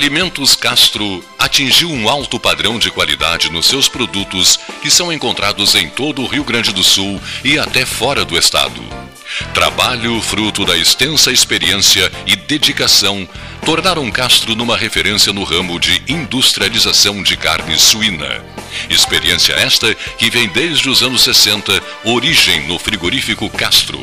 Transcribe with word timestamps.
Alimentos 0.00 0.56
Castro 0.56 1.22
atingiu 1.38 1.90
um 1.90 2.08
alto 2.08 2.40
padrão 2.40 2.78
de 2.78 2.90
qualidade 2.90 3.52
nos 3.52 3.66
seus 3.66 3.86
produtos 3.86 4.58
que 4.80 4.90
são 4.90 5.12
encontrados 5.12 5.74
em 5.74 5.90
todo 5.90 6.22
o 6.22 6.26
Rio 6.26 6.42
Grande 6.42 6.72
do 6.72 6.82
Sul 6.82 7.20
e 7.44 7.58
até 7.58 7.84
fora 7.84 8.24
do 8.24 8.34
estado. 8.34 8.82
Trabalho 9.52 10.18
fruto 10.22 10.64
da 10.64 10.74
extensa 10.74 11.30
experiência 11.30 12.10
e 12.26 12.34
dedicação 12.34 13.28
tornaram 13.62 14.10
Castro 14.10 14.56
numa 14.56 14.74
referência 14.74 15.34
no 15.34 15.44
ramo 15.44 15.78
de 15.78 16.02
industrialização 16.08 17.22
de 17.22 17.36
carne 17.36 17.78
suína. 17.78 18.42
Experiência 18.88 19.52
esta 19.52 19.94
que 19.94 20.30
vem 20.30 20.48
desde 20.48 20.88
os 20.88 21.02
anos 21.02 21.22
60, 21.24 21.78
origem 22.04 22.66
no 22.66 22.78
frigorífico 22.78 23.50
Castro. 23.50 24.02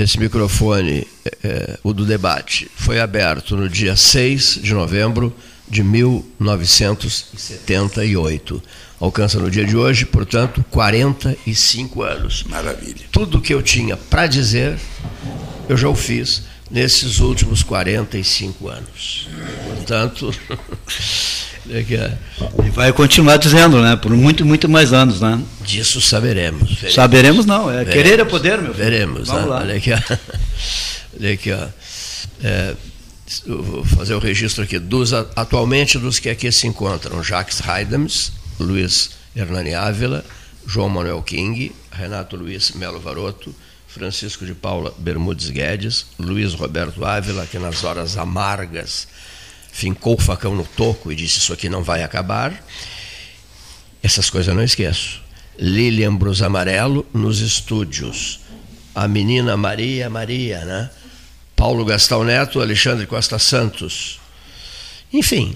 Esse 0.00 0.18
microfone, 0.18 1.06
é, 1.26 1.36
é, 1.44 1.78
o 1.84 1.92
do 1.92 2.06
debate, 2.06 2.70
foi 2.74 2.98
aberto 2.98 3.54
no 3.54 3.68
dia 3.68 3.94
6 3.94 4.60
de 4.62 4.72
novembro 4.72 5.30
de 5.68 5.82
1978. 5.82 8.62
Alcança 8.98 9.38
no 9.38 9.50
dia 9.50 9.66
de 9.66 9.76
hoje, 9.76 10.06
portanto, 10.06 10.64
45 10.70 12.02
anos. 12.02 12.44
Maravilha. 12.44 13.04
Tudo 13.12 13.42
que 13.42 13.52
eu 13.52 13.60
tinha 13.60 13.94
para 13.94 14.26
dizer, 14.26 14.78
eu 15.68 15.76
já 15.76 15.90
o 15.90 15.94
fiz 15.94 16.44
nesses 16.70 17.20
últimos 17.20 17.62
45 17.62 18.68
anos. 18.68 19.28
Portanto. 19.76 20.34
E 21.66 22.70
vai 22.70 22.92
continuar 22.92 23.36
dizendo, 23.36 23.82
né? 23.82 23.96
Por 23.96 24.10
muito, 24.12 24.44
muito 24.44 24.68
mais 24.68 24.92
anos, 24.92 25.20
né? 25.20 25.40
Disso 25.62 26.00
saberemos. 26.00 26.70
Veremos. 26.72 26.94
Saberemos 26.94 27.46
não, 27.46 27.70
é 27.70 27.84
veremos. 27.84 27.94
querer 27.94 28.20
é 28.20 28.24
poder, 28.24 28.58
meu 28.60 28.72
filho. 28.72 28.84
Veremos, 28.84 29.28
Vamos 29.28 29.42
né? 29.42 29.48
lá. 29.48 29.60
Olha 29.60 29.76
aqui, 29.76 29.92
ó. 29.92 29.98
Olha 31.20 31.32
aqui, 31.32 31.52
ó. 31.52 31.68
É, 32.42 32.74
vou 33.46 33.84
fazer 33.84 34.14
o 34.14 34.18
registro 34.18 34.64
aqui. 34.64 34.78
Dos, 34.78 35.12
atualmente, 35.12 35.98
dos 35.98 36.18
que 36.18 36.28
aqui 36.30 36.50
se 36.50 36.66
encontram, 36.66 37.22
Jacques 37.22 37.60
Heidems, 37.60 38.32
Luiz 38.58 39.10
Hernani 39.36 39.74
Ávila, 39.74 40.24
João 40.66 40.88
Manuel 40.88 41.22
King, 41.22 41.72
Renato 41.90 42.36
Luiz 42.36 42.72
Melo 42.72 43.00
Varoto, 43.00 43.54
Francisco 43.86 44.46
de 44.46 44.54
Paula 44.54 44.94
Bermudes 44.98 45.50
Guedes, 45.50 46.06
Luiz 46.18 46.54
Roberto 46.54 47.04
Ávila, 47.04 47.46
que 47.46 47.58
nas 47.58 47.82
horas 47.84 48.16
amargas 48.16 49.08
fincou 49.72 50.14
o 50.14 50.20
facão 50.20 50.54
no 50.54 50.64
toco 50.64 51.10
e 51.10 51.14
disse: 51.16 51.38
Isso 51.38 51.52
aqui 51.52 51.68
não 51.68 51.82
vai 51.82 52.02
acabar. 52.02 52.52
Essas 54.02 54.30
coisas 54.30 54.48
eu 54.48 54.54
não 54.54 54.62
esqueço. 54.62 55.22
Lilian 55.58 56.14
Brus 56.14 56.42
Amarelo 56.42 57.06
nos 57.12 57.40
estúdios. 57.40 58.40
A 58.94 59.06
menina 59.06 59.56
Maria 59.56 60.08
Maria, 60.08 60.64
né? 60.64 60.90
Paulo 61.54 61.84
Gastão 61.84 62.24
Neto, 62.24 62.60
Alexandre 62.60 63.06
Costa 63.06 63.38
Santos. 63.38 64.18
Enfim, 65.12 65.54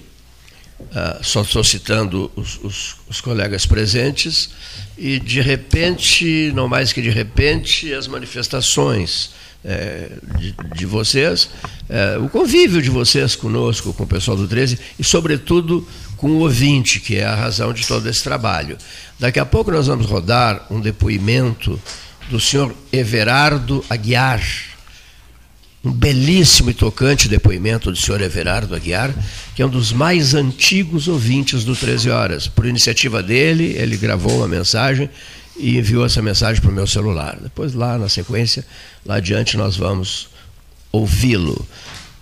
uh, 0.79 1.23
só 1.23 1.41
estou 1.41 1.63
citando 1.63 2.31
os, 2.35 2.59
os, 2.63 2.95
os 3.07 3.21
colegas 3.21 3.65
presentes 3.65 4.51
e, 4.95 5.19
de 5.19 5.41
repente, 5.41 6.51
não 6.53 6.67
mais 6.67 6.93
que 6.93 7.01
de 7.01 7.09
repente, 7.09 7.91
as 7.91 8.07
manifestações 8.07 9.31
é, 9.65 10.11
de, 10.37 10.55
de, 10.75 10.85
vocês, 10.85 11.49
é, 11.89 12.17
o 12.19 12.29
convívio 12.29 12.81
de 12.81 12.89
vocês 12.89 13.35
conosco, 13.35 13.91
com 13.93 14.03
o 14.03 14.07
pessoal 14.07 14.37
do 14.37 14.47
13 14.47 14.77
e, 14.99 15.03
sobretudo, 15.03 15.85
com 16.17 16.27
o 16.27 16.39
ouvinte, 16.39 16.99
que 16.99 17.15
é 17.15 17.25
a 17.25 17.35
razão 17.35 17.73
de 17.73 17.85
todo 17.85 18.07
esse 18.07 18.23
trabalho. 18.23 18.77
Daqui 19.19 19.39
a 19.39 19.45
pouco 19.45 19.71
nós 19.71 19.87
vamos 19.87 20.05
rodar 20.05 20.67
um 20.69 20.79
depoimento 20.79 21.79
do 22.29 22.39
senhor 22.39 22.73
Everardo 22.93 23.83
Aguiar. 23.89 24.41
Um 25.83 25.91
belíssimo 25.91 26.71
e 26.71 26.73
tocante 26.73 27.27
depoimento 27.27 27.91
do 27.91 27.97
senhor 27.97 28.19
Everardo 28.19 28.75
Aguiar, 28.75 29.13
que 29.55 29.61
é 29.61 29.65
um 29.65 29.69
dos 29.69 29.91
mais 29.91 30.33
antigos 30.33 31.07
ouvintes 31.07 31.63
do 31.63 31.75
13 31.75 32.09
Horas. 32.09 32.47
Por 32.47 32.65
iniciativa 32.65 33.21
dele, 33.21 33.75
ele 33.77 33.95
gravou 33.95 34.37
uma 34.37 34.47
mensagem 34.47 35.09
e 35.57 35.77
enviou 35.77 36.05
essa 36.05 36.21
mensagem 36.21 36.61
para 36.61 36.71
o 36.71 36.73
meu 36.73 36.87
celular. 36.87 37.37
Depois, 37.41 37.73
lá 37.73 37.97
na 37.97 38.09
sequência, 38.09 38.65
lá 39.05 39.15
adiante, 39.15 39.57
nós 39.57 39.75
vamos 39.75 40.29
ouvi-lo. 40.91 41.65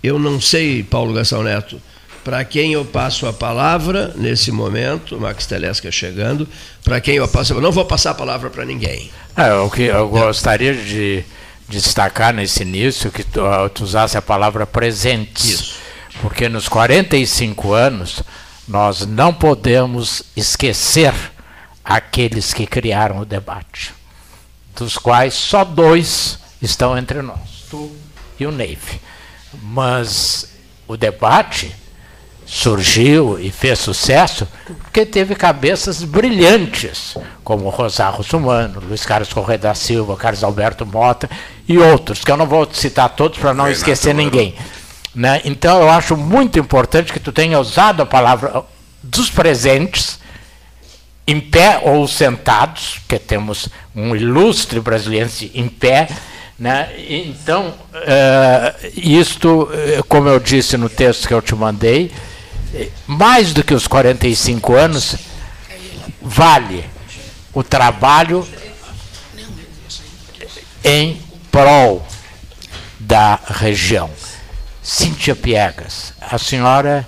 Eu 0.02 0.18
não 0.18 0.40
sei, 0.40 0.82
Paulo 0.82 1.14
Gastão 1.14 1.42
Neto, 1.42 1.80
para 2.22 2.44
quem 2.44 2.72
eu 2.72 2.84
passo 2.84 3.26
a 3.26 3.32
palavra 3.32 4.12
nesse 4.16 4.50
momento, 4.50 5.20
Max 5.20 5.46
Telesca 5.46 5.90
chegando, 5.90 6.48
para 6.82 7.00
quem 7.00 7.16
eu 7.16 7.28
passo, 7.28 7.52
eu 7.52 7.60
não 7.60 7.72
vou 7.72 7.84
passar 7.84 8.12
a 8.12 8.14
palavra 8.14 8.48
para 8.48 8.64
ninguém. 8.64 9.10
É, 9.36 9.52
o 9.54 9.70
que 9.70 9.82
eu 9.82 10.08
gostaria 10.08 10.74
de 10.74 11.24
destacar 11.68 12.32
nesse 12.32 12.62
início 12.62 13.10
que 13.10 13.22
tu, 13.22 13.40
tu 13.74 13.84
usasse 13.84 14.16
a 14.16 14.22
palavra 14.22 14.66
presentes. 14.66 15.50
Isso. 15.50 15.76
Porque 16.22 16.48
nos 16.48 16.68
45 16.68 17.72
anos 17.72 18.22
nós 18.66 19.06
não 19.06 19.32
podemos 19.32 20.22
esquecer 20.36 21.12
aqueles 21.84 22.52
que 22.52 22.66
criaram 22.66 23.18
o 23.18 23.24
debate, 23.24 23.92
dos 24.74 24.96
quais 24.96 25.34
só 25.34 25.64
dois 25.64 26.38
estão 26.62 26.96
entre 26.96 27.20
nós, 27.20 27.66
tu 27.70 27.94
e 28.38 28.46
o 28.46 28.50
Neive. 28.50 29.00
Mas 29.62 30.48
o 30.88 30.96
debate 30.96 31.74
surgiu 32.46 33.38
e 33.38 33.50
fez 33.50 33.78
sucesso 33.78 34.46
porque 34.82 35.06
teve 35.06 35.34
cabeças 35.34 36.02
brilhantes, 36.02 37.16
como 37.42 37.68
Rosário 37.68 38.18
Russumano, 38.18 38.80
Luiz 38.80 39.04
Carlos 39.04 39.32
Correia 39.32 39.58
da 39.58 39.74
Silva, 39.74 40.16
Carlos 40.16 40.44
Alberto 40.44 40.84
Mota 40.84 41.28
e 41.66 41.78
outros, 41.78 42.24
que 42.24 42.30
eu 42.30 42.36
não 42.36 42.46
vou 42.46 42.68
citar 42.72 43.10
todos 43.10 43.38
para 43.38 43.54
não 43.54 43.64
Renato 43.64 43.78
esquecer 43.78 44.14
ninguém. 44.14 44.54
Né? 45.14 45.40
Então 45.44 45.80
eu 45.80 45.90
acho 45.90 46.16
muito 46.16 46.58
importante 46.58 47.12
que 47.12 47.20
tu 47.20 47.32
tenha 47.32 47.58
usado 47.58 48.02
a 48.02 48.06
palavra 48.06 48.62
dos 49.02 49.30
presentes, 49.30 50.18
em 51.26 51.40
pé 51.40 51.80
ou 51.82 52.06
sentados, 52.06 53.00
que 53.08 53.18
temos 53.18 53.68
um 53.94 54.14
ilustre 54.14 54.80
brasileiro 54.80 55.30
em 55.54 55.68
pé, 55.68 56.08
né? 56.58 56.90
Então, 57.08 57.68
uh, 57.68 58.90
isto, 58.94 59.68
eh, 59.72 60.02
como 60.08 60.28
eu 60.28 60.38
disse 60.38 60.76
no 60.76 60.88
texto 60.88 61.26
que 61.26 61.34
eu 61.34 61.42
te 61.42 61.54
mandei, 61.54 62.12
mais 63.06 63.52
do 63.52 63.62
que 63.62 63.74
os 63.74 63.86
45 63.86 64.74
anos, 64.74 65.16
vale 66.20 66.84
o 67.52 67.62
trabalho 67.62 68.46
em 70.84 71.20
prol 71.50 72.06
da 72.98 73.38
região. 73.46 74.10
Cíntia 74.82 75.34
Piegas, 75.34 76.12
a 76.20 76.36
senhora 76.36 77.06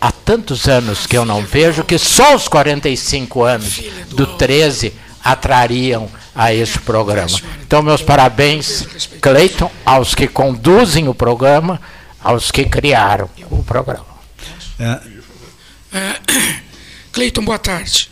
há 0.00 0.12
tantos 0.12 0.68
anos 0.68 1.06
que 1.06 1.16
eu 1.16 1.24
não 1.24 1.42
vejo 1.42 1.84
que 1.84 1.98
só 1.98 2.34
os 2.34 2.48
45 2.48 3.42
anos 3.42 3.82
do 4.08 4.26
13 4.26 4.92
atrariam 5.22 6.08
a 6.34 6.54
esse 6.54 6.78
programa. 6.78 7.38
Então, 7.62 7.82
meus 7.82 8.02
parabéns, 8.02 8.86
Cleiton, 9.20 9.70
aos 9.84 10.14
que 10.14 10.28
conduzem 10.28 11.08
o 11.08 11.14
programa, 11.14 11.80
aos 12.22 12.50
que 12.50 12.64
criaram 12.64 13.28
o 13.50 13.62
programa. 13.62 14.06
É. 14.78 15.00
É, 15.92 16.20
Cleiton, 17.12 17.44
boa 17.44 17.58
tarde. 17.58 18.10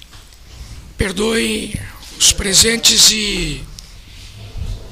Perdoe 0.96 1.78
os 2.18 2.32
presentes 2.32 3.10
e, 3.10 3.62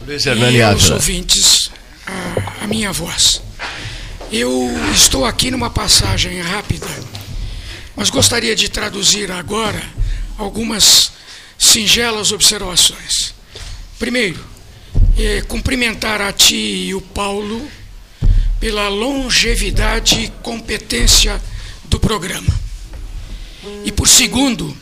Luiz 0.06 0.26
e 0.26 0.30
os 0.74 0.90
ouvintes 0.90 1.70
a, 2.06 2.64
a 2.64 2.66
minha 2.66 2.92
voz. 2.92 3.40
Eu 4.32 4.70
estou 4.94 5.26
aqui 5.26 5.50
numa 5.50 5.68
passagem 5.68 6.40
rápida, 6.40 6.88
mas 7.94 8.08
gostaria 8.08 8.56
de 8.56 8.70
traduzir 8.70 9.30
agora 9.30 9.84
algumas 10.38 11.12
singelas 11.58 12.32
observações. 12.32 13.34
Primeiro, 13.98 14.42
é, 15.18 15.42
cumprimentar 15.42 16.22
a 16.22 16.32
ti 16.32 16.54
e 16.54 16.94
o 16.94 17.00
Paulo 17.02 17.70
pela 18.58 18.88
longevidade 18.88 20.20
e 20.22 20.28
competência 20.42 21.38
do 21.84 22.00
programa. 22.00 22.58
E 23.84 23.92
por 23.92 24.08
segundo, 24.08 24.74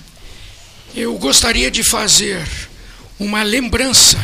eu 0.94 1.18
gostaria 1.18 1.72
de 1.72 1.82
fazer 1.82 2.48
uma 3.18 3.42
lembrança 3.42 4.16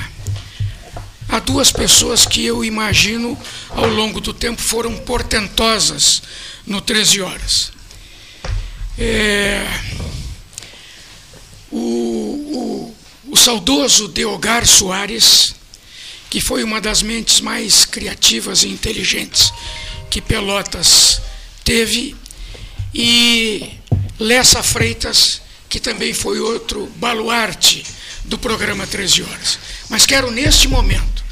a 1.29 1.39
duas 1.41 1.73
pessoas 1.73 2.25
que 2.27 2.45
eu 2.45 2.65
imagino 2.65 3.37
ao 3.71 3.89
longo 3.89 4.21
do 4.21 4.33
tempo 4.33 4.63
foram 4.63 4.97
portentosas 4.99 6.23
no 6.67 6.81
13 6.81 7.21
Horas. 7.21 7.73
É, 8.99 9.67
o, 11.71 11.79
o, 11.79 13.33
o 13.33 13.37
saudoso 13.37 14.09
Deogar 14.09 14.67
Soares, 14.67 15.55
que 16.31 16.41
foi 16.41 16.63
uma 16.63 16.81
das 16.81 17.03
mentes 17.03 17.41
mais 17.41 17.85
criativas 17.85 18.63
e 18.63 18.69
inteligentes 18.69 19.53
que 20.11 20.21
Pelotas 20.21 21.21
teve, 21.65 22.17
e 22.95 23.79
Lessa 24.19 24.63
Freitas, 24.63 25.43
que 25.69 25.79
também 25.79 26.15
foi 26.15 26.41
outro 26.41 26.87
baluarte 26.97 27.85
do 28.27 28.39
programa 28.39 28.87
13 28.87 29.23
Horas. 29.23 29.59
Mas 29.89 30.05
quero, 30.05 30.31
neste 30.31 30.69
momento, 30.69 31.25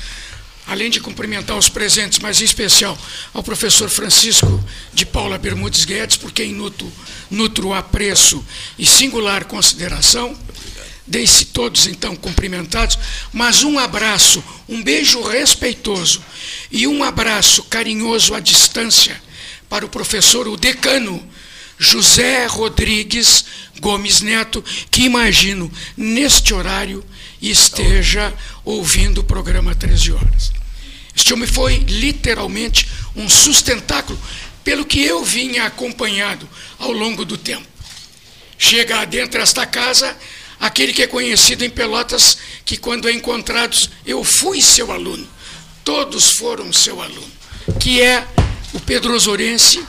além 0.67 0.91
de 0.91 1.01
cumprimentar 1.01 1.57
os 1.57 1.69
presentes, 1.69 2.19
mas 2.19 2.41
em 2.41 2.45
especial 2.45 2.99
ao 3.33 3.43
professor 3.43 3.89
Francisco 3.89 4.63
de 4.93 5.05
Paula 5.05 5.37
Bermudes 5.39 5.85
Guedes, 5.85 6.17
por 6.17 6.33
quem 6.33 6.53
nutro, 6.53 6.91
nutro 7.31 7.73
apreço 7.73 8.45
e 8.79 8.87
singular 8.87 9.45
consideração. 9.45 10.37
Deixe 11.07 11.45
todos 11.45 11.87
então 11.87 12.17
cumprimentados, 12.17 12.99
mas 13.31 13.63
um 13.63 13.79
abraço, 13.79 14.43
um 14.67 14.83
beijo 14.83 15.21
respeitoso 15.23 16.23
e 16.71 16.87
um 16.87 17.05
abraço 17.05 17.63
carinhoso 17.65 18.35
à 18.35 18.41
distância 18.41 19.21
para 19.69 19.85
o 19.85 19.89
professor, 19.89 20.49
o 20.49 20.57
decano 20.57 21.23
José 21.79 22.47
Rodrigues 22.47 23.45
Gomes 23.81 24.21
Neto, 24.21 24.65
que 24.91 25.03
imagino 25.03 25.71
neste 25.97 26.55
horário 26.55 27.05
esteja 27.41 28.33
ouvindo 28.65 29.21
o 29.21 29.25
programa 29.25 29.75
13 29.75 30.13
horas. 30.13 30.53
Este 31.15 31.33
homem 31.33 31.47
foi 31.47 31.77
literalmente 31.77 32.89
um 33.15 33.29
sustentáculo 33.29 34.19
pelo 34.65 34.85
que 34.85 35.03
eu 35.05 35.23
vinha 35.23 35.65
acompanhado 35.65 36.49
ao 36.79 36.91
longo 36.91 37.25
do 37.25 37.37
tempo. 37.37 37.67
Chega 38.59 39.05
dentro 39.05 39.41
desta 39.41 39.67
casa 39.67 40.17
aquele 40.59 40.93
que 40.93 41.03
é 41.03 41.07
conhecido 41.07 41.65
em 41.65 41.71
Pelotas, 41.71 42.39
que 42.65 42.77
quando 42.77 43.09
é 43.09 43.13
encontrados, 43.13 43.91
eu 44.07 44.25
fui 44.25 44.63
seu 44.63 44.91
aluno, 44.91 45.29
todos 45.85 46.33
foram 46.33 46.73
seu 46.73 47.03
aluno, 47.03 47.31
que 47.79 48.01
é 48.01 48.27
o 48.73 48.81
Pedro 48.81 49.15
Osourense, 49.15 49.85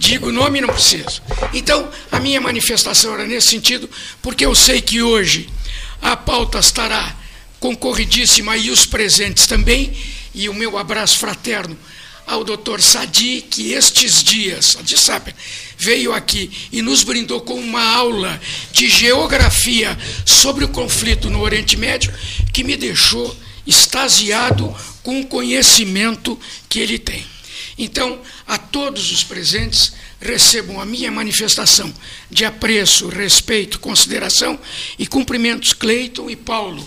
Digo 0.00 0.28
o 0.28 0.32
nome, 0.32 0.62
não 0.62 0.68
preciso. 0.70 1.20
Então, 1.52 1.86
a 2.10 2.18
minha 2.18 2.40
manifestação 2.40 3.12
era 3.12 3.26
nesse 3.26 3.48
sentido, 3.48 3.88
porque 4.22 4.46
eu 4.46 4.54
sei 4.54 4.80
que 4.80 5.02
hoje 5.02 5.46
a 6.00 6.16
pauta 6.16 6.58
estará 6.58 7.14
concorridíssima 7.60 8.56
e 8.56 8.70
os 8.70 8.86
presentes 8.86 9.46
também, 9.46 9.92
e 10.34 10.48
o 10.48 10.54
meu 10.54 10.78
abraço 10.78 11.18
fraterno 11.18 11.76
ao 12.26 12.42
doutor 12.42 12.80
Sadi, 12.80 13.42
que 13.42 13.72
estes 13.72 14.24
dias, 14.24 14.78
de 14.82 14.96
sabe, 14.96 15.34
veio 15.76 16.14
aqui 16.14 16.50
e 16.72 16.80
nos 16.80 17.02
brindou 17.02 17.42
com 17.42 17.60
uma 17.60 17.84
aula 17.94 18.40
de 18.72 18.88
geografia 18.88 19.98
sobre 20.24 20.64
o 20.64 20.68
conflito 20.68 21.28
no 21.28 21.42
Oriente 21.42 21.76
Médio, 21.76 22.10
que 22.54 22.64
me 22.64 22.74
deixou 22.74 23.36
extasiado 23.66 24.74
com 25.02 25.20
o 25.20 25.26
conhecimento 25.26 26.40
que 26.70 26.78
ele 26.78 26.98
tem. 26.98 27.22
Então, 27.80 28.20
a 28.50 28.58
todos 28.58 29.12
os 29.12 29.22
presentes, 29.22 29.92
recebam 30.20 30.80
a 30.80 30.84
minha 30.84 31.08
manifestação 31.08 31.94
de 32.28 32.44
apreço, 32.44 33.06
respeito, 33.06 33.78
consideração 33.78 34.58
e 34.98 35.06
cumprimentos, 35.06 35.72
Cleiton 35.72 36.28
e 36.28 36.34
Paulo, 36.34 36.84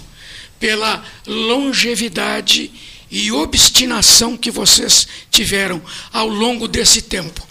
pela 0.59 1.01
longevidade 1.25 2.69
e 3.09 3.31
obstinação 3.31 4.35
que 4.35 4.51
vocês 4.51 5.07
tiveram 5.33 5.81
ao 6.11 6.27
longo 6.27 6.67
desse 6.67 7.01
tempo. 7.01 7.45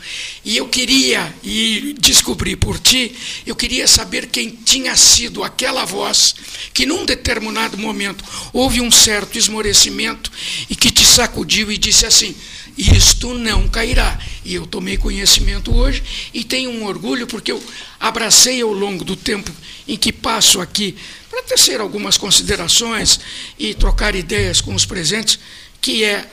E 0.45 0.57
eu 0.57 0.69
queria, 0.69 1.35
e 1.43 1.97
descobri 1.99 2.55
por 2.55 2.79
ti, 2.79 3.13
eu 3.45 3.57
queria 3.57 3.89
saber 3.89 4.29
quem 4.29 4.51
tinha 4.51 4.97
sido 4.97 5.43
aquela 5.43 5.85
voz 5.85 6.35
que 6.73 6.87
num 6.87 7.05
determinado 7.05 7.77
momento 7.77 8.25
houve 8.53 8.81
um 8.81 8.91
certo 8.91 9.37
esmorecimento 9.37 10.31
e 10.71 10.77
que 10.77 10.93
te 10.93 11.05
sacudiu 11.05 11.73
e 11.73 11.77
disse 11.77 12.07
assim: 12.07 12.37
isto 12.79 13.35
não 13.35 13.69
cairá. 13.69 14.17
E 14.45 14.55
eu 14.55 14.65
tomei 14.65 14.97
conhecimento 14.97 15.75
hoje 15.75 16.05
e 16.33 16.45
tenho 16.45 16.71
um 16.71 16.87
orgulho 16.87 17.27
porque 17.27 17.51
eu 17.51 17.63
abracei 17.99 18.63
ao 18.63 18.73
longo 18.73 19.05
do 19.05 19.17
tempo 19.17 19.51
em 19.89 19.97
que 19.97 20.13
passo 20.13 20.61
aqui 20.61 20.97
para 21.29 21.43
tecer 21.43 21.81
algumas 21.81 22.17
considerações 22.17 23.19
e 23.59 23.75
trocar 23.75 24.15
ideias 24.15 24.61
com 24.61 24.73
os 24.73 24.87
presentes, 24.87 25.39
que 25.81 26.05
é 26.05 26.29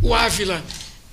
o 0.00 0.14
Ávila, 0.14 0.64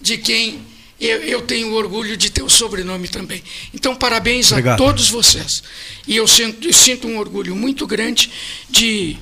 de 0.03 0.17
quem 0.17 0.59
eu, 0.99 1.17
eu 1.23 1.41
tenho 1.41 1.73
orgulho 1.73 2.15
de 2.17 2.29
ter 2.29 2.43
o 2.43 2.49
sobrenome 2.49 3.07
também. 3.07 3.41
Então, 3.73 3.95
parabéns 3.95 4.51
Obrigado. 4.51 4.73
a 4.75 4.77
todos 4.77 5.09
vocês. 5.09 5.63
E 6.05 6.15
eu 6.15 6.27
sinto, 6.27 6.67
eu 6.67 6.73
sinto 6.73 7.07
um 7.07 7.17
orgulho 7.17 7.55
muito 7.55 7.87
grande 7.87 8.29
de, 8.69 9.15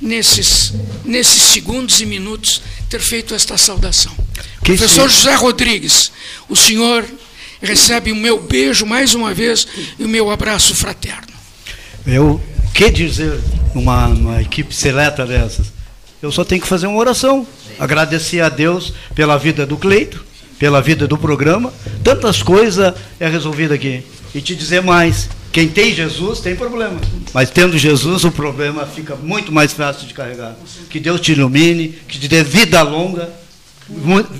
nesses, 0.00 0.74
nesses 1.04 1.42
segundos 1.42 2.00
e 2.00 2.06
minutos, 2.06 2.62
ter 2.88 3.00
feito 3.00 3.34
esta 3.34 3.56
saudação. 3.56 4.12
Que 4.62 4.76
Professor 4.76 5.08
José 5.08 5.34
Rodrigues, 5.34 6.12
o 6.48 6.54
senhor 6.54 7.04
recebe 7.62 8.12
o 8.12 8.16
meu 8.16 8.38
beijo 8.40 8.84
mais 8.84 9.14
uma 9.14 9.32
vez 9.32 9.66
e 9.98 10.04
o 10.04 10.08
meu 10.08 10.30
abraço 10.30 10.74
fraterno. 10.74 11.34
Eu, 12.06 12.40
que 12.74 12.90
dizer 12.90 13.40
uma, 13.74 14.06
uma 14.08 14.42
equipe 14.42 14.74
seleta 14.74 15.24
dessas? 15.24 15.72
Eu 16.22 16.30
só 16.30 16.44
tenho 16.44 16.60
que 16.60 16.68
fazer 16.68 16.86
uma 16.86 16.98
oração, 16.98 17.46
agradecer 17.78 18.40
a 18.40 18.48
Deus 18.48 18.92
pela 19.14 19.36
vida 19.36 19.66
do 19.66 19.76
Cleito, 19.76 20.25
pela 20.58 20.80
vida 20.80 21.06
do 21.06 21.18
programa, 21.18 21.72
tantas 22.02 22.42
coisas 22.42 22.94
é 23.20 23.28
resolvida 23.28 23.74
aqui. 23.74 24.02
E 24.34 24.40
te 24.40 24.54
dizer 24.54 24.82
mais, 24.82 25.28
quem 25.52 25.68
tem 25.68 25.94
Jesus 25.94 26.40
tem 26.40 26.54
problema, 26.54 27.00
mas 27.32 27.50
tendo 27.50 27.78
Jesus 27.78 28.24
o 28.24 28.30
problema 28.30 28.86
fica 28.86 29.16
muito 29.16 29.50
mais 29.52 29.72
fácil 29.72 30.06
de 30.06 30.14
carregar. 30.14 30.54
Que 30.90 31.00
Deus 31.00 31.20
te 31.20 31.32
ilumine, 31.32 31.88
que 32.06 32.18
te 32.18 32.28
dê 32.28 32.42
vida 32.42 32.82
longa 32.82 33.30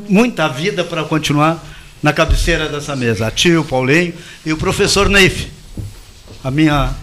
muita 0.09 0.49
vida 0.49 0.85
para 0.85 1.05
continuar 1.05 1.65
na 2.03 2.13
cabeceira 2.13 2.69
dessa 2.69 2.95
mesa, 2.95 3.27
a 3.27 3.31
tio, 3.31 3.65
Paulinho 3.65 4.13
e 4.45 4.53
o 4.53 4.57
professor 4.57 5.09
Neif. 5.09 5.49
A 6.43 6.51
minha, 6.51 6.95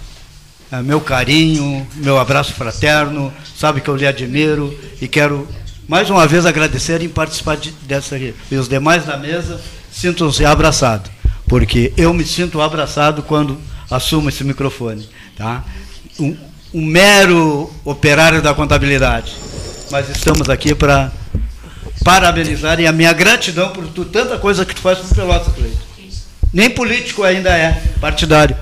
a 0.71 0.81
meu 0.81 1.01
carinho, 1.01 1.85
meu 1.95 2.17
abraço 2.17 2.53
fraterno, 2.53 3.33
sabe 3.57 3.81
que 3.81 3.89
eu 3.89 3.95
lhe 3.95 4.07
admiro 4.07 4.77
e 5.01 5.07
quero 5.07 5.47
mais 5.87 6.09
uma 6.09 6.25
vez 6.25 6.45
agradecer 6.45 7.01
em 7.01 7.09
participar 7.09 7.57
de, 7.57 7.71
dessa 7.71 8.15
aqui. 8.15 8.33
E 8.49 8.55
os 8.55 8.67
demais 8.67 9.05
da 9.05 9.17
mesa 9.17 9.59
sintam-se 9.91 10.45
abraçados, 10.45 11.11
porque 11.47 11.93
eu 11.97 12.13
me 12.13 12.25
sinto 12.25 12.61
abraçado 12.61 13.21
quando 13.23 13.59
assumo 13.89 14.29
esse 14.29 14.43
microfone. 14.43 15.07
Tá? 15.37 15.63
Um, 16.19 16.35
um 16.73 16.85
mero 16.85 17.71
operário 17.85 18.41
da 18.41 18.53
contabilidade, 18.53 19.33
mas 19.91 20.09
estamos 20.09 20.49
aqui 20.49 20.73
para 20.73 21.11
parabenizar 22.03 22.79
e 22.79 22.87
a 22.87 22.91
minha 22.91 23.13
gratidão 23.13 23.69
por 23.69 23.87
tu, 23.87 24.05
tanta 24.05 24.37
coisa 24.37 24.65
que 24.65 24.73
tu 24.73 24.81
faz 24.81 24.99
por 24.99 25.15
Pelotas, 25.15 25.53
Cleiton. 25.53 25.93
Nem 26.51 26.69
político 26.69 27.23
ainda 27.23 27.49
é, 27.49 27.81
partidário, 27.99 28.55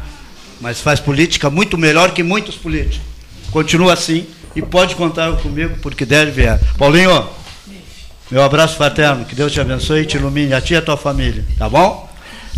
mas 0.60 0.80
faz 0.80 1.00
política 1.00 1.50
muito 1.50 1.78
melhor 1.78 2.12
que 2.12 2.24
muitos 2.24 2.56
políticos. 2.56 3.02
Continua 3.52 3.94
assim 3.94 4.26
e 4.56 4.62
pode 4.62 4.96
contar 4.96 5.32
comigo 5.38 5.78
porque 5.82 6.06
deve 6.06 6.32
vier. 6.32 6.60
Paulinho, 6.78 7.28
meu 8.30 8.44
abraço 8.44 8.76
fraterno, 8.76 9.26
que 9.26 9.36
Deus 9.36 9.52
te 9.52 9.60
abençoe 9.60 10.02
e 10.02 10.06
te 10.06 10.18
ilumine, 10.18 10.54
a 10.54 10.62
ti 10.62 10.74
e 10.74 10.78
a 10.78 10.82
tua 10.82 10.98
família, 10.98 11.44
tá 11.58 11.68
bom? 11.70 12.10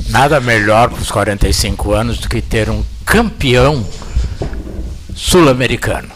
Nada 0.10 0.40
melhor 0.40 0.90
para 0.90 1.02
os 1.02 1.12
45 1.12 1.94
anos 1.94 2.18
do 2.18 2.30
que 2.30 2.42
ter 2.42 2.70
um 2.70 2.84
campeão 3.06 3.86
sul-americano. 5.16 6.10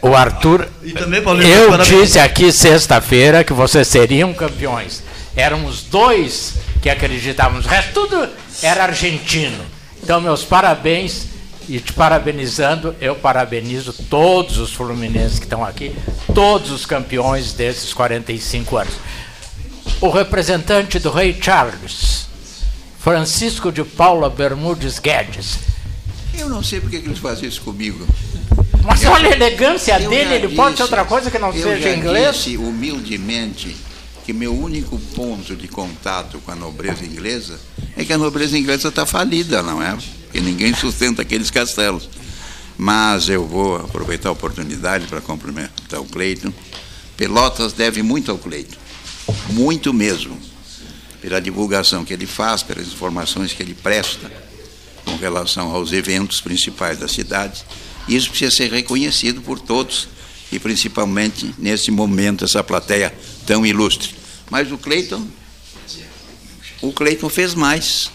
O 0.00 0.14
Arthur. 0.14 0.68
Também, 0.96 1.20
Paulinho, 1.22 1.48
eu 1.48 1.78
disse 1.78 2.18
aqui 2.18 2.52
sexta-feira 2.52 3.42
que 3.42 3.52
vocês 3.52 3.88
seriam 3.88 4.32
campeões. 4.32 5.02
Éramos 5.34 5.82
dois 5.82 6.54
que 6.80 6.88
acreditávamos. 6.88 7.66
O 7.66 7.68
resto 7.68 7.92
tudo 7.92 8.28
era 8.62 8.84
argentino. 8.84 9.58
Então, 10.02 10.20
meus 10.20 10.44
parabéns. 10.44 11.26
E 11.68 11.78
te 11.80 11.92
parabenizando, 11.92 12.96
eu 12.98 13.14
parabenizo 13.14 13.92
todos 13.92 14.56
os 14.56 14.72
fluminenses 14.72 15.38
que 15.38 15.44
estão 15.44 15.62
aqui, 15.62 15.94
todos 16.34 16.70
os 16.70 16.86
campeões 16.86 17.52
desses 17.52 17.92
45 17.92 18.76
anos. 18.78 18.94
O 20.00 20.08
representante 20.08 20.98
do 20.98 21.10
rei 21.10 21.36
Charles, 21.38 22.26
Francisco 22.98 23.70
de 23.70 23.84
Paula 23.84 24.30
Bermudes 24.30 24.98
Guedes. 24.98 25.58
Eu 26.38 26.48
não 26.48 26.62
sei 26.62 26.80
porque 26.80 27.00
que 27.00 27.06
eles 27.06 27.18
fazem 27.18 27.48
isso 27.48 27.60
comigo. 27.60 28.06
Mas 28.84 29.02
eu, 29.02 29.10
olha 29.10 29.28
a 29.28 29.32
elegância 29.32 29.98
dele, 29.98 30.34
ele 30.34 30.46
disse, 30.46 30.56
pode 30.56 30.76
ser 30.76 30.84
outra 30.84 31.04
coisa 31.04 31.30
que 31.30 31.38
não 31.38 31.52
seja 31.52 31.90
inglês. 31.94 32.26
Eu 32.26 32.32
disse 32.32 32.56
humildemente 32.56 33.76
que 34.24 34.32
meu 34.32 34.58
único 34.58 34.98
ponto 35.14 35.54
de 35.54 35.68
contato 35.68 36.38
com 36.38 36.50
a 36.50 36.54
nobreza 36.54 37.04
inglesa 37.04 37.58
é 37.96 38.04
que 38.04 38.12
a 38.12 38.18
nobreza 38.18 38.56
inglesa 38.56 38.88
está 38.88 39.04
falida, 39.04 39.62
não 39.62 39.82
é? 39.82 39.96
Porque 40.28 40.40
ninguém 40.40 40.74
sustenta 40.74 41.22
aqueles 41.22 41.50
castelos. 41.50 42.08
Mas 42.76 43.28
eu 43.28 43.46
vou 43.46 43.76
aproveitar 43.76 44.28
a 44.28 44.32
oportunidade 44.32 45.06
para 45.06 45.20
cumprimentar 45.20 46.00
o 46.00 46.04
Cleiton. 46.04 46.52
Pelotas 47.16 47.72
deve 47.72 48.02
muito 48.02 48.30
ao 48.30 48.38
Cleiton, 48.38 48.76
muito 49.50 49.92
mesmo, 49.92 50.38
pela 51.20 51.40
divulgação 51.40 52.04
que 52.04 52.12
ele 52.12 52.26
faz, 52.26 52.62
pelas 52.62 52.86
informações 52.86 53.52
que 53.52 53.60
ele 53.60 53.74
presta 53.74 54.30
com 55.04 55.16
relação 55.16 55.72
aos 55.74 55.92
eventos 55.92 56.40
principais 56.40 56.98
da 56.98 57.08
cidade 57.08 57.64
isso 58.08 58.30
precisa 58.30 58.50
ser 58.50 58.72
reconhecido 58.72 59.42
por 59.42 59.60
todos 59.60 60.08
e 60.50 60.58
principalmente 60.58 61.54
nesse 61.58 61.90
momento, 61.90 62.44
essa 62.44 62.64
plateia 62.64 63.14
tão 63.46 63.66
ilustre. 63.66 64.14
Mas 64.50 64.72
o 64.72 64.78
Cleiton, 64.78 65.26
o 66.80 66.90
Cleiton 66.90 67.28
fez 67.28 67.54
mais. 67.54 68.10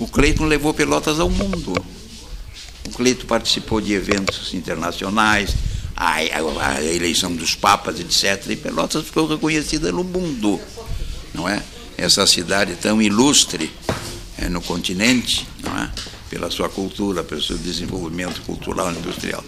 O 0.00 0.08
Cleiton 0.08 0.46
levou 0.46 0.72
Pelotas 0.72 1.20
ao 1.20 1.28
mundo. 1.28 1.74
O 2.86 2.90
Cleiton 2.90 3.26
participou 3.26 3.82
de 3.82 3.92
eventos 3.92 4.54
internacionais, 4.54 5.54
a, 5.94 6.14
a, 6.14 6.68
a, 6.68 6.82
eleição 6.82 7.36
dos 7.36 7.54
papas, 7.54 8.00
etc. 8.00 8.46
E 8.48 8.56
Pelotas 8.56 9.04
ficou 9.04 9.26
reconhecida 9.26 9.92
no 9.92 10.02
mundo, 10.02 10.58
não 11.34 11.46
é? 11.46 11.62
Essa 11.98 12.26
cidade 12.26 12.76
tão 12.76 13.02
ilustre 13.02 13.70
é, 14.38 14.48
no 14.48 14.62
continente, 14.62 15.46
não 15.62 15.76
é? 15.76 15.90
pela 16.30 16.50
sua 16.50 16.70
cultura, 16.70 17.22
pelo 17.22 17.42
seu 17.42 17.58
desenvolvimento 17.58 18.40
cultural 18.46 18.90
e 18.94 18.96
industrial. 18.96 19.44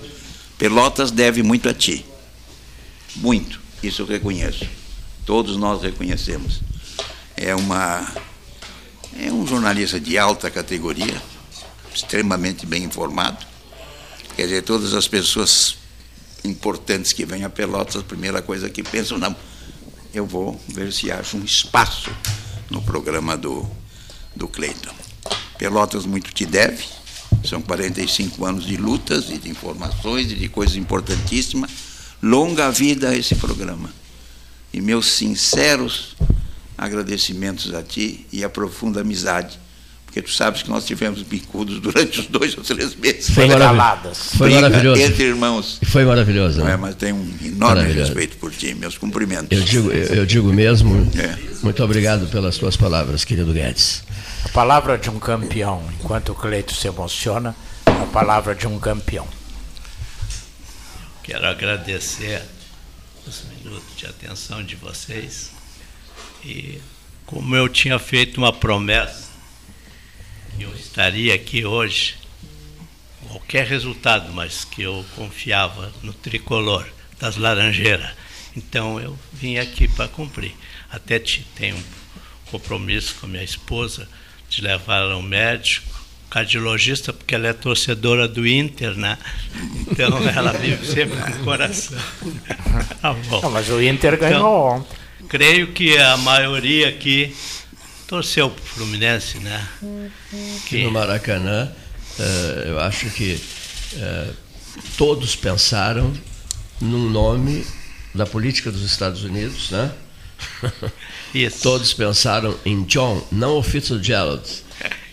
Pelotas 0.58 1.10
deve 1.10 1.42
muito 1.42 1.66
a 1.66 1.72
ti. 1.72 2.04
Muito. 3.16 3.58
Isso 3.82 4.02
eu 4.02 4.06
reconheço. 4.06 4.66
Todos 5.24 5.56
nós 5.56 5.80
reconhecemos. 5.80 6.60
É 7.34 7.54
uma 7.54 8.06
é 9.18 9.32
um 9.32 9.46
jornalista 9.46 10.00
de 10.00 10.16
alta 10.16 10.50
categoria, 10.50 11.20
extremamente 11.94 12.66
bem 12.66 12.84
informado. 12.84 13.44
Quer 14.36 14.44
dizer, 14.44 14.62
todas 14.62 14.94
as 14.94 15.06
pessoas 15.06 15.76
importantes 16.44 17.12
que 17.12 17.24
vêm 17.24 17.44
a 17.44 17.50
Pelotas, 17.50 17.96
a 17.96 18.02
primeira 18.02 18.40
coisa 18.40 18.70
que 18.70 18.82
pensam, 18.82 19.18
não, 19.18 19.34
eu 20.12 20.26
vou 20.26 20.60
ver 20.68 20.92
se 20.92 21.10
acho 21.10 21.36
um 21.36 21.44
espaço 21.44 22.10
no 22.70 22.82
programa 22.82 23.36
do, 23.36 23.68
do 24.34 24.48
Cleiton. 24.48 24.94
Pelotas 25.58 26.06
muito 26.06 26.32
te 26.32 26.44
deve. 26.44 26.84
São 27.44 27.60
45 27.60 28.44
anos 28.44 28.66
de 28.66 28.76
lutas 28.76 29.30
e 29.30 29.38
de 29.38 29.50
informações 29.50 30.30
e 30.30 30.34
de 30.34 30.48
coisas 30.48 30.76
importantíssimas. 30.76 31.70
Longa 32.22 32.70
vida 32.70 33.10
a 33.10 33.16
esse 33.16 33.34
programa. 33.34 33.92
E 34.72 34.80
meus 34.80 35.12
sinceros 35.12 36.14
agradecimentos 36.82 37.72
a 37.74 37.82
ti 37.82 38.26
e 38.32 38.44
a 38.44 38.48
profunda 38.48 39.00
amizade. 39.00 39.58
Porque 40.04 40.20
tu 40.20 40.30
sabes 40.30 40.62
que 40.62 40.68
nós 40.68 40.84
tivemos 40.84 41.22
bicudos 41.22 41.80
durante 41.80 42.20
os 42.20 42.26
dois 42.26 42.56
ou 42.58 42.62
três 42.62 42.94
meses. 42.94 43.30
Foi, 43.30 43.46
maravilhoso. 43.46 44.20
Foi 44.36 44.50
maravilhoso. 44.50 45.00
Entre 45.00 45.24
irmãos. 45.24 45.78
Foi 45.84 46.04
maravilhoso. 46.04 46.62
Né? 46.62 46.72
É, 46.72 46.76
mas 46.76 46.94
tenho 46.96 47.16
um 47.16 47.34
enorme 47.42 47.90
respeito 47.90 48.36
por 48.36 48.52
ti. 48.52 48.74
Meus 48.74 48.98
cumprimentos. 48.98 49.56
Eu 49.56 49.64
digo, 49.64 49.90
eu, 49.90 50.14
eu 50.16 50.26
digo 50.26 50.52
mesmo. 50.52 51.10
É. 51.16 51.38
Muito 51.62 51.82
obrigado 51.82 52.26
pelas 52.26 52.58
tuas 52.58 52.76
palavras, 52.76 53.24
querido 53.24 53.54
Guedes. 53.54 54.04
A 54.44 54.50
palavra 54.50 54.98
de 54.98 55.08
um 55.08 55.18
campeão, 55.18 55.82
enquanto 55.98 56.32
o 56.32 56.34
Cleito 56.34 56.74
se 56.74 56.88
emociona, 56.88 57.56
a 57.86 58.06
palavra 58.12 58.54
de 58.54 58.66
um 58.66 58.78
campeão. 58.78 59.26
Quero 61.22 61.46
agradecer 61.46 62.42
os 63.26 63.44
minutos 63.48 63.96
de 63.96 64.04
atenção 64.04 64.62
de 64.62 64.76
vocês. 64.76 65.61
E 66.44 66.80
como 67.26 67.54
eu 67.56 67.68
tinha 67.68 67.98
feito 67.98 68.38
uma 68.38 68.52
promessa, 68.52 69.30
que 70.56 70.64
eu 70.64 70.74
estaria 70.74 71.34
aqui 71.34 71.64
hoje, 71.64 72.16
qualquer 73.28 73.66
resultado, 73.66 74.32
mas 74.32 74.64
que 74.64 74.82
eu 74.82 75.04
confiava 75.16 75.92
no 76.02 76.12
tricolor 76.12 76.86
das 77.18 77.36
Laranjeiras. 77.36 78.10
Então 78.56 79.00
eu 79.00 79.18
vim 79.32 79.56
aqui 79.56 79.88
para 79.88 80.08
cumprir. 80.08 80.54
Até 80.90 81.18
tenho 81.54 81.76
um 81.76 81.82
compromisso 82.50 83.14
com 83.18 83.26
a 83.26 83.28
minha 83.28 83.44
esposa 83.44 84.08
de 84.48 84.60
levar 84.60 84.98
ela 84.98 85.14
ao 85.14 85.22
médico, 85.22 85.88
cardiologista, 86.28 87.12
porque 87.12 87.34
ela 87.34 87.48
é 87.48 87.52
torcedora 87.52 88.28
do 88.28 88.46
Inter, 88.46 88.94
né? 88.94 89.18
Então 89.90 90.08
ela 90.28 90.52
vive 90.52 90.86
sempre 90.86 91.18
com 91.18 91.40
o 91.40 91.44
coração. 91.44 91.98
Tá 93.02 93.14
Não, 93.42 93.50
mas 93.50 93.68
o 93.68 93.82
Inter 93.82 94.16
ganhou 94.16 94.38
então, 94.38 94.76
ontem. 94.76 95.01
Creio 95.32 95.68
que 95.68 95.96
a 95.96 96.18
maioria 96.18 96.90
aqui 96.90 97.34
torceu 98.06 98.50
para 98.50 98.62
o 98.62 98.66
Fluminense, 98.66 99.38
né? 99.38 99.66
Que... 100.66 100.84
No 100.84 100.90
Maracanã, 100.90 101.72
uh, 102.18 102.68
eu 102.68 102.78
acho 102.78 103.08
que 103.08 103.40
uh, 103.94 104.34
todos 104.98 105.34
pensaram 105.34 106.12
num 106.78 107.08
nome 107.08 107.66
da 108.14 108.26
política 108.26 108.70
dos 108.70 108.82
Estados 108.82 109.24
Unidos, 109.24 109.70
né? 109.70 109.90
Isso. 111.32 111.62
Todos 111.62 111.94
pensaram 111.94 112.54
em 112.66 112.82
John, 112.82 113.26
não 113.32 113.56
o 113.56 113.62
Fitzgerald, 113.62 114.46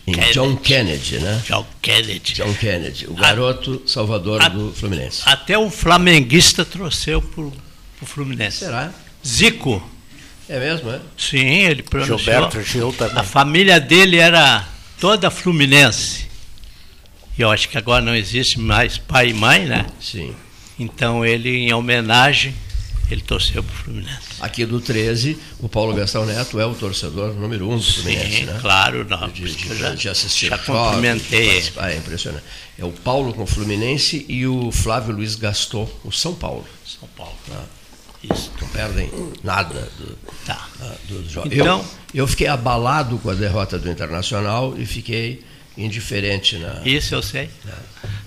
em 0.05 0.11
Kennedy. 0.11 0.33
John 0.33 0.57
Kennedy, 0.57 1.19
né? 1.19 1.43
John 1.47 1.65
Kennedy. 1.81 2.33
John 2.33 2.53
Kennedy, 2.55 3.07
o 3.07 3.13
garoto 3.13 3.81
a, 3.85 3.87
salvador 3.87 4.41
a, 4.41 4.49
do 4.49 4.73
Fluminense. 4.73 5.21
Até 5.23 5.57
o 5.57 5.69
flamenguista 5.69 6.65
trouxeu 6.65 7.21
para 7.21 7.43
o 7.45 7.53
Fluminense. 8.05 8.57
Será? 8.57 8.93
Zico. 9.25 9.81
É 10.49 10.59
mesmo, 10.59 10.89
é? 10.89 10.99
Sim, 11.15 11.45
ele 11.45 11.83
pronunciou. 11.83 12.17
Gilberto 12.17 12.61
Gil 12.63 12.91
também. 12.91 13.17
A 13.17 13.23
família 13.23 13.79
dele 13.79 14.17
era 14.17 14.67
toda 14.99 15.29
fluminense. 15.29 16.27
E 17.37 17.41
eu 17.41 17.51
acho 17.51 17.69
que 17.69 17.77
agora 17.77 18.03
não 18.03 18.15
existe 18.15 18.59
mais 18.59 18.97
pai 18.97 19.29
e 19.29 19.33
mãe, 19.33 19.65
né? 19.65 19.85
Sim. 20.01 20.35
Então 20.77 21.23
ele, 21.23 21.49
em 21.49 21.73
homenagem, 21.73 22.55
ele 23.11 23.21
torceu 23.21 23.63
para 23.63 23.73
o 23.73 23.75
Fluminense. 23.75 24.19
Aqui 24.39 24.65
do 24.65 24.79
13, 24.81 25.37
o 25.59 25.69
Paulo 25.69 25.93
Gastão 25.93 26.25
Neto 26.25 26.59
é 26.59 26.65
o 26.65 26.73
torcedor 26.73 27.33
número 27.33 27.69
um 27.69 27.77
do 27.77 27.83
Fluminense, 27.83 28.37
Sim, 28.37 28.45
né? 28.45 28.57
claro, 28.61 29.05
não. 29.07 29.29
De, 29.29 29.53
de, 29.53 29.75
já, 29.77 29.95
de 29.95 30.09
assistir 30.09 30.47
já 30.47 30.57
cumprimentei. 30.57 31.63
Ah, 31.77 31.91
é 31.91 31.97
impressionante. 31.97 32.43
É 32.77 32.85
o 32.85 32.91
Paulo 32.91 33.33
com 33.33 33.43
o 33.43 33.47
Fluminense 33.47 34.25
e 34.27 34.47
o 34.47 34.71
Flávio 34.71 35.15
Luiz 35.15 35.35
Gaston, 35.35 35.89
o 36.03 36.11
São 36.11 36.33
Paulo. 36.33 36.65
São 36.85 37.07
Paulo. 37.15 37.35
Ah. 37.51 37.63
Isso. 38.23 38.51
Não 38.59 38.67
perdem 38.69 39.09
nada 39.43 39.89
do, 39.97 40.17
tá. 40.45 40.67
Ah, 40.81 40.95
do 41.07 41.29
jogo. 41.29 41.47
Então, 41.47 41.79
eu, 42.13 42.21
eu 42.21 42.27
fiquei 42.27 42.47
abalado 42.47 43.17
com 43.19 43.29
a 43.29 43.33
derrota 43.33 43.79
do 43.79 43.89
Internacional 43.89 44.75
e 44.77 44.85
fiquei 44.85 45.43
indiferente 45.77 46.57
na. 46.57 46.81
Isso 46.85 47.15
eu 47.15 47.21
sei. 47.21 47.49
Na, 47.63 47.73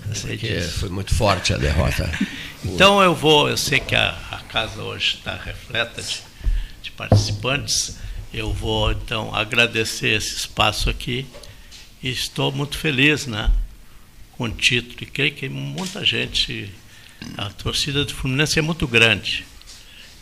eu 0.09 0.15
sei 0.15 0.37
disso. 0.37 0.79
foi 0.79 0.89
muito 0.89 1.13
forte 1.13 1.53
a 1.53 1.57
derrota. 1.57 2.09
então 2.65 3.01
eu 3.03 3.13
vou, 3.13 3.49
eu 3.49 3.57
sei 3.57 3.79
que 3.79 3.95
a, 3.95 4.17
a 4.31 4.39
casa 4.39 4.81
hoje 4.81 5.15
está 5.17 5.35
repleta 5.35 6.01
de, 6.01 6.21
de 6.81 6.91
participantes. 6.91 7.97
Eu 8.33 8.51
vou 8.51 8.91
então 8.91 9.33
agradecer 9.33 10.09
esse 10.09 10.35
espaço 10.35 10.89
aqui 10.89 11.27
e 12.01 12.09
estou 12.09 12.51
muito 12.51 12.79
feliz, 12.79 13.27
né? 13.27 13.51
Com 14.31 14.45
o 14.45 14.49
título 14.49 14.97
e 15.01 15.05
creio 15.05 15.33
que 15.33 15.47
muita 15.47 16.03
gente, 16.03 16.73
a 17.37 17.49
torcida 17.51 18.03
do 18.03 18.11
Fluminense 18.11 18.57
é 18.57 18.61
muito 18.63 18.87
grande. 18.87 19.45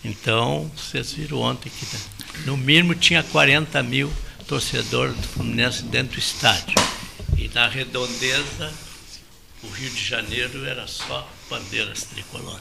Então, 0.03 0.69
vocês 0.75 1.13
viram 1.13 1.41
ontem 1.41 1.69
que 1.69 1.85
né, 1.95 2.01
no 2.45 2.57
mínimo 2.57 2.95
tinha 2.95 3.21
40 3.21 3.81
mil 3.83 4.11
torcedores 4.47 5.15
do 5.15 5.27
Fluminense 5.27 5.83
dentro 5.83 6.13
do 6.13 6.19
estádio. 6.19 6.75
E 7.37 7.47
na 7.49 7.67
redondeza, 7.67 8.71
o 9.63 9.67
Rio 9.67 9.89
de 9.91 10.03
Janeiro 10.03 10.65
era 10.65 10.87
só 10.87 11.29
bandeiras 11.49 12.03
tricolor. 12.03 12.59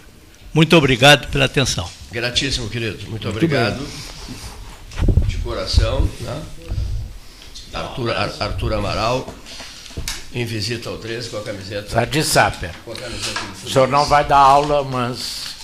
Muito 0.52 0.76
obrigado 0.76 1.28
pela 1.28 1.46
atenção. 1.46 1.88
Gratíssimo, 2.10 2.68
querido. 2.68 2.98
Muito, 2.98 3.10
Muito 3.10 3.28
obrigado. 3.28 3.78
Bem. 3.78 5.26
De 5.26 5.36
coração. 5.38 6.08
Né? 6.20 6.42
Arthur, 7.72 8.10
Ar, 8.10 8.32
Arthur 8.40 8.74
Amaral, 8.74 9.32
em 10.34 10.44
visita 10.44 10.88
ao 10.88 10.98
13 10.98 11.30
com 11.30 11.36
a 11.38 11.42
camiseta. 11.42 11.86
Está 11.86 12.04
de 12.04 12.22
Saper. 12.24 12.72
O 13.64 13.70
senhor 13.70 13.88
não 13.88 14.04
vai 14.04 14.24
dar 14.24 14.38
aula, 14.38 14.82
mas 14.82 15.54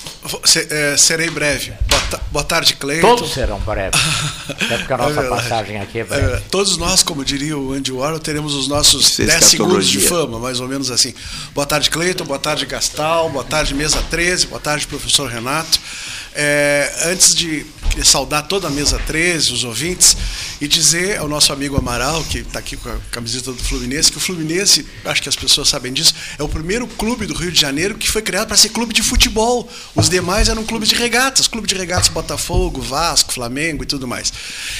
é, 0.71 0.97
serei 0.97 1.31
breve. 1.31 1.73
Boa, 1.89 2.23
boa 2.33 2.45
tarde, 2.45 2.75
Cleiton. 2.75 3.17
Todos 3.17 3.33
serão 3.33 3.59
breves. 3.61 4.01
Até 4.49 4.79
porque 4.79 4.93
a 4.93 4.97
nossa 4.97 5.21
é 5.21 5.29
passagem 5.29 5.81
aqui 5.81 5.99
é, 5.99 6.01
é 6.03 6.05
breve. 6.05 6.33
É, 6.35 6.43
todos 6.51 6.77
nós, 6.77 7.03
como 7.03 7.25
diria 7.25 7.57
o 7.57 7.73
Andy 7.73 7.93
Warhol, 7.93 8.19
teremos 8.19 8.55
os 8.55 8.69
nossos 8.69 9.17
10 9.17 9.45
segundos 9.45 9.89
de 9.89 10.01
fama, 10.01 10.39
mais 10.39 10.61
ou 10.61 10.69
menos 10.69 10.91
assim. 10.91 11.15
Boa 11.55 11.67
tarde, 11.67 11.91
Cleiton. 11.91 12.25
Boa 12.25 12.39
tarde, 12.39 12.67
Gastal. 12.67 13.31
Boa 13.31 13.45
tarde, 13.45 13.75
Mesa 13.75 14.03
13. 14.11 14.47
Boa 14.49 14.61
tarde, 14.61 14.87
professor 14.87 15.31
Renato. 15.31 15.79
É, 16.35 16.93
antes 17.07 17.35
de 17.35 17.65
saudar 18.05 18.43
toda 18.47 18.69
a 18.69 18.71
mesa 18.71 18.99
13, 18.99 19.53
os 19.53 19.65
ouvintes, 19.65 20.17
e 20.61 20.69
dizer 20.69 21.19
ao 21.19 21.29
nosso 21.29 21.53
amigo 21.53 21.77
Amaral, 21.77 22.23
que 22.25 22.39
está 22.39 22.59
aqui 22.59 22.77
com 22.77 22.89
a 22.89 22.97
camiseta 23.11 23.53
do 23.53 23.63
Fluminense, 23.63 24.11
que 24.11 24.19
o 24.19 24.21
Fluminense, 24.21 24.87
acho 25.05 25.23
que 25.23 25.29
as 25.29 25.37
pessoas 25.37 25.69
sabem 25.69 25.93
disso, 25.93 26.15
é 26.39 26.43
o 26.43 26.49
primeiro 26.49 26.87
clube 26.87 27.27
do 27.27 27.35
Rio 27.35 27.53
de 27.53 27.61
Janeiro 27.61 27.97
que 27.97 28.11
foi 28.11 28.23
criado 28.23 28.49
para 28.49 28.57
ser 28.57 28.71
clube 28.71 28.95
de 28.95 29.03
futebol. 29.03 29.69
Os 29.95 30.09
demais 30.09 30.49
eram 30.49 30.65
clubes 30.65 30.89
de 30.89 30.95
regatas, 30.95 31.49
clube 31.49 31.67
de 31.67 31.75
regatas 31.75 32.09
Botafogo, 32.09 32.81
Vasco, 32.81 33.33
Flamengo 33.33 33.83
e 33.83 33.87
tudo 33.87 34.07
mais. 34.07 34.33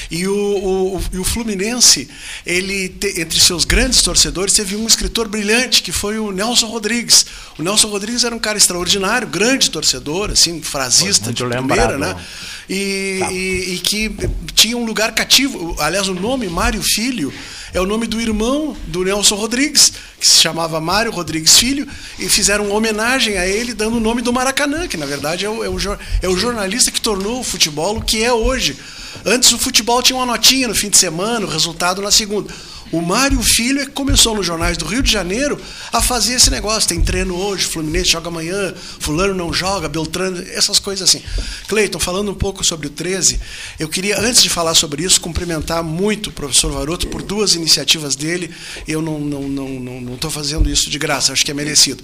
E 0.09 0.27
o, 0.27 0.33
o, 0.33 0.97
o, 0.97 1.21
o 1.21 1.23
Fluminense, 1.23 2.09
ele 2.45 2.89
te, 2.89 3.19
entre 3.19 3.39
seus 3.39 3.65
grandes 3.65 4.01
torcedores, 4.01 4.53
teve 4.53 4.75
um 4.75 4.87
escritor 4.87 5.27
brilhante, 5.27 5.81
que 5.81 5.91
foi 5.91 6.19
o 6.19 6.31
Nelson 6.31 6.67
Rodrigues. 6.67 7.25
O 7.57 7.63
Nelson 7.63 7.87
Rodrigues 7.87 8.23
era 8.23 8.35
um 8.35 8.39
cara 8.39 8.57
extraordinário, 8.57 9.27
grande 9.27 9.69
torcedor, 9.69 10.31
assim, 10.31 10.61
frasista 10.61 11.33
de 11.33 11.43
primeira, 11.45 11.97
né? 11.97 12.15
E, 12.69 12.96
tá. 13.19 13.31
e, 13.31 13.75
e, 13.75 13.79
que 13.79 14.15
tinha 14.53 14.77
um 14.77 14.85
lugar 14.85 15.13
cativo. 15.13 15.75
Aliás, 15.79 16.07
o 16.07 16.13
nome 16.13 16.47
Mário 16.47 16.81
Filho 16.81 17.33
é 17.73 17.81
o 17.81 17.85
nome 17.85 18.07
do 18.07 18.19
irmão 18.19 18.75
do 18.87 19.03
Nelson 19.03 19.35
Rodrigues, 19.35 19.93
que 20.19 20.27
se 20.27 20.41
chamava 20.41 20.79
Mário 20.79 21.11
Rodrigues 21.11 21.57
Filho, 21.57 21.87
e 22.17 22.27
fizeram 22.29 22.65
uma 22.65 22.75
homenagem 22.75 23.37
a 23.37 23.45
ele 23.45 23.73
dando 23.73 23.97
o 23.97 23.99
nome 23.99 24.21
do 24.21 24.33
Maracanã, 24.33 24.87
que 24.87 24.97
na 24.97 25.05
verdade 25.05 25.45
é 25.45 25.49
o, 25.49 25.63
é 25.63 25.69
o, 25.69 25.77
é 26.21 26.27
o 26.27 26.37
jornalista 26.37 26.91
que 26.91 27.01
tornou 27.01 27.39
o 27.39 27.43
futebol 27.43 27.97
o 27.97 28.01
que 28.01 28.23
é 28.23 28.33
hoje. 28.33 28.77
Antes 29.25 29.51
o 29.51 29.57
futebol 29.57 30.01
tinha 30.01 30.17
uma 30.17 30.25
notinha 30.25 30.67
no 30.67 30.75
fim 30.75 30.89
de 30.89 30.97
semana, 30.97 31.45
o 31.45 31.49
resultado 31.49 32.01
na 32.01 32.11
segunda. 32.11 32.53
O 32.91 33.01
Mário 33.01 33.41
Filho 33.41 33.81
é 33.81 33.85
que 33.85 33.91
começou 33.91 34.35
nos 34.35 34.45
jornais 34.45 34.77
do 34.77 34.85
Rio 34.85 35.01
de 35.01 35.11
Janeiro 35.11 35.59
a 35.91 36.01
fazer 36.01 36.35
esse 36.35 36.49
negócio. 36.49 36.87
Tem 36.87 37.01
treino 37.01 37.35
hoje, 37.35 37.65
Fluminense 37.65 38.11
joga 38.11 38.29
amanhã, 38.29 38.73
Fulano 38.99 39.33
não 39.33 39.51
joga, 39.51 39.89
Beltrano, 39.89 40.41
essas 40.51 40.79
coisas 40.79 41.09
assim. 41.09 41.21
Cleiton, 41.67 41.99
falando 41.99 42.31
um 42.31 42.35
pouco 42.35 42.63
sobre 42.63 42.87
o 42.87 42.89
13, 42.89 43.39
eu 43.79 43.87
queria, 43.87 44.19
antes 44.19 44.41
de 44.41 44.49
falar 44.49 44.73
sobre 44.73 45.03
isso, 45.03 45.19
cumprimentar 45.19 45.83
muito 45.83 46.29
o 46.29 46.31
professor 46.31 46.71
Varoto 46.71 47.07
por 47.07 47.21
duas 47.21 47.55
iniciativas 47.55 48.15
dele. 48.15 48.49
Eu 48.87 49.01
não 49.01 49.23
estou 49.23 49.41
não, 49.41 49.49
não, 49.49 50.01
não, 50.01 50.17
não 50.21 50.31
fazendo 50.31 50.69
isso 50.69 50.89
de 50.89 50.99
graça, 50.99 51.33
acho 51.33 51.43
que 51.43 51.51
é 51.51 51.53
merecido. 51.53 52.03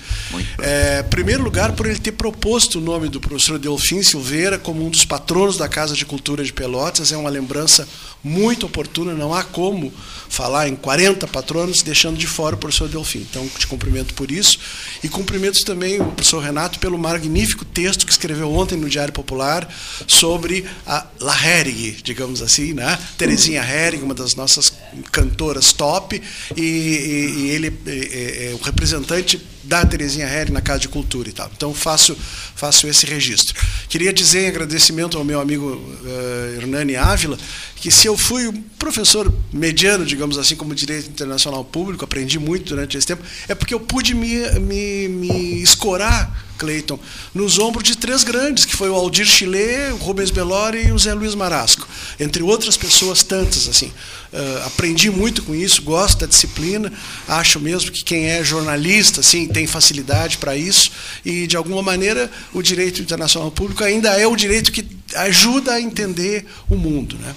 É, 0.59 1.03
em 1.05 1.09
primeiro 1.09 1.43
lugar, 1.43 1.73
por 1.73 1.85
ele 1.85 1.99
ter 1.99 2.13
proposto 2.13 2.79
o 2.79 2.81
nome 2.81 3.09
do 3.09 3.19
professor 3.19 3.59
Delfim 3.59 4.01
Silveira 4.01 4.57
como 4.57 4.85
um 4.85 4.89
dos 4.89 5.05
patronos 5.05 5.57
da 5.57 5.67
Casa 5.67 5.95
de 5.95 6.05
Cultura 6.05 6.43
de 6.43 6.51
Pelotas. 6.51 7.11
É 7.11 7.17
uma 7.17 7.29
lembrança 7.29 7.87
muito 8.23 8.65
oportuna, 8.65 9.13
não 9.13 9.33
há 9.33 9.43
como 9.43 9.93
falar 10.29 10.67
em 10.67 10.72
40 10.75 11.27
patronos 11.27 11.81
deixando 11.81 12.17
de 12.17 12.27
fora 12.27 12.55
o 12.55 12.57
professor 12.57 12.87
Delfim. 12.87 13.19
Então, 13.19 13.47
te 13.47 13.67
cumprimento 13.67 14.13
por 14.13 14.31
isso 14.31 14.59
e 15.03 15.09
cumprimento 15.09 15.63
também 15.65 16.01
o 16.01 16.05
professor 16.05 16.39
Renato 16.39 16.79
pelo 16.79 16.97
magnífico 16.97 17.65
texto 17.65 18.05
que 18.05 18.11
escreveu 18.11 18.51
ontem 18.51 18.77
no 18.77 18.89
Diário 18.89 19.13
Popular 19.13 19.67
sobre 20.07 20.65
a 20.85 21.05
La 21.19 21.35
Herrig, 21.35 22.01
digamos 22.03 22.41
assim, 22.41 22.73
né? 22.73 22.97
Terezinha 23.17 23.61
Herrig, 23.61 24.03
uma 24.03 24.13
das 24.13 24.35
nossas 24.35 24.73
cantoras 25.11 25.73
top, 25.73 26.21
e, 26.55 26.61
e, 26.61 27.39
e 27.39 27.49
ele 27.51 27.79
é, 27.85 27.91
é, 27.91 28.51
é 28.51 28.55
o 28.55 28.63
representante 28.63 29.52
da 29.63 29.85
Terezinha 29.85 30.27
Herring 30.27 30.51
na 30.51 30.61
Casa 30.61 30.79
de 30.79 30.89
Cultura 30.89 31.29
e 31.29 31.31
tal. 31.31 31.49
Então 31.55 31.73
faço, 31.73 32.15
faço 32.55 32.87
esse 32.87 33.05
registro. 33.05 33.55
Queria 33.87 34.11
dizer 34.11 34.45
em 34.45 34.47
agradecimento 34.47 35.17
ao 35.17 35.23
meu 35.23 35.39
amigo 35.39 35.65
uh, 35.75 36.55
Hernani 36.57 36.95
Ávila 36.95 37.37
que 37.75 37.91
se 37.91 38.07
eu 38.07 38.17
fui 38.17 38.47
um 38.47 38.61
professor 38.79 39.33
mediano, 39.51 40.05
digamos 40.05 40.37
assim, 40.37 40.55
como 40.55 40.73
direito 40.73 41.09
internacional 41.09 41.65
público, 41.65 42.05
aprendi 42.05 42.39
muito 42.39 42.69
durante 42.69 42.97
esse 42.97 43.05
tempo, 43.05 43.21
é 43.45 43.53
porque 43.53 43.73
eu 43.73 43.79
pude 43.79 44.13
me, 44.13 44.39
me, 44.59 45.09
me 45.09 45.61
escorar 45.61 46.52
Clayton, 46.57 46.99
nos 47.33 47.59
ombros 47.59 47.83
de 47.83 47.97
três 47.97 48.23
grandes, 48.23 48.65
que 48.65 48.75
foi 48.75 48.89
o 48.89 48.95
Aldir 48.95 49.25
Chile, 49.25 49.91
o 49.93 49.97
Rubens 49.97 50.31
Bellori 50.31 50.87
e 50.87 50.91
o 50.91 50.99
Zé 50.99 51.13
Luiz 51.13 51.35
Marasco, 51.35 51.87
entre 52.19 52.43
outras 52.43 52.77
pessoas 52.77 53.23
tantas 53.23 53.67
assim. 53.67 53.91
Uh, 54.31 54.65
aprendi 54.65 55.11
muito 55.11 55.43
com 55.43 55.53
isso, 55.53 55.81
gosto 55.83 56.19
da 56.19 56.25
disciplina, 56.25 56.91
acho 57.27 57.59
mesmo 57.59 57.91
que 57.91 58.03
quem 58.03 58.25
é 58.25 58.43
jornalista 58.43 59.19
assim 59.19 59.47
tem 59.47 59.67
facilidade 59.67 60.37
para 60.37 60.55
isso 60.55 60.91
e 61.23 61.45
de 61.45 61.55
alguma 61.55 61.83
maneira 61.83 62.31
o 62.51 62.61
direito 62.61 63.01
internacional 63.01 63.51
público 63.51 63.83
ainda 63.83 64.09
é 64.09 64.25
o 64.25 64.35
direito 64.35 64.71
que 64.71 64.85
ajuda 65.15 65.73
a 65.73 65.81
entender 65.81 66.45
o 66.69 66.75
mundo, 66.75 67.15
né? 67.17 67.35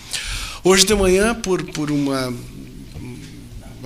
Hoje 0.65 0.85
de 0.85 0.95
manhã, 0.97 1.33
por, 1.33 1.63
por 1.63 1.93
uma 1.93 2.35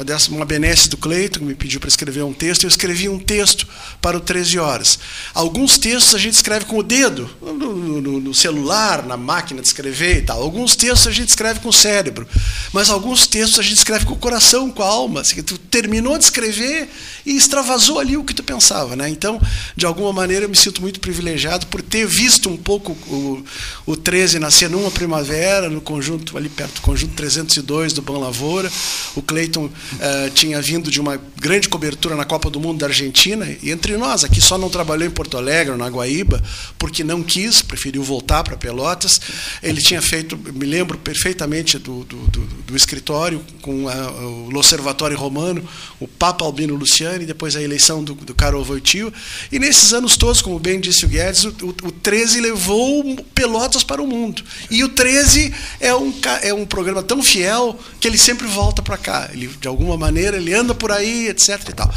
uma, 0.01 0.05
dessa, 0.05 0.31
uma 0.31 0.45
benesse 0.45 0.89
do 0.89 0.97
Cleiton, 0.97 1.41
que 1.41 1.45
me 1.45 1.55
pediu 1.55 1.79
para 1.79 1.89
escrever 1.89 2.25
um 2.25 2.33
texto, 2.33 2.65
eu 2.65 2.69
escrevi 2.69 3.09
um 3.09 3.19
texto 3.19 3.67
para 4.01 4.17
o 4.17 4.21
13 4.21 4.59
horas. 4.59 4.99
Alguns 5.35 5.77
textos 5.77 6.15
a 6.15 6.19
gente 6.19 6.35
escreve 6.35 6.65
com 6.65 6.79
o 6.79 6.83
dedo, 6.83 7.29
no, 7.41 8.01
no, 8.01 8.21
no, 8.21 8.35
celular, 8.35 9.05
na 9.05 9.17
máquina 9.17 9.61
de 9.61 9.67
escrever 9.67 10.19
e 10.19 10.23
tal. 10.23 10.43
Alguns 10.43 10.75
textos 10.75 11.07
a 11.07 11.13
gente 11.13 11.29
escreve 11.29 11.61
com 11.61 11.69
o 11.69 11.73
cérebro. 11.73 12.27
Mas 12.73 12.89
alguns 12.89 13.27
textos 13.27 13.59
a 13.59 13.63
gente 13.63 13.77
escreve 13.77 14.07
com 14.07 14.15
o 14.15 14.17
coração, 14.17 14.71
com 14.71 14.83
a 14.83 14.87
alma. 14.87 15.21
Assim, 15.21 15.43
tu 15.43 15.59
terminou 15.59 16.17
de 16.17 16.25
escrever 16.25 16.89
e 17.27 17.37
extravasou 17.37 17.99
ali 17.99 18.17
o 18.17 18.25
que 18.25 18.35
tu 18.35 18.43
pensava. 18.43 18.97
Né? 18.97 19.09
Então, 19.11 19.41
de 19.77 19.85
alguma 19.85 20.13
maneira, 20.13 20.47
eu 20.47 20.49
me 20.49 20.57
sinto 20.57 20.81
muito 20.81 21.01
privilegiado 21.01 21.67
por 21.67 21.83
ter 21.83 22.07
visto 22.07 22.49
um 22.49 22.57
pouco 22.57 22.93
o, 22.93 23.45
o 23.87 23.97
13 23.97 24.39
nascer 24.39 24.71
numa 24.71 24.91
primavera, 24.91 25.69
no 25.69 25.81
conjunto, 25.81 26.39
ali 26.39 26.49
perto 26.49 26.77
do 26.77 26.81
conjunto 26.81 27.15
302 27.15 27.93
do 27.93 28.03
Bom 28.03 28.19
Lavoura. 28.19 28.71
O 29.15 29.21
Cleiton 29.21 29.69
uh, 29.95 30.31
tinha 30.31 30.61
vindo 30.61 30.91
de 30.91 31.01
uma 31.01 31.21
grande 31.37 31.69
cobertura 31.69 32.15
na 32.15 32.25
Copa 32.25 32.51
do 32.51 32.61
Mundo 32.61 32.79
da 32.79 32.87
Argentina, 32.87 33.47
e 33.63 33.71
entre 33.71 33.97
nós, 33.97 34.25
aqui 34.25 34.41
só 34.41 34.59
não 34.59 34.69
trabalhou 34.69 35.07
em 35.07 35.11
Porto 35.11 35.37
Alegre, 35.37 35.77
na 35.77 35.89
Guaíba, 35.89 36.43
porque 36.79 37.03
não 37.03 37.23
quis, 37.23 37.63
preferiu 37.63 38.03
voltar 38.03 38.45
para 38.45 38.57
Pelotas. 38.57 39.21
Ele 39.63 39.81
tinha 39.81 40.03
feito, 40.03 40.37
me 40.37 40.67
lembro 40.67 40.99
perfeitamente 40.99 41.79
do, 41.79 42.05
do, 42.05 42.17
do, 42.29 42.41
do 42.41 42.77
escritório 42.77 43.45
com 43.63 43.89
a, 43.89 44.11
o 44.11 44.57
Observatório 44.57 45.17
Romano, 45.17 45.67
o 45.99 46.07
Papa 46.07 46.45
Albino 46.45 46.75
Luciani, 46.75 47.27
depois 47.27 47.57
a 47.57 47.63
eleição 47.63 48.05
do, 48.05 48.15
do 48.15 48.35
Karol 48.35 48.65
Wojtyła. 48.65 49.13
E 49.51 49.59
nesses 49.59 49.93
anos 49.93 50.17
todos, 50.17 50.43
como 50.43 50.59
bem 50.59 50.81
disse 50.81 51.05
o 51.05 51.09
Guedes, 51.09 51.45
o, 51.45 51.49
o, 51.63 51.89
o 51.89 51.93
13 51.93 52.41
levou 52.41 53.17
Pelotas 53.35 53.83
para 53.83 54.03
o 54.03 54.07
mundo. 54.07 54.43
E 54.71 54.85
o 54.85 54.89
13 54.89 55.53
é 55.81 55.95
um, 55.95 56.13
é 56.43 56.55
um 56.55 56.67
programa 56.67 57.03
tão 57.03 57.23
fiel 57.23 57.79
que 58.01 58.07
ele 58.07 58.19
sempre 58.19 58.47
volta 58.47 58.83
para 58.83 58.97
cá. 58.97 59.31
Ele, 59.33 59.49
de 59.49 59.69
alguma 59.81 59.97
maneira, 59.97 60.37
ele 60.37 60.53
anda 60.53 60.75
por 60.75 60.93
aí, 60.93 61.29
etc. 61.29 61.69
E 61.69 61.73
tal. 61.73 61.93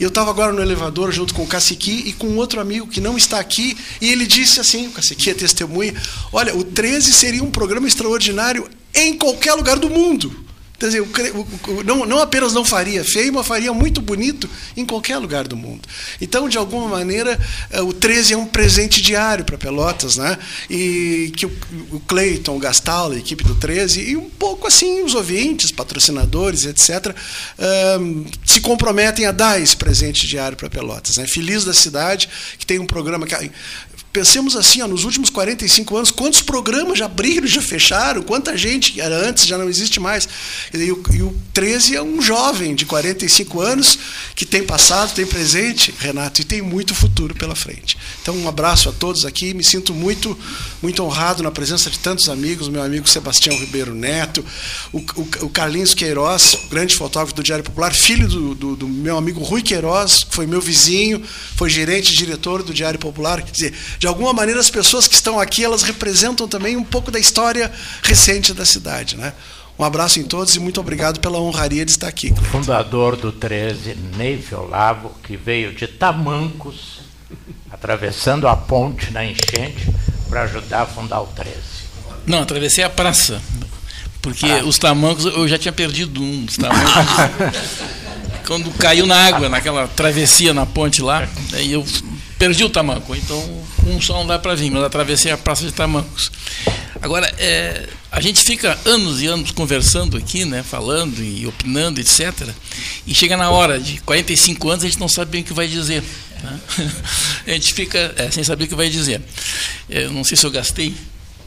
Eu 0.00 0.08
estava 0.08 0.30
agora 0.30 0.52
no 0.52 0.62
elevador 0.62 1.12
junto 1.12 1.34
com 1.34 1.42
o 1.42 1.46
Caciqui 1.46 2.04
e 2.06 2.12
com 2.12 2.36
outro 2.36 2.60
amigo 2.60 2.86
que 2.86 3.00
não 3.00 3.16
está 3.16 3.38
aqui, 3.38 3.76
e 4.00 4.10
ele 4.10 4.26
disse 4.26 4.58
assim: 4.58 4.88
o 4.88 4.92
Caciqui 4.92 5.30
é 5.30 5.34
testemunha, 5.34 5.94
olha, 6.32 6.56
o 6.56 6.64
13 6.64 7.12
seria 7.12 7.44
um 7.44 7.50
programa 7.50 7.86
extraordinário 7.86 8.68
em 8.94 9.14
qualquer 9.14 9.54
lugar 9.54 9.78
do 9.78 9.90
mundo 9.90 10.45
Quer 10.78 10.86
dizer, 10.86 11.06
não, 11.84 12.04
não 12.04 12.18
apenas 12.18 12.52
não 12.52 12.64
faria 12.64 13.02
feio, 13.02 13.32
mas 13.32 13.46
faria 13.46 13.72
muito 13.72 14.02
bonito 14.02 14.48
em 14.76 14.84
qualquer 14.84 15.16
lugar 15.16 15.48
do 15.48 15.56
mundo. 15.56 15.88
Então, 16.20 16.48
de 16.48 16.58
alguma 16.58 16.86
maneira, 16.88 17.38
eh, 17.70 17.80
o 17.80 17.94
13 17.94 18.34
é 18.34 18.36
um 18.36 18.46
presente 18.46 19.00
diário 19.00 19.44
para 19.44 19.56
Pelotas, 19.56 20.16
né? 20.16 20.38
E 20.68 21.32
que 21.34 21.46
o 21.46 22.00
Cleiton, 22.06 22.56
o 22.56 22.58
Gastal, 22.58 23.12
a 23.12 23.16
equipe 23.16 23.42
do 23.42 23.54
13, 23.54 24.02
e 24.02 24.16
um 24.16 24.28
pouco 24.28 24.66
assim 24.66 25.02
os 25.02 25.14
ouvintes, 25.14 25.70
patrocinadores, 25.72 26.66
etc., 26.66 27.14
um, 27.98 28.24
se 28.44 28.60
comprometem 28.60 29.24
a 29.26 29.32
dar 29.32 29.60
esse 29.60 29.76
presente 29.76 30.26
diário 30.26 30.56
para 30.56 30.68
Pelotas. 30.68 31.16
Né? 31.16 31.26
Feliz 31.26 31.64
da 31.64 31.72
cidade, 31.72 32.28
que 32.58 32.66
tem 32.66 32.78
um 32.78 32.86
programa 32.86 33.26
que 33.26 33.34
Pensemos 34.16 34.56
assim, 34.56 34.80
ó, 34.80 34.88
nos 34.88 35.04
últimos 35.04 35.28
45 35.28 35.94
anos, 35.94 36.10
quantos 36.10 36.40
programas 36.40 36.98
já 36.98 37.04
abriram, 37.04 37.46
já 37.46 37.60
fecharam, 37.60 38.22
quanta 38.22 38.56
gente 38.56 38.98
era 38.98 39.14
antes 39.14 39.46
já 39.46 39.58
não 39.58 39.68
existe 39.68 40.00
mais. 40.00 40.26
E 40.72 40.90
o, 40.90 41.02
e 41.12 41.20
o 41.20 41.36
13 41.52 41.96
é 41.96 42.02
um 42.02 42.22
jovem 42.22 42.74
de 42.74 42.86
45 42.86 43.60
anos 43.60 43.98
que 44.34 44.46
tem 44.46 44.62
passado, 44.62 45.14
tem 45.14 45.26
presente, 45.26 45.92
Renato, 45.98 46.40
e 46.40 46.44
tem 46.44 46.62
muito 46.62 46.94
futuro 46.94 47.34
pela 47.34 47.54
frente. 47.54 47.98
Então, 48.22 48.34
um 48.34 48.48
abraço 48.48 48.88
a 48.88 48.92
todos 48.92 49.26
aqui, 49.26 49.52
me 49.52 49.62
sinto 49.62 49.92
muito, 49.92 50.34
muito 50.80 51.02
honrado 51.02 51.42
na 51.42 51.50
presença 51.50 51.90
de 51.90 51.98
tantos 51.98 52.30
amigos, 52.30 52.70
meu 52.70 52.82
amigo 52.82 53.06
Sebastião 53.06 53.54
Ribeiro 53.54 53.94
Neto, 53.94 54.42
o, 54.94 54.98
o, 54.98 55.28
o 55.42 55.50
Carlinhos 55.50 55.92
Queiroz, 55.92 56.56
grande 56.70 56.96
fotógrafo 56.96 57.34
do 57.34 57.42
Diário 57.42 57.64
Popular, 57.64 57.92
filho 57.92 58.26
do, 58.26 58.54
do, 58.54 58.76
do 58.76 58.88
meu 58.88 59.18
amigo 59.18 59.42
Rui 59.42 59.60
Queiroz, 59.60 60.24
que 60.24 60.34
foi 60.34 60.46
meu 60.46 60.62
vizinho, 60.62 61.22
foi 61.54 61.68
gerente 61.68 62.14
e 62.14 62.16
diretor 62.16 62.62
do 62.62 62.72
Diário 62.72 62.98
Popular, 62.98 63.42
quer 63.42 63.52
dizer, 63.52 63.74
de 64.06 64.08
alguma 64.08 64.32
maneira 64.32 64.60
as 64.60 64.70
pessoas 64.70 65.08
que 65.08 65.16
estão 65.16 65.40
aqui, 65.40 65.64
elas 65.64 65.82
representam 65.82 66.46
também 66.46 66.76
um 66.76 66.84
pouco 66.84 67.10
da 67.10 67.18
história 67.18 67.72
recente 68.04 68.54
da 68.54 68.64
cidade, 68.64 69.16
né? 69.16 69.32
Um 69.76 69.82
abraço 69.82 70.20
em 70.20 70.22
todos 70.22 70.54
e 70.54 70.60
muito 70.60 70.78
obrigado 70.78 71.18
pela 71.18 71.40
honraria 71.40 71.84
de 71.84 71.90
estar 71.90 72.06
aqui. 72.06 72.32
Fundador 72.52 73.16
do 73.16 73.32
13, 73.32 73.96
Neive 74.16 74.54
Olavo, 74.54 75.10
que 75.24 75.36
veio 75.36 75.74
de 75.74 75.88
Tamancos, 75.88 77.00
atravessando 77.68 78.46
a 78.46 78.56
ponte 78.56 79.10
na 79.10 79.24
enchente 79.24 79.92
para 80.28 80.42
ajudar 80.42 80.82
a 80.82 80.86
fundar 80.86 81.22
o 81.22 81.26
13. 81.26 81.56
Não, 82.28 82.42
atravessei 82.42 82.84
a 82.84 82.88
praça, 82.88 83.42
porque 84.22 84.46
ah. 84.46 84.64
os 84.64 84.78
tamancos, 84.78 85.24
eu 85.24 85.48
já 85.48 85.58
tinha 85.58 85.72
perdido 85.72 86.22
um 86.22 86.44
dos 86.44 86.56
tamancos. 86.56 86.92
quando 88.46 88.70
caiu 88.78 89.04
na 89.04 89.26
água, 89.26 89.48
naquela 89.48 89.88
travessia 89.88 90.54
na 90.54 90.64
ponte 90.64 91.02
lá, 91.02 91.28
aí 91.52 91.72
eu 91.72 91.84
perdi 92.38 92.62
o 92.62 92.70
tamanco, 92.70 93.12
então 93.16 93.66
um 93.86 94.00
só 94.00 94.14
não 94.14 94.26
dá 94.26 94.38
para 94.38 94.54
vir, 94.54 94.70
mas 94.70 94.82
atravessei 94.82 95.30
a 95.30 95.38
praça 95.38 95.64
de 95.64 95.72
tamancos. 95.72 96.30
Agora, 97.00 97.32
é, 97.38 97.88
a 98.10 98.20
gente 98.20 98.40
fica 98.40 98.78
anos 98.84 99.20
e 99.20 99.26
anos 99.26 99.50
conversando 99.50 100.16
aqui, 100.16 100.44
né, 100.44 100.62
falando 100.62 101.22
e 101.22 101.46
opinando, 101.46 102.00
etc. 102.00 102.32
E 103.06 103.14
chega 103.14 103.36
na 103.36 103.50
hora 103.50 103.78
de 103.78 104.00
45 104.00 104.70
anos, 104.70 104.84
a 104.84 104.88
gente 104.88 104.98
não 104.98 105.08
sabe 105.08 105.30
bem 105.30 105.42
o 105.42 105.44
que 105.44 105.52
vai 105.52 105.68
dizer. 105.68 106.02
Né? 106.42 106.60
A 107.46 107.50
gente 107.50 107.72
fica 107.72 108.14
é, 108.16 108.30
sem 108.30 108.44
saber 108.44 108.64
o 108.64 108.68
que 108.68 108.74
vai 108.74 108.90
dizer. 108.90 109.22
É, 109.88 110.04
eu 110.04 110.12
não 110.12 110.24
sei 110.24 110.36
se 110.36 110.44
eu 110.44 110.50
gastei 110.50 110.94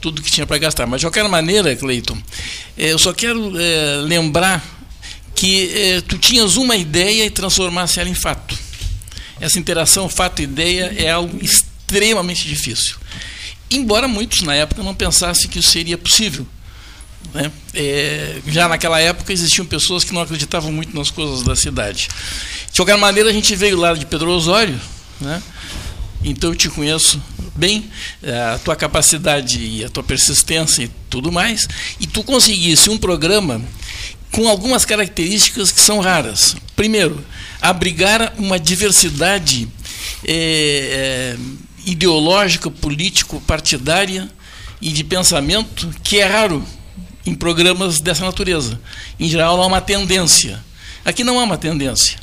tudo 0.02 0.22
que 0.22 0.32
tinha 0.32 0.48
para 0.48 0.58
gastar, 0.58 0.88
mas 0.88 1.02
de 1.02 1.06
qualquer 1.06 1.28
maneira, 1.28 1.76
Cleiton, 1.76 2.18
é, 2.78 2.94
eu 2.94 2.98
só 2.98 3.14
quero 3.14 3.60
é, 3.60 3.98
lembrar 3.98 4.64
que 5.36 5.72
é, 5.78 6.02
tu 6.02 6.18
tinhas 6.18 6.56
uma 6.56 6.76
ideia 6.76 7.26
e 7.26 7.30
transformasse 7.30 8.00
ela 8.00 8.10
em 8.10 8.16
fato. 8.16 8.58
Essa 9.40 9.60
interação 9.60 10.10
fato-ideia 10.10 10.94
é 10.98 11.12
algo 11.12 11.38
extremamente 11.42 11.69
difícil. 12.48 12.96
Embora 13.72 14.08
muitos 14.08 14.42
na 14.42 14.56
época 14.56 14.82
não 14.84 14.96
pensassem 14.96 15.50
que 15.50 15.60
isso 15.60 15.70
seria 15.70 15.98
possível. 15.98 16.46
Né? 17.34 17.52
É, 17.74 18.42
já 18.48 18.68
naquela 18.68 19.00
época 19.00 19.32
existiam 19.32 19.66
pessoas 19.66 20.04
que 20.04 20.14
não 20.14 20.22
acreditavam 20.22 20.72
muito 20.72 20.96
nas 20.96 21.12
coisas 21.12 21.44
da 21.44 21.56
cidade. 21.56 22.10
De 22.72 22.80
qualquer 22.80 22.98
maneira, 22.98 23.30
a 23.30 23.34
gente 23.34 23.56
veio 23.56 23.78
lá 23.78 23.94
de 23.94 24.06
Pedro 24.06 24.32
Osório, 24.32 24.80
né? 25.22 25.42
então 26.24 26.50
eu 26.50 26.56
te 26.56 26.70
conheço 26.70 27.22
bem, 27.56 27.90
é, 28.24 28.42
a 28.54 28.58
tua 28.58 28.76
capacidade 28.76 29.60
e 29.60 29.84
a 29.84 29.90
tua 29.90 30.04
persistência 30.04 30.84
e 30.84 30.92
tudo 31.10 31.32
mais, 31.32 31.68
e 32.00 32.08
tu 32.08 32.24
conseguisse 32.24 32.90
um 32.90 32.98
programa 32.98 33.62
com 34.32 34.48
algumas 34.48 34.86
características 34.86 35.72
que 35.72 35.82
são 35.82 36.00
raras. 36.00 36.56
Primeiro, 36.76 37.24
abrigar 37.62 38.34
uma 38.38 38.60
diversidade 38.60 39.68
é, 40.24 41.36
é, 41.36 41.38
ideológica, 41.92 42.70
político, 42.70 43.42
partidária 43.42 44.30
e 44.82 44.92
de 44.92 45.04
pensamento 45.04 45.90
que 46.04 46.20
é 46.20 46.26
raro 46.26 46.64
em 47.26 47.34
programas 47.34 48.00
dessa 48.00 48.24
natureza. 48.24 48.80
Em 49.20 49.28
geral, 49.28 49.62
há 49.62 49.66
uma 49.66 49.82
tendência. 49.82 50.64
Aqui 51.04 51.24
não 51.24 51.40
há 51.40 51.44
uma 51.44 51.58
tendência. 51.58 52.18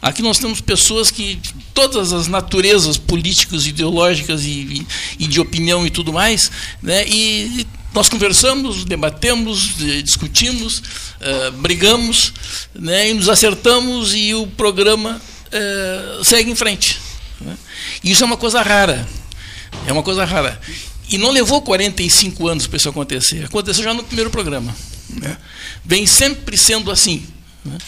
Aqui 0.00 0.20
nós 0.20 0.38
temos 0.38 0.60
pessoas 0.60 1.10
que 1.12 1.38
todas 1.72 2.12
as 2.12 2.26
naturezas 2.26 2.98
políticas, 2.98 3.66
ideológicas 3.66 4.44
e, 4.44 4.84
e 5.16 5.26
de 5.28 5.40
opinião 5.40 5.86
e 5.86 5.90
tudo 5.90 6.12
mais, 6.12 6.50
né, 6.82 7.06
e 7.06 7.64
nós 7.94 8.08
conversamos, 8.08 8.84
debatemos, 8.84 9.76
discutimos, 10.02 10.78
uh, 10.78 11.52
brigamos, 11.58 12.32
né, 12.74 13.10
e 13.10 13.14
nos 13.14 13.28
acertamos 13.28 14.12
e 14.12 14.34
o 14.34 14.46
programa 14.46 15.20
uh, 15.52 16.24
segue 16.24 16.50
em 16.50 16.56
frente. 16.56 16.98
Né? 17.40 17.56
Isso 18.02 18.22
é 18.22 18.26
uma 18.26 18.36
coisa 18.36 18.62
rara. 18.62 19.06
É 19.86 19.92
uma 19.92 20.02
coisa 20.02 20.24
rara. 20.24 20.60
E 21.08 21.18
não 21.18 21.30
levou 21.30 21.60
45 21.62 22.48
anos 22.48 22.66
para 22.66 22.76
isso 22.76 22.88
acontecer. 22.88 23.44
Aconteceu 23.44 23.84
já 23.84 23.94
no 23.94 24.02
primeiro 24.02 24.30
programa. 24.30 24.74
Né? 25.10 25.36
Vem 25.84 26.06
sempre 26.06 26.56
sendo 26.56 26.90
assim. 26.90 27.26
Né? 27.64 27.78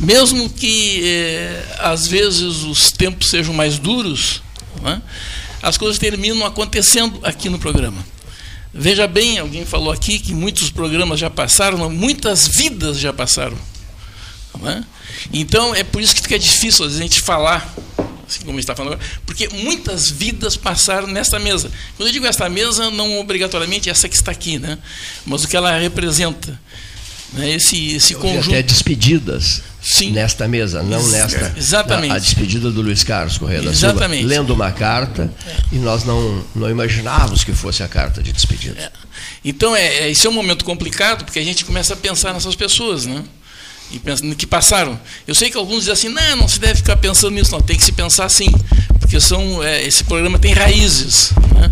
Mesmo 0.00 0.48
que 0.48 1.02
eh, 1.04 1.76
às 1.78 2.06
vezes 2.06 2.62
os 2.62 2.90
tempos 2.90 3.28
sejam 3.28 3.52
mais 3.52 3.78
duros, 3.78 4.42
né? 4.82 5.00
as 5.62 5.76
coisas 5.76 5.98
terminam 5.98 6.44
acontecendo 6.44 7.20
aqui 7.22 7.48
no 7.48 7.58
programa. 7.58 8.04
Veja 8.72 9.06
bem, 9.06 9.38
alguém 9.38 9.64
falou 9.64 9.92
aqui 9.92 10.18
que 10.18 10.34
muitos 10.34 10.68
programas 10.68 11.20
já 11.20 11.30
passaram, 11.30 11.88
muitas 11.88 12.48
vidas 12.48 12.98
já 12.98 13.12
passaram. 13.12 13.56
É? 14.64 14.82
Então, 15.32 15.74
é 15.74 15.84
por 15.84 16.00
isso 16.00 16.14
que 16.14 16.22
fica 16.22 16.38
difícil 16.38 16.84
a 16.84 16.88
gente 16.88 17.20
falar, 17.20 17.74
assim 18.28 18.44
como 18.44 18.58
está 18.58 18.74
falando 18.74 18.94
agora, 18.94 19.08
porque 19.26 19.48
muitas 19.48 20.10
vidas 20.10 20.56
passaram 20.56 21.06
nesta 21.06 21.38
mesa. 21.38 21.70
Quando 21.96 22.08
eu 22.08 22.12
digo 22.12 22.26
esta 22.26 22.48
mesa, 22.48 22.90
não 22.90 23.18
obrigatoriamente 23.18 23.90
essa 23.90 24.08
que 24.08 24.16
está 24.16 24.32
aqui, 24.32 24.58
né? 24.58 24.78
mas 25.24 25.44
o 25.44 25.48
que 25.48 25.56
ela 25.56 25.76
representa. 25.78 26.58
Né? 27.32 27.54
Esse, 27.54 27.96
esse 27.96 28.14
conjunto. 28.14 28.48
até 28.48 28.62
despedidas 28.62 29.62
Sim. 29.82 30.12
nesta 30.12 30.46
mesa, 30.46 30.82
não 30.82 31.00
Ex 31.00 31.10
nesta. 31.10 31.54
Exatamente. 31.56 32.12
A, 32.12 32.14
a, 32.14 32.18
despedida 32.18 32.70
do 32.70 32.80
Luiz 32.80 33.02
Carlos 33.02 33.36
Correia 33.38 33.62
da 33.62 33.70
Exatamente. 33.70 34.20
Silva, 34.20 34.34
lendo 34.34 34.54
uma 34.54 34.70
carta 34.70 35.30
é. 35.46 35.56
e 35.72 35.76
nós 35.76 36.04
não, 36.04 36.44
não 36.54 36.70
imaginávamos 36.70 37.44
que 37.44 37.52
fosse 37.52 37.82
a 37.82 37.88
carta 37.88 38.22
de 38.22 38.32
despedida. 38.32 38.80
É. 38.80 38.90
Então, 39.44 39.74
é, 39.74 39.84
é, 39.84 40.10
esse 40.10 40.26
é 40.26 40.30
um 40.30 40.32
momento 40.32 40.64
complicado, 40.64 41.24
porque 41.24 41.38
a 41.38 41.44
gente 41.44 41.64
começa 41.64 41.92
a 41.92 41.96
pensar 41.96 42.32
nessas 42.32 42.54
pessoas, 42.54 43.04
né? 43.04 43.22
E 43.94 43.98
pensa, 44.00 44.24
no 44.24 44.34
que 44.34 44.44
passaram. 44.44 44.98
Eu 45.24 45.36
sei 45.36 45.48
que 45.48 45.56
alguns 45.56 45.84
dizem 45.84 45.92
assim, 45.92 46.08
não, 46.08 46.36
não 46.36 46.48
se 46.48 46.58
deve 46.58 46.74
ficar 46.74 46.96
pensando 46.96 47.34
nisso, 47.34 47.52
não, 47.52 47.60
tem 47.60 47.76
que 47.76 47.84
se 47.84 47.92
pensar 47.92 48.28
sim, 48.28 48.52
porque 48.98 49.20
são, 49.20 49.62
é, 49.62 49.86
esse 49.86 50.02
programa 50.02 50.36
tem 50.36 50.52
raízes, 50.52 51.30
né? 51.54 51.70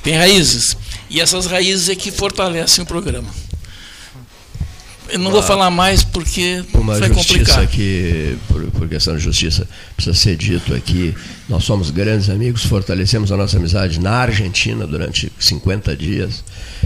tem 0.00 0.16
raízes. 0.16 0.76
E 1.10 1.20
essas 1.20 1.46
raízes 1.46 1.88
é 1.88 1.96
que 1.96 2.12
fortalecem 2.12 2.84
o 2.84 2.86
programa. 2.86 3.28
Eu 5.08 5.18
não 5.18 5.30
vou 5.30 5.42
falar 5.42 5.70
mais 5.70 6.04
porque 6.04 6.62
uma 6.74 6.98
vai 6.98 7.08
justiça 7.08 7.38
complicar. 7.38 7.66
que, 7.66 8.36
por, 8.46 8.62
por, 8.72 8.88
questão 8.88 9.16
de 9.16 9.22
justiça, 9.22 9.66
precisa 9.96 10.14
ser 10.14 10.36
dito 10.36 10.74
aqui. 10.74 11.14
Nós 11.48 11.64
somos 11.64 11.90
grandes 11.90 12.28
amigos, 12.28 12.64
fortalecemos 12.66 13.32
a 13.32 13.36
nossa 13.36 13.56
amizade 13.56 13.98
na 13.98 14.12
Argentina 14.12 14.86
durante 14.86 15.32
50 15.40 15.96
dias. 15.96 16.44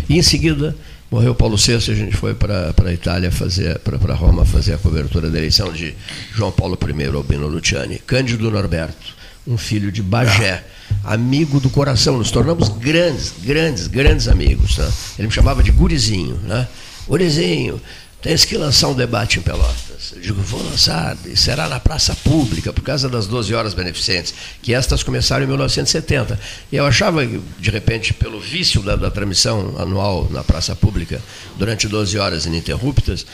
E 0.09 0.17
em 0.17 0.23
seguida 0.23 0.75
morreu 1.13 1.35
Paulo 1.35 1.59
VI, 1.59 1.75
a 1.75 1.95
gente 1.95 2.17
foi 2.17 2.33
para 2.33 2.73
a 2.87 2.93
Itália 2.93 3.31
fazer, 3.31 3.79
para 3.81 4.15
Roma 4.15 4.47
fazer 4.47 4.73
a 4.73 4.79
cobertura 4.79 5.29
da 5.31 5.37
eleição 5.37 5.71
de 5.71 5.95
João 6.35 6.51
Paulo 6.51 6.79
I, 6.83 7.05
Albino 7.15 7.47
Luciani. 7.47 7.99
Cândido 7.99 8.51
Norberto, 8.51 9.15
um 9.47 9.59
filho 9.59 9.93
de 9.93 10.03
Bagé, 10.03 10.65
amigo 11.05 11.61
do 11.61 11.69
coração. 11.69 12.17
Nos 12.17 12.31
tornamos 12.31 12.71
grandes, 12.71 13.35
grandes, 13.45 13.89
grandes 13.89 14.27
amigos. 14.27 14.79
Né? 14.79 14.91
Ele 15.19 15.29
me 15.29 15.35
chamava 15.35 15.63
de 15.63 15.71
gurizinho, 15.71 16.37
né? 16.45 16.67
Gurizinho, 17.07 17.79
Tens 18.23 18.45
que 18.45 18.57
lançar 18.57 18.87
um 18.87 18.95
debate 18.95 19.41
em 19.41 19.43
Pelotas. 19.43 20.13
Eu 20.15 20.21
digo, 20.21 20.41
vou 20.41 20.63
lançar, 20.63 21.17
e 21.27 21.37
será 21.37 21.69
na 21.69 21.81
praça 21.81 22.15
pública, 22.15 22.73
por 22.73 22.83
causa 22.83 23.09
das 23.09 23.27
12 23.27 23.53
horas 23.53 23.75
beneficentes, 23.75 24.33
que 24.63 24.73
estas 24.73 25.03
começaram 25.03 25.45
em 25.45 25.49
1970. 25.49 26.39
E 26.71 26.77
eu 26.77 26.87
achava, 26.87 27.27
de 27.27 27.71
repente, 27.71 28.15
pelo 28.15 28.41
vício 28.41 28.81
da, 28.81 28.95
da 28.95 29.11
transmissão 29.11 29.75
anual 29.77 30.29
na 30.31 30.45
praça 30.45 30.77
pública, 30.77 31.21
durante 31.59 31.89
12 31.89 32.17
horas 32.17 32.47
ininterruptas, 32.47 33.27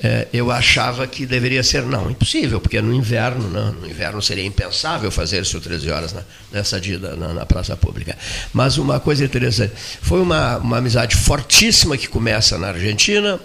é, 0.00 0.28
eu 0.32 0.50
achava 0.50 1.06
que 1.06 1.26
deveria 1.26 1.62
ser, 1.62 1.82
não, 1.82 2.10
impossível, 2.10 2.60
porque 2.60 2.80
no 2.80 2.94
inverno, 2.94 3.48
no 3.48 3.88
inverno 3.88 4.22
seria 4.22 4.44
impensável 4.44 5.10
fazer 5.10 5.42
isso 5.42 5.58
13 5.58 5.90
horas 5.90 6.12
na, 6.12 6.22
nessa 6.52 6.80
dia 6.80 6.98
na, 6.98 7.32
na, 7.34 7.46
praça 7.46 7.76
pública. 7.76 8.16
Mas 8.52 8.78
uma 8.78 9.00
coisa 9.00 9.24
interessante, 9.24 9.72
foi 9.74 10.20
uma, 10.20 10.58
uma 10.58 10.78
amizade 10.78 11.16
fortíssima 11.16 11.96
que 11.96 12.06
começa 12.06 12.56
na 12.58 12.68
Argentina, 12.68 13.40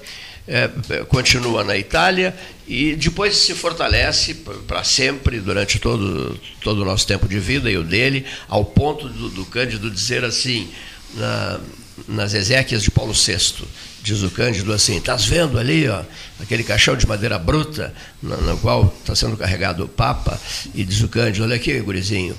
é, 0.47 0.67
continua 1.07 1.63
na 1.63 1.77
Itália 1.77 2.35
e 2.67 2.95
depois 2.95 3.37
se 3.37 3.53
fortalece 3.53 4.35
para 4.67 4.83
sempre 4.83 5.39
durante 5.39 5.79
todo, 5.79 6.39
todo 6.61 6.81
o 6.81 6.85
nosso 6.85 7.07
tempo 7.07 7.27
de 7.27 7.39
vida 7.39 7.69
e 7.69 7.77
o 7.77 7.83
dele, 7.83 8.25
ao 8.47 8.65
ponto 8.65 9.07
do, 9.07 9.29
do 9.29 9.45
Cândido 9.45 9.89
dizer 9.89 10.23
assim, 10.23 10.69
na, 11.15 11.59
nas 12.07 12.33
Ezequias 12.33 12.83
de 12.83 12.91
Paulo 12.91 13.13
VI, 13.13 13.65
diz 14.01 14.21
o 14.21 14.29
Cândido 14.29 14.73
assim, 14.73 14.97
estás 14.97 15.25
vendo 15.25 15.57
ali, 15.57 15.87
ó, 15.87 16.03
aquele 16.41 16.63
caixão 16.63 16.95
de 16.95 17.07
madeira 17.07 17.37
bruta 17.39 17.93
no, 18.21 18.35
no 18.41 18.57
qual 18.57 18.93
está 18.99 19.15
sendo 19.15 19.37
carregado 19.37 19.85
o 19.85 19.87
Papa, 19.87 20.39
e 20.73 20.83
diz 20.83 21.01
o 21.01 21.07
Cândido, 21.07 21.43
olha 21.43 21.55
aqui, 21.55 21.79
gurizinho, 21.79 22.37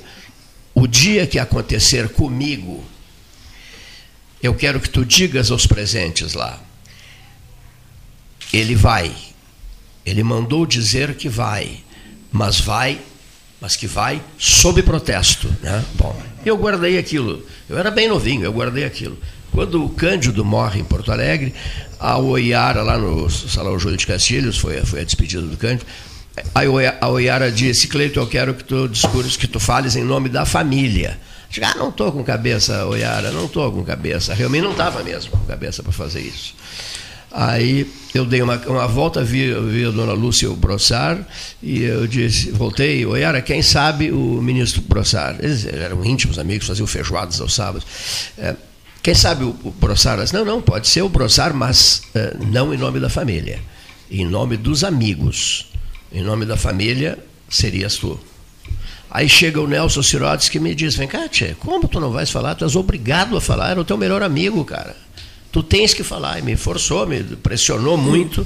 o 0.74 0.86
dia 0.86 1.26
que 1.26 1.38
acontecer 1.38 2.08
comigo, 2.10 2.84
eu 4.42 4.54
quero 4.54 4.80
que 4.80 4.90
tu 4.90 5.04
digas 5.04 5.50
aos 5.50 5.66
presentes 5.66 6.34
lá, 6.34 6.60
ele 8.56 8.74
vai. 8.74 9.12
Ele 10.04 10.22
mandou 10.22 10.66
dizer 10.66 11.14
que 11.14 11.28
vai, 11.28 11.78
mas 12.30 12.60
vai, 12.60 13.00
mas 13.60 13.74
que 13.74 13.86
vai 13.86 14.22
sob 14.38 14.82
protesto. 14.82 15.48
Né? 15.62 15.84
Bom, 15.94 16.20
eu 16.44 16.56
guardei 16.56 16.98
aquilo. 16.98 17.44
Eu 17.68 17.78
era 17.78 17.90
bem 17.90 18.08
novinho, 18.08 18.44
eu 18.44 18.52
guardei 18.52 18.84
aquilo. 18.84 19.18
Quando 19.50 19.84
o 19.84 19.88
Cândido 19.88 20.44
morre 20.44 20.80
em 20.80 20.84
Porto 20.84 21.10
Alegre, 21.10 21.54
a 21.98 22.18
Oiara, 22.18 22.82
lá 22.82 22.98
no 22.98 23.30
Salão 23.30 23.78
Júlio 23.78 23.96
de 23.96 24.06
Castilhos, 24.06 24.58
foi, 24.58 24.84
foi 24.84 25.00
a 25.00 25.04
despedida 25.04 25.42
do 25.42 25.56
Cândido, 25.56 25.86
a 27.00 27.08
Oiara 27.08 27.50
disse, 27.50 27.86
Cleito, 27.86 28.18
eu 28.18 28.26
quero 28.26 28.54
que 28.54 28.64
tu 28.64 28.88
discurso, 28.88 29.38
que 29.38 29.46
tu 29.46 29.60
fales 29.60 29.94
em 29.94 30.02
nome 30.02 30.28
da 30.28 30.44
família. 30.44 31.18
Digo, 31.48 31.66
ah, 31.66 31.74
não 31.76 31.90
estou 31.90 32.10
com 32.10 32.24
cabeça, 32.24 32.84
Oiara, 32.86 33.30
não 33.30 33.46
estou 33.46 33.70
com 33.70 33.84
cabeça. 33.84 34.34
Realmente 34.34 34.64
não 34.64 34.72
estava 34.72 35.02
mesmo 35.04 35.30
com 35.30 35.38
cabeça 35.46 35.82
para 35.82 35.92
fazer 35.92 36.20
isso. 36.20 36.54
Aí 37.36 37.90
eu 38.14 38.24
dei 38.24 38.40
uma, 38.40 38.56
uma 38.68 38.86
volta, 38.86 39.24
vi, 39.24 39.52
vi 39.52 39.84
a 39.84 39.90
dona 39.90 40.12
Lúcia 40.12 40.48
Brossar, 40.50 41.26
e 41.60 41.82
eu 41.82 42.06
disse, 42.06 42.52
voltei, 42.52 43.04
Oiara, 43.04 43.42
quem 43.42 43.60
sabe 43.60 44.12
o 44.12 44.40
ministro 44.40 44.82
Brossar? 44.82 45.36
Eles 45.40 45.66
eram 45.66 46.04
íntimos 46.04 46.38
amigos, 46.38 46.68
faziam 46.68 46.86
feijoadas 46.86 47.40
aos 47.40 47.52
sábados. 47.52 47.84
É, 48.38 48.54
quem 49.02 49.16
sabe 49.16 49.42
o, 49.42 49.48
o 49.64 49.72
Brossar? 49.72 50.20
Disse, 50.20 50.32
não, 50.32 50.44
não, 50.44 50.62
pode 50.62 50.86
ser 50.86 51.02
o 51.02 51.08
Brossar, 51.08 51.52
mas 51.52 52.02
é, 52.14 52.36
não 52.52 52.72
em 52.72 52.76
nome 52.78 53.00
da 53.00 53.08
família, 53.08 53.60
em 54.08 54.24
nome 54.24 54.56
dos 54.56 54.84
amigos. 54.84 55.72
Em 56.12 56.22
nome 56.22 56.46
da 56.46 56.56
família, 56.56 57.18
serias 57.48 57.96
tu. 57.96 58.16
Aí 59.10 59.28
chega 59.28 59.60
o 59.60 59.66
Nelson 59.66 60.04
Sirotes 60.04 60.48
que 60.48 60.60
me 60.60 60.72
diz, 60.72 60.94
vem 60.94 61.08
cá, 61.08 61.28
tchê, 61.28 61.56
como 61.58 61.88
tu 61.88 61.98
não 61.98 62.12
vais 62.12 62.30
falar? 62.30 62.54
Tu 62.54 62.64
és 62.64 62.76
obrigado 62.76 63.36
a 63.36 63.40
falar, 63.40 63.70
era 63.70 63.80
o 63.80 63.84
teu 63.84 63.98
melhor 63.98 64.22
amigo, 64.22 64.64
cara 64.64 65.03
tu 65.54 65.62
tens 65.62 65.94
que 65.94 66.02
falar. 66.02 66.40
E 66.40 66.42
me 66.42 66.56
forçou, 66.56 67.06
me 67.06 67.22
pressionou 67.22 67.96
muito. 67.96 68.44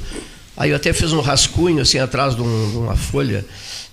Aí 0.55 0.71
eu 0.71 0.77
até 0.77 0.93
fiz 0.93 1.11
um 1.11 1.23
rascunho 1.23 1.81
assim 1.81 1.99
atrás 1.99 2.37
de, 2.37 2.43
um, 2.43 2.71
de 2.71 2.77
uma 2.77 2.95
folha. 2.95 3.47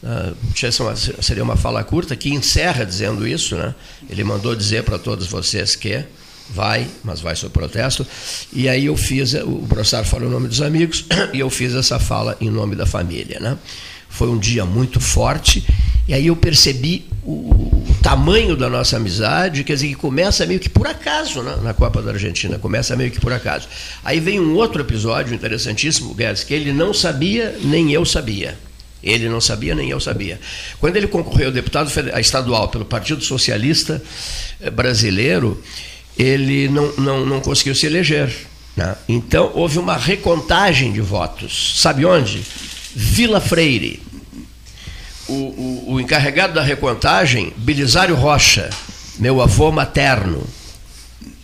Uh, 0.04 1.24
seria 1.24 1.42
uma 1.42 1.56
fala 1.56 1.82
curta 1.82 2.14
que 2.14 2.30
encerra 2.30 2.84
dizendo 2.86 3.26
isso, 3.26 3.56
né? 3.56 3.74
Ele 4.10 4.22
mandou 4.26 4.54
dizer 4.54 4.84
para 4.84 5.00
todos 5.00 5.28
vocês 5.28 5.78
que 5.78 6.04
vai, 6.50 6.86
mas 7.06 7.22
vai 7.22 7.38
sob 7.38 7.54
protesto. 7.54 8.06
E 8.52 8.68
aí 8.68 8.86
eu 8.88 8.98
fiz, 8.98 9.34
o 9.34 9.62
Brossar 9.62 10.04
falou 10.04 10.28
o 10.28 10.32
nome 10.32 10.50
dos 10.50 10.62
amigos 10.62 11.06
e 11.34 11.40
eu 11.40 11.50
fiz 11.50 11.74
essa 11.74 11.98
fala 11.98 12.36
em 12.42 12.50
nome 12.50 12.76
da 12.76 12.86
família, 12.86 13.40
né? 13.40 13.58
Foi 14.10 14.28
um 14.28 14.38
dia 14.38 14.66
muito 14.66 15.00
forte 15.00 15.66
e 16.06 16.14
aí 16.14 16.28
eu 16.28 16.36
percebi 16.36 17.06
o, 17.26 17.84
tamanho 18.06 18.56
da 18.56 18.70
nossa 18.70 18.98
amizade, 18.98 19.64
quer 19.64 19.74
dizer, 19.74 19.88
que 19.88 19.96
começa 19.96 20.46
meio 20.46 20.60
que 20.60 20.70
por 20.70 20.86
acaso 20.86 21.42
né, 21.42 21.58
na 21.64 21.74
Copa 21.74 22.04
da 22.04 22.12
Argentina, 22.12 22.60
começa 22.60 22.96
meio 22.96 23.10
que 23.10 23.20
por 23.20 23.34
acaso. 23.34 23.68
Aí 24.04 24.20
vem 24.20 24.40
um 24.40 24.54
outro 24.54 24.80
episódio 24.82 25.34
interessantíssimo, 25.34 26.14
Guedes, 26.14 26.44
que 26.44 26.54
ele 26.54 26.72
não 26.72 26.94
sabia, 26.94 27.58
nem 27.64 27.92
eu 27.92 28.06
sabia. 28.06 28.56
Ele 29.02 29.28
não 29.28 29.42
sabia, 29.42 29.74
nem 29.74 29.90
eu 29.90 30.00
sabia. 30.00 30.40
Quando 30.80 30.98
ele 30.98 31.08
concorreu 31.08 31.48
a 31.48 31.52
deputado 31.52 31.92
estadual 32.20 32.70
pelo 32.70 32.86
Partido 32.86 33.24
Socialista 33.24 34.02
eh, 34.62 34.70
Brasileiro, 34.70 35.62
ele 36.18 36.70
não, 36.70 36.92
não, 36.98 37.26
não 37.26 37.42
conseguiu 37.42 37.74
se 37.74 37.88
eleger. 37.88 38.32
Né? 38.76 38.96
Então, 39.10 39.52
houve 39.56 39.80
uma 39.80 39.98
recontagem 39.98 40.92
de 40.92 41.02
votos. 41.02 41.74
Sabe 41.80 42.06
onde? 42.06 42.44
Vila 42.96 43.42
Freire 43.42 44.00
o, 45.28 45.34
o, 45.34 45.94
o 45.94 46.00
encarregado 46.00 46.54
da 46.54 46.62
recontagem, 46.62 47.54
Belisário 47.58 48.16
Rocha, 48.16 48.70
meu 49.18 49.42
avô 49.42 49.72
materno, 49.72 50.44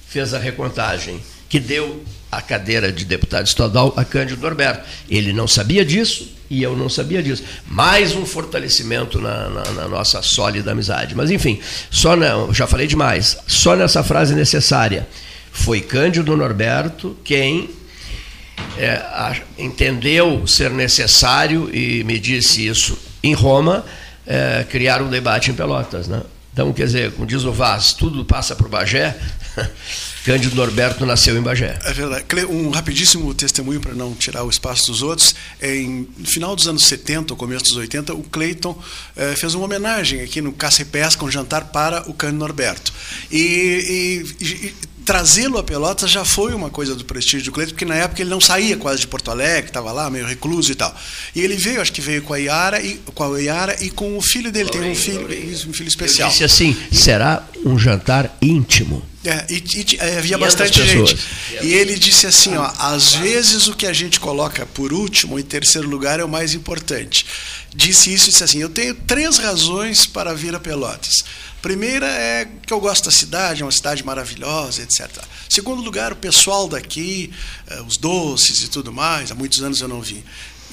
fez 0.07 0.33
a 0.33 0.39
recontagem, 0.39 1.19
que 1.49 1.59
deu 1.59 2.03
a 2.31 2.41
cadeira 2.41 2.91
de 2.91 3.03
deputado 3.03 3.45
estadual 3.45 3.93
a 3.97 4.05
Cândido 4.05 4.41
Norberto. 4.41 4.87
Ele 5.09 5.33
não 5.33 5.47
sabia 5.47 5.83
disso 5.83 6.31
e 6.49 6.63
eu 6.63 6.75
não 6.75 6.87
sabia 6.87 7.21
disso. 7.21 7.43
Mais 7.67 8.15
um 8.15 8.25
fortalecimento 8.25 9.19
na, 9.19 9.49
na, 9.49 9.63
na 9.71 9.87
nossa 9.87 10.21
sólida 10.21 10.71
amizade. 10.71 11.13
Mas, 11.15 11.29
enfim, 11.29 11.59
só 11.89 12.15
na, 12.15 12.47
já 12.53 12.67
falei 12.67 12.87
demais. 12.87 13.37
Só 13.47 13.75
nessa 13.75 14.03
frase 14.03 14.33
necessária. 14.33 15.07
Foi 15.51 15.81
Cândido 15.81 16.37
Norberto 16.37 17.17
quem 17.23 17.69
é, 18.77 19.41
entendeu 19.57 20.45
ser 20.47 20.71
necessário 20.71 21.69
e 21.73 22.03
me 22.03 22.19
disse 22.19 22.67
isso 22.67 22.97
em 23.23 23.33
Roma, 23.33 23.85
é, 24.25 24.65
criaram 24.69 25.07
um 25.07 25.09
debate 25.09 25.51
em 25.51 25.53
Pelotas. 25.53 26.07
Né? 26.07 26.21
Então, 26.53 26.73
quer 26.73 26.85
dizer, 26.85 27.11
como 27.13 27.25
diz 27.25 27.43
o 27.43 27.51
Vaz, 27.51 27.93
tudo 27.93 28.25
passa 28.25 28.55
por 28.55 28.67
Bagé. 28.67 29.15
Cândido 30.23 30.55
Norberto 30.55 31.03
nasceu 31.05 31.35
em 31.37 31.41
Bagé. 31.41 31.79
É 31.83 31.93
verdade. 31.93 32.25
Um 32.45 32.69
rapidíssimo 32.69 33.33
testemunho 33.33 33.79
para 33.79 33.93
não 33.93 34.13
tirar 34.13 34.43
o 34.43 34.49
espaço 34.49 34.87
dos 34.87 35.01
outros. 35.01 35.33
Em, 35.61 36.07
no 36.15 36.27
final 36.27 36.55
dos 36.55 36.67
anos 36.67 36.83
70, 36.85 37.33
ou 37.33 37.37
começo 37.37 37.63
dos 37.63 37.77
80, 37.77 38.13
o 38.13 38.21
Cleiton 38.23 38.79
eh, 39.15 39.35
fez 39.35 39.55
uma 39.55 39.65
homenagem 39.65 40.21
aqui 40.21 40.39
no 40.39 40.53
Caça 40.53 40.83
e 40.83 40.85
Pesca, 40.85 41.25
um 41.25 41.31
jantar 41.31 41.65
para 41.65 42.07
o 42.07 42.13
Cândido 42.13 42.37
Norberto. 42.39 42.93
E, 43.31 44.25
e, 44.39 44.45
e 44.45 44.73
trazê-lo 45.11 45.57
a 45.57 45.63
Pelotas 45.63 46.09
já 46.09 46.23
foi 46.23 46.53
uma 46.53 46.69
coisa 46.69 46.95
do 46.95 47.03
prestígio 47.03 47.43
do 47.43 47.51
Cleiton, 47.51 47.73
porque 47.73 47.83
na 47.83 47.95
época 47.95 48.21
ele 48.21 48.29
não 48.29 48.39
saía 48.39 48.77
quase 48.77 49.01
de 49.01 49.07
Porto 49.07 49.29
Alegre, 49.29 49.69
estava 49.69 49.91
lá 49.91 50.09
meio 50.09 50.25
recluso 50.25 50.71
e 50.71 50.75
tal. 50.75 50.95
E 51.35 51.41
ele 51.41 51.57
veio, 51.57 51.81
acho 51.81 51.91
que 51.91 51.99
veio 51.99 52.21
com 52.21 52.33
a 52.33 52.39
Iara 52.39 52.81
e 52.81 52.97
com 53.13 53.33
a 53.33 53.41
Iara 53.41 53.75
e 53.83 53.89
com 53.89 54.17
o 54.17 54.21
filho 54.21 54.49
dele, 54.53 54.69
tem 54.69 54.89
um 54.89 54.95
filho, 54.95 55.27
um 55.67 55.73
filho 55.73 55.89
especial. 55.89 56.29
Eu 56.29 56.31
disse 56.31 56.45
assim, 56.45 56.77
será 56.93 57.45
um 57.65 57.77
jantar 57.77 58.37
íntimo. 58.41 59.05
É, 59.25 59.45
e, 59.49 59.55
e 59.75 59.97
é, 59.99 60.17
havia 60.17 60.37
bastante 60.37 60.81
gente. 60.83 61.17
E 61.61 61.73
ele 61.73 61.99
disse 61.99 62.25
assim: 62.25 62.55
ó, 62.55 62.71
às 62.79 63.13
vezes 63.13 63.67
o 63.67 63.75
que 63.75 63.85
a 63.85 63.93
gente 63.93 64.19
coloca 64.19 64.65
por 64.65 64.91
último 64.93 65.37
e 65.37 65.43
terceiro 65.43 65.87
lugar 65.87 66.19
é 66.19 66.23
o 66.23 66.29
mais 66.29 66.53
importante. 66.53 67.25
Disse 67.75 68.11
isso 68.11 68.29
e 68.29 68.31
disse 68.31 68.43
assim: 68.43 68.59
eu 68.59 68.69
tenho 68.69 68.95
três 68.95 69.37
razões 69.37 70.05
para 70.05 70.33
vir 70.33 70.55
a 70.55 70.59
Pelotas. 70.59 71.13
Primeira 71.61 72.07
é 72.07 72.47
que 72.65 72.73
eu 72.73 72.79
gosto 72.79 73.05
da 73.05 73.11
cidade, 73.11 73.61
é 73.61 73.65
uma 73.65 73.71
cidade 73.71 74.03
maravilhosa, 74.03 74.81
etc. 74.81 75.09
Segundo 75.47 75.81
lugar, 75.81 76.11
o 76.11 76.15
pessoal 76.15 76.67
daqui, 76.67 77.31
eh, 77.67 77.81
os 77.81 77.97
doces 77.97 78.63
e 78.63 78.67
tudo 78.67 78.91
mais, 78.91 79.31
há 79.31 79.35
muitos 79.35 79.61
anos 79.61 79.79
eu 79.79 79.87
não 79.87 80.01
vi. 80.01 80.23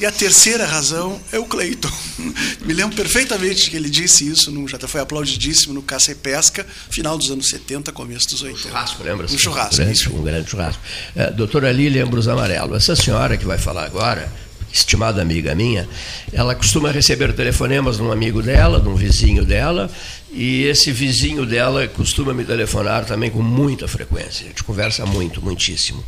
E 0.01 0.07
a 0.07 0.12
terceira 0.12 0.64
razão 0.64 1.20
é 1.33 1.38
o 1.40 1.44
Cleiton. 1.44 1.90
Me 2.64 2.72
lembro 2.72 2.94
perfeitamente 2.94 3.68
que 3.68 3.77
ele 3.77 3.90
disse 3.90 4.29
isso, 4.29 4.51
num, 4.53 4.68
já 4.68 4.79
foi 4.79 5.01
aplaudidíssimo 5.01 5.74
no 5.74 5.83
Caça 5.83 6.12
e 6.12 6.14
Pesca, 6.14 6.64
final 6.88 7.18
dos 7.18 7.31
anos 7.33 7.51
70, 7.51 7.90
começo 7.90 8.29
dos 8.29 8.42
80. 8.42 8.59
Um 8.59 8.70
churrasco, 8.70 9.03
lembra? 9.03 9.27
Um 9.27 9.38
churrasco. 9.38 9.74
Um 9.74 9.85
grande, 9.85 10.09
um 10.09 10.22
grande 10.22 10.51
churrasco. 10.51 10.83
É, 11.16 11.31
doutora 11.33 11.72
Lília 11.72 12.05
Ambrus 12.05 12.29
Amarelo, 12.29 12.77
essa 12.77 12.94
senhora 12.94 13.37
que 13.37 13.44
vai 13.44 13.59
falar 13.59 13.87
agora, 13.87 14.33
estimada 14.72 15.20
amiga 15.20 15.53
minha, 15.57 15.88
ela 16.33 16.55
costuma 16.55 16.92
receber 16.92 17.33
telefonemas 17.33 17.96
de 17.96 18.03
um 18.03 18.12
amigo 18.12 18.40
dela, 18.40 18.81
de 18.81 18.88
um 18.88 18.94
vizinho 18.94 19.44
dela, 19.44 19.90
e 20.38 20.66
esse 20.66 20.92
vizinho 20.92 21.44
dela 21.44 21.88
costuma 21.88 22.33
me 22.33 22.44
telefonar 22.44 23.05
também 23.05 23.29
com 23.29 23.42
muita 23.42 23.88
frequência. 23.88 24.44
A 24.44 24.48
gente 24.51 24.62
conversa 24.62 25.05
muito, 25.05 25.42
muitíssimo. 25.42 26.05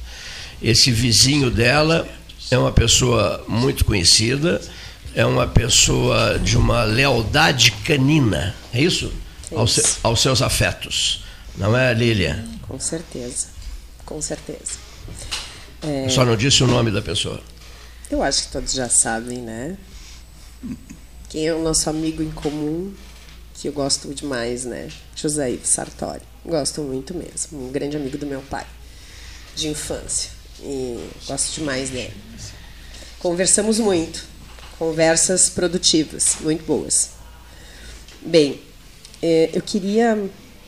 Esse 0.62 0.92
vizinho 0.92 1.50
dela 1.50 2.08
é 2.48 2.56
uma 2.56 2.70
pessoa 2.70 3.44
muito 3.48 3.84
conhecida, 3.84 4.62
é 5.16 5.26
uma 5.26 5.48
pessoa 5.48 6.38
de 6.38 6.56
uma 6.56 6.84
lealdade 6.84 7.72
canina, 7.84 8.54
é 8.72 8.80
isso? 8.80 9.12
Aos, 9.52 9.98
aos 10.00 10.20
seus 10.20 10.40
afetos. 10.42 11.24
Não 11.56 11.76
é, 11.76 11.92
Lília? 11.92 12.44
Com 12.68 12.78
certeza, 12.78 13.48
com 14.06 14.22
certeza. 14.22 14.78
É... 15.82 16.08
Só 16.08 16.24
não 16.24 16.36
disse 16.36 16.62
o 16.62 16.68
nome 16.68 16.92
da 16.92 17.02
pessoa. 17.02 17.40
Eu 18.08 18.22
acho 18.22 18.44
que 18.44 18.52
todos 18.52 18.72
já 18.74 18.88
sabem, 18.88 19.38
né? 19.38 19.76
Quem 21.28 21.48
é 21.48 21.52
o 21.52 21.60
nosso 21.60 21.90
amigo 21.90 22.22
em 22.22 22.30
comum, 22.30 22.94
que 23.60 23.68
eu 23.68 23.72
gosto 23.72 24.12
demais, 24.14 24.64
né? 24.64 24.88
José 25.14 25.50
Ives 25.50 25.68
Sartori. 25.68 26.22
Gosto 26.46 26.80
muito 26.80 27.12
mesmo. 27.12 27.66
Um 27.66 27.70
grande 27.70 27.94
amigo 27.94 28.16
do 28.16 28.24
meu 28.24 28.40
pai, 28.40 28.66
de 29.54 29.68
infância. 29.68 30.30
E 30.62 30.98
gosto 31.26 31.54
demais 31.56 31.90
dele. 31.90 32.14
Conversamos 33.18 33.78
muito. 33.78 34.24
Conversas 34.78 35.50
produtivas, 35.50 36.36
muito 36.40 36.64
boas. 36.64 37.10
Bem, 38.22 38.62
é, 39.20 39.50
eu 39.52 39.60
queria, 39.60 40.18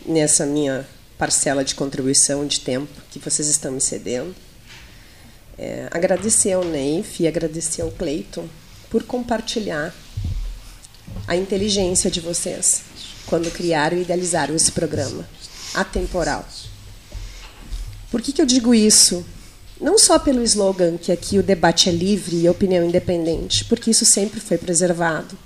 nessa 0.04 0.44
minha 0.44 0.86
parcela 1.16 1.64
de 1.64 1.74
contribuição 1.74 2.46
de 2.46 2.60
tempo 2.60 2.92
que 3.10 3.18
vocês 3.18 3.48
estão 3.48 3.72
me 3.72 3.80
cedendo, 3.80 4.34
é, 5.56 5.88
agradecer 5.90 6.52
ao 6.52 6.62
Neif 6.62 7.22
e 7.22 7.26
agradecer 7.26 7.80
ao 7.80 7.90
Cleiton 7.90 8.46
por 8.90 9.02
compartilhar 9.04 9.94
a 11.32 11.36
inteligência 11.36 12.10
de 12.10 12.20
vocês 12.20 12.82
quando 13.26 13.50
criaram 13.50 13.96
e 13.96 14.02
idealizaram 14.02 14.54
esse 14.54 14.72
programa 14.72 15.26
atemporal. 15.72 16.46
Por 18.10 18.20
que, 18.20 18.32
que 18.32 18.42
eu 18.42 18.46
digo 18.46 18.74
isso? 18.74 19.24
Não 19.80 19.98
só 19.98 20.18
pelo 20.18 20.42
slogan 20.42 20.98
que 20.98 21.10
aqui 21.10 21.38
o 21.38 21.42
debate 21.42 21.88
é 21.88 21.92
livre 21.92 22.36
e 22.36 22.46
a 22.46 22.50
opinião 22.50 22.84
independente, 22.84 23.64
porque 23.64 23.90
isso 23.90 24.04
sempre 24.04 24.38
foi 24.38 24.58
preservado. 24.58 25.36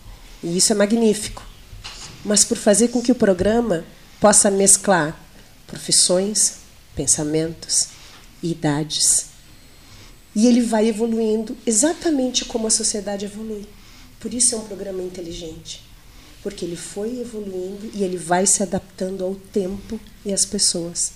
E 0.43 0.57
isso 0.57 0.73
é 0.73 0.75
magnífico. 0.75 1.43
Mas 2.25 2.45
por 2.45 2.57
fazer 2.57 2.89
com 2.89 3.01
que 3.01 3.13
o 3.13 3.15
programa 3.15 3.85
possa 4.21 4.51
mesclar 4.51 5.19
profissões, 5.67 6.55
pensamentos 6.97 7.89
e 8.43 8.51
idades. 8.51 9.27
E 10.35 10.47
ele 10.47 10.61
vai 10.61 10.89
evoluindo 10.89 11.57
exatamente 11.65 12.45
como 12.45 12.67
a 12.67 12.71
sociedade 12.71 13.25
evolui. 13.25 13.76
Por 14.21 14.33
isso 14.33 14.55
é 14.55 14.59
um 14.59 14.65
programa 14.65 15.03
inteligente. 15.03 15.83
Porque 16.43 16.65
ele 16.65 16.77
foi 16.77 17.21
evoluindo 17.21 17.91
e 17.93 18.05
ele 18.05 18.17
vai 18.17 18.47
se 18.47 18.63
adaptando 18.63 19.25
ao 19.25 19.35
tempo 19.35 19.99
e 20.25 20.33
às 20.33 20.45
pessoas. 20.45 21.13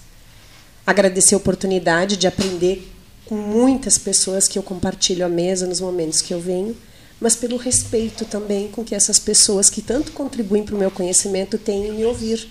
Agradecer 0.86 1.34
a 1.34 1.38
oportunidade 1.38 2.16
de 2.16 2.26
aprender 2.26 2.90
com 3.26 3.36
muitas 3.36 3.96
pessoas 3.96 4.48
que 4.48 4.58
eu 4.58 4.62
compartilho 4.62 5.24
a 5.24 5.28
mesa 5.28 5.66
nos 5.66 5.80
momentos 5.80 6.20
que 6.20 6.34
eu 6.34 6.40
venho, 6.40 6.76
mas 7.20 7.36
pelo 7.36 7.56
respeito 7.56 8.24
também 8.24 8.68
com 8.68 8.82
que 8.82 8.94
essas 8.94 9.18
pessoas 9.18 9.70
que 9.70 9.80
tanto 9.80 10.10
contribuem 10.10 10.64
para 10.64 10.74
o 10.74 10.78
meu 10.78 10.90
conhecimento 10.90 11.56
têm 11.56 11.86
em 11.86 11.92
me 11.92 12.04
ouvir 12.04 12.48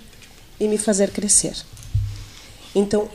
e 0.57 0.67
me 0.67 0.77
fazer 0.77 1.11
crescer. 1.11 1.53
Então, 2.73 3.09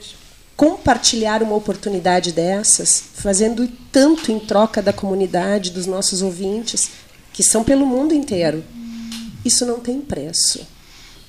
compartilhar 0.57 1.43
uma 1.43 1.55
oportunidade 1.55 2.33
dessas, 2.33 3.03
fazendo 3.15 3.67
tanto 3.91 4.31
em 4.31 4.39
troca 4.39 4.83
da 4.83 4.93
comunidade, 4.93 5.71
dos 5.71 5.87
nossos 5.87 6.23
ouvintes, 6.23 6.91
que 7.35 7.43
são 7.43 7.65
pelo 7.65 7.85
mundo 7.85 8.15
inteiro, 8.15 8.65
isso 9.45 9.67
não 9.67 9.81
tem 9.81 10.01
preço. 10.01 10.67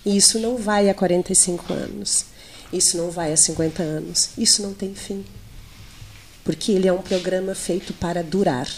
E 0.06 0.16
isso 0.16 0.40
não 0.40 0.56
vai 0.56 0.88
a 0.88 0.94
45 0.94 1.74
anos. 1.74 2.26
Isso 2.72 2.96
não 2.96 3.10
vai 3.10 3.34
a 3.34 3.38
50 3.38 3.82
anos. 3.82 4.30
Isso 4.38 4.62
não 4.62 4.72
tem 4.74 4.94
fim. 4.94 5.26
Porque 6.44 6.72
ele 6.72 6.88
é 6.88 6.94
um 6.94 7.02
programa 7.02 7.56
feito 7.56 7.92
para 7.92 8.22
durar. 8.22 8.70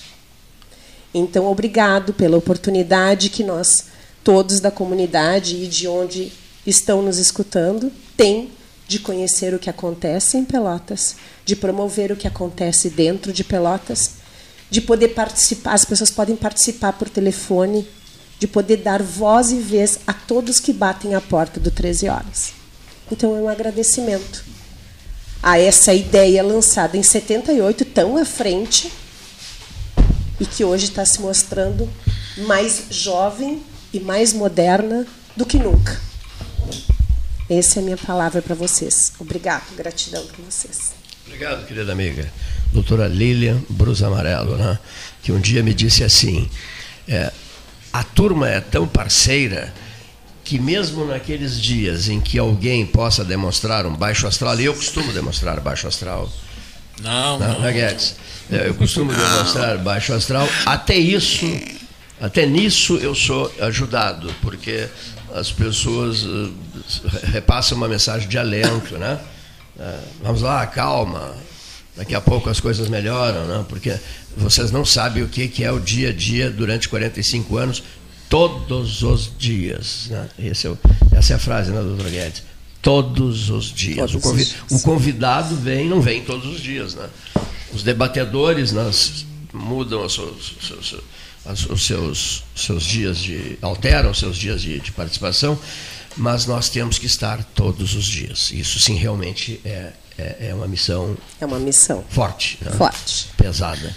Então, 1.14 1.46
obrigado 1.48 2.14
pela 2.14 2.38
oportunidade 2.38 3.30
que 3.30 3.44
nós, 3.44 3.88
todos 4.24 4.62
da 4.62 4.72
comunidade 4.72 5.58
e 5.58 5.68
de 5.68 5.86
onde 5.86 6.32
estão 6.66 7.02
nos 7.02 7.18
escutando, 7.18 7.92
têm 8.16 8.52
de 8.88 9.00
conhecer 9.00 9.54
o 9.54 9.60
que 9.60 9.70
acontece 9.70 10.38
em 10.38 10.46
Pelotas, 10.46 11.18
de 11.44 11.58
promover 11.58 12.10
o 12.10 12.16
que 12.16 12.28
acontece 12.28 12.90
dentro 12.90 13.34
de 13.34 13.44
Pelotas, 13.44 14.17
de 14.70 14.82
poder 14.82 15.10
participar, 15.10 15.74
as 15.74 15.86
pessoas 15.86 16.10
podem 16.10 16.36
participar 16.36 16.94
por 16.94 17.10
telefone, 17.10 17.88
de 18.40 18.48
poder 18.48 18.78
dar 18.78 19.02
voz 19.02 19.52
e 19.52 19.60
vez 19.60 20.00
a 20.06 20.14
todos 20.14 20.60
que 20.60 20.74
batem 20.74 21.16
a 21.16 21.22
porta 21.22 21.60
do 21.60 21.72
13 21.72 22.10
horas. 22.10 22.54
Então 23.12 23.36
é 23.36 23.40
um 23.40 23.50
agradecimento 23.50 24.44
a 25.42 25.60
essa 25.60 25.94
ideia 25.94 26.44
lançada 26.44 26.98
em 26.98 27.04
78, 27.04 27.86
tão 27.86 28.18
à 28.18 28.26
frente, 28.26 28.92
e 30.40 30.46
que 30.46 30.64
hoje 30.64 30.86
está 30.86 31.06
se 31.06 31.22
mostrando 31.22 31.90
mais 32.46 32.86
jovem 32.90 33.64
e 33.94 34.00
mais 34.00 34.34
moderna 34.34 35.06
do 35.36 35.46
que 35.46 35.58
nunca. 35.58 36.00
Essa 37.50 37.80
é 37.80 37.82
a 37.82 37.86
minha 37.86 37.98
palavra 37.98 38.42
para 38.42 38.54
vocês. 38.54 39.14
Obrigado, 39.20 39.74
gratidão 39.76 40.26
para 40.26 40.44
vocês. 40.44 40.97
Obrigado, 41.38 41.68
querida 41.68 41.92
amiga. 41.92 42.28
Doutora 42.74 43.08
Lilian 43.08 43.62
Brus 43.70 44.02
Amarelo, 44.02 44.58
né? 44.58 44.80
que 45.22 45.32
um 45.32 45.40
dia 45.40 45.62
me 45.62 45.72
disse 45.72 46.04
assim: 46.04 46.50
é, 47.08 47.32
a 47.94 48.04
turma 48.04 48.50
é 48.50 48.60
tão 48.60 48.88
parceira 48.88 49.72
que 50.44 50.58
mesmo 50.58 51.06
naqueles 51.06 51.62
dias 51.62 52.10
em 52.10 52.20
que 52.20 52.40
alguém 52.40 52.88
possa 52.88 53.24
demonstrar 53.24 53.86
um 53.86 53.96
baixo 53.96 54.26
astral, 54.26 54.60
e 54.60 54.66
eu 54.66 54.74
costumo 54.74 55.14
demonstrar 55.14 55.60
baixo 55.60 55.88
astral. 55.88 56.28
Não, 57.04 57.38
não, 57.38 57.60
não. 57.60 57.68
É, 57.68 57.96
eu 58.50 58.74
costumo 58.74 59.14
demonstrar 59.14 59.78
baixo 59.78 60.14
astral. 60.14 60.50
Até 60.66 60.96
isso, 60.96 61.46
até 62.20 62.48
nisso 62.48 62.98
eu 62.98 63.14
sou 63.14 63.54
ajudado, 63.62 64.34
porque 64.42 64.90
as 65.36 65.52
pessoas 65.52 66.24
uh, 66.24 66.52
repassam 67.32 67.78
uma 67.78 67.88
mensagem 67.88 68.28
de 68.28 68.40
alento, 68.40 68.98
né? 68.98 69.20
Uh, 69.78 70.04
vamos 70.22 70.42
lá, 70.42 70.66
calma. 70.68 71.36
Daqui 71.96 72.14
a 72.14 72.22
pouco 72.22 72.50
as 72.50 72.60
coisas 72.60 72.90
melhoram, 72.90 73.46
né? 73.46 73.66
Porque 73.68 73.98
vocês 74.36 74.72
não 74.72 74.86
sabem 74.86 75.24
o 75.24 75.28
que 75.28 75.64
é 75.64 75.72
o 75.72 75.80
dia 75.80 76.10
a 76.10 76.14
dia 76.14 76.50
durante 76.50 76.88
45 76.88 77.58
anos, 77.58 77.84
todos 78.30 79.02
os 79.02 79.32
dias. 79.38 80.08
Né? 80.10 80.30
É 80.40 80.70
o, 80.70 80.78
essa 81.12 81.34
é 81.34 81.36
a 81.36 81.40
frase, 81.40 81.72
né, 81.72 81.82
doutora 81.82 82.10
Guedes? 82.10 82.44
Todos 82.82 83.50
os 83.50 83.66
dias. 83.66 84.12
Todos 84.12 84.16
o, 84.16 84.20
convid, 84.20 84.56
o, 84.70 84.80
convidado 84.82 85.56
vem, 85.56 85.88
não 85.88 86.00
vem 86.00 86.24
todos 86.24 86.46
os 86.46 86.62
dias. 86.62 86.94
Né? 86.94 87.10
Os 87.74 87.84
debatedores 87.84 88.72
nós 88.72 89.26
mudam 89.52 90.06
os 90.06 90.14
seus, 90.14 90.56
seus, 90.62 91.70
os 91.70 91.86
seus, 91.86 92.44
seus 92.56 92.84
dias 92.84 93.18
de. 93.18 93.58
alteram 93.62 94.12
os 94.12 94.20
seus 94.20 94.38
dias 94.38 94.62
de, 94.62 94.80
de, 94.80 94.92
participação, 94.92 95.60
mas 96.18 96.46
nós 96.46 96.70
temos 96.70 96.98
que 96.98 97.06
estar 97.06 97.44
todos 97.44 97.96
os 97.96 98.06
dias. 98.06 98.52
Isso 98.52 98.80
sim 98.80 98.96
realmente 98.96 99.62
é, 99.64 99.92
é, 100.18 100.48
é 100.50 100.54
uma 100.54 100.68
missão. 100.68 101.16
É 101.40 101.46
uma 101.46 101.60
missão. 101.60 102.04
Forte. 102.10 102.58
Né? 102.62 102.72
Forte. 102.72 103.30
Pesada. 103.38 103.96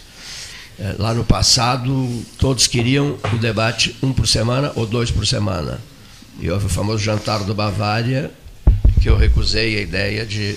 É, 0.78 0.94
lá 0.98 1.12
no 1.12 1.24
passado, 1.24 2.24
todos 2.38 2.66
queriam 2.66 3.18
o 3.32 3.38
debate 3.38 3.96
um 4.02 4.12
por 4.12 4.28
semana 4.28 4.72
ou 4.76 4.86
dois 4.86 5.10
por 5.10 5.26
semana. 5.26 5.80
E 6.38 6.50
houve 6.50 6.66
o 6.66 6.68
famoso 6.68 7.02
jantar 7.02 7.44
do 7.44 7.54
Bavária, 7.54 8.30
que 9.00 9.08
eu 9.08 9.16
recusei 9.16 9.78
a 9.78 9.80
ideia 9.80 10.24
de 10.24 10.56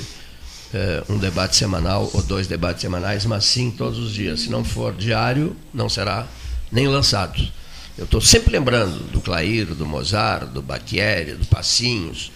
é, 0.74 1.04
um 1.10 1.18
debate 1.18 1.56
semanal 1.56 2.10
ou 2.14 2.22
dois 2.22 2.48
debates 2.48 2.82
semanais, 2.82 3.26
mas 3.26 3.46
sim 3.46 3.72
todos 3.72 4.00
os 4.00 4.14
dias. 4.14 4.42
Se 4.42 4.50
não 4.50 4.64
for 4.64 4.94
diário, 4.94 5.56
não 5.74 5.88
será 5.90 6.28
nem 6.72 6.88
lançado. 6.88 7.42
Eu 7.98 8.06
estou 8.06 8.20
sempre 8.20 8.52
lembrando 8.52 9.00
do 9.12 9.22
Clair, 9.22 9.68
do 9.68 9.86
Mozart, 9.86 10.48
do 10.48 10.62
Bacchieri, 10.64 11.34
do 11.34 11.46
Passinhos 11.46 12.32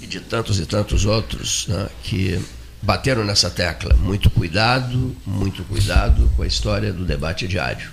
e 0.00 0.06
de 0.06 0.18
tantos 0.18 0.58
e 0.58 0.64
tantos 0.64 1.04
outros 1.04 1.66
né, 1.68 1.88
que 2.02 2.40
bateram 2.80 3.22
nessa 3.22 3.50
tecla. 3.50 3.94
Muito 3.94 4.30
cuidado, 4.30 5.14
muito 5.26 5.62
cuidado 5.64 6.30
com 6.34 6.42
a 6.42 6.46
história 6.46 6.90
do 6.90 7.04
debate 7.04 7.46
diário. 7.46 7.90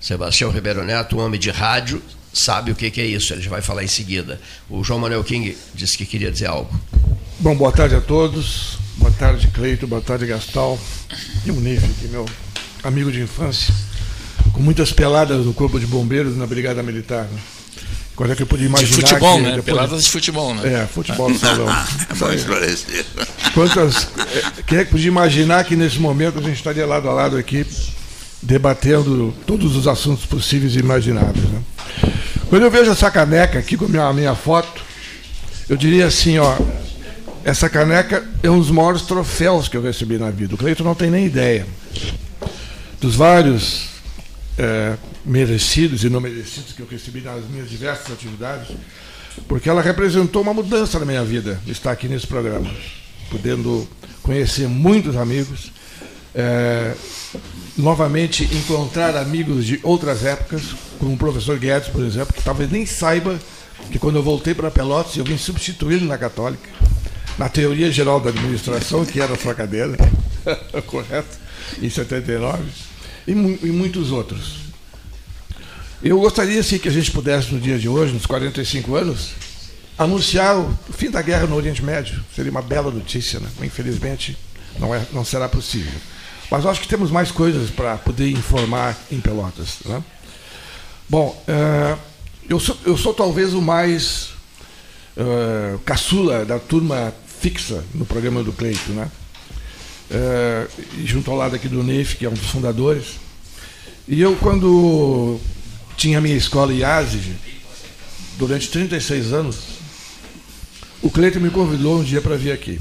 Sebastião 0.00 0.50
Ribeiro 0.50 0.84
Neto, 0.84 1.16
um 1.16 1.20
homem 1.20 1.38
de 1.38 1.50
rádio, 1.50 2.02
sabe 2.32 2.72
o 2.72 2.74
que, 2.74 2.90
que 2.90 3.00
é 3.00 3.06
isso, 3.06 3.32
ele 3.32 3.42
já 3.42 3.50
vai 3.50 3.62
falar 3.62 3.84
em 3.84 3.88
seguida. 3.88 4.40
O 4.68 4.82
João 4.82 4.98
Manuel 4.98 5.22
King 5.22 5.56
disse 5.74 5.96
que 5.96 6.04
queria 6.04 6.32
dizer 6.32 6.46
algo. 6.46 6.78
Bom, 7.38 7.54
boa 7.54 7.70
tarde 7.70 7.94
a 7.94 8.00
todos. 8.00 8.78
Boa 8.96 9.12
tarde, 9.12 9.46
Cleito. 9.48 9.86
Boa 9.86 10.02
tarde, 10.02 10.26
Gastal. 10.26 10.78
E 11.46 11.50
o 11.50 11.60
Nif, 11.60 11.86
que 12.00 12.08
meu 12.08 12.26
amigo 12.82 13.12
de 13.12 13.20
infância 13.20 13.72
com 14.60 14.64
muitas 14.64 14.92
peladas 14.92 15.46
no 15.46 15.54
Corpo 15.54 15.80
de 15.80 15.86
Bombeiros 15.86 16.36
na 16.36 16.46
Brigada 16.46 16.82
Militar. 16.82 17.22
Né? 17.22 17.38
Quando 18.14 18.32
é 18.32 18.36
que 18.36 18.42
eu 18.42 18.46
podia 18.46 18.66
imaginar. 18.66 18.90
De 18.90 18.94
futebol, 18.94 19.36
que, 19.36 19.42
né? 19.42 19.48
Depois... 19.48 19.64
Peladas 19.64 20.04
de 20.04 20.10
futebol, 20.10 20.54
né? 20.54 20.82
É, 20.82 20.86
futebol 20.86 21.30
no 21.30 21.38
salão. 21.40 21.66
é 21.70 22.14
bom 22.14 22.30
esclarecer. 22.30 23.06
Quantas. 23.54 24.08
É, 24.18 24.62
quem 24.66 24.78
é 24.78 24.84
que 24.84 24.90
podia 24.90 25.08
imaginar 25.08 25.64
que 25.64 25.74
nesse 25.74 25.98
momento 25.98 26.38
a 26.38 26.42
gente 26.42 26.56
estaria 26.56 26.86
lado 26.86 27.08
a 27.08 27.12
lado 27.12 27.38
aqui, 27.38 27.66
debatendo 28.42 29.34
todos 29.46 29.74
os 29.74 29.88
assuntos 29.88 30.26
possíveis 30.26 30.76
e 30.76 30.80
imagináveis. 30.80 31.48
Né? 31.48 31.62
Quando 32.50 32.62
eu 32.62 32.70
vejo 32.70 32.90
essa 32.90 33.10
caneca 33.10 33.58
aqui 33.58 33.78
com 33.78 33.86
a 33.86 33.88
minha, 33.88 34.04
a 34.04 34.12
minha 34.12 34.34
foto, 34.34 34.82
eu 35.70 35.76
diria 35.76 36.06
assim, 36.06 36.38
ó. 36.38 36.58
Essa 37.42 37.70
caneca 37.70 38.22
é 38.42 38.50
um 38.50 38.58
dos 38.58 38.70
maiores 38.70 39.00
troféus 39.00 39.66
que 39.66 39.74
eu 39.74 39.80
recebi 39.82 40.18
na 40.18 40.30
vida. 40.30 40.54
O 40.54 40.58
Cleiton 40.58 40.84
não 40.84 40.94
tem 40.94 41.10
nem 41.10 41.24
ideia. 41.24 41.66
Dos 43.00 43.14
vários 43.14 43.89
é, 44.60 44.98
merecidos 45.24 46.04
e 46.04 46.10
não 46.10 46.20
merecidos 46.20 46.72
que 46.72 46.80
eu 46.80 46.86
recebi 46.86 47.22
nas 47.22 47.42
minhas 47.48 47.70
diversas 47.70 48.12
atividades, 48.12 48.68
porque 49.48 49.70
ela 49.70 49.80
representou 49.80 50.42
uma 50.42 50.52
mudança 50.52 50.98
na 50.98 51.06
minha 51.06 51.24
vida, 51.24 51.58
estar 51.66 51.90
aqui 51.90 52.06
nesse 52.06 52.26
programa, 52.26 52.70
podendo 53.30 53.88
conhecer 54.22 54.68
muitos 54.68 55.16
amigos, 55.16 55.72
é, 56.34 56.94
novamente 57.74 58.44
encontrar 58.54 59.16
amigos 59.16 59.64
de 59.64 59.80
outras 59.82 60.26
épocas, 60.26 60.62
como 60.98 61.14
o 61.14 61.16
professor 61.16 61.58
Guedes, 61.58 61.88
por 61.88 62.04
exemplo, 62.04 62.34
que 62.34 62.42
talvez 62.42 62.70
nem 62.70 62.84
saiba 62.84 63.40
que 63.90 63.98
quando 63.98 64.16
eu 64.16 64.22
voltei 64.22 64.52
para 64.52 64.70
Pelotas, 64.70 65.16
eu 65.16 65.24
vim 65.24 65.38
substituí-lo 65.38 66.04
na 66.04 66.18
Católica, 66.18 66.68
na 67.38 67.48
teoria 67.48 67.90
geral 67.90 68.20
da 68.20 68.28
administração, 68.28 69.06
que 69.06 69.22
era 69.22 69.32
a 69.32 69.38
sua 69.38 69.54
cadeira, 69.54 69.96
correto, 70.86 71.38
em 71.80 71.88
79 71.88 72.89
e, 73.30 73.66
e 73.66 73.70
muitos 73.70 74.10
outros. 74.10 74.56
Eu 76.02 76.18
gostaria 76.18 76.62
sim 76.62 76.78
que 76.78 76.88
a 76.88 76.92
gente 76.92 77.10
pudesse, 77.10 77.52
no 77.54 77.60
dia 77.60 77.78
de 77.78 77.88
hoje, 77.88 78.12
nos 78.12 78.26
45 78.26 78.94
anos, 78.96 79.30
anunciar 79.98 80.58
o 80.58 80.76
fim 80.92 81.10
da 81.10 81.20
guerra 81.22 81.46
no 81.46 81.56
Oriente 81.56 81.84
Médio. 81.84 82.24
Seria 82.34 82.50
uma 82.50 82.62
bela 82.62 82.90
notícia, 82.90 83.38
né? 83.38 83.48
Infelizmente, 83.62 84.36
não, 84.78 84.94
é, 84.94 85.06
não 85.12 85.24
será 85.24 85.48
possível. 85.48 85.92
Mas 86.50 86.66
acho 86.66 86.80
que 86.80 86.88
temos 86.88 87.10
mais 87.10 87.30
coisas 87.30 87.70
para 87.70 87.96
poder 87.98 88.30
informar 88.30 88.98
em 89.12 89.20
Pelotas. 89.20 89.78
Né? 89.84 90.02
Bom, 91.08 91.40
uh, 91.46 91.98
eu, 92.48 92.58
sou, 92.58 92.76
eu 92.84 92.96
sou 92.96 93.14
talvez 93.14 93.52
o 93.52 93.62
mais 93.62 94.30
uh, 95.16 95.78
caçula 95.80 96.44
da 96.44 96.58
turma 96.58 97.14
fixa 97.40 97.84
no 97.94 98.04
programa 98.04 98.42
do 98.42 98.52
Cleito, 98.52 98.90
né? 98.92 99.10
Uh, 100.10 100.68
junto 101.04 101.30
ao 101.30 101.36
lado 101.36 101.54
aqui 101.54 101.68
do 101.68 101.84
Neif, 101.84 102.16
que 102.16 102.26
é 102.26 102.28
um 102.28 102.34
dos 102.34 102.50
fundadores. 102.50 103.20
E 104.08 104.20
eu, 104.20 104.34
quando 104.36 105.38
tinha 105.96 106.18
a 106.18 106.20
minha 106.20 106.36
escola 106.36 106.72
IASIG, 106.72 107.32
durante 108.36 108.68
36 108.70 109.32
anos, 109.32 109.56
o 111.00 111.10
Cleiton 111.10 111.38
me 111.38 111.50
convidou 111.50 112.00
um 112.00 112.02
dia 112.02 112.20
para 112.20 112.36
vir 112.36 112.52
aqui. 112.52 112.80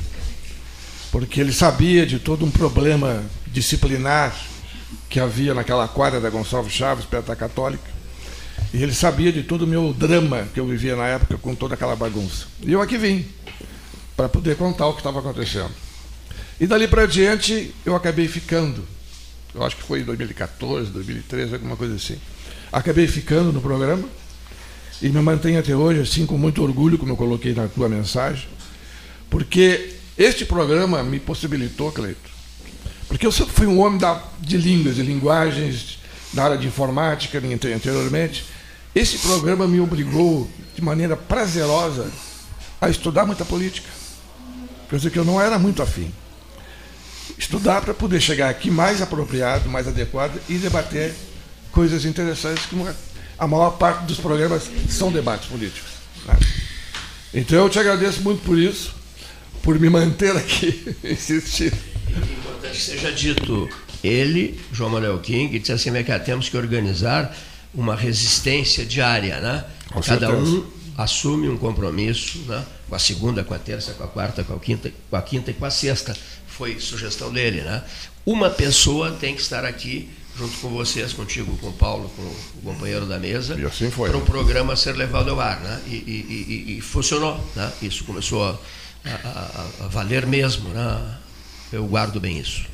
Porque 1.11 1.39
ele 1.39 1.53
sabia 1.53 2.05
de 2.05 2.17
todo 2.17 2.45
um 2.45 2.51
problema 2.51 3.23
disciplinar 3.47 4.35
que 5.09 5.19
havia 5.19 5.53
naquela 5.53 5.87
quadra 5.87 6.19
da 6.19 6.29
Gonçalves 6.29 6.73
Chaves, 6.73 7.05
perto 7.05 7.27
da 7.27 7.35
Católica. 7.35 7.89
E 8.73 8.81
ele 8.81 8.93
sabia 8.93 9.31
de 9.31 9.43
todo 9.43 9.63
o 9.63 9.67
meu 9.67 9.93
drama 9.93 10.47
que 10.53 10.59
eu 10.59 10.65
vivia 10.65 10.95
na 10.95 11.07
época 11.07 11.37
com 11.37 11.55
toda 11.55 11.75
aquela 11.75 11.95
bagunça. 11.95 12.45
E 12.61 12.71
eu 12.71 12.81
aqui 12.81 12.97
vim, 12.97 13.25
para 14.15 14.29
poder 14.29 14.55
contar 14.55 14.87
o 14.87 14.93
que 14.93 14.99
estava 14.99 15.19
acontecendo. 15.19 15.71
E 16.59 16.67
dali 16.67 16.87
para 16.87 17.05
diante 17.05 17.73
eu 17.85 17.95
acabei 17.95 18.27
ficando. 18.27 18.85
Eu 19.53 19.63
acho 19.63 19.77
que 19.77 19.83
foi 19.83 20.01
em 20.01 20.03
2014, 20.03 20.91
2013, 20.91 21.53
alguma 21.53 21.75
coisa 21.75 21.95
assim. 21.95 22.19
Acabei 22.71 23.07
ficando 23.07 23.51
no 23.51 23.61
programa 23.61 24.07
e 25.01 25.09
me 25.09 25.21
mantenho 25.21 25.59
até 25.59 25.75
hoje, 25.75 26.01
assim, 26.01 26.25
com 26.25 26.37
muito 26.37 26.61
orgulho, 26.61 26.97
como 26.97 27.13
eu 27.13 27.17
coloquei 27.17 27.53
na 27.53 27.67
tua 27.67 27.87
mensagem, 27.87 28.47
porque 29.29 29.95
este 30.17 30.43
programa 30.45 31.01
me 31.03 31.19
possibilitou, 31.19 31.91
Cleito, 31.91 32.29
porque 33.07 33.25
eu 33.25 33.31
sempre 33.31 33.53
fui 33.53 33.65
um 33.65 33.79
homem 33.79 33.97
da, 33.97 34.21
de 34.39 34.57
línguas 34.57 34.97
e 34.97 35.01
linguagens, 35.01 35.99
da 36.33 36.43
área 36.43 36.57
de 36.57 36.67
informática 36.67 37.39
anteriormente. 37.39 38.45
Esse 38.93 39.17
programa 39.19 39.67
me 39.67 39.79
obrigou, 39.79 40.49
de 40.75 40.81
maneira 40.81 41.15
prazerosa, 41.15 42.11
a 42.79 42.89
estudar 42.89 43.25
muita 43.25 43.45
política. 43.45 43.89
Coisa 44.89 45.09
que 45.09 45.17
eu 45.17 45.25
não 45.25 45.41
era 45.41 45.57
muito 45.57 45.81
afim. 45.81 46.11
Estudar 47.39 47.81
para 47.81 47.93
poder 47.95 48.21
chegar 48.21 48.49
aqui 48.49 48.69
mais 48.69 49.01
apropriado, 49.01 49.67
mais 49.67 49.87
adequado 49.87 50.39
e 50.47 50.59
debater 50.59 51.15
coisas 51.71 52.05
interessantes, 52.05 52.65
como 52.67 52.87
a 53.37 53.47
maior 53.47 53.71
parte 53.71 54.05
dos 54.05 54.19
programas 54.19 54.69
são 54.89 55.11
debates 55.11 55.47
políticos. 55.47 55.89
Então 57.33 57.57
eu 57.57 57.69
te 57.69 57.79
agradeço 57.79 58.21
muito 58.21 58.43
por 58.43 58.59
isso, 58.59 58.93
por 59.63 59.79
me 59.79 59.89
manter 59.89 60.35
aqui 60.35 60.95
insistindo 61.03 61.89
importante 62.59 62.77
que 62.77 62.81
seja 62.81 63.11
dito, 63.11 63.69
ele, 64.03 64.59
João 64.71 64.89
Manuel 64.89 65.19
King, 65.19 65.57
disse 65.59 65.71
assim, 65.71 65.95
é 65.95 66.03
que 66.03 66.17
temos 66.19 66.49
que 66.49 66.57
organizar 66.57 67.35
uma 67.73 67.95
resistência 67.95 68.85
diária, 68.85 69.39
né? 69.39 69.65
Com 69.91 70.01
Cada 70.01 70.27
certeza. 70.27 70.51
um 70.51 70.65
assume 70.97 71.47
um 71.47 71.57
compromisso, 71.57 72.39
né? 72.47 72.65
Com 72.87 72.95
a 72.95 72.99
segunda, 72.99 73.43
com 73.43 73.53
a 73.53 73.59
terça, 73.59 73.93
com 73.93 74.03
a 74.03 74.07
quarta, 74.07 74.43
com 74.43 74.53
a 74.53 74.59
quinta, 74.59 74.91
com 75.09 75.15
a 75.15 75.21
quinta 75.21 75.51
e 75.51 75.53
com 75.53 75.65
a 75.65 75.71
sexta. 75.71 76.15
Foi 76.59 76.77
sugestão 76.77 77.31
dele, 77.31 77.61
né? 77.61 77.81
Uma 78.25 78.49
pessoa 78.49 79.13
tem 79.13 79.33
que 79.33 79.41
estar 79.41 79.63
aqui 79.63 80.09
junto 80.37 80.57
com 80.57 80.67
vocês, 80.67 81.13
contigo, 81.13 81.57
com 81.57 81.67
o 81.67 81.71
Paulo, 81.73 82.11
com 82.17 82.21
o 82.21 82.73
companheiro 82.73 83.05
da 83.05 83.17
mesa, 83.17 83.57
e 83.57 83.63
assim 83.63 83.89
foi, 83.89 84.09
para 84.09 84.17
o 84.17 84.21
um 84.21 84.25
programa 84.25 84.75
ser 84.75 84.91
levado 84.97 85.31
ao 85.31 85.39
ar, 85.39 85.61
né? 85.61 85.81
E, 85.87 85.93
e, 85.95 86.65
e, 86.67 86.77
e 86.77 86.81
funcionou, 86.81 87.41
né? 87.55 87.71
Isso 87.81 88.03
começou 88.03 88.43
a, 88.43 88.59
a, 89.05 89.65
a, 89.85 89.87
valer 89.87 90.25
mesmo, 90.25 90.67
né? 90.67 91.15
Eu 91.71 91.85
guardo 91.87 92.19
bem 92.19 92.37
isso. 92.37 92.65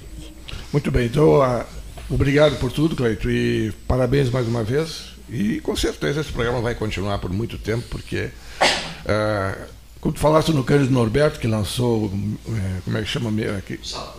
Muito 0.74 0.90
bem, 0.90 1.06
então 1.06 1.40
uh, 1.40 1.64
obrigado 2.10 2.58
por 2.58 2.72
tudo, 2.72 2.96
Cleito, 2.96 3.30
e 3.30 3.72
parabéns 3.88 4.32
mais 4.32 4.48
uma 4.48 4.64
vez. 4.64 5.14
E 5.30 5.60
com 5.62 5.76
certeza 5.76 6.22
esse 6.22 6.32
programa 6.32 6.60
vai 6.60 6.74
continuar 6.74 7.20
por 7.20 7.32
muito 7.32 7.60
tempo, 7.60 7.86
porque 7.88 8.32
uh, 8.64 9.75
quando 10.06 10.20
falaste 10.20 10.52
no 10.52 10.64
Cândido 10.64 10.94
Norberto, 10.94 11.40
que 11.40 11.48
lançou, 11.48 12.06
uh, 12.06 12.82
como 12.84 12.96
é 12.96 13.02
que 13.02 13.08
chama 13.08 13.32
aqui? 13.58 13.80
Sala, 13.84 14.16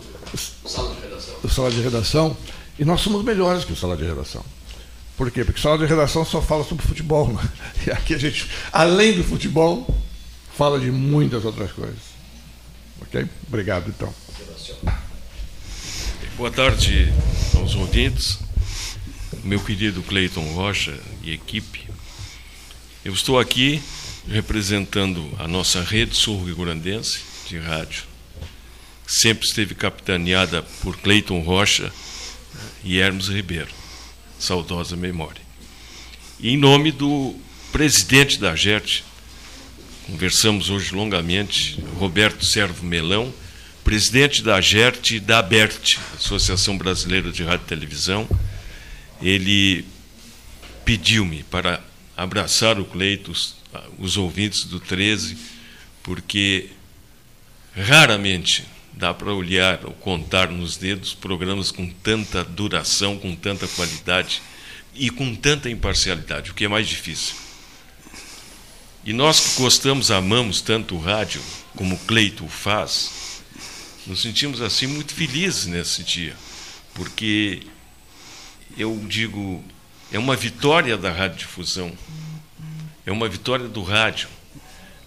sala 0.66 0.92
de 0.92 1.00
redação. 1.00 1.36
O 1.44 1.48
sala 1.48 1.70
de 1.70 1.80
redação, 1.80 2.36
e 2.76 2.84
nós 2.84 3.00
somos 3.00 3.24
melhores 3.24 3.64
que 3.64 3.72
o 3.72 3.76
sala 3.76 3.96
de 3.96 4.04
redação. 4.04 4.44
Por 5.16 5.30
quê? 5.30 5.44
Porque 5.44 5.60
sala 5.60 5.78
de 5.78 5.86
redação 5.86 6.24
só 6.24 6.42
fala 6.42 6.64
sobre 6.64 6.84
futebol. 6.84 7.28
Né? 7.28 7.40
E 7.86 7.92
aqui 7.92 8.16
a 8.16 8.18
gente, 8.18 8.50
além 8.72 9.12
do 9.12 9.22
futebol, 9.22 9.86
fala 10.56 10.80
de 10.80 10.90
muitas 10.90 11.44
outras 11.44 11.70
coisas. 11.70 12.02
Ok? 13.02 13.24
Obrigado, 13.46 13.88
então. 13.88 14.12
Boa 16.36 16.50
tarde 16.50 17.12
aos 17.54 17.76
ouvintes, 17.76 18.40
meu 19.44 19.60
querido 19.60 20.02
Cleiton 20.02 20.52
Rocha 20.52 20.98
e 21.22 21.30
equipe. 21.30 21.88
Eu 23.04 23.12
estou 23.12 23.38
aqui 23.38 23.80
representando 24.28 25.30
a 25.38 25.46
nossa 25.46 25.82
rede 25.82 26.16
sul-rio-grandense 26.16 27.20
de 27.48 27.58
rádio. 27.58 28.04
Sempre 29.06 29.46
esteve 29.46 29.74
capitaneada 29.74 30.62
por 30.82 30.96
Cleiton 30.96 31.40
Rocha 31.40 31.92
e 32.82 32.98
Hermes 32.98 33.28
Ribeiro, 33.28 33.70
saudosa 34.38 34.96
memória. 34.96 35.40
E 36.40 36.50
em 36.50 36.56
nome 36.56 36.90
do 36.90 37.34
presidente 37.70 38.38
da 38.38 38.54
JERT, 38.54 39.02
conversamos 40.06 40.70
hoje 40.70 40.94
longamente, 40.94 41.80
Roberto 41.98 42.44
Servo 42.44 42.84
Melão, 42.84 43.32
presidente 43.86 44.42
da 44.42 44.56
AGERT 44.56 45.12
e 45.12 45.20
da 45.20 45.38
ABERT, 45.38 46.00
Associação 46.16 46.76
Brasileira 46.76 47.30
de 47.30 47.44
Rádio 47.44 47.66
e 47.66 47.68
Televisão, 47.68 48.28
ele 49.22 49.84
pediu-me 50.84 51.44
para 51.44 51.80
abraçar 52.16 52.80
o 52.80 52.84
Cleito, 52.84 53.32
os, 53.98 54.16
ouvintes 54.16 54.64
do 54.64 54.80
13, 54.80 55.36
porque 56.02 56.70
raramente 57.74 58.64
dá 58.92 59.12
para 59.12 59.32
olhar 59.32 59.84
ou 59.84 59.92
contar 59.92 60.50
nos 60.50 60.76
dedos 60.76 61.12
programas 61.12 61.70
com 61.70 61.88
tanta 61.88 62.42
duração, 62.42 63.18
com 63.18 63.34
tanta 63.36 63.68
qualidade 63.68 64.42
e 64.94 65.10
com 65.10 65.34
tanta 65.34 65.68
imparcialidade, 65.68 66.50
o 66.50 66.54
que 66.54 66.64
é 66.64 66.68
mais 66.68 66.88
difícil. 66.88 67.34
E 69.04 69.12
nós 69.12 69.38
que 69.38 69.62
gostamos, 69.62 70.10
amamos 70.10 70.60
tanto 70.60 70.96
o 70.96 71.00
rádio, 71.00 71.40
como 71.76 71.94
o 71.94 71.98
Cleito 71.98 72.48
faz, 72.48 73.42
nos 74.06 74.22
sentimos 74.22 74.60
assim 74.60 74.86
muito 74.86 75.14
felizes 75.14 75.66
nesse 75.66 76.02
dia, 76.02 76.34
porque 76.94 77.62
eu 78.78 78.98
digo, 79.08 79.64
é 80.10 80.18
uma 80.18 80.36
vitória 80.36 80.96
da 80.96 81.10
radiodifusão, 81.10 81.96
é 83.06 83.12
uma 83.12 83.28
vitória 83.28 83.68
do 83.68 83.82
rádio, 83.82 84.28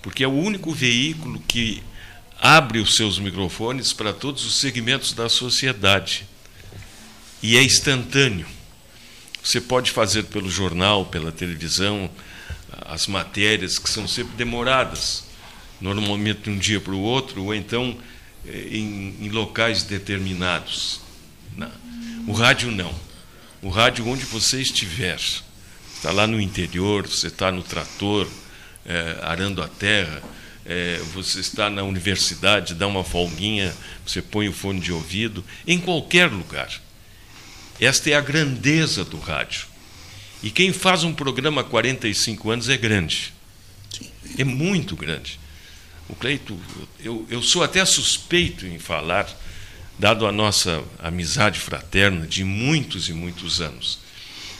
porque 0.01 0.23
é 0.23 0.27
o 0.27 0.31
único 0.31 0.73
veículo 0.73 1.39
que 1.47 1.83
abre 2.41 2.79
os 2.79 2.95
seus 2.95 3.19
microfones 3.19 3.91
para 3.91 4.13
todos 4.13 4.45
os 4.45 4.59
segmentos 4.59 5.11
da 5.11 5.27
sociedade 5.27 6.25
e 7.43 7.57
é 7.57 7.63
instantâneo. 7.63 8.47
Você 9.43 9.59
pode 9.59 9.91
fazer 9.91 10.23
pelo 10.23 10.49
jornal, 10.49 11.05
pela 11.05 11.31
televisão, 11.31 12.09
as 12.85 13.07
matérias 13.07 13.77
que 13.77 13.89
são 13.89 14.07
sempre 14.07 14.35
demoradas, 14.35 15.25
normalmente 15.81 16.43
de 16.43 16.49
um 16.49 16.57
dia 16.57 16.79
para 16.79 16.93
o 16.93 16.99
outro, 16.99 17.43
ou 17.43 17.55
então 17.55 17.97
eh, 18.45 18.67
em, 18.71 19.15
em 19.21 19.29
locais 19.29 19.83
determinados. 19.83 21.01
Não. 21.55 21.71
O 22.27 22.31
rádio 22.31 22.71
não. 22.71 22.93
O 23.61 23.69
rádio 23.69 24.07
onde 24.07 24.23
você 24.25 24.61
estiver. 24.61 25.19
Está 25.99 26.13
lá 26.13 26.25
no 26.25 26.39
interior, 26.39 27.05
você 27.05 27.27
está 27.27 27.51
no 27.51 27.61
trator, 27.61 28.25
é, 28.85 29.17
arando 29.21 29.61
a 29.61 29.67
terra, 29.67 30.23
é, 30.65 30.97
você 31.13 31.41
está 31.41 31.69
na 31.69 31.83
universidade, 31.83 32.73
dá 32.73 32.87
uma 32.87 33.03
folguinha, 33.03 33.75
você 34.07 34.21
põe 34.21 34.47
o 34.47 34.53
fone 34.53 34.79
de 34.79 34.93
ouvido, 34.93 35.43
em 35.67 35.77
qualquer 35.77 36.31
lugar. 36.31 36.71
Esta 37.81 38.11
é 38.11 38.13
a 38.13 38.21
grandeza 38.21 39.03
do 39.03 39.19
rádio. 39.19 39.67
E 40.41 40.49
quem 40.49 40.71
faz 40.71 41.03
um 41.03 41.13
programa 41.13 41.59
há 41.59 41.65
45 41.65 42.49
anos 42.49 42.69
é 42.69 42.77
grande. 42.77 43.33
É 44.37 44.45
muito 44.45 44.95
grande. 44.95 45.37
O 46.07 46.15
Cleito, 46.15 46.57
eu, 47.01 47.27
eu 47.29 47.41
sou 47.43 47.61
até 47.61 47.83
suspeito 47.83 48.65
em 48.65 48.79
falar, 48.79 49.29
dado 49.99 50.25
a 50.25 50.31
nossa 50.31 50.81
amizade 50.97 51.59
fraterna 51.59 52.25
de 52.25 52.45
muitos 52.45 53.09
e 53.09 53.13
muitos 53.13 53.59
anos. 53.59 53.99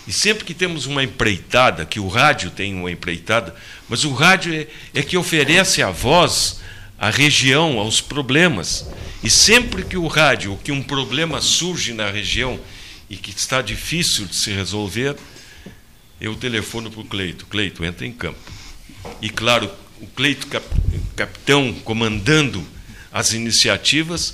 E 0.10 0.12
sempre 0.12 0.44
que 0.44 0.56
temos 0.56 0.88
uma 0.88 1.04
empreitada, 1.04 1.86
que 1.86 2.00
o 2.00 2.08
rádio 2.08 2.50
tem 2.50 2.74
uma 2.74 2.90
empreitada, 2.90 3.56
mas 3.88 4.06
o 4.06 4.12
rádio 4.12 4.52
é, 4.56 4.66
é 4.92 5.04
que 5.04 5.16
oferece 5.16 5.84
a 5.84 5.92
voz 5.92 6.62
à 6.98 7.12
região, 7.12 7.78
aos 7.78 8.02
problemas. 8.02 8.90
E 9.22 9.30
sempre 9.30 9.84
que 9.84 9.96
o 9.96 10.08
rádio, 10.08 10.50
ou 10.50 10.58
que 10.58 10.72
um 10.72 10.82
problema 10.82 11.40
surge 11.42 11.94
na 11.94 12.10
região 12.10 12.60
e 13.08 13.16
que 13.16 13.30
está 13.30 13.62
difícil 13.62 14.26
de 14.26 14.36
se 14.36 14.50
resolver, 14.50 15.16
eu 16.20 16.36
telefono 16.36 16.90
para 16.90 17.02
o 17.02 17.06
Cleito. 17.06 17.46
Cleito, 17.46 17.86
entra 17.86 18.04
em 18.04 18.12
campo. 18.12 18.40
E 19.22 19.30
claro, 19.30 19.70
o 20.02 20.08
Cleito 20.08 20.48
capitão 21.16 21.72
comandando 21.84 22.66
as 23.12 23.34
iniciativas 23.34 24.34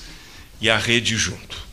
e 0.61 0.69
a 0.69 0.77
rede 0.77 1.17
junto. 1.17 1.64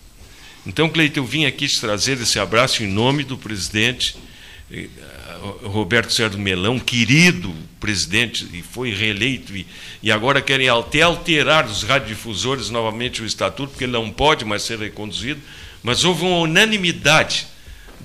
Então, 0.66 0.88
Cleiton, 0.88 1.20
eu 1.20 1.24
vim 1.24 1.44
aqui 1.44 1.66
te 1.66 1.80
trazer 1.80 2.20
esse 2.20 2.38
abraço 2.38 2.84
em 2.84 2.86
nome 2.86 3.24
do 3.24 3.36
presidente 3.36 4.14
eh, 4.70 4.88
Roberto 5.64 6.12
Sérgio 6.12 6.38
Melão, 6.38 6.78
querido 6.78 7.52
presidente, 7.80 8.48
e 8.52 8.62
foi 8.62 8.94
reeleito, 8.94 9.52
e, 9.56 10.12
agora 10.12 10.40
querem 10.40 10.68
até 10.68 11.02
alterar 11.02 11.66
os 11.66 11.82
radiodifusores 11.82 12.70
novamente 12.70 13.22
o 13.22 13.26
estatuto, 13.26 13.70
porque 13.70 13.84
ele 13.84 13.92
não 13.92 14.08
pode 14.08 14.44
mais 14.44 14.62
ser 14.62 14.78
reconduzido, 14.78 15.40
mas 15.82 16.04
houve 16.04 16.24
uma 16.24 16.38
unanimidade, 16.38 17.48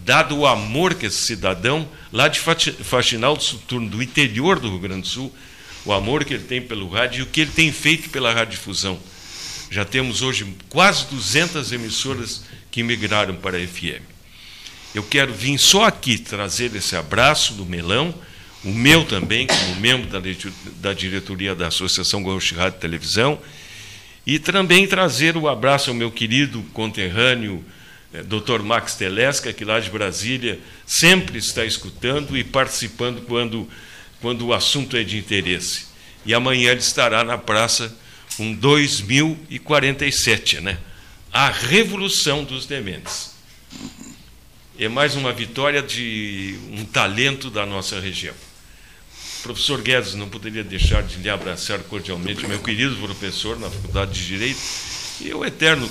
dado 0.03 0.35
o 0.35 0.47
amor 0.47 0.95
que 0.95 1.05
esse 1.05 1.27
cidadão, 1.27 1.87
lá 2.11 2.27
de 2.27 2.39
Faxinal 2.39 3.37
do 3.37 3.79
do 3.81 4.01
interior 4.01 4.59
do 4.59 4.69
Rio 4.69 4.79
Grande 4.79 5.01
do 5.01 5.07
Sul, 5.07 5.35
o 5.85 5.93
amor 5.93 6.25
que 6.25 6.33
ele 6.33 6.43
tem 6.43 6.59
pelo 6.59 6.89
rádio 6.89 7.19
e 7.19 7.21
o 7.21 7.27
que 7.27 7.41
ele 7.41 7.51
tem 7.51 7.71
feito 7.71 8.09
pela 8.09 8.33
radiodifusão. 8.33 8.99
Já 9.69 9.83
temos 9.83 10.21
hoje 10.21 10.47
quase 10.69 11.05
200 11.07 11.71
emissoras 11.71 12.43
que 12.71 12.81
migraram 12.83 13.35
para 13.35 13.57
a 13.57 13.67
FM. 13.67 14.01
Eu 14.95 15.03
quero 15.03 15.33
vir 15.33 15.57
só 15.57 15.83
aqui 15.83 16.17
trazer 16.17 16.73
esse 16.75 16.95
abraço 16.95 17.53
do 17.53 17.65
Melão, 17.65 18.13
o 18.63 18.69
meu 18.69 19.05
também, 19.05 19.45
como 19.45 19.75
membro 19.75 20.09
da, 20.09 20.19
da 20.81 20.93
diretoria 20.93 21.53
da 21.53 21.67
Associação 21.67 22.23
Gaúcho 22.23 22.55
Rádio 22.55 22.77
e 22.77 22.81
Televisão, 22.81 23.39
e 24.25 24.39
também 24.39 24.87
trazer 24.87 25.37
o 25.37 25.47
abraço 25.47 25.89
ao 25.89 25.95
meu 25.95 26.11
querido 26.11 26.63
conterrâneo, 26.73 27.63
eh, 28.13 28.23
Dr. 28.23 28.61
Max 28.63 28.95
Telesca, 28.95 29.53
que 29.53 29.63
lá 29.63 29.79
de 29.79 29.89
Brasília 29.89 30.59
sempre 30.85 31.37
está 31.37 31.63
escutando 31.63 32.37
e 32.37 32.43
participando 32.43 33.21
quando, 33.21 33.69
quando 34.21 34.47
o 34.47 34.53
assunto 34.53 34.97
é 34.97 35.03
de 35.03 35.17
interesse. 35.17 35.85
E 36.25 36.33
amanhã 36.33 36.71
ele 36.71 36.79
estará 36.79 37.23
na 37.23 37.37
praça 37.37 37.95
com 38.37 38.53
2047, 38.53 40.61
né? 40.61 40.77
A 41.33 41.49
revolução 41.49 42.43
dos 42.43 42.67
dementes. 42.67 43.31
É 44.77 44.87
mais 44.87 45.15
uma 45.15 45.33
vitória 45.33 45.81
de 45.81 46.55
um 46.71 46.85
talento 46.85 47.49
da 47.49 47.65
nossa 47.65 47.99
região. 47.99 48.35
Professor 49.41 49.81
Guedes, 49.81 50.13
não 50.13 50.29
poderia 50.29 50.63
deixar 50.63 51.01
de 51.01 51.17
lhe 51.17 51.29
abraçar 51.29 51.79
cordialmente, 51.79 52.45
meu 52.45 52.59
querido 52.59 52.95
professor 52.97 53.59
na 53.59 53.71
Faculdade 53.71 54.13
de 54.13 54.27
Direito, 54.27 54.61
e 55.19 55.33
o 55.33 55.43
eterno 55.43 55.89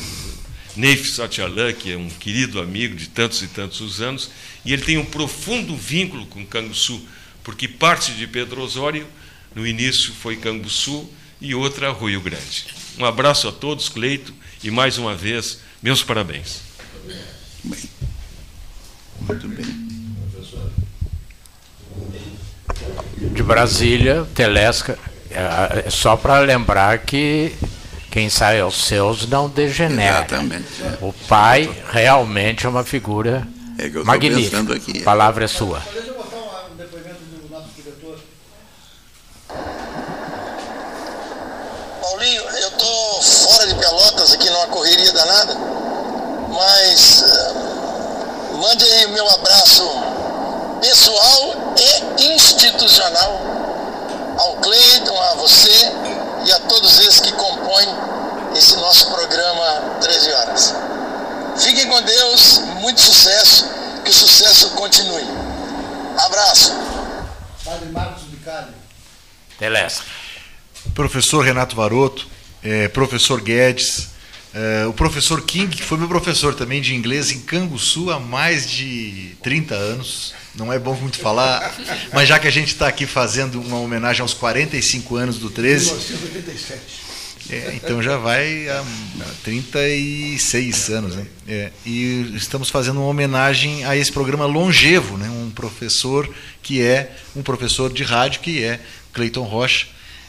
Neif 0.76 1.11
Satyalan, 1.11 1.72
que 1.72 1.90
é 1.92 1.97
um 1.97 2.09
querido 2.09 2.61
amigo 2.61 2.94
de 2.94 3.09
tantos 3.09 3.42
e 3.42 3.49
tantos 3.49 4.01
anos, 4.01 4.30
e 4.64 4.72
ele 4.72 4.82
tem 4.82 4.99
um 4.99 5.05
profundo 5.05 5.74
vínculo 5.74 6.26
com 6.26 6.47
Canguçu, 6.47 7.05
porque 7.42 7.66
parte 7.66 8.12
de 8.12 8.28
Pedro 8.28 8.62
Osório, 8.62 9.05
no 9.55 9.66
início 9.66 10.12
foi 10.12 10.36
Canguçu 10.36 11.11
e 11.41 11.55
outra 11.55 11.93
Rio 11.93 12.20
Grande. 12.20 12.66
Um 12.99 13.05
abraço 13.05 13.49
a 13.49 13.53
todos, 13.53 13.89
Cleito, 13.89 14.32
e 14.62 14.70
mais 14.70 14.99
uma 14.99 15.14
vez, 15.14 15.61
meus 15.82 16.03
parabéns. 16.03 16.61
Bem. 17.64 17.91
Muito 19.20 19.49
bem. 19.49 19.87
De 23.32 23.43
Brasília, 23.43 24.26
Telesca, 24.34 24.99
é, 25.30 25.87
é 25.87 25.91
só 25.91 26.16
para 26.16 26.39
lembrar 26.41 26.99
que 26.99 27.53
quem 28.11 28.30
sai 28.30 28.61
aos 28.61 28.84
seus 28.84 29.26
não 29.26 29.49
degenera. 29.49 30.18
Exatamente. 30.18 30.82
É. 30.82 30.99
O 31.03 31.12
pai 31.12 31.70
realmente 31.91 32.64
é 32.64 32.68
uma 32.68 32.84
figura 32.84 33.47
é 33.78 33.89
magnífica. 34.05 34.59
A 35.01 35.05
palavra 35.05 35.45
é 35.45 35.49
sua. 35.49 35.82
Paulinho, 42.01 42.43
eu 42.43 42.70
tô 42.70 43.22
fora 43.22 43.66
de 43.66 43.74
Pelotas 43.74 44.32
aqui 44.32 44.49
numa 44.49 44.66
correria 44.68 45.12
danada, 45.12 45.55
mas 46.66 47.22
uh, 47.22 48.58
mande 48.58 48.84
aí 48.84 49.06
o 49.06 49.10
meu 49.10 49.28
abraço 49.30 49.88
pessoal 50.80 51.74
e 52.18 52.34
institucional 52.34 53.40
ao 54.36 54.56
Cleiton, 54.56 55.16
a 55.16 55.34
você 55.36 55.92
e 56.44 56.52
a 56.52 56.58
todos 56.60 56.98
esses 56.98 57.20
que 57.20 57.30
compõem 57.32 57.86
esse 58.56 58.76
nosso 58.78 59.12
programa 59.12 59.96
13 60.00 60.32
horas. 60.32 60.74
Fiquem 61.58 61.88
com 61.88 62.02
Deus, 62.02 62.58
muito 62.80 63.00
sucesso, 63.00 63.64
que 64.04 64.10
o 64.10 64.14
sucesso 64.14 64.70
continue. 64.70 65.24
Abraço. 66.18 66.72
Padre 67.64 67.88
Marcos 67.90 68.24
Bicalho. 68.24 68.74
Telesca. 69.56 70.04
Professor 70.94 71.44
Renato 71.44 71.76
Varoto, 71.76 72.26
é, 72.62 72.88
professor 72.88 73.40
Guedes, 73.40 74.15
é, 74.57 74.86
o 74.86 74.92
professor 74.94 75.42
King, 75.42 75.76
que 75.76 75.82
foi 75.82 75.98
meu 75.98 76.09
professor 76.09 76.54
também 76.54 76.80
de 76.80 76.94
inglês 76.94 77.30
em 77.30 77.40
Canguçu 77.40 78.11
há 78.11 78.18
mais 78.18 78.66
de 78.66 79.36
30 79.42 79.74
anos. 79.74 80.32
Não 80.54 80.72
é 80.72 80.78
bom 80.78 80.94
muito 80.94 81.18
falar, 81.18 81.76
mas 82.11 82.26
já 82.26 82.38
que 82.38 82.48
a 82.48 82.50
gente 82.50 82.68
está 82.68 82.88
aqui 82.88 83.04
fazendo 83.04 83.61
uma 83.61 83.78
homenagem 83.78 84.22
aos 84.22 84.32
45 84.32 85.16
anos 85.16 85.38
do 85.38 85.50
13. 85.50 85.90
1987. 85.90 86.80
É, 87.50 87.74
então 87.74 88.02
já 88.02 88.16
vai 88.16 88.66
há 88.70 88.82
36 89.44 90.88
anos, 90.88 91.14
né? 91.14 91.26
É, 91.46 91.70
e 91.84 92.32
estamos 92.34 92.70
fazendo 92.70 93.00
uma 93.00 93.09
homenagem 93.09 93.84
a 93.84 93.94
esse 93.94 94.11
programa 94.11 94.46
longevo, 94.46 95.18
né? 95.18 95.28
Um 95.28 95.50
professor 95.50 96.28
que 96.62 96.80
é 96.80 97.14
um 97.36 97.42
professor 97.42 97.92
de 97.92 98.02
rádio 98.02 98.40
que 98.40 98.64
é 98.64 98.80
Cleiton 99.12 99.44
Rocha, 99.44 99.86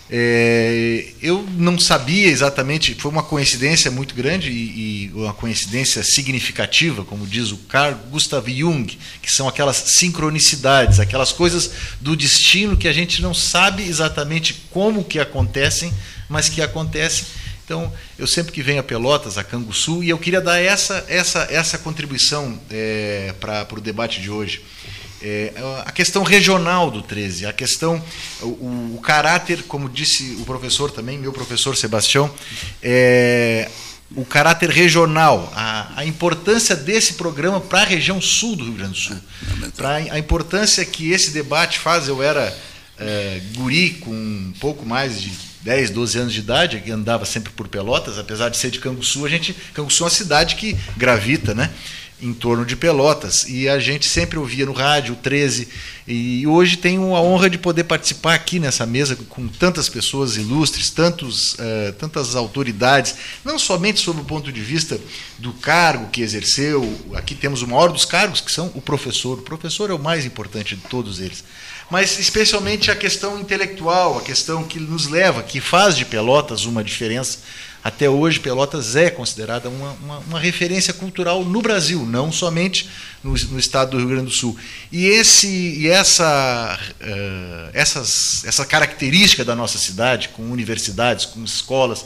é, 0.10 1.10
eu 1.22 1.45
não 1.58 1.78
sabia 1.78 2.28
exatamente, 2.28 2.95
foi 2.95 3.12
uma 3.12 3.24
coincidência 3.24 3.91
muito 3.91 4.16
grande 4.16 4.49
e, 4.49 5.10
e, 5.10 5.12
uma 5.14 5.34
coincidência 5.34 6.01
significativa, 6.01 7.03
como 7.03 7.28
diz 7.28 7.51
o 7.51 7.58
Carl 7.58 7.95
Gustav 8.10 8.47
Jung, 8.47 8.97
que 9.22 9.30
são 9.30 9.49
aquelas 9.49 9.76
sincronicidades, 9.76 11.01
aquelas 11.01 11.34
coisas 11.34 11.72
do 11.99 12.16
destino 12.16 12.78
que 12.78 12.88
a 12.88 12.93
gente 12.93 13.22
não 13.22 13.34
sabe 13.34 13.84
exatamente 13.84 14.53
como 14.72 15.03
que 15.03 15.20
acontecem, 15.20 15.93
mas 16.30 16.47
que 16.47 16.62
acontecem. 16.62 17.26
Então, 17.66 17.91
eu 18.18 18.26
sempre 18.26 18.53
que 18.53 18.64
venho 18.64 18.80
a 18.80 18.84
Pelotas, 18.84 19.38
a 19.38 19.43
Canguçu, 19.43 20.01
e 20.01 20.10
eu 20.10 20.18
queria 20.18 20.39
dar 20.39 20.58
essa, 20.58 21.03
essa, 21.10 21.49
essa 21.51 21.78
contribuição 21.78 22.58
é, 22.72 23.36
para 23.41 23.68
o 23.78 23.82
debate 23.82 24.22
de 24.22 24.32
hoje. 24.32 24.62
É, 25.22 25.51
a 25.86 25.91
questão 25.91 26.22
regional 26.22 26.91
do 26.91 27.01
13, 27.01 27.47
a 27.47 27.53
questão, 27.53 28.03
o, 28.41 28.95
o, 28.95 28.99
caráter, 29.01 29.63
como 29.63 29.89
disse 29.89 30.38
o 30.39 30.45
professor 30.45 30.91
também, 30.91 31.18
meu 31.18 31.34
professor 31.34 31.76
Sebastião, 31.76 32.32
é, 32.84 33.68
o 34.15 34.24
caráter 34.24 34.70
regional, 34.70 35.51
a, 35.55 35.91
a 36.01 36.05
importância 36.05 36.76
desse 36.76 37.13
programa 37.13 37.59
para 37.59 37.82
a 37.82 37.86
região 37.86 38.22
sul 38.22 38.55
do 38.55 38.63
Rio 38.63 38.74
Grande 38.74 38.91
do 38.91 38.97
Sul, 38.97 39.18
para 39.76 39.95
a 39.95 40.20
importância 40.20 40.86
que 40.86 41.11
esse 41.11 41.32
debate 41.32 41.80
faz. 41.80 42.07
Eu 42.07 42.22
era 42.22 42.55
é, 42.99 43.41
guri 43.55 43.91
com 43.91 44.11
um 44.11 44.53
pouco 44.59 44.86
mais 44.86 45.20
de 45.22 45.32
10, 45.61 45.89
12 45.89 46.20
anos 46.20 46.34
de 46.34 46.39
idade, 46.39 46.80
que 46.80 46.91
andava 46.91 47.26
sempre 47.26 47.51
por 47.51 47.68
Pelotas, 47.68 48.18
apesar 48.18 48.49
de 48.49 48.57
ser 48.57 48.72
de 48.72 48.80
Canguçu, 48.80 49.26
a 49.26 49.30
gente, 49.30 49.53
Canguçu 49.74 50.03
é 50.03 50.05
uma 50.05 50.09
cidade 50.09 50.55
que 50.55 50.78
gravita, 50.95 51.53
né? 51.53 51.70
Em 52.22 52.34
torno 52.34 52.65
de 52.65 52.76
Pelotas. 52.76 53.45
E 53.47 53.70
a 53.70 53.80
gente 53.80 54.05
sempre 54.05 54.39
ouvia 54.39 54.65
no 54.65 54.74
rádio 54.74 55.15
13. 55.15 55.68
E 56.07 56.47
hoje 56.47 56.78
tenho 56.78 57.15
a 57.15 57.22
honra 57.22 57.49
de 57.49 57.57
poder 57.57 57.84
participar 57.84 58.34
aqui 58.34 58.59
nessa 58.59 58.86
mesa 58.86 59.15
com 59.30 59.47
tantas 59.47 59.89
pessoas 59.89 60.38
ilustres, 60.38 60.89
tantos, 60.89 61.53
uh, 61.53 61.93
tantas 61.99 62.36
autoridades, 62.36 63.15
não 63.43 63.59
somente 63.59 63.99
sob 63.99 64.22
o 64.22 64.26
ponto 64.26 64.51
de 64.51 64.61
vista 64.61 64.99
do 65.38 65.53
cargo 65.53 66.09
que 66.09 66.22
exerceu. 66.22 66.97
Aqui 67.13 67.36
temos 67.36 67.61
o 67.61 67.68
maior 67.68 67.91
dos 67.91 68.05
cargos, 68.05 68.41
que 68.41 68.51
são 68.51 68.72
o 68.74 68.82
professor. 68.82 69.39
O 69.39 69.43
professor 69.43 69.89
é 69.89 69.93
o 69.93 69.99
mais 69.99 70.26
importante 70.26 70.76
de 70.76 70.82
todos 70.84 71.20
eles. 71.20 71.43
Mas 71.89 72.20
especialmente 72.20 72.91
a 72.91 72.95
questão 72.95 73.39
intelectual, 73.39 74.18
a 74.18 74.22
questão 74.22 74.63
que 74.63 74.80
nos 74.80 75.07
leva, 75.07 75.43
que 75.43 75.61
faz 75.61 75.95
de 75.95 76.03
Pelotas 76.03 76.65
uma 76.65 76.84
diferença 76.84 77.39
até 77.84 78.09
hoje, 78.09 78.39
Pelotas 78.39 78.95
é 78.95 79.09
considerada 79.09 79.69
uma, 79.69 79.91
uma, 80.03 80.17
uma 80.19 80.39
referência 80.39 80.93
cultural 80.93 81.45
no 81.45 81.61
Brasil, 81.61 82.05
não 82.05 82.32
somente 82.32 82.89
no, 83.23 83.32
no, 83.32 83.59
estado 83.59 83.91
do 83.91 83.97
Rio 83.97 84.09
Grande 84.09 84.25
do 84.25 84.32
Sul. 84.32 84.57
E, 84.91 85.05
esse, 85.05 85.47
e 85.47 85.88
essa, 85.88 86.80
uh, 86.99 87.69
essas, 87.73 88.43
essa 88.45 88.65
característica 88.65 89.45
da 89.45 89.55
nossa 89.55 89.78
cidade, 89.78 90.30
com 90.30 90.43
universidades, 90.43 91.25
com 91.25 91.43
escolas, 91.43 92.05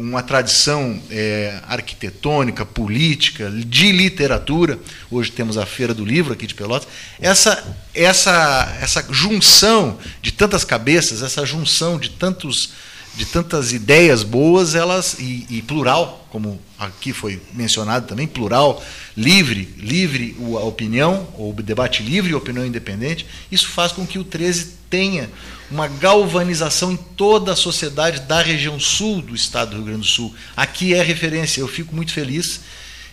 com 0.00 0.02
uma 0.02 0.22
tradição 0.22 1.00
é, 1.10 1.60
arquitetônica, 1.68 2.64
política, 2.64 3.50
de 3.50 3.92
literatura. 3.92 4.78
Hoje 5.10 5.30
temos 5.30 5.58
a 5.58 5.66
Feira 5.66 5.92
do 5.92 6.04
Livro 6.04 6.32
aqui 6.32 6.46
de 6.46 6.54
Pelotas. 6.54 6.88
Essa, 7.20 7.62
essa, 7.94 8.78
essa 8.80 9.06
junção 9.10 9.98
de 10.22 10.32
tantas 10.32 10.64
cabeças, 10.64 11.22
essa 11.22 11.44
junção 11.44 11.98
de 11.98 12.10
tantos 12.10 12.70
de 13.14 13.26
tantas 13.26 13.72
ideias 13.72 14.22
boas, 14.22 14.74
elas 14.74 15.16
e, 15.18 15.46
e, 15.50 15.62
plural, 15.62 16.26
como 16.30 16.60
aqui 16.78 17.12
foi 17.12 17.40
mencionado 17.52 18.06
também, 18.06 18.26
plural, 18.26 18.82
livre, 19.16 19.68
livre 19.76 20.36
a 20.56 20.64
opinião, 20.64 21.28
ou 21.36 21.52
debate 21.52 22.02
livre, 22.02 22.34
opinião 22.34 22.64
independente, 22.64 23.26
isso 23.50 23.68
faz 23.68 23.92
com 23.92 24.06
que 24.06 24.18
o 24.18 24.24
13 24.24 24.78
tenha 24.88 25.28
uma 25.70 25.86
galvanização 25.86 26.92
em 26.92 26.96
toda 26.96 27.52
a 27.52 27.56
sociedade 27.56 28.20
da 28.20 28.42
região 28.42 28.78
sul 28.78 29.22
do 29.22 29.34
estado 29.34 29.70
do 29.70 29.76
Rio 29.76 29.84
Grande 29.86 30.00
do 30.00 30.06
Sul. 30.06 30.34
Aqui 30.56 30.94
é 30.94 31.02
referência, 31.02 31.60
eu 31.60 31.68
fico 31.68 31.94
muito 31.94 32.12
feliz 32.12 32.60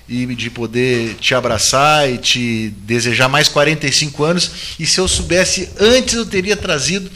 e 0.10 0.26
de 0.36 0.50
poder 0.50 1.16
te 1.16 1.36
abraçar 1.36 2.10
e 2.10 2.18
te 2.18 2.74
desejar 2.84 3.28
mais 3.28 3.50
45 3.50 4.24
anos. 4.24 4.52
E 4.80 4.86
se 4.86 5.00
eu 5.00 5.08
soubesse 5.08 5.70
antes, 5.80 6.14
eu 6.14 6.26
teria 6.26 6.56
trazido 6.56 7.12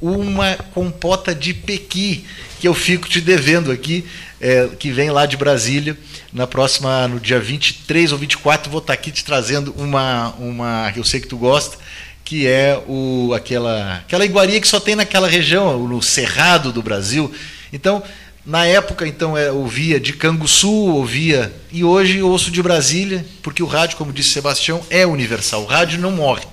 uma 0.00 0.54
compota 0.72 1.34
de 1.34 1.52
pequi 1.52 2.24
que 2.60 2.66
eu 2.66 2.74
fico 2.74 3.08
te 3.08 3.20
devendo 3.20 3.70
aqui, 3.70 4.04
é, 4.40 4.68
que 4.78 4.90
vem 4.90 5.10
lá 5.10 5.26
de 5.26 5.36
Brasília. 5.36 5.96
Na 6.32 6.46
próxima, 6.46 7.08
no 7.08 7.20
dia 7.20 7.40
23 7.40 8.12
ou 8.12 8.18
24, 8.18 8.70
vou 8.70 8.80
estar 8.80 8.92
aqui 8.92 9.10
te 9.10 9.24
trazendo 9.24 9.74
uma, 9.76 10.34
uma 10.38 10.90
que 10.92 11.00
eu 11.00 11.04
sei 11.04 11.20
que 11.20 11.26
tu 11.26 11.36
gosta, 11.36 11.78
que 12.24 12.46
é 12.46 12.80
o, 12.86 13.32
aquela, 13.34 13.96
aquela 13.96 14.24
iguaria 14.24 14.60
que 14.60 14.68
só 14.68 14.78
tem 14.78 14.94
naquela 14.94 15.28
região, 15.28 15.78
no 15.86 16.02
Cerrado 16.02 16.72
do 16.72 16.82
Brasil. 16.82 17.32
Então, 17.72 18.02
na 18.48 18.64
época, 18.64 19.06
então, 19.06 19.36
é, 19.36 19.52
ouvia 19.52 20.00
de 20.00 20.14
Canguçu, 20.14 20.72
ouvia, 20.72 21.52
e 21.70 21.84
hoje 21.84 22.22
ouço 22.22 22.50
de 22.50 22.62
Brasília, 22.62 23.24
porque 23.42 23.62
o 23.62 23.66
rádio, 23.66 23.98
como 23.98 24.12
disse 24.12 24.30
Sebastião, 24.30 24.80
é 24.88 25.06
universal. 25.06 25.64
O 25.64 25.66
rádio 25.66 26.00
não 26.00 26.12
morre. 26.12 26.44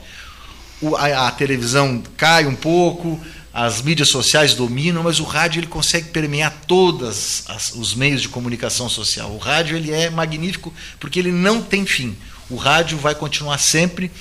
O, 0.81 0.95
a, 0.97 1.27
a, 1.27 1.31
televisão 1.31 2.03
cai 2.17 2.45
um 2.45 2.53
pouco, 2.53 3.17
as 3.57 3.81
mídias 3.81 4.09
sociais 4.09 4.53
dominam, 4.53 5.01
mas 5.01 5.21
o 5.21 5.23
rádio 5.23 5.61
ele 5.61 5.67
consegue 5.67 6.09
permear 6.09 6.53
todos 6.67 7.45
os 7.73 7.95
meios 7.95 8.21
de 8.21 8.27
comunicação 8.27 8.89
social. 8.89 9.31
O 9.31 9.37
rádio 9.37 9.77
ele 9.77 9.93
é 9.93 10.09
magnífico 10.09 10.73
porque 10.99 11.19
ele 11.19 11.31
não 11.31 11.61
tem 11.61 11.85
fim. 11.85 12.17
O 12.49 12.57
rádio 12.57 12.97
vai 12.97 13.15
continuar 13.15 13.57
sempre 13.57 14.11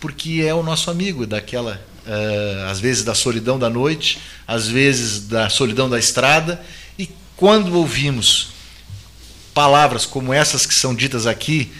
porque 0.00 0.42
é 0.42 0.54
o 0.54 0.62
nosso 0.62 0.90
amigo 0.90 1.26
daquela, 1.26 1.78
uh, 2.06 2.70
às 2.70 2.80
vezes 2.80 3.04
da 3.04 3.14
solidão 3.14 3.58
da 3.58 3.68
noite, 3.68 4.20
às 4.46 4.68
vezes 4.68 5.20
da 5.20 5.50
solidão 5.50 5.90
da 5.90 5.98
estrada. 5.98 6.58
E 6.98 7.10
quando 7.36 7.76
ouvimos 7.76 8.52
palavras 9.52 10.06
como 10.06 10.32
essas 10.32 10.64
que 10.64 10.72
são 10.72 10.94
ditas 10.94 11.26
aqui 11.26 11.70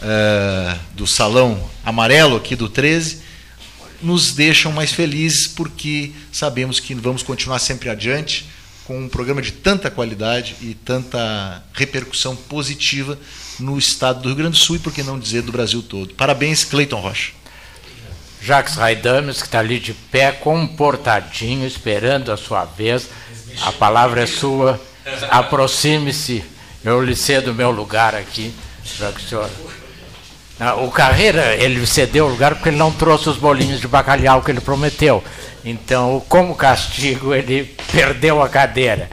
uh, 0.00 0.78
do 0.94 1.08
salão 1.08 1.68
amarelo 1.84 2.36
aqui 2.36 2.54
do 2.54 2.68
13 2.68 3.31
nos 4.02 4.32
deixam 4.32 4.72
mais 4.72 4.92
felizes 4.92 5.46
porque 5.46 6.12
sabemos 6.30 6.80
que 6.80 6.94
vamos 6.94 7.22
continuar 7.22 7.58
sempre 7.58 7.88
adiante 7.88 8.46
com 8.84 8.98
um 8.98 9.08
programa 9.08 9.40
de 9.40 9.52
tanta 9.52 9.90
qualidade 9.90 10.56
e 10.60 10.74
tanta 10.74 11.62
repercussão 11.72 12.34
positiva 12.34 13.18
no 13.58 13.78
estado 13.78 14.20
do 14.20 14.28
Rio 14.28 14.36
Grande 14.36 14.58
do 14.58 14.64
Sul 14.64 14.76
e, 14.76 14.78
por 14.78 14.92
que 14.92 15.02
não 15.02 15.18
dizer, 15.18 15.42
do 15.42 15.52
Brasil 15.52 15.82
todo. 15.82 16.14
Parabéns, 16.14 16.64
Cleiton 16.64 17.00
Rocha. 17.00 17.32
Jacques 18.42 18.74
Raidames, 18.74 19.40
que 19.40 19.46
está 19.46 19.60
ali 19.60 19.78
de 19.78 19.94
pé, 19.94 20.32
comportadinho, 20.32 21.66
esperando 21.66 22.32
a 22.32 22.36
sua 22.36 22.64
vez. 22.64 23.08
A 23.62 23.70
palavra 23.70 24.22
é 24.22 24.26
sua. 24.26 24.80
Aproxime-se. 25.30 26.44
Eu 26.84 27.00
lhe 27.00 27.14
cedo 27.14 27.52
o 27.52 27.54
meu 27.54 27.70
lugar 27.70 28.16
aqui, 28.16 28.52
já 28.98 29.12
que 29.12 29.24
o 29.24 29.28
senhor 29.28 29.48
o 30.84 30.90
Carreira, 30.90 31.56
ele 31.56 31.84
cedeu 31.86 32.26
o 32.26 32.28
lugar 32.28 32.54
porque 32.54 32.68
ele 32.68 32.76
não 32.76 32.92
trouxe 32.92 33.28
os 33.28 33.36
bolinhos 33.36 33.80
de 33.80 33.88
bacalhau 33.88 34.42
que 34.42 34.50
ele 34.50 34.60
prometeu. 34.60 35.22
Então, 35.64 36.22
como 36.28 36.54
castigo, 36.54 37.34
ele 37.34 37.74
perdeu 37.92 38.42
a 38.42 38.48
cadeira. 38.48 39.08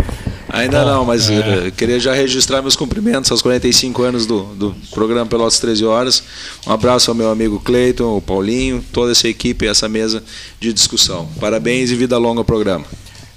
Ainda 0.51 0.83
não, 0.83 1.05
mas 1.05 1.29
é. 1.29 1.69
queria 1.69 1.99
já 1.99 2.13
registrar 2.13 2.61
meus 2.61 2.75
cumprimentos 2.75 3.31
aos 3.31 3.41
45 3.41 4.01
anos 4.01 4.25
do, 4.25 4.43
do 4.55 4.75
programa 4.91 5.27
Pelotas 5.27 5.59
13 5.59 5.85
Horas. 5.85 6.23
Um 6.65 6.71
abraço 6.71 7.11
ao 7.11 7.15
meu 7.15 7.29
amigo 7.29 7.59
Cleiton, 7.59 8.17
o 8.17 8.21
Paulinho, 8.21 8.83
toda 8.91 9.11
essa 9.11 9.27
equipe 9.27 9.65
e 9.65 9.67
essa 9.67 9.87
mesa 9.87 10.23
de 10.59 10.73
discussão. 10.73 11.29
Parabéns 11.39 11.91
e 11.91 11.95
vida 11.95 12.17
longa 12.17 12.41
ao 12.41 12.45
programa. 12.45 12.85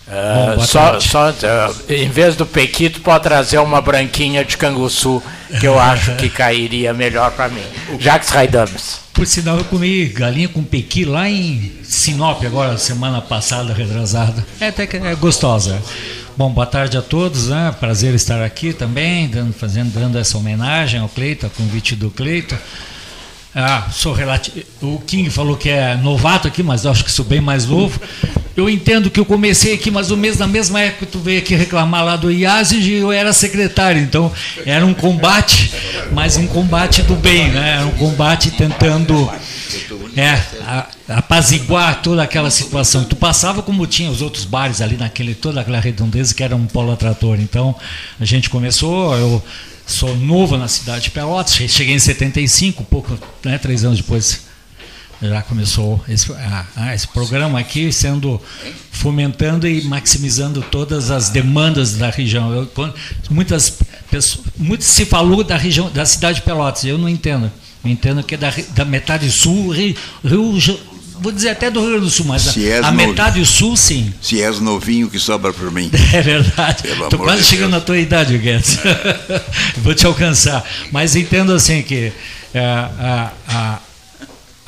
Uh, 0.07 0.57
Bom, 0.57 0.65
só, 0.65 1.01
só 1.01 1.31
uh, 1.31 1.93
em 1.93 2.09
vez 2.09 2.35
do 2.37 2.45
Pequito, 2.45 3.01
pode 3.01 3.23
trazer 3.23 3.59
uma 3.59 3.81
branquinha 3.81 4.45
de 4.45 4.57
canguçu, 4.57 5.23
que 5.61 5.67
eu 5.67 5.79
acho 5.79 6.17
que 6.17 6.29
cairia 6.31 6.93
melhor 6.93 7.31
para 7.33 7.49
mim. 7.49 7.63
Jacques 7.99 8.31
Raidames. 8.31 9.01
Por 9.13 9.27
sinal, 9.27 9.59
eu 9.59 9.65
comi 9.65 10.07
galinha 10.07 10.49
com 10.49 10.65
pequi 10.65 11.05
lá 11.05 11.29
em 11.29 11.73
Sinop, 11.85 12.43
agora, 12.45 12.77
semana 12.79 13.21
passada, 13.21 13.73
retrasada. 13.73 14.45
É 14.61 14.69
até 14.69 14.87
que 14.87 14.97
é 14.97 15.15
gostosa. 15.15 15.81
Bom, 16.37 16.51
boa 16.51 16.67
tarde 16.67 16.97
a 16.97 17.03
todos, 17.03 17.49
né? 17.49 17.75
prazer 17.79 18.15
estar 18.15 18.43
aqui 18.43 18.73
também, 18.73 19.29
dando, 19.29 19.53
fazendo, 19.53 19.93
dando 19.93 20.19
essa 20.19 20.37
homenagem 20.39 20.99
ao 20.99 21.09
Cleito, 21.09 21.47
a 21.47 21.51
convite 21.51 21.95
do 21.95 22.11
Cleito. 22.11 22.57
Ah, 23.55 23.89
sou 23.93 24.15
relativo. 24.15 24.65
O 24.81 24.99
King 25.01 25.29
falou 25.29 25.59
que 25.59 25.69
é 25.69 25.95
novato 25.95 26.49
aqui, 26.49 26.63
mas 26.63 26.87
eu 26.87 26.91
acho 26.91 27.05
que 27.05 27.13
sou 27.13 27.25
bem 27.25 27.41
mais 27.41 27.67
novo. 27.67 28.01
Eu 28.57 28.69
entendo 28.69 29.11
que 29.11 29.19
eu 29.19 29.25
comecei 29.25 29.75
aqui 29.75 29.91
mais 29.91 30.11
ou 30.11 30.17
menos 30.17 30.39
na 30.39 30.47
mesma 30.47 30.81
época 30.81 31.07
que 31.07 31.13
tu 31.13 31.19
veio 31.19 31.39
aqui 31.39 31.55
reclamar 31.55 32.05
lá 32.05 32.17
do 32.17 32.31
IASIG 32.31 32.91
e 32.91 32.99
eu 32.99 33.11
era 33.11 33.33
secretário. 33.33 34.01
Então 34.01 34.31
era 34.67 34.85
um 34.85 34.93
combate, 34.93 35.73
mas 36.13 36.37
um 36.37 36.47
combate 36.47 37.03
do 37.03 37.15
bem, 37.15 37.51
né? 37.51 37.77
Era 37.79 37.87
um 37.87 37.93
combate 37.93 38.51
tentando 38.51 39.31
é, 40.17 40.39
apaziguar 41.09 42.03
toda 42.03 42.23
aquela 42.23 42.51
situação. 42.51 43.05
Tu 43.05 43.17
passava 43.17 43.63
como 43.63 43.87
tinha 43.87 44.11
os 44.11 44.21
outros 44.21 44.45
bares 44.45 44.81
ali 44.81 44.97
naquele 44.97 45.35
toda 45.35 45.61
aquela 45.61 45.81
redondeza 45.81 46.35
que 46.35 46.43
era 46.43 46.55
um 46.55 46.67
polo 46.67 46.93
atrator. 46.93 47.41
Então 47.41 47.75
a 48.21 48.25
gente 48.25 48.51
começou, 48.51 49.17
eu 49.17 49.43
sou 49.87 50.15
novo 50.17 50.59
na 50.59 50.69
cidade 50.69 51.05
de 51.05 51.11
Pelotas, 51.11 51.55
cheguei 51.55 51.95
em 51.95 51.99
75, 51.99 52.85
pouco, 52.85 53.19
né, 53.45 53.59
três 53.59 53.85
anos 53.85 53.99
depois 53.99 54.52
já 55.29 55.43
começou 55.43 56.03
esse, 56.09 56.33
ah, 56.33 56.67
ah, 56.77 56.95
esse 56.95 57.07
programa 57.09 57.59
aqui 57.59 57.93
sendo 57.93 58.41
fomentando 58.91 59.69
e 59.69 59.83
maximizando 59.83 60.63
todas 60.63 61.11
as 61.11 61.29
demandas 61.29 61.95
da 61.95 62.11
região. 62.11 62.53
Eu, 62.53 62.71
muitas 63.31 63.79
pessoas, 64.11 64.45
muito 64.57 64.85
se 64.85 65.05
falou 65.05 65.45
da 65.45 65.57
região 65.57 65.91
da 65.91 66.05
cidade 66.05 66.41
de 66.41 66.43
Pelotas, 66.43 66.85
eu 66.85 66.99
não 66.99 67.09
entendo. 67.09 67.51
Eu 67.85 67.91
entendo 67.91 68.23
que 68.23 68.35
é 68.35 68.39
da, 68.39 68.53
da 68.75 68.85
metade 68.85 69.31
sul, 69.31 69.71
Rio, 69.71 69.97
Rio 70.25 70.59
vou 71.23 71.31
dizer 71.31 71.51
até 71.51 71.71
do 71.71 71.81
Rio 71.81 71.91
Grande 71.91 72.05
do 72.07 72.11
Sul, 72.11 72.27
mas 72.27 72.57
a, 72.83 72.91
metade 72.91 73.45
sul, 73.47 73.77
sim. 73.77 74.13
Se 74.21 74.43
és 74.43 74.59
novinho 74.59 75.09
que 75.09 75.19
sobra 75.19 75.53
por 75.53 75.71
mim. 75.71 75.91
É 76.13 76.21
verdade. 76.21 76.89
Estou 76.89 77.19
quase 77.19 77.43
de 77.43 77.49
chegando 77.49 77.71
Deus. 77.71 77.81
na 77.81 77.87
tua 77.87 77.99
idade, 77.99 78.37
Guedes. 78.37 78.79
vou 79.79 79.95
te 79.95 80.05
alcançar. 80.05 80.63
Mas 80.91 81.17
entendo 81.17 81.53
assim 81.53 81.83
que 81.83 82.13
é, 82.53 82.61
a, 82.61 83.33
a, 83.49 83.79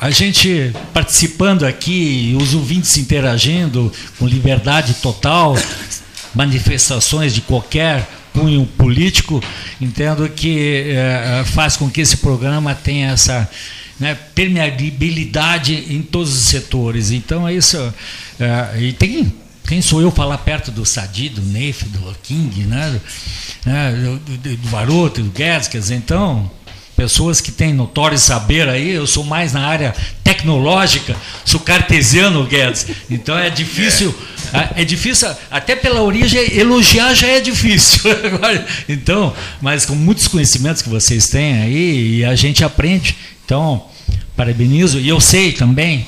a 0.04 0.10
gente 0.10 0.70
participando 0.92 1.64
aqui, 1.64 2.36
os 2.38 2.52
ouvintes 2.52 2.98
interagindo 2.98 3.90
com 4.18 4.26
liberdade 4.26 4.92
total, 5.00 5.56
manifestações 6.34 7.34
de 7.34 7.40
qualquer 7.40 8.06
cunho 8.30 8.66
político, 8.66 9.42
entendo 9.80 10.28
que 10.28 10.90
é, 10.94 11.42
faz 11.46 11.78
com 11.78 11.88
que 11.88 12.02
esse 12.02 12.18
programa 12.18 12.74
tenha 12.74 13.12
essa 13.12 13.48
né, 13.98 14.14
permeabilidade 14.34 15.72
em 15.88 16.02
todos 16.02 16.34
os 16.34 16.48
setores. 16.48 17.10
Então 17.10 17.48
é 17.48 17.54
isso. 17.54 17.78
É, 18.38 18.78
e 18.82 18.92
tem 18.92 19.32
quem 19.66 19.80
sou 19.80 20.02
eu 20.02 20.10
falar 20.10 20.36
perto 20.36 20.70
do 20.70 20.84
Sadi, 20.84 21.30
do 21.30 21.40
Neif, 21.40 21.86
do 21.86 22.14
King, 22.22 22.64
né, 22.64 23.00
né 23.64 23.92
do, 23.92 24.18
do, 24.18 24.56
do 24.58 24.68
Varoto, 24.68 25.22
do 25.22 25.30
Guedes, 25.30 25.66
quer 25.66 25.78
dizer, 25.78 25.94
então 25.94 26.50
pessoas 26.96 27.40
que 27.40 27.50
têm 27.50 27.72
notório 27.72 28.18
saber 28.18 28.68
aí, 28.68 28.90
eu 28.90 29.06
sou 29.06 29.24
mais 29.24 29.52
na 29.52 29.66
área 29.66 29.94
tecnológica, 30.22 31.16
sou 31.44 31.60
cartesiano, 31.60 32.44
Guedes. 32.46 32.86
Então 33.10 33.36
é 33.36 33.50
difícil, 33.50 34.14
é, 34.52 34.82
é 34.82 34.84
difícil, 34.84 35.28
até 35.50 35.74
pela 35.74 36.02
origem, 36.02 36.56
elogiar 36.56 37.14
já 37.14 37.28
é 37.28 37.40
difícil. 37.40 38.02
então, 38.88 39.34
mas 39.60 39.84
com 39.84 39.94
muitos 39.94 40.28
conhecimentos 40.28 40.82
que 40.82 40.88
vocês 40.88 41.28
têm 41.28 41.62
aí, 41.62 42.18
e 42.18 42.24
a 42.24 42.34
gente 42.34 42.64
aprende. 42.64 43.16
Então, 43.44 43.84
parabenizo. 44.36 44.98
E 44.98 45.08
eu 45.08 45.20
sei 45.20 45.52
também 45.52 46.06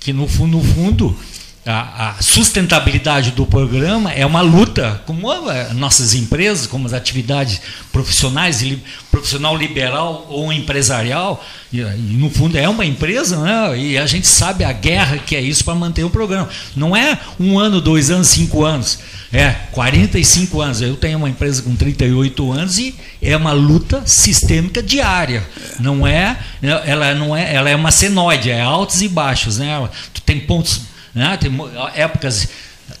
que, 0.00 0.12
no 0.12 0.28
fundo, 0.28 0.58
no 0.58 0.64
fundo 0.64 1.18
a, 1.66 2.10
a, 2.10 2.22
sustentabilidade 2.22 3.32
do 3.32 3.44
programa 3.44 4.12
é 4.12 4.24
uma 4.24 4.40
luta, 4.40 5.02
como 5.04 5.28
nossas 5.74 6.14
empresas, 6.14 6.64
como 6.64 6.86
as 6.86 6.92
atividades 6.92 7.60
profissionais, 7.90 8.64
profissional 9.10 9.56
liberal 9.56 10.26
ou 10.30 10.52
empresarial, 10.52 11.44
e, 11.72 11.80
e, 11.80 12.16
no 12.16 12.30
fundo 12.30 12.56
é 12.56 12.68
uma 12.68 12.86
empresa, 12.86 13.36
né? 13.38 13.78
e 13.78 13.98
a 13.98 14.06
gente 14.06 14.28
sabe 14.28 14.62
a 14.62 14.72
guerra 14.72 15.18
que 15.18 15.34
é 15.34 15.40
isso 15.40 15.64
para 15.64 15.74
manter 15.74 16.04
o 16.04 16.10
programa. 16.10 16.48
Não 16.76 16.96
é 16.96 17.18
um 17.38 17.58
ano, 17.58 17.80
dois 17.80 18.12
anos, 18.12 18.28
cinco 18.28 18.64
anos, 18.64 19.00
é 19.32 19.50
45 19.72 20.60
anos. 20.60 20.80
Eu 20.80 20.94
tenho 20.94 21.18
uma 21.18 21.28
empresa 21.28 21.62
com 21.62 21.74
38 21.74 22.52
anos 22.52 22.78
e 22.78 22.94
é 23.20 23.36
uma 23.36 23.52
luta 23.52 24.02
sistêmica 24.06 24.80
diária. 24.80 25.44
Não 25.80 26.06
é, 26.06 26.38
ela 26.62 27.12
não 27.12 27.36
é, 27.36 27.52
ela 27.52 27.68
é 27.68 27.74
uma 27.74 27.90
senoide, 27.90 28.50
é 28.50 28.60
altos 28.60 29.02
e 29.02 29.08
baixos, 29.08 29.58
né? 29.58 29.88
Tu 30.14 30.22
tem 30.22 30.38
pontos 30.38 30.82
né? 31.16 31.36
Tem 31.38 31.50
épocas 31.94 32.48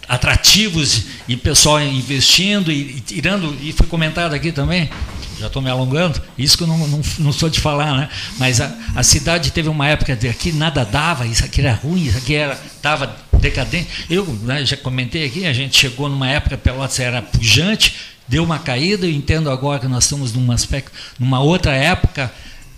atrativos 0.08 1.02
e 1.28 1.36
pessoal 1.36 1.80
investindo 1.80 2.72
e, 2.72 2.96
e 2.96 3.00
tirando, 3.00 3.56
e 3.60 3.72
foi 3.72 3.86
comentado 3.86 4.34
aqui 4.34 4.50
também, 4.50 4.90
já 5.38 5.46
estou 5.46 5.60
me 5.60 5.70
alongando, 5.70 6.20
isso 6.36 6.56
que 6.56 6.64
eu 6.64 6.66
não, 6.66 6.78
não, 6.88 7.02
não, 7.18 7.32
sou 7.32 7.48
de 7.48 7.60
falar, 7.60 7.94
né? 7.96 8.08
mas 8.38 8.60
a, 8.60 8.74
a 8.96 9.02
cidade 9.02 9.52
teve 9.52 9.68
uma 9.68 9.86
época 9.86 10.16
de 10.16 10.28
aqui 10.28 10.50
nada 10.50 10.84
dava, 10.84 11.26
isso 11.26 11.44
aqui 11.44 11.60
era 11.60 11.74
ruim, 11.74 12.06
isso 12.06 12.18
aqui 12.18 12.34
era 12.34 12.58
estava 12.74 13.14
decadente. 13.38 13.88
Eu 14.08 14.24
né, 14.42 14.64
já 14.64 14.76
comentei 14.76 15.26
aqui, 15.26 15.46
a 15.46 15.52
gente 15.52 15.76
chegou 15.76 16.08
numa 16.08 16.28
época, 16.28 16.56
Pelotas 16.56 16.98
era 16.98 17.20
pujante, 17.20 17.94
deu 18.26 18.42
uma 18.42 18.58
caída. 18.58 19.06
Eu 19.06 19.12
entendo 19.12 19.50
agora 19.50 19.78
que 19.78 19.86
nós 19.86 20.04
estamos 20.04 20.32
num 20.32 20.50
aspecto, 20.50 20.90
numa 21.18 21.40
outra 21.40 21.72
época 21.72 22.32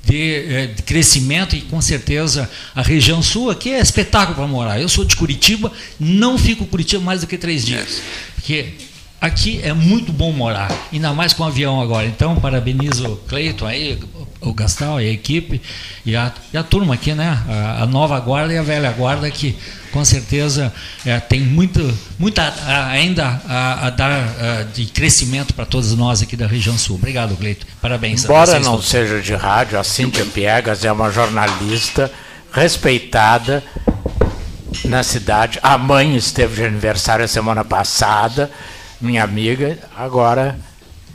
de, 0.08 0.68
de, 0.68 0.82
crescimento 0.82 1.54
e 1.54 1.60
com 1.60 1.80
certeza 1.80 2.50
a 2.74 2.82
região 2.82 3.22
sul 3.22 3.50
aqui 3.50 3.70
é 3.70 3.80
espetáculo 3.80 4.36
para 4.36 4.46
morar. 4.46 4.80
Eu 4.80 4.88
sou 4.88 5.04
de 5.04 5.14
Curitiba, 5.16 5.72
não 6.00 6.38
fico 6.38 6.64
em 6.64 6.66
Curitiba 6.66 7.02
mais 7.02 7.20
do 7.20 7.26
que 7.26 7.36
três 7.36 7.64
dias, 7.64 8.00
porque 8.34 8.74
aqui 9.20 9.60
é 9.62 9.72
muito 9.72 10.12
bom 10.12 10.32
morar, 10.32 10.70
ainda 10.92 11.12
mais 11.12 11.32
com 11.32 11.42
o 11.42 11.46
avião 11.46 11.80
agora. 11.80 12.06
Então, 12.06 12.36
parabenizo 12.36 13.12
o 13.12 13.16
Cleiton 13.16 13.66
aí, 13.66 13.98
o 14.40 14.52
Gastal 14.52 15.00
e 15.00 15.08
a 15.08 15.12
equipe 15.12 15.60
e 16.06 16.14
a, 16.14 16.32
e 16.52 16.56
a 16.56 16.62
turma 16.62 16.94
aqui, 16.94 17.12
né? 17.12 17.42
A, 17.48 17.82
a, 17.82 17.86
nova 17.86 18.18
guarda 18.20 18.52
e 18.52 18.58
a 18.58 18.62
velha 18.62 18.90
guarda 18.92 19.28
que 19.30 19.56
com 19.92 20.04
certeza 20.04 20.72
é, 21.04 21.18
tem 21.18 21.40
muito, 21.40 21.80
muita 22.18 22.54
ainda 22.90 23.40
a, 23.48 23.86
a 23.86 23.90
dar 23.90 24.64
de 24.74 24.86
crescimento 24.86 25.54
para 25.54 25.64
todos 25.64 25.94
nós 25.96 26.22
aqui 26.22 26.36
da 26.36 26.46
região 26.46 26.78
sul. 26.78 26.96
Obrigado, 26.96 27.36
Cleiton. 27.36 27.66
Parabéns. 27.80 28.24
Embora 28.24 28.60
não 28.60 28.72
todos. 28.72 28.88
seja 28.88 29.20
de 29.20 29.34
rádio, 29.34 29.78
a 29.78 29.84
Cíntia 29.84 30.24
Piegas 30.24 30.84
é 30.84 30.92
uma 30.92 31.10
jornalista 31.10 32.10
respeitada 32.52 33.64
na 34.84 35.02
cidade. 35.02 35.58
A 35.62 35.76
mãe 35.76 36.16
esteve 36.16 36.56
de 36.56 36.64
aniversário 36.64 37.24
a 37.24 37.28
semana 37.28 37.64
passada 37.64 38.50
minha 39.00 39.22
amiga, 39.22 39.78
agora 39.96 40.58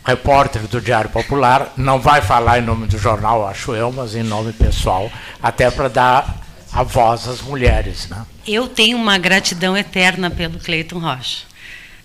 repórter 0.06 0.64
do 0.64 0.82
Diário 0.82 1.10
Popular, 1.10 1.74
não 1.78 2.00
vai 2.00 2.22
falar 2.22 2.60
em 2.60 2.62
nome 2.62 2.88
do 2.88 2.98
jornal, 2.98 3.48
acho 3.48 3.74
eu, 3.74 3.92
mas 3.92 4.16
em 4.16 4.24
nome 4.24 4.52
pessoal, 4.52 5.12
até 5.42 5.72
para 5.72 5.88
dar 5.88 6.44
a 6.72 6.84
voz 6.84 7.28
às 7.28 7.42
mulheres. 7.42 8.10
Né? 8.10 8.26
Eu 8.46 8.68
tenho 8.68 8.98
uma 8.98 9.18
gratidão 9.18 9.78
eterna 9.78 10.30
pelo 10.30 10.60
Cleiton 10.60 11.00
Rocha. 11.00 11.46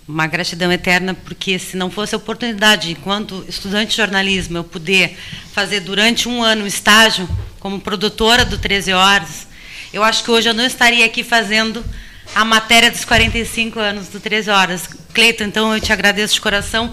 Uma 0.06 0.26
gratidão 0.26 0.72
eterna, 0.72 1.12
porque 1.12 1.58
se 1.58 1.76
não 1.76 1.90
fosse 1.90 2.14
a 2.14 2.18
oportunidade, 2.18 2.92
enquanto 2.92 3.44
estudante 3.46 3.90
de 3.90 3.96
jornalismo, 3.96 4.56
eu 4.56 4.64
poder 4.64 5.18
fazer 5.52 5.80
durante 5.80 6.28
um 6.28 6.42
ano 6.42 6.66
estágio 6.66 7.28
como 7.60 7.80
produtora 7.80 8.44
do 8.44 8.56
13 8.56 8.92
Horas, 8.92 9.46
eu 9.92 10.02
acho 10.02 10.24
que 10.24 10.30
hoje 10.30 10.48
eu 10.48 10.54
não 10.54 10.64
estaria 10.64 11.04
aqui 11.04 11.22
fazendo 11.22 11.84
a 12.34 12.44
matéria 12.44 12.90
dos 12.90 13.04
45 13.04 13.78
anos 13.78 14.08
do 14.08 14.20
13 14.20 14.50
Horas. 14.50 14.88
Cleiton, 15.12 15.44
então 15.44 15.74
eu 15.74 15.80
te 15.80 15.92
agradeço 15.92 16.34
de 16.34 16.40
coração 16.40 16.92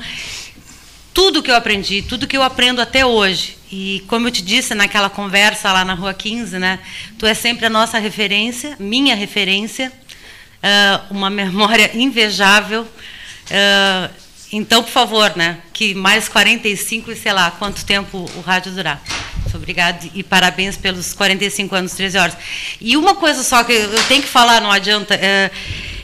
tudo 1.16 1.42
que 1.42 1.50
eu 1.50 1.56
aprendi, 1.56 2.02
tudo 2.02 2.28
que 2.28 2.36
eu 2.36 2.44
aprendo 2.44 2.82
até 2.82 3.06
hoje. 3.06 3.58
E 3.72 4.04
como 4.08 4.28
eu 4.28 4.32
te 4.32 4.42
disse 4.42 4.76
naquela 4.76 5.10
conversa 5.10 5.72
lá 5.72 5.86
na 5.86 5.94
Rua 5.94 6.14
15, 6.14 6.60
né, 6.60 6.80
tu 7.18 7.26
é 7.26 7.34
sempre 7.34 7.66
a 7.66 7.70
nossa 7.70 7.98
referência, 7.98 8.76
minha 8.78 9.16
referência, 9.16 9.92
uh, 10.62 11.14
uma 11.14 11.30
memória 11.30 11.90
invejável. 11.96 12.86
Então, 14.58 14.82
por 14.82 14.90
favor, 14.90 15.36
né, 15.36 15.58
que 15.74 15.94
mais 15.94 16.30
45 16.30 17.12
e 17.12 17.16
sei 17.18 17.34
lá 17.34 17.52
quanto 17.52 17.84
tempo 17.84 18.26
o 18.38 18.40
rádio 18.40 18.72
durar. 18.72 19.04
Muito 19.42 19.58
obrigada 19.58 20.00
e 20.14 20.24
parabéns 20.24 20.78
pelos 20.78 21.12
45 21.12 21.76
anos, 21.76 21.92
13 21.92 22.18
horas. 22.18 22.38
E 22.80 22.96
uma 22.96 23.16
coisa 23.16 23.44
só 23.44 23.66
que 23.66 23.74
eu 23.74 24.04
tenho 24.08 24.22
que 24.22 24.30
falar, 24.30 24.62
não 24.62 24.72
adianta. 24.72 25.14
É, 25.14 25.52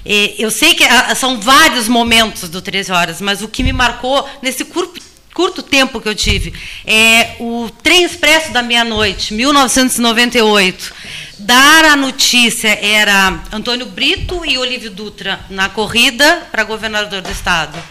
é, 0.06 0.36
eu 0.38 0.52
sei 0.52 0.76
que 0.76 0.84
ah, 0.84 1.16
são 1.16 1.40
vários 1.40 1.88
momentos 1.88 2.50
do 2.50 2.62
13 2.62 2.92
horas, 2.92 3.22
mas 3.22 3.42
o 3.42 3.48
que 3.48 3.64
me 3.64 3.72
marcou 3.72 4.30
nesse 4.42 4.66
curto, 4.66 5.02
curto 5.34 5.64
tempo 5.64 6.02
que 6.02 6.10
eu 6.10 6.16
tive 6.16 6.54
é 6.86 7.38
o 7.40 7.70
trem 7.82 8.04
expresso 8.04 8.52
da 8.52 8.62
meia-noite, 8.62 9.34
1998. 9.34 10.94
Dar 11.40 11.86
a 11.86 11.96
notícia 11.96 12.68
era 12.68 13.42
Antônio 13.50 13.86
Brito 13.86 14.46
e 14.46 14.58
Olívio 14.58 14.92
Dutra 14.92 15.40
na 15.50 15.70
corrida 15.70 16.50
para 16.52 16.66
governador 16.66 17.22
do 17.22 17.32
estado. 17.32 17.82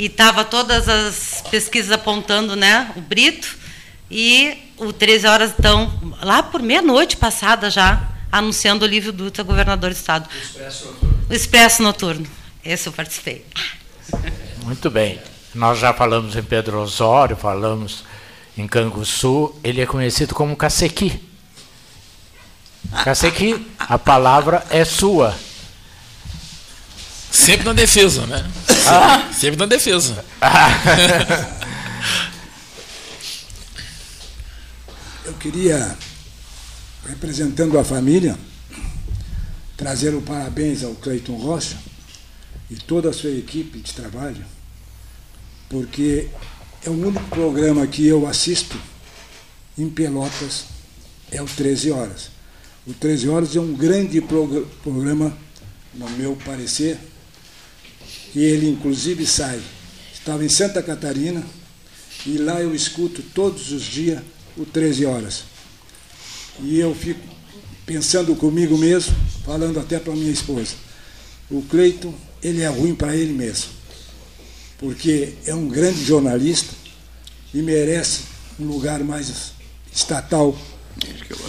E 0.00 0.06
estava 0.06 0.46
todas 0.46 0.88
as 0.88 1.44
pesquisas 1.50 1.92
apontando, 1.92 2.56
né, 2.56 2.90
o 2.96 3.02
Brito 3.02 3.54
e 4.10 4.56
o 4.78 4.94
13 4.94 5.26
horas 5.26 5.50
estão 5.50 5.92
lá 6.22 6.42
por 6.42 6.62
meia-noite 6.62 7.18
passada 7.18 7.68
já, 7.68 8.08
anunciando 8.32 8.82
o 8.82 8.88
Olívio 8.88 9.12
Dutra, 9.12 9.44
governador 9.44 9.90
do 9.90 9.92
estado. 9.92 10.26
O 10.26 10.38
Expresso 10.38 10.86
Noturno. 10.86 11.26
O 11.28 11.34
Expresso 11.34 11.82
Noturno. 11.82 12.26
Esse 12.64 12.88
eu 12.88 12.94
participei. 12.94 13.44
Muito 14.64 14.90
bem. 14.90 15.20
Nós 15.54 15.78
já 15.78 15.92
falamos 15.92 16.34
em 16.34 16.42
Pedro 16.42 16.80
Osório, 16.80 17.36
falamos 17.36 18.02
em 18.56 18.66
Canguçu. 18.66 19.54
Ele 19.62 19.82
é 19.82 19.86
conhecido 19.86 20.34
como 20.34 20.56
Cacequi. 20.56 21.20
Cacequi, 23.04 23.66
a 23.78 23.98
palavra 23.98 24.64
é 24.70 24.82
sua. 24.82 25.36
Sempre 27.30 27.66
na 27.66 27.74
defesa, 27.74 28.26
né? 28.26 28.50
Ah. 28.86 29.30
Sempre 29.32 29.58
na 29.58 29.66
defesa. 29.66 30.24
Eu 35.24 35.34
queria, 35.34 35.96
representando 37.06 37.78
a 37.78 37.84
família, 37.84 38.36
trazer 39.76 40.14
o 40.14 40.22
parabéns 40.22 40.82
ao 40.82 40.94
Cleiton 40.94 41.36
Rocha 41.36 41.78
e 42.70 42.76
toda 42.76 43.10
a 43.10 43.12
sua 43.12 43.30
equipe 43.30 43.78
de 43.78 43.92
trabalho, 43.92 44.44
porque 45.68 46.28
é 46.84 46.90
o 46.90 46.92
único 46.92 47.22
programa 47.24 47.86
que 47.86 48.06
eu 48.06 48.26
assisto 48.26 48.78
em 49.78 49.88
Pelotas, 49.88 50.64
é 51.30 51.40
o 51.42 51.46
13 51.46 51.90
Horas. 51.90 52.30
O 52.86 52.92
13 52.92 53.28
Horas 53.28 53.56
é 53.56 53.60
um 53.60 53.74
grande 53.74 54.20
programa, 54.20 55.36
no 55.94 56.10
meu 56.10 56.36
parecer, 56.44 56.98
e 58.34 58.42
ele 58.42 58.68
inclusive 58.68 59.26
sai. 59.26 59.60
Estava 60.12 60.44
em 60.44 60.48
Santa 60.48 60.82
Catarina 60.82 61.44
e 62.26 62.36
lá 62.36 62.60
eu 62.60 62.74
escuto 62.74 63.22
todos 63.34 63.72
os 63.72 63.82
dias 63.82 64.22
o 64.56 64.64
13 64.64 65.06
horas. 65.06 65.44
E 66.62 66.78
eu 66.78 66.94
fico 66.94 67.20
pensando 67.86 68.36
comigo 68.36 68.76
mesmo, 68.76 69.14
falando 69.44 69.80
até 69.80 69.98
para 69.98 70.14
minha 70.14 70.30
esposa. 70.30 70.74
O 71.50 71.62
Cleiton, 71.62 72.14
ele 72.42 72.62
é 72.62 72.68
ruim 72.68 72.94
para 72.94 73.16
ele 73.16 73.32
mesmo. 73.32 73.70
Porque 74.78 75.34
é 75.46 75.54
um 75.54 75.68
grande 75.68 76.04
jornalista 76.04 76.72
e 77.52 77.62
merece 77.62 78.20
um 78.58 78.64
lugar 78.64 79.02
mais 79.02 79.52
estatal 79.92 80.56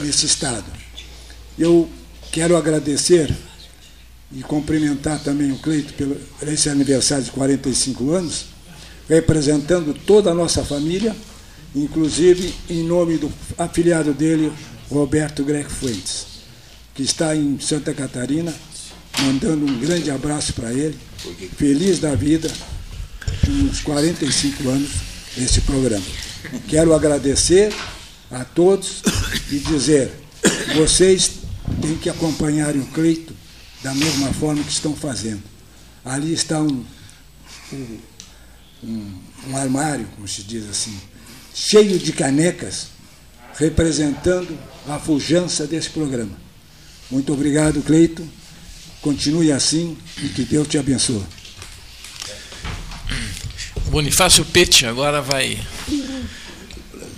nesse 0.01 0.25
estado. 0.25 0.65
Eu 1.59 1.89
quero 2.31 2.55
agradecer 2.55 3.31
e 4.33 4.41
cumprimentar 4.41 5.21
também 5.23 5.51
o 5.51 5.57
Cleito 5.57 5.93
pelo 5.93 6.17
esse 6.41 6.69
aniversário 6.69 7.23
de 7.23 7.31
45 7.31 8.11
anos, 8.11 8.45
representando 9.07 9.93
toda 9.93 10.31
a 10.31 10.33
nossa 10.33 10.63
família 10.63 11.15
inclusive 11.75 12.53
em 12.69 12.83
nome 12.83 13.17
do 13.17 13.31
afiliado 13.57 14.13
dele, 14.13 14.51
Roberto 14.89 15.43
Greco 15.43 15.69
Fuentes, 15.69 16.25
que 16.93 17.03
está 17.03 17.35
em 17.35 17.59
Santa 17.59 17.93
Catarina, 17.93 18.53
mandando 19.21 19.65
um 19.65 19.79
grande 19.79 20.11
abraço 20.11 20.53
para 20.53 20.71
ele, 20.73 20.97
feliz 21.57 21.99
da 21.99 22.13
vida, 22.13 22.51
uns 23.47 23.79
45 23.81 24.69
anos 24.69 24.89
desse 25.35 25.61
programa. 25.61 26.03
Quero 26.67 26.93
agradecer 26.93 27.73
a 28.29 28.43
todos 28.43 29.01
e 29.49 29.59
dizer, 29.59 30.11
vocês 30.75 31.31
têm 31.81 31.95
que 31.95 32.09
acompanhar 32.09 32.75
o 32.75 32.85
Cleito 32.87 33.33
da 33.83 33.93
mesma 33.93 34.31
forma 34.33 34.63
que 34.63 34.71
estão 34.71 34.95
fazendo. 34.95 35.41
Ali 36.03 36.33
está 36.33 36.59
um, 36.59 36.85
um, 38.83 39.21
um 39.47 39.57
armário, 39.57 40.07
como 40.15 40.27
se 40.27 40.43
diz 40.43 40.69
assim, 40.69 40.99
cheio 41.53 41.99
de 41.99 42.11
canecas, 42.13 42.87
representando 43.57 44.57
a 44.87 44.99
fujança 44.99 45.67
desse 45.67 45.89
programa. 45.89 46.37
Muito 47.09 47.33
obrigado, 47.33 47.81
Cleito. 47.81 48.27
Continue 49.01 49.51
assim 49.51 49.97
e 50.23 50.29
que 50.29 50.43
Deus 50.43 50.67
te 50.67 50.77
abençoe. 50.77 51.23
Bonifácio 53.89 54.45
Pete 54.45 54.85
agora 54.85 55.21
vai 55.21 55.59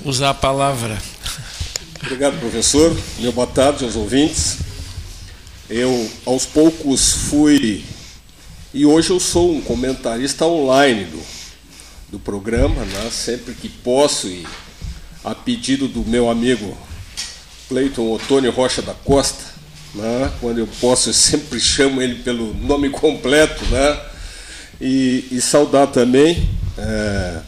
usar 0.04 0.32
a 0.32 0.34
palavra. 0.34 1.00
Obrigado, 2.02 2.40
professor. 2.40 2.98
Meu 3.20 3.32
boa 3.32 3.48
tarde 3.48 3.84
aos 3.84 3.96
ouvintes. 3.96 4.63
Eu, 5.70 6.10
aos 6.26 6.46
poucos, 6.46 7.12
fui. 7.30 7.84
E 8.74 8.86
hoje 8.86 9.10
eu 9.10 9.20
sou 9.20 9.56
um 9.56 9.62
comentarista 9.62 10.46
online 10.46 11.06
do 11.06 11.22
do 12.14 12.20
programa, 12.20 12.86
né? 12.86 13.10
sempre 13.12 13.56
que 13.56 13.68
posso, 13.68 14.28
e 14.28 14.46
a 15.24 15.34
pedido 15.34 15.88
do 15.88 16.06
meu 16.06 16.30
amigo 16.30 16.78
Cleiton 17.68 18.12
Otônio 18.12 18.52
Rocha 18.52 18.84
da 18.84 18.94
Costa, 18.94 19.44
né? 19.96 20.32
quando 20.40 20.60
eu 20.60 20.68
posso, 20.80 21.10
eu 21.10 21.14
sempre 21.14 21.60
chamo 21.60 22.00
ele 22.04 22.22
pelo 22.22 22.54
nome 22.54 22.92
completo, 22.92 23.66
né? 23.66 24.00
e, 24.80 25.26
e 25.32 25.42
saudar 25.42 25.88
também 25.88 26.48
é, 26.78 27.40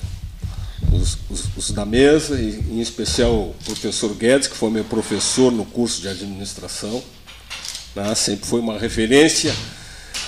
os, 0.91 1.15
os, 1.29 1.43
os, 1.55 1.69
da 1.71 1.85
mesa, 1.85 2.41
e, 2.41 2.55
em 2.71 2.81
especial 2.81 3.33
o 3.33 3.55
professor 3.65 4.15
Guedes, 4.15 4.47
que 4.47 4.57
foi 4.57 4.71
meu 4.71 4.83
professor 4.83 5.51
no 5.51 5.63
curso 5.63 6.01
de 6.01 6.07
administração, 6.07 7.03
né? 7.95 8.15
sempre 8.15 8.45
foi 8.45 8.59
uma 8.59 8.77
referência, 8.77 9.55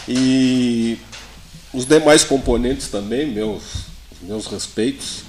e 0.07 0.97
os 1.73 1.85
demais 1.85 2.23
componentes 2.23 2.87
também, 2.87 3.27
meus 3.27 3.87
meus 4.21 4.47
respeitos, 4.47 5.23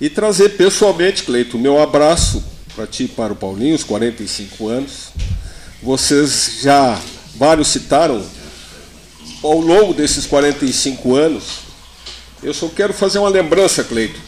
e 0.00 0.08
trazer 0.08 0.50
pessoalmente, 0.50 1.24
Cleito, 1.24 1.58
meu 1.58 1.80
abraço 1.80 2.44
para 2.74 2.86
ti 2.86 3.04
e 3.04 3.08
para 3.08 3.32
o 3.32 3.36
Paulinho, 3.36 3.74
os 3.74 3.82
45 3.82 4.68
anos. 4.68 5.08
Vocês 5.82 6.60
já, 6.62 7.00
vários 7.34 7.68
citaram, 7.68 8.24
ao 9.42 9.60
longo 9.60 9.92
desses 9.92 10.26
45 10.26 11.16
anos, 11.16 11.44
eu 12.42 12.54
só 12.54 12.68
quero 12.68 12.92
fazer 12.92 13.18
uma 13.18 13.28
lembrança, 13.28 13.82
Cleito, 13.82 14.20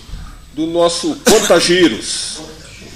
do 0.55 0.67
nosso 0.67 1.17
Contagiros. 1.25 2.39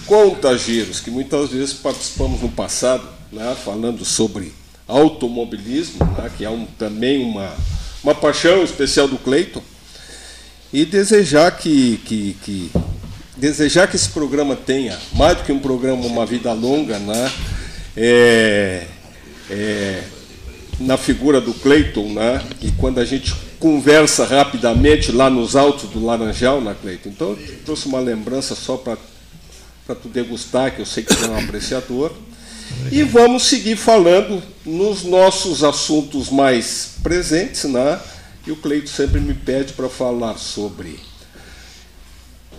Contagiros, 0.07 1.01
que 1.01 1.11
muitas 1.11 1.51
vezes 1.51 1.73
participamos 1.73 2.41
no 2.41 2.49
passado, 2.49 3.09
né, 3.35 3.57
falando 3.65 4.05
sobre 4.05 4.53
automobilismo, 4.87 6.05
né, 6.17 6.31
que 6.37 6.45
é 6.45 6.51
um, 6.51 6.65
também 6.79 7.25
uma, 7.25 7.53
uma 8.03 8.15
paixão 8.15 8.63
especial 8.63 9.09
do 9.09 9.19
Cleiton, 9.19 9.63
e 10.73 10.85
desejar 10.85 11.51
que, 11.57 11.99
que, 12.05 12.37
que, 12.43 12.71
desejar 13.37 13.89
que 13.89 13.97
esse 13.97 14.09
programa 14.09 14.55
tenha, 14.55 14.99
mais 15.13 15.37
do 15.39 15.45
que 15.45 15.53
um 15.53 15.59
programa, 15.59 16.07
uma 16.07 16.25
vida 16.25 16.53
longa, 16.53 16.99
né, 16.99 17.33
é, 17.97 18.87
é, 19.51 20.03
na 20.81 20.97
figura 20.97 21.41
do 21.41 21.53
Cleiton, 21.55 22.13
né, 22.13 22.43
e 22.63 22.71
quando 22.73 23.01
a 23.01 23.05
gente 23.05 23.35
conversa 23.59 24.27
rapidamente 24.27 25.11
lá 25.11 25.31
nos 25.31 25.57
altos 25.57 25.89
do 25.89 26.05
Laranjal, 26.05 26.61
né, 26.61 26.77
Cleiton? 26.81 27.09
Então, 27.09 27.31
eu 27.31 27.59
trouxe 27.65 27.87
uma 27.87 27.99
lembrança 27.99 28.55
só 28.55 28.77
para 28.77 28.97
tu 29.95 30.09
degustar, 30.09 30.75
que 30.75 30.83
eu 30.83 30.87
sei 30.87 31.03
que 31.03 31.15
você 31.15 31.25
é 31.25 31.31
um 31.31 31.39
apreciador. 31.39 32.13
E 32.91 33.03
vamos 33.03 33.45
seguir 33.45 33.77
falando 33.77 34.43
nos 34.65 35.05
nossos 35.05 35.65
assuntos 35.65 36.31
mais 36.31 36.97
presentes, 37.03 37.65
né? 37.65 38.01
E 38.47 38.51
o 38.53 38.57
Cleito 38.57 38.91
sempre 38.91 39.21
me 39.21 39.35
pede 39.35 39.73
para 39.73 39.89
falar 39.89 40.37
sobre 40.39 40.99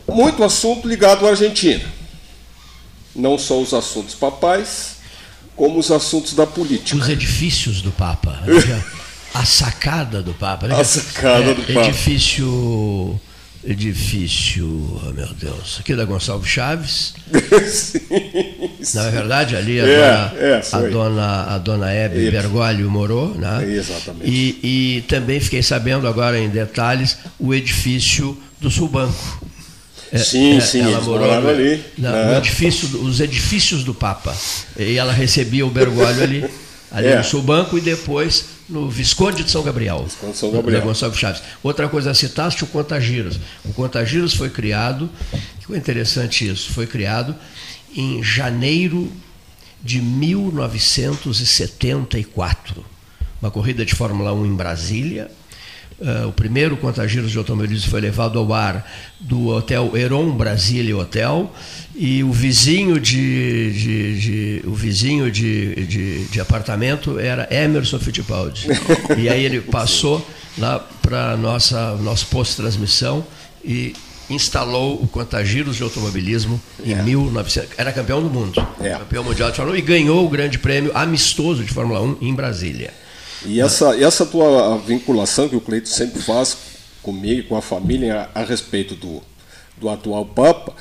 muito 0.07 0.43
assunto 0.43 0.87
ligado 0.87 1.25
à 1.25 1.31
Argentina. 1.31 1.83
Não 3.15 3.37
só 3.37 3.61
os 3.61 3.73
assuntos 3.73 4.13
papais, 4.13 4.97
como 5.55 5.79
os 5.79 5.89
assuntos 5.91 6.33
da 6.33 6.45
política. 6.45 6.97
Os 6.97 7.09
edifícios 7.09 7.81
do 7.81 7.91
Papa. 7.91 8.39
A 9.33 9.45
sacada 9.45 10.21
do 10.21 10.33
Papa. 10.33 10.67
Né? 10.67 10.79
A 10.79 10.83
sacada 10.83 11.51
é, 11.51 11.53
do 11.53 11.61
Papa. 11.61 11.87
Edifício 11.87 13.19
edifício, 13.65 14.65
oh 15.03 15.11
meu 15.11 15.27
Deus, 15.33 15.77
aqui 15.79 15.95
da 15.95 16.05
Gonçalves 16.05 16.49
Chaves. 16.49 17.13
sim, 17.67 17.99
sim. 18.81 18.97
Na 18.97 19.09
verdade, 19.09 19.55
ali 19.55 19.79
a, 19.79 19.83
é, 19.83 19.87
dona, 19.87 20.33
é, 20.39 20.61
a 20.71 20.79
dona, 20.89 21.43
a 21.55 21.57
dona 21.57 21.91
Hebe 21.91 22.29
Bergoglio 22.29 22.89
morou, 22.89 23.33
né? 23.35 23.65
Exatamente. 23.67 24.29
E, 24.29 24.59
e 24.97 25.01
também 25.03 25.39
fiquei 25.39 25.63
sabendo 25.63 26.07
agora 26.07 26.37
em 26.39 26.49
detalhes 26.49 27.17
o 27.39 27.53
edifício 27.53 28.37
do 28.61 28.69
Subanco. 28.69 29.45
É, 30.11 30.19
sim, 30.19 30.57
é, 30.57 30.61
sim, 30.61 30.81
ela 30.81 31.01
morou 31.01 31.27
moraram 31.27 31.49
ali. 31.49 31.83
Na, 31.97 32.11
né? 32.11 32.31
no 32.31 32.37
edifício, 32.37 33.01
os 33.01 33.19
edifícios 33.19 33.83
do 33.83 33.93
Papa. 33.93 34.35
E 34.77 34.97
ela 34.97 35.11
recebia 35.11 35.65
o 35.65 35.69
Bergoglio 35.69 36.23
ali, 36.23 36.45
ali 36.91 37.07
É. 37.07 37.17
no 37.17 37.23
Subanco 37.23 37.77
e 37.77 37.81
depois 37.81 38.45
no 38.67 38.89
Visconde 38.89 39.43
de 39.43 39.51
São 39.51 39.61
Gabriel. 39.63 40.03
Visconde 40.03 40.33
de 40.33 40.39
São 40.39 40.51
Gabriel. 40.51 40.79
Da 40.79 40.85
Gonçalves 40.85 41.19
Chaves. 41.19 41.43
Outra 41.61 41.87
coisa, 41.87 42.11
citaste 42.13 42.63
o 42.63 42.67
Contagiros. 42.67 43.39
O 43.63 43.71
Contagiros 43.73 44.33
foi 44.33 44.49
criado, 44.49 45.09
que 45.59 45.67
foi 45.67 45.77
interessante 45.77 46.47
isso, 46.47 46.71
foi 46.71 46.87
criado 46.87 47.35
em 47.95 48.23
janeiro 48.23 49.11
de 49.83 50.01
1974. 50.01 52.83
Uma 53.41 53.51
corrida 53.51 53.85
de 53.85 53.93
Fórmula 53.93 54.33
1 54.33 54.45
em 54.45 54.55
Brasília. 54.55 55.29
Uh, 55.97 56.27
o 56.27 56.33
primeiro 56.33 56.75
Contagiros 56.75 57.31
de 57.31 57.37
automobilismo 57.37 57.89
foi 57.89 58.01
levado 58.01 58.37
ao 58.37 58.53
ar 58.53 58.85
do 59.17 59.47
hotel 59.47 59.95
Heron 59.95 60.29
Brasília 60.31 60.95
Hotel 60.97 61.49
e 61.95 62.21
o 62.21 62.33
vizinho 62.33 62.99
de, 62.99 63.71
de, 63.71 64.19
de- 64.19 64.61
o 64.67 64.73
vizinho 64.73 65.31
de, 65.31 65.85
de, 65.85 66.25
de 66.25 66.41
apartamento 66.41 67.17
era 67.17 67.47
Emerson 67.49 67.97
Fittipaldi. 67.97 68.67
E 69.17 69.29
aí 69.29 69.45
ele 69.45 69.61
passou 69.61 70.25
lá 70.57 70.79
para 71.01 71.37
nossa 71.37 71.95
nosso 71.95 72.27
posto 72.27 72.51
de 72.51 72.57
transmissão 72.57 73.25
e 73.63 73.93
instalou 74.29 75.01
o 75.01 75.07
Contagiros 75.07 75.77
de 75.77 75.83
automobilismo 75.83 76.59
em 76.83 76.93
1900 77.03 77.69
era 77.77 77.93
campeão 77.93 78.21
do 78.21 78.29
mundo. 78.29 78.55
Campeão 78.99 79.23
mundial 79.23 79.49
de 79.49 79.55
Fórmula 79.55 79.77
1 79.77 79.79
e 79.79 79.81
ganhou 79.81 80.25
o 80.25 80.29
grande 80.29 80.59
prêmio 80.59 80.91
amistoso 80.93 81.63
de 81.63 81.71
Fórmula 81.71 82.01
1 82.01 82.17
em 82.21 82.33
Brasília 82.35 82.91
E 83.45 83.61
essa, 83.61 83.95
essa 83.99 84.25
tua 84.25 84.77
vinculação 84.77 85.47
que 85.47 85.55
o 85.55 85.61
Cleito 85.61 85.89
sempre 85.89 86.21
faz 86.21 86.57
comigo 87.01 87.49
com 87.49 87.55
a 87.55 87.61
família 87.61 88.29
a, 88.33 88.41
a 88.41 88.43
respeito 88.43 88.95
do, 88.95 89.21
do 89.77 89.89
atual 89.89 90.25
Papa 90.25 90.73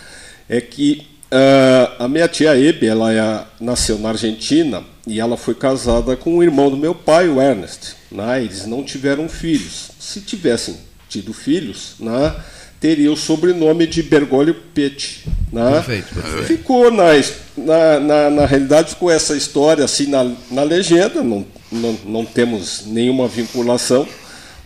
é 0.48 0.60
que 0.60 1.06
ah, 1.30 2.04
a 2.04 2.08
minha 2.08 2.28
tia 2.28 2.56
Hebe, 2.56 2.86
ela 2.86 3.12
é- 3.12 3.44
nasceu 3.60 3.98
na 3.98 4.10
Argentina 4.10 4.84
e 5.04 5.18
ela 5.18 5.36
foi 5.36 5.54
casada 5.54 6.16
com 6.16 6.38
o 6.38 6.42
irmão 6.44 6.70
do 6.70 6.76
meu 6.76 6.94
pai, 6.94 7.28
o 7.28 7.42
Ernest. 7.42 7.96
Né? 8.10 8.44
Eles 8.44 8.66
não 8.66 8.84
tiveram 8.84 9.28
filhos. 9.28 9.90
Se 9.98 10.20
tivessem 10.20 10.76
tido 11.08 11.32
filhos, 11.32 11.94
né, 11.98 12.34
teria 12.80 13.10
o 13.10 13.16
sobrenome 13.16 13.84
de 13.86 14.02
Bergoglio 14.02 14.54
Pete. 14.72 15.24
Né? 15.52 15.72
Perfeito, 15.72 16.14
perfeito. 16.14 16.46
Ficou 16.46 16.90
na, 16.92 17.12
na, 17.56 18.00
na, 18.00 18.30
na 18.30 18.46
realidade 18.46 18.90
ficou 18.90 19.10
essa 19.10 19.36
história 19.36 19.84
assim 19.84 20.06
na, 20.06 20.30
na 20.50 20.62
legenda, 20.62 21.22
não, 21.22 21.44
não, 21.70 21.96
não 22.04 22.24
temos 22.24 22.84
nenhuma 22.86 23.26
vinculação, 23.28 24.06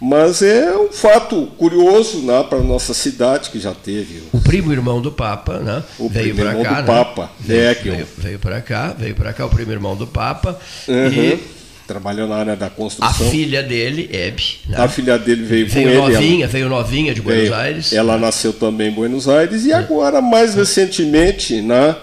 mas 0.00 0.42
é 0.42 0.76
um 0.76 0.92
fato 0.92 1.46
curioso 1.58 2.18
né, 2.18 2.44
para 2.48 2.58
a 2.58 2.62
nossa 2.62 2.94
cidade 2.94 3.50
que 3.50 3.58
já 3.58 3.72
teve. 3.74 4.22
O 4.32 4.40
primo 4.40 4.72
irmão 4.72 5.00
do 5.00 5.10
Papa, 5.10 5.58
né? 5.58 5.82
O 5.98 6.08
veio 6.08 6.34
primo 6.34 6.48
irmão 6.48 6.62
cá, 6.62 6.70
do 6.70 6.80
né? 6.80 6.86
Papa, 6.86 7.30
veio, 7.40 7.60
é, 7.62 7.74
que 7.74 7.90
veio, 7.90 8.06
veio 8.16 8.38
para 8.38 8.60
cá, 8.60 8.94
veio 8.96 9.14
para 9.14 9.32
cá 9.32 9.46
o 9.46 9.48
primo 9.50 9.72
irmão 9.72 9.96
do 9.96 10.06
Papa 10.06 10.58
Uhum. 10.86 11.06
e 11.12 11.58
Trabalhou 11.88 12.28
na 12.28 12.36
área 12.36 12.54
da 12.54 12.66
a 12.66 12.70
construção. 12.70 13.30
filha 13.30 13.62
dele, 13.62 14.10
Hebe, 14.12 14.42
né? 14.68 14.76
A 14.78 14.86
filha 14.88 15.18
dele 15.18 15.42
veio, 15.42 15.66
veio 15.66 15.98
com 16.00 16.06
ele. 16.06 16.12
novinha, 16.14 16.44
ela- 16.44 16.52
veio 16.52 16.68
novinha 16.68 17.14
de 17.14 17.22
Buenos 17.22 17.44
veio- 17.48 17.54
Aires. 17.54 17.92
Ela 17.94 18.18
nasceu 18.18 18.52
também 18.52 18.88
em 18.88 18.94
Buenos 18.94 19.26
Aires 19.26 19.64
e 19.64 19.72
agora, 19.72 20.20
mais 20.20 20.54
recentemente, 20.54 21.62
né, 21.62 21.96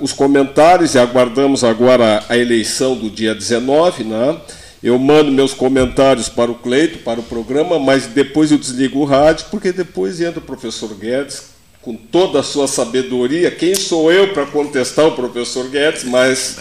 os 0.00 0.12
comentários, 0.12 0.94
e 0.94 0.98
aguardamos 0.98 1.62
agora 1.62 2.24
a 2.28 2.36
eleição 2.36 2.96
do 2.96 3.08
dia 3.08 3.34
19, 3.34 4.04
né, 4.04 4.36
eu 4.82 4.98
mando 4.98 5.30
meus 5.30 5.52
comentários 5.52 6.28
para 6.28 6.50
o 6.50 6.54
Cleito, 6.54 7.00
para 7.00 7.20
o 7.20 7.22
programa, 7.22 7.78
mas 7.78 8.06
depois 8.06 8.50
eu 8.50 8.58
desligo 8.58 9.00
o 9.00 9.04
rádio, 9.04 9.46
porque 9.50 9.72
depois 9.72 10.20
entra 10.20 10.40
o 10.40 10.42
professor 10.42 10.94
Guedes, 10.94 11.50
com 11.82 11.94
toda 11.94 12.40
a 12.40 12.42
sua 12.42 12.66
sabedoria. 12.66 13.50
Quem 13.50 13.74
sou 13.74 14.10
eu 14.10 14.32
para 14.32 14.46
contestar 14.46 15.06
o 15.06 15.12
professor 15.12 15.68
Guedes? 15.68 16.04
Mas 16.04 16.56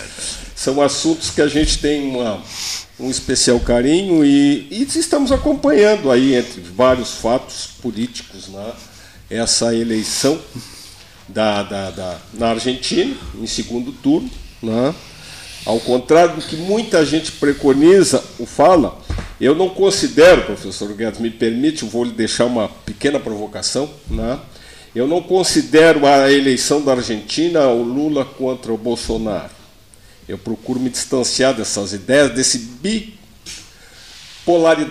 são 0.53 0.81
assuntos 0.81 1.29
que 1.29 1.41
a 1.41 1.47
gente 1.47 1.79
tem 1.79 2.09
uma, 2.09 2.41
um 2.99 3.09
especial 3.09 3.59
carinho 3.61 4.25
e, 4.25 4.67
e 4.69 4.83
estamos 4.83 5.31
acompanhando 5.31 6.11
aí, 6.11 6.35
entre 6.35 6.59
vários 6.61 7.13
fatos 7.13 7.69
políticos, 7.81 8.49
né, 8.49 8.71
essa 9.29 9.73
eleição 9.73 10.37
da, 11.29 11.63
da, 11.63 11.91
da, 11.91 12.17
na 12.33 12.49
Argentina, 12.49 13.15
em 13.39 13.47
segundo 13.47 13.91
turno. 13.91 14.29
Né? 14.61 14.93
Ao 15.65 15.79
contrário 15.79 16.35
do 16.35 16.41
que 16.41 16.55
muita 16.55 17.05
gente 17.05 17.31
preconiza 17.33 18.23
ou 18.37 18.45
fala, 18.45 18.99
eu 19.39 19.53
não 19.55 19.69
considero, 19.69 20.43
professor 20.43 20.91
Guedes, 20.93 21.19
me 21.19 21.29
permite, 21.29 21.85
vou 21.85 22.03
lhe 22.03 22.11
deixar 22.11 22.45
uma 22.45 22.67
pequena 22.67 23.19
provocação, 23.19 23.89
né? 24.09 24.39
eu 24.95 25.07
não 25.07 25.21
considero 25.21 26.05
a 26.05 26.31
eleição 26.31 26.81
da 26.81 26.93
Argentina 26.93 27.67
o 27.67 27.83
Lula 27.83 28.25
contra 28.25 28.73
o 28.73 28.77
Bolsonaro. 28.77 29.51
Eu 30.27 30.37
procuro 30.37 30.79
me 30.79 30.89
distanciar 30.89 31.53
dessas 31.53 31.93
ideias, 31.93 32.33
desse 32.33 32.57
bi 32.57 33.18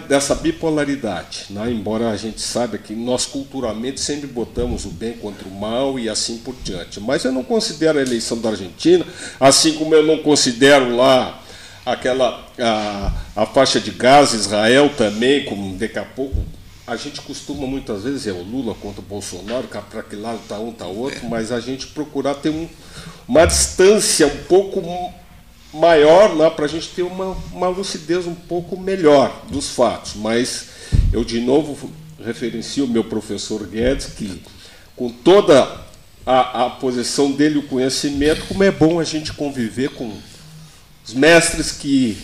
dessa 0.08 0.36
bipolaridade, 0.36 1.46
né? 1.50 1.70
embora 1.70 2.10
a 2.10 2.16
gente 2.16 2.40
saiba 2.40 2.78
que 2.78 2.94
nós 2.94 3.26
culturalmente 3.26 4.00
sempre 4.00 4.28
botamos 4.28 4.84
o 4.84 4.90
bem 4.90 5.14
contra 5.14 5.48
o 5.48 5.50
mal 5.50 5.98
e 5.98 6.08
assim 6.08 6.38
por 6.38 6.54
diante. 6.62 7.00
Mas 7.00 7.24
eu 7.24 7.32
não 7.32 7.42
considero 7.42 7.98
a 7.98 8.02
eleição 8.02 8.38
da 8.38 8.50
Argentina, 8.50 9.04
assim 9.40 9.72
como 9.74 9.94
eu 9.94 10.06
não 10.06 10.18
considero 10.18 10.94
lá 10.94 11.42
aquela 11.84 12.46
a, 12.58 13.12
a 13.34 13.46
faixa 13.46 13.80
de 13.80 13.90
Gaza, 13.90 14.36
Israel 14.36 14.90
também, 14.96 15.44
como 15.44 15.76
daqui 15.76 15.98
a 15.98 16.04
pouco 16.04 16.36
a 16.88 16.96
gente 16.96 17.20
costuma 17.20 17.66
muitas 17.66 18.04
vezes 18.04 18.26
é 18.26 18.32
o 18.32 18.42
Lula 18.42 18.74
contra 18.74 19.02
o 19.02 19.04
Bolsonaro, 19.04 19.68
para 19.68 20.02
que 20.02 20.16
lado 20.16 20.40
está 20.42 20.58
um, 20.58 20.70
está 20.70 20.86
outro, 20.86 21.28
mas 21.28 21.52
a 21.52 21.60
gente 21.60 21.88
procurar 21.88 22.36
ter 22.36 22.48
um, 22.48 22.66
uma 23.28 23.44
distância 23.44 24.26
um 24.26 24.44
pouco 24.44 24.80
maior 25.78 26.34
né, 26.34 26.50
para 26.50 26.64
a 26.64 26.68
gente 26.68 26.88
ter 26.88 27.02
uma, 27.02 27.36
uma 27.52 27.68
lucidez 27.68 28.26
um 28.26 28.34
pouco 28.34 28.78
melhor 28.78 29.44
dos 29.50 29.70
fatos. 29.70 30.14
Mas 30.14 30.68
eu, 31.12 31.24
de 31.24 31.40
novo, 31.40 31.90
referencio 32.24 32.84
o 32.84 32.88
meu 32.88 33.04
professor 33.04 33.66
Guedes, 33.66 34.06
que 34.06 34.42
com 34.96 35.08
toda 35.10 35.86
a, 36.26 36.66
a 36.66 36.70
posição 36.70 37.30
dele, 37.30 37.58
o 37.58 37.62
conhecimento, 37.62 38.46
como 38.46 38.62
é 38.62 38.70
bom 38.70 39.00
a 39.00 39.04
gente 39.04 39.32
conviver 39.32 39.90
com 39.90 40.12
os 41.06 41.14
mestres 41.14 41.72
que 41.72 42.18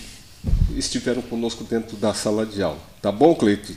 estiveram 0.76 1.22
conosco 1.22 1.64
dentro 1.64 1.96
da 1.96 2.12
sala 2.12 2.44
de 2.44 2.62
aula. 2.62 2.78
Tá 3.00 3.11
bom, 3.11 3.34
Cleito? 3.34 3.72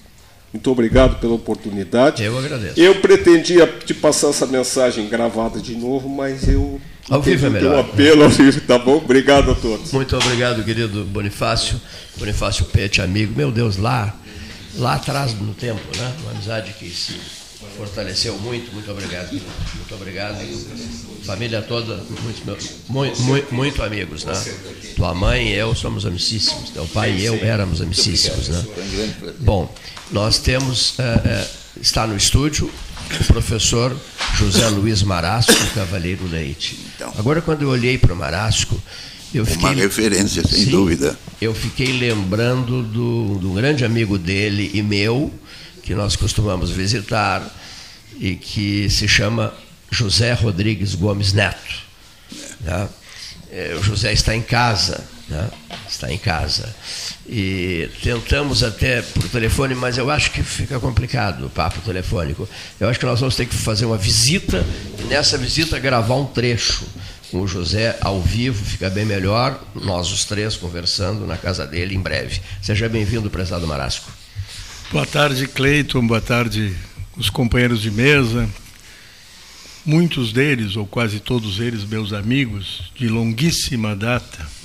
Muito 0.51 0.71
obrigado 0.71 1.19
pela 1.19 1.33
oportunidade. 1.33 2.23
Eu 2.23 2.37
agradeço. 2.37 2.79
Eu 2.79 2.99
pretendia 3.01 3.67
te 3.67 3.93
passar 3.93 4.29
essa 4.29 4.45
mensagem 4.45 5.07
gravada 5.07 5.59
de 5.59 5.75
novo, 5.75 6.09
mas 6.09 6.47
eu. 6.47 6.79
Ao 7.09 7.21
vivo 7.21 7.45
é 7.45 7.49
melhor. 7.49 7.75
Um 7.75 7.79
apelo 7.79 8.23
ao 8.23 8.29
vivo, 8.29 8.59
tá 8.61 8.77
bom? 8.77 8.97
Obrigado 8.97 9.51
a 9.51 9.55
todos. 9.55 9.91
Muito 9.93 10.15
obrigado, 10.15 10.63
querido 10.63 11.05
Bonifácio. 11.05 11.79
Bonifácio 12.17 12.65
Pete, 12.65 13.01
amigo. 13.01 13.33
Meu 13.35 13.49
Deus, 13.49 13.77
lá, 13.77 14.13
lá 14.75 14.95
atrás 14.95 15.33
no 15.33 15.53
tempo, 15.53 15.81
né? 15.97 16.13
Uma 16.23 16.31
amizade 16.31 16.73
que 16.73 16.89
se 16.89 17.15
fortaleceu 17.77 18.37
muito. 18.39 18.73
Muito 18.73 18.91
obrigado. 18.91 19.31
Muito 19.31 19.95
obrigado. 19.95 20.37
Família 21.23 21.61
toda, 21.61 21.95
muito, 21.95 22.45
muito, 22.89 23.21
muito, 23.21 23.55
muito 23.55 23.83
amigos, 23.83 24.25
né? 24.25 24.33
Tua 24.95 25.13
mãe 25.13 25.47
e 25.47 25.53
eu 25.53 25.73
somos 25.75 26.05
amicíssimos. 26.05 26.71
Teu 26.71 26.85
pai 26.87 27.13
e 27.13 27.25
eu 27.25 27.35
éramos 27.35 27.81
amicíssimos, 27.81 28.49
né? 28.49 28.65
Bom, 29.39 29.73
nós 30.11 30.39
temos, 30.39 30.99
é, 30.99 31.03
é, 31.03 31.47
está 31.79 32.05
no 32.05 32.17
estúdio 32.17 32.69
o 33.21 33.23
professor 33.25 33.95
José 34.35 34.67
Luiz 34.69 35.01
Marasco 35.03 35.53
Cavalheiro 35.73 36.27
Leite. 36.27 36.79
Agora, 37.17 37.41
quando 37.41 37.63
eu 37.63 37.69
olhei 37.69 37.97
para 37.97 38.13
o 38.13 38.15
Marasco, 38.15 38.81
eu 39.33 39.45
fiquei, 39.45 39.69
Uma 39.69 39.73
referência, 39.73 40.43
sem 40.47 40.65
sim, 40.65 40.71
dúvida. 40.71 41.17
Eu 41.41 41.53
fiquei 41.53 41.97
lembrando 41.97 42.83
do, 42.83 43.37
do 43.39 43.53
grande 43.53 43.83
amigo 43.83 44.17
dele 44.17 44.71
e 44.73 44.81
meu, 44.81 45.33
que 45.83 45.93
nós 45.93 46.15
costumamos 46.15 46.69
visitar, 46.69 47.43
e 48.19 48.35
que 48.35 48.89
se 48.89 49.07
chama 49.07 49.53
José 49.91 50.33
Rodrigues 50.33 50.95
Gomes 50.95 51.33
Neto. 51.33 51.81
Né? 52.61 52.87
O 53.79 53.83
José 53.83 54.11
está 54.11 54.35
em 54.35 54.41
casa, 54.41 55.03
né? 55.29 55.49
está 55.87 56.11
em 56.11 56.17
casa. 56.17 56.73
E 57.27 57.89
tentamos 58.01 58.63
até 58.63 59.01
por 59.01 59.27
telefone, 59.29 59.75
mas 59.75 59.97
eu 59.97 60.09
acho 60.09 60.31
que 60.31 60.43
fica 60.43 60.79
complicado 60.79 61.45
o 61.45 61.49
papo 61.49 61.79
telefônico. 61.81 62.47
Eu 62.79 62.89
acho 62.89 62.99
que 62.99 63.05
nós 63.05 63.19
vamos 63.19 63.35
ter 63.35 63.45
que 63.45 63.55
fazer 63.55 63.85
uma 63.85 63.97
visita 63.97 64.65
e 64.99 65.03
nessa 65.05 65.37
visita 65.37 65.79
gravar 65.79 66.15
um 66.15 66.25
trecho 66.25 66.85
com 67.31 67.41
o 67.41 67.47
José 67.47 67.97
ao 68.01 68.21
vivo, 68.21 68.63
fica 68.63 68.89
bem 68.89 69.05
melhor, 69.05 69.61
nós 69.75 70.09
os 70.11 70.23
três 70.23 70.55
conversando 70.55 71.25
na 71.25 71.35
casa 71.35 71.65
dele 71.65 71.93
em 71.95 71.99
breve. 71.99 72.39
Seja 72.61 72.87
bem-vindo, 72.87 73.29
prezado 73.29 73.67
Marasco. 73.67 74.09
Boa 74.91 75.05
tarde, 75.05 75.47
Cleiton, 75.47 76.07
boa 76.07 76.21
tarde, 76.21 76.73
os 77.17 77.29
companheiros 77.29 77.81
de 77.81 77.91
mesa. 77.91 78.47
Muitos 79.85 80.33
deles, 80.33 80.75
ou 80.75 80.85
quase 80.85 81.19
todos 81.19 81.59
eles, 81.59 81.83
meus 81.83 82.11
amigos, 82.13 82.91
de 82.95 83.07
longuíssima 83.07 83.95
data, 83.95 84.56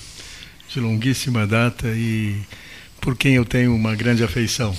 de 0.72 0.80
longuíssima 0.80 1.46
data 1.46 1.88
e 1.88 2.40
por 3.00 3.16
quem 3.16 3.34
eu 3.34 3.44
tenho 3.44 3.74
uma 3.74 3.94
grande 3.94 4.24
afeição. 4.24 4.74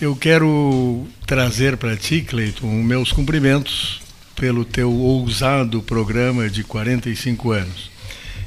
Eu 0.00 0.14
quero 0.14 1.06
trazer 1.26 1.76
para 1.76 1.96
ti, 1.96 2.20
Cleiton, 2.20 2.70
meus 2.82 3.10
cumprimentos 3.12 4.00
pelo 4.36 4.64
teu 4.64 4.92
ousado 4.92 5.82
programa 5.82 6.48
de 6.50 6.62
45 6.62 7.50
anos. 7.50 7.90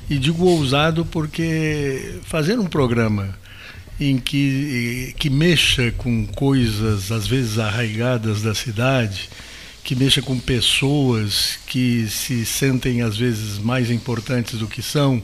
E 0.10 0.18
digo 0.18 0.46
ousado 0.46 1.06
porque 1.06 2.20
fazer 2.24 2.60
um 2.60 2.68
programa 2.68 3.38
em 4.00 4.18
que, 4.18 5.14
que 5.18 5.30
mexa 5.30 5.92
com 5.98 6.26
coisas 6.28 7.12
às 7.12 7.28
vezes 7.28 7.60
arraigadas 7.60 8.42
da 8.42 8.56
cidade, 8.56 9.30
que 9.84 9.96
mexa 9.96 10.22
com 10.22 10.40
pessoas 10.40 11.60
que 11.68 12.08
se 12.08 12.46
sentem 12.46 13.02
às 13.02 13.18
vezes 13.18 13.58
mais 13.58 13.90
importantes 13.90 14.60
do 14.60 14.68
que 14.68 14.82
são, 14.82 15.22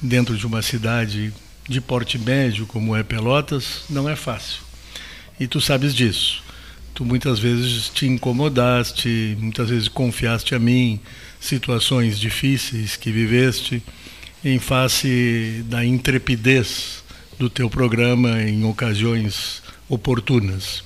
dentro 0.00 0.36
de 0.36 0.46
uma 0.46 0.62
cidade 0.62 1.32
de 1.68 1.80
porte 1.80 2.18
médio 2.18 2.66
como 2.66 2.94
é 2.94 3.02
Pelotas, 3.02 3.84
não 3.88 4.08
é 4.08 4.16
fácil. 4.16 4.62
E 5.38 5.46
tu 5.46 5.60
sabes 5.60 5.94
disso. 5.94 6.42
Tu 6.94 7.04
muitas 7.04 7.38
vezes 7.40 7.88
te 7.88 8.06
incomodaste, 8.06 9.36
muitas 9.40 9.68
vezes 9.68 9.88
confiaste 9.88 10.54
a 10.54 10.58
mim 10.58 11.00
situações 11.40 12.20
difíceis 12.20 12.96
que 12.96 13.10
viveste 13.10 13.82
em 14.44 14.58
face 14.58 15.64
da 15.66 15.84
intrepidez 15.84 17.02
do 17.38 17.50
teu 17.50 17.68
programa 17.68 18.42
em 18.42 18.64
ocasiões 18.64 19.62
oportunas. 19.88 20.84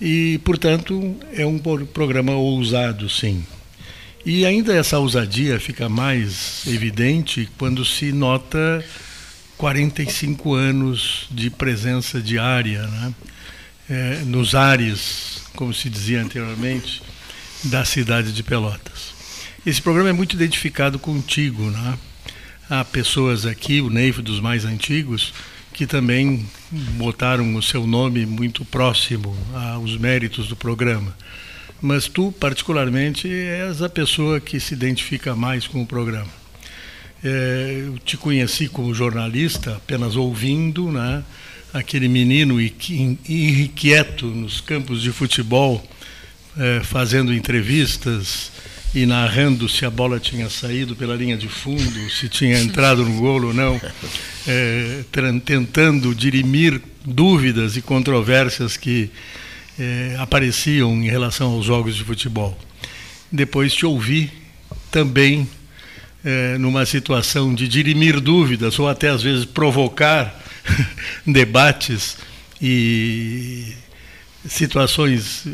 E, 0.00 0.38
portanto, 0.38 1.16
é 1.32 1.46
um 1.46 1.58
programa 1.58 2.32
ousado, 2.32 3.08
sim. 3.08 3.44
E 4.26 4.46
ainda 4.46 4.74
essa 4.74 4.98
ousadia 4.98 5.60
fica 5.60 5.86
mais 5.86 6.66
evidente 6.66 7.46
quando 7.58 7.84
se 7.84 8.10
nota 8.10 8.82
45 9.58 10.54
anos 10.54 11.26
de 11.30 11.50
presença 11.50 12.22
diária 12.22 12.86
né? 12.86 13.14
É, 13.90 14.22
nos 14.24 14.54
ares, 14.54 15.42
como 15.54 15.74
se 15.74 15.90
dizia 15.90 16.22
anteriormente, 16.22 17.02
da 17.64 17.84
cidade 17.84 18.32
de 18.32 18.42
Pelotas. 18.42 19.12
Esse 19.66 19.82
programa 19.82 20.08
é 20.08 20.12
muito 20.14 20.34
identificado 20.36 20.98
contigo. 20.98 21.62
Né? 21.70 21.98
Há 22.70 22.82
pessoas 22.82 23.44
aqui, 23.44 23.82
o 23.82 23.90
Neif 23.90 24.22
dos 24.22 24.40
mais 24.40 24.64
antigos, 24.64 25.34
que 25.74 25.86
também 25.86 26.48
botaram 26.96 27.54
o 27.56 27.62
seu 27.62 27.86
nome 27.86 28.24
muito 28.24 28.64
próximo 28.64 29.36
aos 29.52 29.98
méritos 29.98 30.48
do 30.48 30.56
programa 30.56 31.14
mas 31.80 32.08
tu, 32.08 32.32
particularmente, 32.32 33.28
és 33.28 33.82
a 33.82 33.88
pessoa 33.88 34.40
que 34.40 34.58
se 34.58 34.74
identifica 34.74 35.34
mais 35.34 35.66
com 35.66 35.82
o 35.82 35.86
programa. 35.86 36.30
É, 37.22 37.84
eu 37.86 37.98
te 37.98 38.16
conheci 38.16 38.68
como 38.68 38.94
jornalista, 38.94 39.76
apenas 39.76 40.16
ouvindo, 40.16 40.90
né? 40.92 41.24
aquele 41.74 42.06
menino 42.06 42.60
irrequieto 42.60 44.26
nos 44.26 44.60
campos 44.60 45.02
de 45.02 45.10
futebol, 45.10 45.84
é, 46.56 46.80
fazendo 46.84 47.34
entrevistas 47.34 48.52
e 48.94 49.04
narrando 49.04 49.68
se 49.68 49.84
a 49.84 49.90
bola 49.90 50.20
tinha 50.20 50.48
saído 50.48 50.94
pela 50.94 51.16
linha 51.16 51.36
de 51.36 51.48
fundo, 51.48 52.10
se 52.10 52.28
tinha 52.28 52.60
entrado 52.60 53.04
no 53.04 53.18
gol 53.18 53.46
ou 53.46 53.52
não, 53.52 53.80
é, 54.46 55.02
tentando 55.44 56.14
dirimir 56.14 56.80
dúvidas 57.04 57.76
e 57.76 57.82
controvérsias 57.82 58.76
que 58.76 59.10
é, 59.78 60.16
apareciam 60.18 60.92
em 60.92 61.08
relação 61.08 61.52
aos 61.52 61.64
jogos 61.64 61.96
de 61.96 62.04
futebol. 62.04 62.56
Depois 63.30 63.74
te 63.74 63.84
ouvi 63.84 64.30
também 64.90 65.48
é, 66.24 66.56
numa 66.58 66.86
situação 66.86 67.54
de 67.54 67.68
dirimir 67.68 68.20
dúvidas 68.20 68.78
ou 68.78 68.88
até 68.88 69.08
às 69.08 69.22
vezes 69.22 69.44
provocar 69.44 70.34
debates 71.26 72.16
e 72.60 73.74
situações 74.48 75.44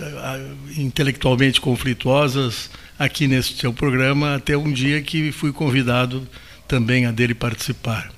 intelectualmente 0.77 1.61
conflituosas 1.61 2.71
aqui 2.99 3.27
nesse 3.27 3.55
seu 3.55 3.73
programa 3.73 4.35
até 4.35 4.57
um 4.57 4.71
dia 4.71 5.01
que 5.01 5.33
fui 5.33 5.53
convidado 5.53 6.27
também 6.69 7.07
a 7.07 7.11
dele 7.11 7.35
participar. 7.35 8.13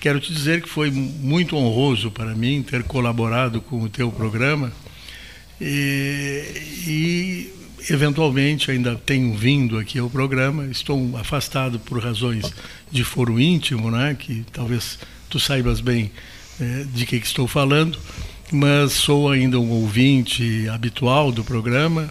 Quero 0.00 0.20
te 0.20 0.32
dizer 0.32 0.62
que 0.62 0.68
foi 0.68 0.90
muito 0.90 1.56
honroso 1.56 2.10
para 2.10 2.34
mim 2.34 2.62
ter 2.62 2.82
colaborado 2.84 3.60
com 3.60 3.82
o 3.82 3.88
teu 3.88 4.10
programa 4.10 4.72
e, 5.60 6.44
e, 6.86 7.52
eventualmente 7.92 8.70
ainda 8.70 8.96
tenho 8.96 9.34
vindo 9.34 9.78
aqui 9.78 9.98
ao 9.98 10.10
programa. 10.10 10.66
Estou 10.66 11.16
afastado 11.16 11.78
por 11.78 12.02
razões 12.02 12.52
de 12.90 13.04
foro 13.04 13.40
íntimo, 13.40 13.90
né? 13.90 14.16
Que 14.18 14.44
talvez 14.52 14.98
tu 15.28 15.38
saibas 15.38 15.80
bem 15.80 16.10
é, 16.60 16.84
de 16.92 17.06
que, 17.06 17.20
que 17.20 17.26
estou 17.26 17.46
falando, 17.46 17.98
mas 18.52 18.92
sou 18.92 19.30
ainda 19.30 19.58
um 19.58 19.70
ouvinte 19.70 20.68
habitual 20.68 21.30
do 21.32 21.44
programa. 21.44 22.08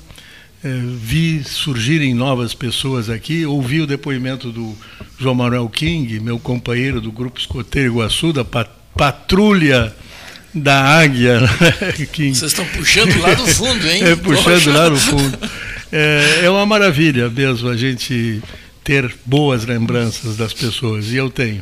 É, 0.63 0.69
vi 0.97 1.43
surgirem 1.43 2.13
novas 2.13 2.53
pessoas 2.53 3.09
aqui, 3.09 3.45
ouvi 3.45 3.81
o 3.81 3.87
depoimento 3.87 4.49
do 4.49 4.73
João 5.19 5.35
Manuel 5.35 5.67
King, 5.67 6.21
meu 6.21 6.39
companheiro 6.39 7.01
do 7.01 7.11
Grupo 7.11 7.37
Escoteiro 7.37 7.93
Iguaçu, 7.93 8.31
da 8.31 8.45
Patrulha 8.45 9.93
da 10.54 10.82
águia. 10.99 11.39
Né? 11.39 11.49
Que... 12.12 12.34
Vocês 12.34 12.51
estão 12.51 12.66
puxando 12.66 13.20
lá 13.20 13.34
do 13.34 13.47
fundo, 13.47 13.88
hein? 13.89 14.04
É, 14.04 14.16
puxando 14.16 14.74
lá 14.74 14.89
no 14.89 14.97
fundo. 14.97 15.39
É, 15.91 16.41
é 16.43 16.49
uma 16.49 16.66
maravilha 16.66 17.30
mesmo 17.30 17.70
a 17.70 17.78
gente 17.78 18.41
ter 18.84 19.14
boas 19.26 19.66
lembranças 19.66 20.36
das 20.36 20.54
pessoas, 20.54 21.12
e 21.12 21.16
eu 21.16 21.30
tenho. 21.30 21.62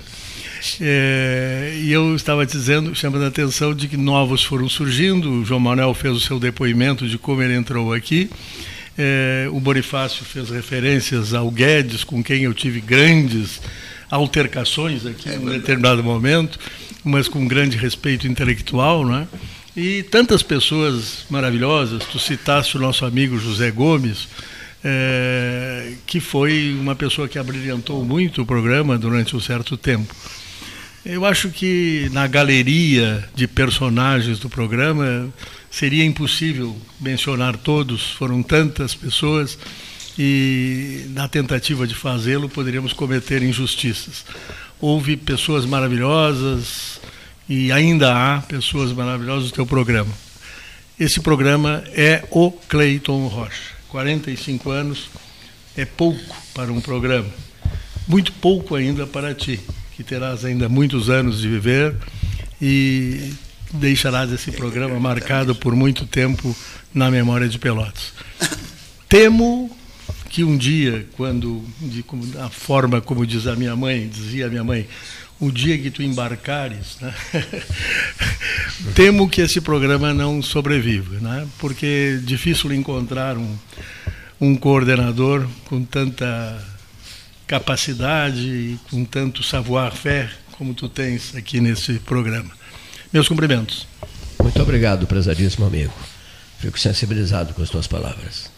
É, 0.79 1.75
e 1.81 1.91
eu 1.91 2.15
estava 2.15 2.45
dizendo, 2.45 2.93
chamando 2.95 3.23
a 3.23 3.27
atenção 3.27 3.73
de 3.73 3.87
que 3.87 3.97
novos 3.97 4.43
foram 4.43 4.69
surgindo. 4.69 5.41
O 5.41 5.45
João 5.45 5.59
Manuel 5.59 5.93
fez 5.93 6.15
o 6.15 6.19
seu 6.19 6.39
depoimento 6.39 7.07
de 7.07 7.17
como 7.17 7.41
ele 7.41 7.55
entrou 7.55 7.93
aqui. 7.93 8.29
É, 8.97 9.47
o 9.51 9.59
Bonifácio 9.59 10.23
fez 10.23 10.49
referências 10.49 11.33
ao 11.33 11.49
Guedes, 11.49 12.03
com 12.03 12.23
quem 12.23 12.43
eu 12.43 12.53
tive 12.53 12.79
grandes 12.79 13.59
altercações 14.11 15.05
aqui 15.05 15.29
é 15.29 15.35
em 15.35 15.45
determinado 15.45 16.03
momento 16.03 16.59
mas 17.03 17.27
com 17.27 17.47
grande 17.47 17.77
respeito 17.77 18.27
intelectual, 18.27 19.05
não 19.05 19.15
é? 19.15 19.27
E 19.75 20.03
tantas 20.03 20.43
pessoas 20.43 21.25
maravilhosas, 21.29 22.03
tu 22.05 22.19
citaste 22.19 22.77
o 22.77 22.79
nosso 22.79 23.05
amigo 23.05 23.39
José 23.39 23.71
Gomes, 23.71 24.27
é, 24.83 25.93
que 26.05 26.19
foi 26.19 26.75
uma 26.79 26.95
pessoa 26.95 27.27
que 27.27 27.39
abrilhantou 27.39 28.03
muito 28.03 28.41
o 28.41 28.45
programa 28.45 28.97
durante 28.97 29.35
um 29.35 29.39
certo 29.39 29.77
tempo. 29.77 30.13
Eu 31.05 31.25
acho 31.25 31.49
que 31.49 32.09
na 32.11 32.27
galeria 32.27 33.27
de 33.33 33.47
personagens 33.47 34.39
do 34.39 34.49
programa 34.49 35.29
seria 35.69 36.03
impossível 36.03 36.75
mencionar 36.99 37.57
todos, 37.57 38.11
foram 38.11 38.43
tantas 38.43 38.93
pessoas 38.93 39.57
e 40.23 41.07
na 41.15 41.27
tentativa 41.27 41.87
de 41.87 41.95
fazê-lo 41.95 42.47
poderíamos 42.47 42.93
cometer 42.93 43.41
injustiças. 43.41 44.23
Houve 44.79 45.17
pessoas 45.17 45.65
maravilhosas 45.65 47.01
e 47.49 47.71
ainda 47.71 48.13
há 48.13 48.39
pessoas 48.41 48.93
maravilhosas 48.93 49.49
no 49.49 49.55
teu 49.55 49.65
programa. 49.65 50.11
Esse 50.99 51.19
programa 51.19 51.83
é 51.87 52.23
o 52.29 52.51
Cleiton 52.51 53.25
Rocha. 53.25 53.73
45 53.89 54.69
anos 54.69 55.09
é 55.75 55.85
pouco 55.85 56.35
para 56.53 56.71
um 56.71 56.79
programa, 56.79 57.29
muito 58.07 58.31
pouco 58.33 58.75
ainda 58.75 59.07
para 59.07 59.33
ti, 59.33 59.59
que 59.95 60.03
terás 60.03 60.45
ainda 60.45 60.69
muitos 60.69 61.09
anos 61.09 61.41
de 61.41 61.47
viver 61.47 61.95
e 62.61 63.33
deixarás 63.73 64.31
esse 64.31 64.51
programa 64.51 64.99
marcado 64.99 65.55
por 65.55 65.75
muito 65.75 66.05
tempo 66.05 66.55
na 66.93 67.09
memória 67.09 67.49
de 67.49 67.57
Pelotas. 67.57 68.13
Temo 69.09 69.80
que 70.31 70.45
um 70.45 70.57
dia, 70.57 71.05
quando, 71.17 71.61
de, 71.81 72.05
a 72.39 72.49
forma 72.49 73.01
como 73.01 73.27
diz 73.27 73.47
a 73.47 73.55
minha 73.55 73.75
mãe, 73.75 74.07
dizia 74.07 74.47
a 74.47 74.49
minha 74.49 74.63
mãe, 74.63 74.87
o 75.41 75.51
dia 75.51 75.77
que 75.77 75.91
tu 75.91 76.01
embarcares, 76.01 76.97
né? 77.01 77.13
temo 78.95 79.27
que 79.27 79.41
esse 79.41 79.59
programa 79.59 80.13
não 80.13 80.41
sobreviva, 80.41 81.19
né? 81.19 81.45
porque 81.59 82.15
é 82.15 82.25
difícil 82.25 82.73
encontrar 82.73 83.37
um, 83.37 83.57
um 84.39 84.55
coordenador 84.55 85.45
com 85.65 85.83
tanta 85.83 86.65
capacidade 87.45 88.39
e 88.39 88.79
com 88.89 89.03
tanto 89.03 89.43
savoir-faire 89.43 90.31
como 90.53 90.73
tu 90.73 90.87
tens 90.87 91.35
aqui 91.35 91.59
nesse 91.59 91.95
programa. 91.95 92.51
Meus 93.11 93.27
cumprimentos. 93.27 93.85
Muito 94.41 94.61
obrigado, 94.61 95.05
prezadíssimo 95.05 95.65
amigo. 95.65 95.93
Fico 96.59 96.79
sensibilizado 96.79 97.53
com 97.53 97.61
as 97.61 97.69
tuas 97.69 97.87
palavras. 97.87 98.50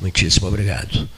Muitíssimo 0.00 0.48
obrigado. 0.48 1.08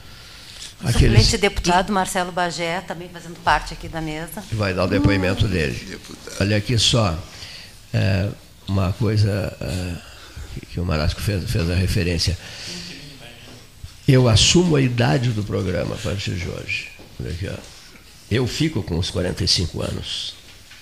O 0.83 0.87
Aqueles... 0.87 1.21
suplente 1.21 1.37
deputado 1.37 1.93
Marcelo 1.93 2.31
Bagé, 2.31 2.81
também 2.81 3.09
fazendo 3.09 3.37
parte 3.41 3.73
aqui 3.73 3.87
da 3.87 4.01
mesa. 4.01 4.43
Vai 4.51 4.73
dar 4.73 4.83
o 4.83 4.87
depoimento 4.87 5.47
dele. 5.47 5.97
Olha 6.41 6.57
aqui 6.57 6.77
só, 6.77 7.17
é, 7.93 8.27
uma 8.67 8.91
coisa 8.91 9.55
é, 9.61 9.93
que 10.71 10.79
o 10.79 10.85
Marasco 10.85 11.21
fez, 11.21 11.49
fez 11.49 11.69
a 11.69 11.75
referência. 11.75 12.37
Eu 14.05 14.27
assumo 14.27 14.75
a 14.75 14.81
idade 14.81 15.29
do 15.29 15.43
programa 15.43 15.95
a 15.95 15.97
partir 15.97 16.35
de 16.35 16.49
hoje. 16.49 16.89
Aqui, 17.21 17.49
Eu 18.29 18.45
fico 18.45 18.83
com 18.83 18.97
os 18.97 19.09
45 19.09 19.81
anos. 19.81 20.33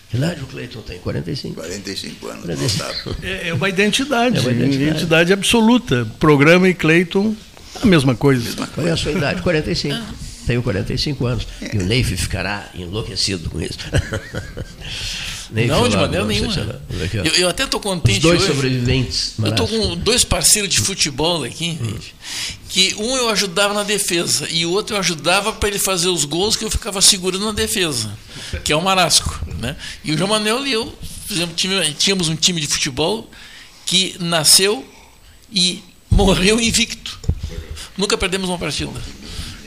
Que 0.10 0.18
idade 0.18 0.42
o 0.42 0.48
Cleiton 0.48 0.82
tem? 0.82 1.00
45? 1.00 1.56
45 1.56 2.28
anos. 2.28 2.44
45. 2.44 3.18
É, 3.24 3.50
é, 3.50 3.54
uma 3.54 3.70
identidade, 3.70 4.38
é 4.38 4.42
uma 4.42 4.52
identidade. 4.52 4.84
identidade 4.84 5.34
absoluta. 5.34 6.06
Programa 6.20 6.68
e 6.68 6.74
Cleiton 6.74 7.36
a 7.82 7.86
mesma 7.86 8.16
coisa. 8.16 8.44
Mesma 8.44 8.68
Qual 8.68 8.88
é 8.88 8.92
a 8.92 8.98
sua 8.98 9.12
idade? 9.12 9.42
45. 9.42 9.96
Ah. 9.96 10.14
Tenho 10.46 10.64
45 10.64 11.26
anos. 11.26 11.48
É. 11.62 11.76
E 11.76 11.80
o 11.80 11.86
Neif 11.86 12.16
ficará 12.18 12.70
enlouquecido 12.74 13.50
com 13.50 13.62
isso. 13.62 13.78
não, 15.68 15.88
de 15.88 15.96
maneira 15.96 16.26
nenhuma. 16.26 16.82
Eu, 17.14 17.34
eu, 17.36 17.50
até 17.50 17.64
estou 17.64 17.80
contente. 17.80 18.18
Os 18.18 18.22
dois 18.22 18.42
hoje. 18.42 18.54
sobreviventes. 18.54 19.34
Eu 19.38 19.50
estou 19.52 19.68
com 19.68 19.96
dois 19.96 20.24
parceiros 20.24 20.70
de 20.70 20.82
futebol 20.82 21.44
aqui, 21.44 21.78
hum. 21.82 21.96
que 22.70 22.96
um 22.96 23.16
eu 23.16 23.30
ajudava 23.30 23.74
na 23.74 23.84
defesa 23.84 24.48
e 24.50 24.66
o 24.66 24.72
outro 24.72 24.96
eu 24.96 25.00
ajudava 25.00 25.54
para 25.54 25.70
ele 25.70 25.80
fazer 25.80 26.08
os 26.08 26.26
gols 26.26 26.56
que 26.56 26.66
eu 26.66 26.72
ficava 26.72 27.02
segurando 27.02 27.46
na 27.46 27.52
defesa, 27.52 28.12
que 28.64 28.74
é 28.74 28.76
o 28.76 28.82
Marasco. 28.82 29.40
Né? 29.60 29.76
E 30.04 30.12
o 30.12 30.18
João 30.18 30.30
Manuel 30.30 30.66
e 30.66 30.72
eu 30.74 30.92
fizemos, 31.28 31.56
tínhamos 31.98 32.28
um 32.28 32.36
time 32.36 32.60
de 32.60 32.68
futebol 32.68 33.30
que 33.86 34.16
nasceu 34.20 34.86
e 35.52 35.84
morreu 36.10 36.60
invicto. 36.60 37.20
Nunca 38.02 38.18
perdemos 38.18 38.50
uma 38.50 38.58
partida. 38.58 39.00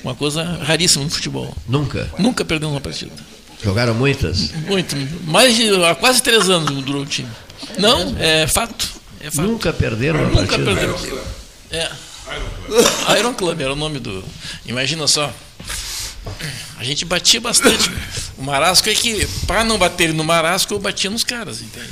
Uma 0.02 0.12
coisa 0.16 0.42
raríssima 0.42 1.04
no 1.04 1.10
futebol. 1.10 1.56
Nunca? 1.68 2.10
Nunca 2.18 2.44
perdemos 2.44 2.74
uma 2.74 2.80
partida. 2.80 3.12
Jogaram 3.62 3.94
muitas? 3.94 4.50
Muito. 4.66 4.96
Mais 5.24 5.54
de 5.54 5.72
há 5.84 5.94
quase 5.94 6.20
três 6.20 6.50
anos 6.50 6.82
durou 6.84 7.02
o 7.02 7.06
time. 7.06 7.28
Não, 7.78 8.16
é 8.18 8.48
fato. 8.48 8.88
É 9.20 9.30
fato. 9.30 9.46
Nunca 9.46 9.72
perderam 9.72 10.18
uma 10.18 10.30
Nunca 10.30 10.58
partida? 10.58 10.70
Nunca 10.74 10.98
perderam. 10.98 11.24
É. 11.70 13.18
Iron 13.20 13.34
Club 13.34 13.60
era 13.60 13.72
o 13.72 13.76
nome 13.76 14.00
do. 14.00 14.24
Imagina 14.66 15.06
só. 15.06 15.32
A 16.76 16.82
gente 16.82 17.04
batia 17.04 17.40
bastante. 17.40 17.88
O 18.36 18.42
Marasco 18.42 18.90
é 18.90 18.94
que, 18.94 19.28
para 19.46 19.62
não 19.62 19.78
bater 19.78 20.12
no 20.12 20.24
Marasco, 20.24 20.74
eu 20.74 20.80
batia 20.80 21.08
nos 21.08 21.22
caras, 21.22 21.62
entende? 21.62 21.88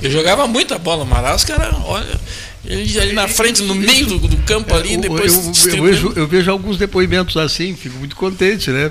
Eu 0.00 0.10
jogava 0.10 0.46
muita 0.46 0.78
bola. 0.78 1.04
O 1.04 1.06
Marasco 1.06 1.52
era, 1.52 1.76
olha, 1.84 2.18
ele 2.64 3.00
ali 3.00 3.12
na 3.12 3.26
frente, 3.26 3.62
no 3.62 3.74
meio 3.74 4.06
do, 4.06 4.18
do 4.18 4.36
campo 4.38 4.72
ali, 4.74 4.96
depois. 4.96 5.34
Eu, 5.66 5.74
eu, 5.74 5.82
vejo, 5.82 6.12
eu, 6.14 6.26
vejo, 6.28 6.50
alguns 6.50 6.78
depoimentos 6.78 7.36
assim, 7.36 7.74
fico 7.74 7.98
muito 7.98 8.14
contente, 8.14 8.70
né? 8.70 8.90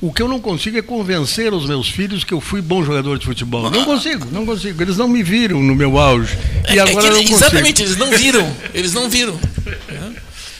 O 0.00 0.12
que 0.12 0.22
eu 0.22 0.28
não 0.28 0.40
consigo 0.40 0.78
é 0.78 0.82
convencer 0.82 1.52
os 1.52 1.66
meus 1.66 1.88
filhos 1.88 2.22
que 2.22 2.32
eu 2.32 2.40
fui 2.40 2.62
bom 2.62 2.84
jogador 2.84 3.18
de 3.18 3.26
futebol. 3.26 3.68
Não 3.68 3.84
consigo, 3.84 4.26
não 4.30 4.46
consigo. 4.46 4.80
Eles 4.80 4.96
não 4.96 5.08
me 5.08 5.22
viram 5.22 5.60
no 5.60 5.74
meu 5.74 5.98
auge. 5.98 6.38
E 6.70 6.78
é, 6.78 6.82
agora 6.82 7.08
é 7.08 7.24
que, 7.24 7.30
não 7.30 7.36
Exatamente, 7.36 7.82
eles 7.82 7.96
não 7.96 8.10
viram. 8.10 8.56
Eles 8.72 8.92
não 8.94 9.10
viram. 9.10 9.38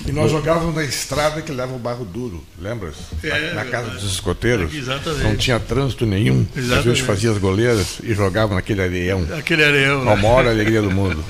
E 0.07 0.13
nós 0.13 0.31
jogávamos 0.31 0.75
na 0.75 0.83
estrada 0.83 1.43
que 1.43 1.53
leva 1.53 1.75
o 1.75 1.79
barro 1.79 2.05
duro, 2.05 2.43
lembra? 2.59 2.91
É, 3.23 3.55
na, 3.55 3.65
na, 3.65 3.71
casa 3.71 3.91
dos 3.91 4.03
escoteiros. 4.03 4.75
Exatamente. 4.75 5.23
Não 5.23 5.37
tinha 5.37 5.61
trânsito 5.61 6.05
nenhum. 6.07 6.47
Exatamente. 6.57 6.89
A 6.89 6.95
gente 6.95 7.07
fazia 7.07 7.31
as 7.31 7.39
goleiras 7.39 8.01
e 8.03 8.13
jogava 8.15 8.55
naquele 8.55 8.83
areião. 8.83 9.27
Aquele 9.39 9.63
areião. 9.63 10.09
A 10.11 10.17
maior 10.17 10.47
alegria 10.47 10.83
do 10.83 10.91
mundo. 10.91 11.23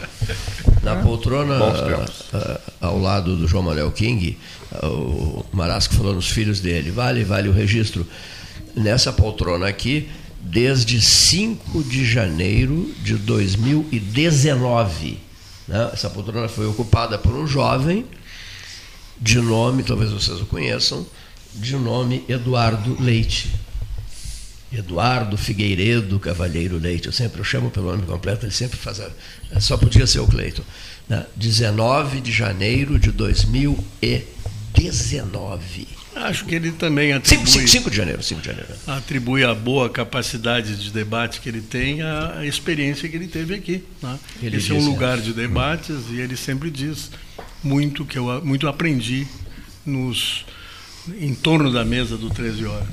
Na 0.83 0.97
poltrona, 0.97 1.59
ao 2.81 2.99
lado 2.99 3.37
do 3.37 3.47
João 3.47 3.65
Manuel 3.65 3.93
King, 3.93 4.39
o 4.83 5.45
Marasco 5.53 5.95
falou 5.95 6.15
nos 6.15 6.31
filhos 6.31 6.61
dele: 6.61 6.91
vale, 6.91 7.23
vale 7.23 7.49
o 7.49 7.53
registro. 7.53 8.07
Nessa 8.75 9.13
poltrona 9.13 9.69
aqui, 9.69 10.09
desde 10.41 11.01
5 11.01 11.85
de 11.85 12.05
janeiro 12.05 12.93
de 13.03 13.15
2019. 13.17 15.19
Né? 15.69 15.91
Essa 15.93 16.09
poltrona 16.09 16.49
foi 16.49 16.67
ocupada 16.67 17.19
por 17.19 17.35
um 17.35 17.47
jovem 17.47 18.07
de 19.21 19.39
nome, 19.39 19.83
talvez 19.83 20.11
vocês 20.11 20.41
o 20.41 20.47
conheçam, 20.47 21.07
de 21.55 21.77
nome 21.77 22.25
Eduardo 22.29 22.97
Leite. 22.99 23.51
Eduardo 24.73 25.37
Figueiredo 25.37 26.21
Cavalheiro 26.21 26.79
Leite. 26.79 27.07
Eu 27.07 27.13
sempre 27.13 27.41
eu 27.41 27.45
chamo 27.45 27.71
pelo 27.71 27.91
nome 27.91 28.07
completo, 28.07 28.47
ele 28.47 28.53
sempre 28.53 28.79
faz. 28.79 29.01
A, 29.01 29.11
só 29.61 29.77
podia 29.77 30.07
ser 30.07 30.21
o 30.21 30.27
Cleiton. 30.27 30.63
Né? 31.09 31.27
19 31.37 32.21
de 32.21 32.31
janeiro 32.31 32.97
de 32.99 33.11
2019. 33.11 35.89
Acho 36.15 36.45
que 36.45 36.55
ele 36.55 36.73
também 36.73 37.13
atribui. 37.13 37.47
5, 37.47 37.69
5 37.69 37.91
de 37.91 37.97
janeiro, 37.97 38.23
5 38.23 38.41
de 38.41 38.47
janeiro. 38.47 38.69
Atribui 38.87 39.45
a 39.45 39.55
boa 39.55 39.89
capacidade 39.89 40.77
de 40.77 40.91
debate 40.91 41.41
que 41.41 41.49
ele 41.49 41.61
tem 41.61 42.03
à 42.03 42.45
experiência 42.45 43.09
que 43.09 43.17
ele 43.17 43.29
teve 43.29 43.55
aqui. 43.55 43.85
Né? 44.03 44.19
Ele 44.43 44.57
Esse 44.57 44.73
é 44.73 44.75
um 44.75 44.85
lugar 44.85 45.21
de 45.21 45.33
debates 45.33 45.91
hum. 45.91 46.15
e 46.15 46.21
ele 46.21 46.37
sempre 46.37 46.71
diz 46.71 47.11
muito 47.63 48.05
que 48.05 48.19
eu 48.19 48.45
muito 48.45 48.69
aprendi 48.69 49.27
nos 49.87 50.45
em 51.19 51.35
torno 51.35 51.73
da 51.73 51.85
mesa 51.85 52.17
do 52.17 52.29
13 52.29 52.67
horas. 52.67 52.89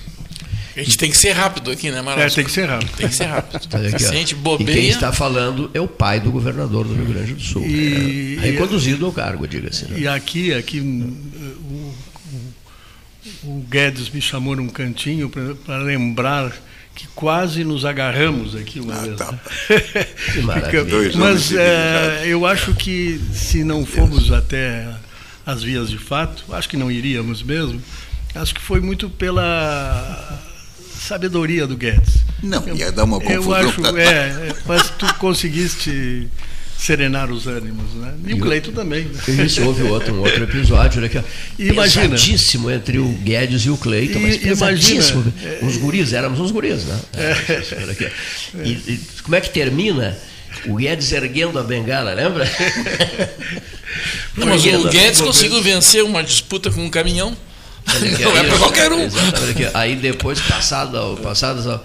A 0.77 0.83
gente 0.83 0.97
tem 0.97 1.09
que 1.09 1.17
ser 1.17 1.31
rápido 1.31 1.71
aqui, 1.71 1.89
né, 1.89 2.03
Marcos? 2.03 2.33
É, 2.33 2.35
tem 2.35 2.45
que 2.45 2.51
ser 2.51 2.65
rápido. 2.65 2.91
Tem 2.95 3.09
que 3.09 3.15
ser 3.15 3.25
rápido. 3.25 3.55
Aqui, 3.55 3.99
Se 3.99 4.09
a 4.09 4.13
gente 4.13 4.35
bobeia... 4.35 4.69
E 4.69 4.73
quem 4.73 4.89
está 4.89 5.11
falando 5.11 5.71
é 5.73 5.81
o 5.81 5.87
pai 5.87 6.19
do 6.19 6.31
governador 6.31 6.85
do 6.85 6.93
Rio 6.93 7.05
Grande 7.05 7.33
do 7.33 7.41
Sul. 7.41 7.65
E, 7.65 8.37
é, 8.37 8.41
reconduzido 8.41 9.07
ao 9.07 9.11
cargo, 9.11 9.47
diga-se. 9.47 9.85
Né? 9.85 10.01
E 10.01 10.07
aqui, 10.07 10.53
aqui 10.53 10.79
o, 10.79 11.93
o, 13.43 13.65
Guedes 13.67 14.09
me 14.11 14.21
chamou 14.21 14.55
num 14.55 14.69
cantinho 14.69 15.31
para 15.65 15.77
lembrar 15.79 16.55
que 16.93 17.07
quase 17.15 17.63
nos 17.63 17.83
agarramos 17.83 18.55
aqui 18.55 18.79
uma 18.79 18.93
ah, 18.93 19.01
vez. 19.01 19.17
Tá. 19.17 19.33
que 20.33 20.41
maravilha. 20.41 21.11
Mas 21.15 21.51
é, 21.53 22.23
eu 22.27 22.45
acho 22.45 22.75
que 22.75 23.19
se 23.33 23.63
não 23.63 23.83
formos 23.83 24.31
até 24.31 24.87
as 25.43 25.63
vias 25.63 25.89
de 25.89 25.97
fato, 25.97 26.43
acho 26.53 26.69
que 26.69 26.77
não 26.77 26.91
iríamos 26.91 27.41
mesmo, 27.41 27.81
acho 28.35 28.53
que 28.53 28.61
foi 28.61 28.79
muito 28.79 29.09
pela 29.09 30.39
sabedoria 30.99 31.65
do 31.67 31.75
Guedes. 31.75 32.15
Não, 32.41 32.67
ia 32.75 32.91
dar 32.91 33.03
uma 33.03 33.19
confusão. 33.19 33.57
Eu 33.59 33.69
acho, 33.69 33.97
é, 33.97 34.03
é, 34.03 34.55
mas 34.65 34.89
tu 34.91 35.11
conseguiste 35.15 36.27
serenar 36.77 37.31
os 37.31 37.47
ânimos, 37.47 37.93
né? 37.95 38.13
E, 38.25 38.31
e 38.31 38.33
o 38.35 38.39
Cleito 38.39 38.71
também. 38.71 39.05
Né? 39.05 39.45
Isso, 39.45 39.63
houve 39.63 39.83
outro, 39.83 40.13
um 40.13 40.19
outro 40.19 40.43
episódio, 40.43 41.01
né? 41.01 41.09
Que, 41.09 41.23
imagina, 41.57 42.09
pesadíssimo 42.09 42.69
entre 42.69 42.99
o 42.99 43.07
Guedes 43.07 43.63
e 43.63 43.69
o 43.69 43.77
Cleito, 43.77 44.19
mas 44.19 44.37
pesadíssimo. 44.37 45.21
Imagina, 45.21 45.65
uns 45.65 45.77
guris, 45.77 46.13
éramos 46.13 46.39
uns 46.39 46.51
guris, 46.51 46.83
né? 46.85 46.99
É. 47.13 48.63
E, 48.63 48.71
e, 48.71 48.99
como 49.23 49.35
é 49.35 49.41
que 49.41 49.49
termina? 49.49 50.17
O 50.65 50.75
Guedes 50.75 51.11
erguendo 51.11 51.57
a 51.59 51.63
bengala, 51.63 52.13
lembra? 52.13 52.49
Não, 54.35 54.47
mas 54.47 54.63
o 54.65 54.89
Guedes 54.89 55.21
conseguiu 55.21 55.61
vencer 55.61 56.03
uma 56.03 56.23
disputa 56.23 56.69
com 56.69 56.83
um 56.85 56.89
caminhão 56.89 57.35
Não 58.19 58.37
é 58.37 58.43
para 58.43 58.57
qualquer 58.59 58.91
um. 58.91 59.07
Aí 59.73 59.95
depois, 59.95 60.41
passado, 60.41 61.17
passados, 61.23 61.81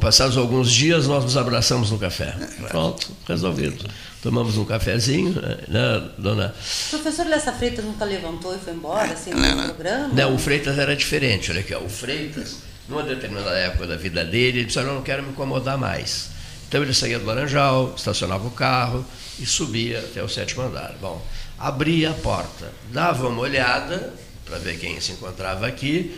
passados 0.00 0.36
alguns 0.36 0.70
dias, 0.70 1.06
nós 1.06 1.24
nos 1.24 1.36
abraçamos 1.36 1.90
no 1.90 1.98
café. 1.98 2.34
Pronto, 2.68 3.10
resolvido. 3.26 3.88
Tomamos 4.22 4.56
um 4.56 4.64
cafezinho, 4.64 5.34
né, 5.68 6.02
dona? 6.16 6.54
O 6.86 6.90
professor 6.90 7.26
Lessa 7.26 7.52
Freitas 7.52 7.84
nunca 7.84 8.04
levantou 8.04 8.54
e 8.54 8.58
foi 8.58 8.72
embora, 8.72 9.12
assim, 9.12 9.30
no 9.32 9.64
programa? 9.64 10.08
Não, 10.14 10.34
o 10.34 10.38
Freitas 10.38 10.78
era 10.78 10.96
diferente. 10.96 11.50
Olha 11.50 11.60
aqui, 11.60 11.74
ó, 11.74 11.80
o 11.80 11.88
Freitas, 11.88 12.56
numa 12.88 13.02
determinada 13.02 13.50
época 13.50 13.86
da 13.86 13.96
vida 13.96 14.24
dele, 14.24 14.60
ele 14.60 14.64
disse: 14.64 14.78
Eu 14.78 14.86
não 14.86 15.02
quero 15.02 15.22
me 15.22 15.30
incomodar 15.30 15.76
mais. 15.76 16.30
Então 16.66 16.82
ele 16.82 16.94
saía 16.94 17.18
do 17.18 17.26
Laranjal, 17.26 17.94
estacionava 17.96 18.46
o 18.48 18.50
carro 18.50 19.04
e 19.38 19.46
subia 19.46 19.98
até 19.98 20.22
o 20.22 20.28
sétimo 20.28 20.62
andar. 20.62 20.94
Bom, 21.00 21.24
abria 21.58 22.10
a 22.10 22.14
porta, 22.14 22.72
dava 22.90 23.28
uma 23.28 23.42
olhada 23.42 24.12
para 24.54 24.58
ver 24.58 24.78
quem 24.78 25.00
se 25.00 25.12
encontrava 25.12 25.66
aqui, 25.66 26.14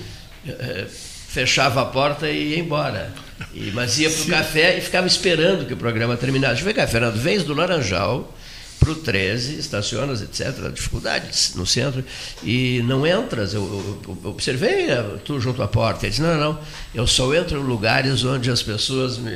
eh, 0.46 0.86
fechava 1.28 1.80
a 1.80 1.86
porta 1.86 2.28
e 2.28 2.50
ia 2.50 2.58
embora. 2.58 3.12
E, 3.54 3.70
mas 3.72 3.98
ia 3.98 4.10
para 4.10 4.22
o 4.22 4.26
café 4.26 4.76
e 4.76 4.80
ficava 4.80 5.06
esperando 5.06 5.66
que 5.66 5.72
o 5.72 5.76
programa 5.76 6.16
terminasse. 6.16 6.62
Vem 6.62 6.74
cá, 6.74 6.86
Fernando, 6.86 7.16
vens 7.16 7.44
do 7.44 7.54
Laranjal 7.54 8.34
para 8.78 8.90
o 8.90 8.94
13, 8.94 9.58
estacionas, 9.58 10.20
etc., 10.20 10.70
dificuldades 10.70 11.54
no 11.54 11.66
centro, 11.66 12.04
e 12.42 12.82
não 12.84 13.06
entras. 13.06 13.54
Eu, 13.54 13.62
eu, 13.62 14.18
eu 14.24 14.30
observei 14.30 14.90
eh, 14.90 15.02
tu 15.24 15.40
junto 15.40 15.62
à 15.62 15.68
porta. 15.68 16.04
Ele 16.04 16.10
disse: 16.10 16.20
não, 16.20 16.38
não, 16.38 16.60
eu 16.94 17.06
só 17.06 17.34
entro 17.34 17.58
em 17.58 17.64
lugares 17.64 18.22
onde 18.22 18.50
as 18.50 18.62
pessoas 18.62 19.16
me, 19.16 19.32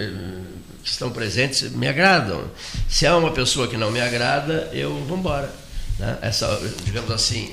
que 0.84 0.90
estão 0.90 1.10
presentes 1.10 1.70
me 1.70 1.88
agradam. 1.88 2.44
Se 2.86 3.06
há 3.06 3.16
uma 3.16 3.30
pessoa 3.30 3.66
que 3.66 3.78
não 3.78 3.90
me 3.90 4.00
agrada, 4.00 4.68
eu 4.74 4.94
vou 5.06 5.16
embora. 5.16 5.59
Né? 6.00 6.18
Essa, 6.22 6.48
digamos 6.82 7.10
assim, 7.10 7.52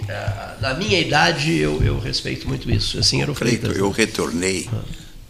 na 0.61 0.73
minha 0.73 0.97
idade 0.99 1.53
eu, 1.53 1.83
eu 1.83 1.99
respeito 1.99 2.47
muito 2.47 2.71
isso. 2.71 2.97
Assim 2.97 3.21
era 3.21 3.29
o 3.29 3.35
Freitas. 3.35 3.75
Eu 3.75 3.91
retornei, 3.91 4.69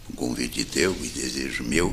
um 0.08 0.14
convite 0.14 0.64
teu 0.64 0.96
e 1.02 1.08
desejo 1.08 1.64
meu, 1.64 1.92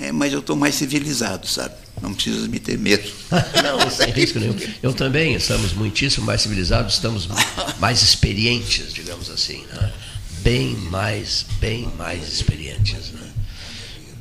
é, 0.00 0.10
mas 0.10 0.32
eu 0.32 0.38
estou 0.38 0.56
mais 0.56 0.74
civilizado, 0.74 1.46
sabe? 1.46 1.74
Não 2.00 2.14
precisa 2.14 2.48
me 2.48 2.58
ter 2.58 2.78
medo. 2.78 3.10
Não, 3.62 3.90
sem 3.90 4.10
risco 4.10 4.38
nenhum. 4.38 4.56
Eu 4.82 4.94
também 4.94 5.34
estamos 5.34 5.72
muitíssimo 5.74 6.24
mais 6.24 6.40
civilizados, 6.40 6.94
estamos 6.94 7.28
mais 7.78 8.00
experientes, 8.02 8.94
digamos 8.94 9.28
assim. 9.28 9.64
Né? 9.66 9.92
Bem 10.40 10.76
mais, 10.76 11.44
bem 11.60 11.90
mais 11.98 12.32
experientes. 12.32 13.10
Né? 13.10 13.27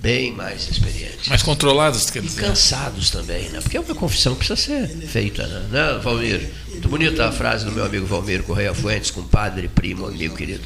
Bem 0.01 0.31
mais 0.31 0.69
experientes. 0.69 1.27
Mais 1.27 1.41
controlados, 1.41 2.09
quer 2.09 2.21
dizer. 2.21 2.41
E 2.41 2.45
cansados 2.45 3.09
também, 3.09 3.49
né? 3.49 3.59
Porque 3.61 3.77
é 3.77 3.79
uma 3.79 3.95
confissão 3.95 4.33
que 4.33 4.45
precisa 4.45 4.55
ser 4.55 4.87
feita, 5.07 5.45
né? 5.47 5.67
né, 5.71 5.99
Valmir? 6.03 6.49
Muito 6.69 6.89
bonita 6.89 7.27
a 7.27 7.31
frase 7.31 7.65
do 7.65 7.71
meu 7.71 7.85
amigo 7.85 8.05
Valmir 8.05 8.43
Correia 8.43 8.73
Fuentes, 8.73 9.11
compadre, 9.11 9.67
primo, 9.67 10.05
amigo 10.05 10.35
querido. 10.35 10.63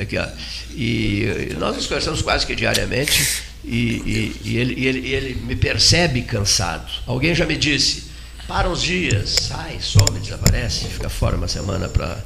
Aqui, 0.00 0.16
ó. 0.16 0.26
E, 0.74 1.54
nós 1.58 1.76
nos 1.76 1.86
conversamos 1.86 2.22
quase 2.22 2.46
que 2.46 2.54
diariamente 2.54 3.42
e, 3.64 3.78
e, 3.78 4.40
e 4.44 4.56
ele, 4.56 4.86
ele, 4.86 5.08
ele 5.08 5.34
me 5.34 5.56
percebe 5.56 6.22
cansado. 6.22 6.90
Alguém 7.06 7.34
já 7.34 7.44
me 7.44 7.56
disse, 7.56 8.04
para 8.48 8.68
uns 8.68 8.82
dias, 8.82 9.36
sai, 9.42 9.78
some, 9.80 10.18
desaparece, 10.18 10.86
fica 10.86 11.08
fora 11.08 11.36
uma 11.36 11.48
semana 11.48 11.88
para 11.88 12.18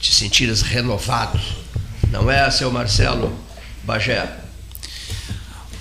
te 0.00 0.12
sentires 0.12 0.62
renovado. 0.62 1.40
Não 2.10 2.30
é, 2.30 2.50
seu 2.50 2.70
Marcelo 2.70 3.32
Bagé? 3.84 4.41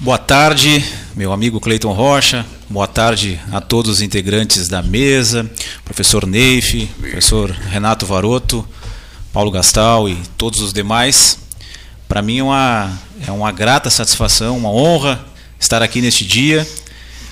Boa 0.04 0.18
tarde, 0.18 0.84
meu 1.16 1.32
amigo 1.32 1.60
Cleiton 1.60 1.94
Rocha. 1.94 2.44
Boa 2.68 2.88
tarde 2.88 3.40
a 3.52 3.62
todos 3.62 3.92
os 3.92 4.02
integrantes 4.02 4.68
da 4.68 4.82
mesa, 4.82 5.48
professor 5.86 6.26
Neif, 6.26 6.88
professor 7.00 7.52
Renato 7.52 8.04
Varoto, 8.08 8.68
Paulo 9.32 9.52
Gastal 9.52 10.10
e 10.10 10.18
todos 10.36 10.60
os 10.60 10.74
demais. 10.74 11.38
Para 12.08 12.24
mim 12.24 12.40
é 12.40 12.44
uma, 12.44 13.00
é 13.28 13.32
uma 13.32 13.52
grata 13.52 13.92
satisfação, 13.92 14.58
uma 14.58 14.72
honra 14.72 15.24
estar 15.60 15.84
aqui 15.84 16.02
neste 16.02 16.26
dia. 16.26 16.68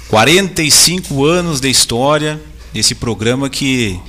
45 0.07 1.25
anos 1.25 1.59
de 1.59 1.71
história 1.71 2.39
desse 2.71 2.93
programa 2.93 3.49
que 3.49 3.99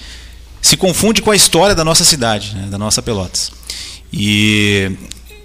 se 0.61 0.77
confunde 0.77 1.23
com 1.23 1.31
a 1.31 1.37
história 1.37 1.75
da 1.75 1.83
nossa 1.83 2.05
cidade, 2.05 2.55
né, 2.55 2.67
da 2.67 2.77
nossa 2.77 3.01
Pelotas. 3.01 3.53
E 4.13 4.93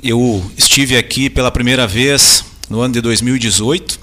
eu 0.04 0.52
estive 0.58 0.98
aqui 0.98 1.30
pela 1.30 1.50
primeira 1.50 1.88
vez 1.88 2.44
no 2.70 2.82
ano 2.82 2.94
de 2.94 3.02
2018, 3.02 4.00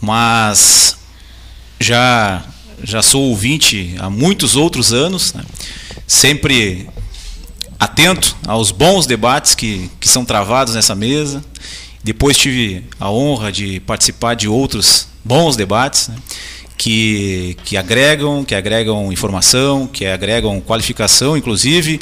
mas 0.00 0.96
já 1.78 2.44
já 2.82 3.02
sou 3.02 3.22
ouvinte 3.28 3.94
há 3.98 4.08
muitos 4.08 4.56
outros 4.56 4.92
anos, 4.92 5.34
né? 5.34 5.44
sempre 6.06 6.88
atento 7.78 8.36
aos 8.46 8.70
bons 8.70 9.06
debates 9.06 9.54
que, 9.54 9.90
que 10.00 10.08
são 10.08 10.24
travados 10.24 10.74
nessa 10.74 10.94
mesa. 10.94 11.44
Depois 12.02 12.36
tive 12.36 12.84
a 12.98 13.10
honra 13.10 13.52
de 13.52 13.80
participar 13.80 14.34
de 14.34 14.48
outros 14.48 15.08
bons 15.24 15.56
debates 15.56 16.08
né? 16.08 16.16
que, 16.76 17.56
que 17.64 17.76
agregam, 17.76 18.44
que 18.44 18.54
agregam 18.54 19.12
informação, 19.12 19.86
que 19.86 20.06
agregam 20.06 20.60
qualificação, 20.60 21.36
inclusive, 21.36 22.00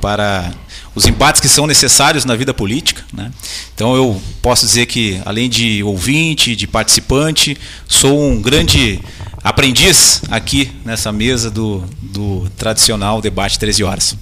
para 0.00 0.52
os 0.96 1.06
embates 1.06 1.42
que 1.42 1.48
são 1.48 1.66
necessários 1.66 2.24
na 2.24 2.34
vida 2.34 2.54
política. 2.54 3.04
Né? 3.12 3.30
Então 3.74 3.94
eu 3.94 4.20
posso 4.40 4.64
dizer 4.64 4.86
que, 4.86 5.20
além 5.26 5.48
de 5.48 5.82
ouvinte, 5.82 6.56
de 6.56 6.66
participante, 6.66 7.56
sou 7.86 8.18
um 8.18 8.40
grande 8.40 8.98
aprendiz 9.44 10.22
aqui 10.30 10.72
nessa 10.84 11.12
mesa 11.12 11.50
do, 11.50 11.84
do 12.00 12.50
tradicional 12.56 13.20
debate 13.20 13.58
13 13.58 13.84
horas. 13.84 14.16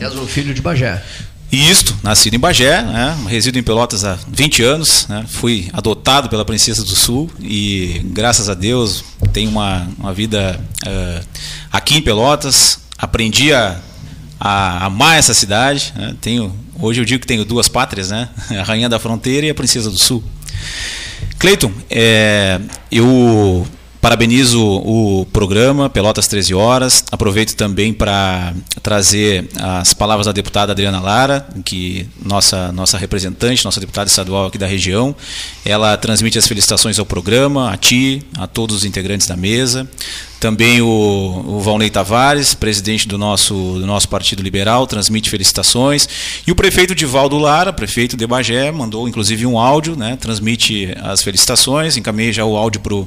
És 0.00 0.14
um 0.16 0.26
filho 0.26 0.52
de 0.52 0.60
Bagé. 0.60 1.02
Isto, 1.50 1.96
nascido 2.02 2.34
em 2.34 2.38
Bagé, 2.38 2.82
né, 2.82 3.16
resido 3.26 3.58
em 3.58 3.62
Pelotas 3.62 4.04
há 4.04 4.18
20 4.28 4.62
anos, 4.62 5.06
né, 5.08 5.24
fui 5.26 5.70
adotado 5.72 6.28
pela 6.28 6.44
Princesa 6.44 6.82
do 6.82 6.94
Sul 6.94 7.30
e, 7.40 8.02
graças 8.06 8.50
a 8.50 8.54
Deus, 8.54 9.02
tenho 9.32 9.50
uma, 9.50 9.88
uma 9.98 10.12
vida 10.12 10.60
uh, 10.84 11.26
aqui 11.72 11.96
em 11.96 12.02
Pelotas. 12.02 12.80
Aprendi 12.98 13.54
a 13.54 13.80
a 14.40 14.86
amar 14.86 15.18
essa 15.18 15.34
cidade. 15.34 15.92
Né? 15.96 16.14
Tenho, 16.20 16.54
hoje 16.78 17.00
eu 17.00 17.04
digo 17.04 17.20
que 17.20 17.26
tenho 17.26 17.44
duas 17.44 17.68
pátrias, 17.68 18.10
né? 18.10 18.28
a 18.58 18.62
Rainha 18.62 18.88
da 18.88 18.98
Fronteira 18.98 19.46
e 19.46 19.50
a 19.50 19.54
Princesa 19.54 19.90
do 19.90 19.98
Sul. 19.98 20.22
Cleiton, 21.38 21.72
é, 21.90 22.60
eu 22.90 23.66
Parabenizo 24.08 24.58
o 24.64 25.26
programa 25.34 25.90
Pelotas 25.90 26.26
13 26.26 26.54
Horas. 26.54 27.04
Aproveito 27.12 27.54
também 27.54 27.92
para 27.92 28.54
trazer 28.82 29.46
as 29.60 29.92
palavras 29.92 30.24
da 30.24 30.32
deputada 30.32 30.72
Adriana 30.72 30.98
Lara, 30.98 31.46
que 31.62 32.08
nossa 32.24 32.72
nossa 32.72 32.96
representante, 32.96 33.62
nossa 33.66 33.78
deputada 33.78 34.08
estadual 34.08 34.46
aqui 34.46 34.56
da 34.56 34.66
região. 34.66 35.14
Ela 35.62 35.94
transmite 35.98 36.38
as 36.38 36.48
felicitações 36.48 36.98
ao 36.98 37.04
programa, 37.04 37.70
a 37.70 37.76
ti, 37.76 38.22
a 38.38 38.46
todos 38.46 38.76
os 38.76 38.84
integrantes 38.86 39.26
da 39.26 39.36
mesa. 39.36 39.86
Também 40.40 40.80
o, 40.80 40.86
o 40.86 41.60
Valnei 41.60 41.90
Tavares, 41.90 42.54
presidente 42.54 43.06
do 43.06 43.18
nosso, 43.18 43.54
do 43.54 43.86
nosso 43.86 44.08
Partido 44.08 44.42
Liberal, 44.42 44.86
transmite 44.86 45.28
felicitações. 45.28 46.08
E 46.46 46.50
o 46.50 46.54
prefeito 46.56 46.94
Divaldo 46.94 47.36
Lara, 47.36 47.74
prefeito 47.74 48.16
de 48.16 48.26
Bagé, 48.26 48.72
mandou 48.72 49.06
inclusive 49.06 49.44
um 49.44 49.58
áudio, 49.58 49.96
né, 49.96 50.16
transmite 50.18 50.96
as 51.02 51.22
felicitações. 51.22 51.98
Encaminhei 51.98 52.32
já 52.32 52.46
o 52.46 52.56
áudio 52.56 52.80
para 52.80 52.94
o 52.94 53.06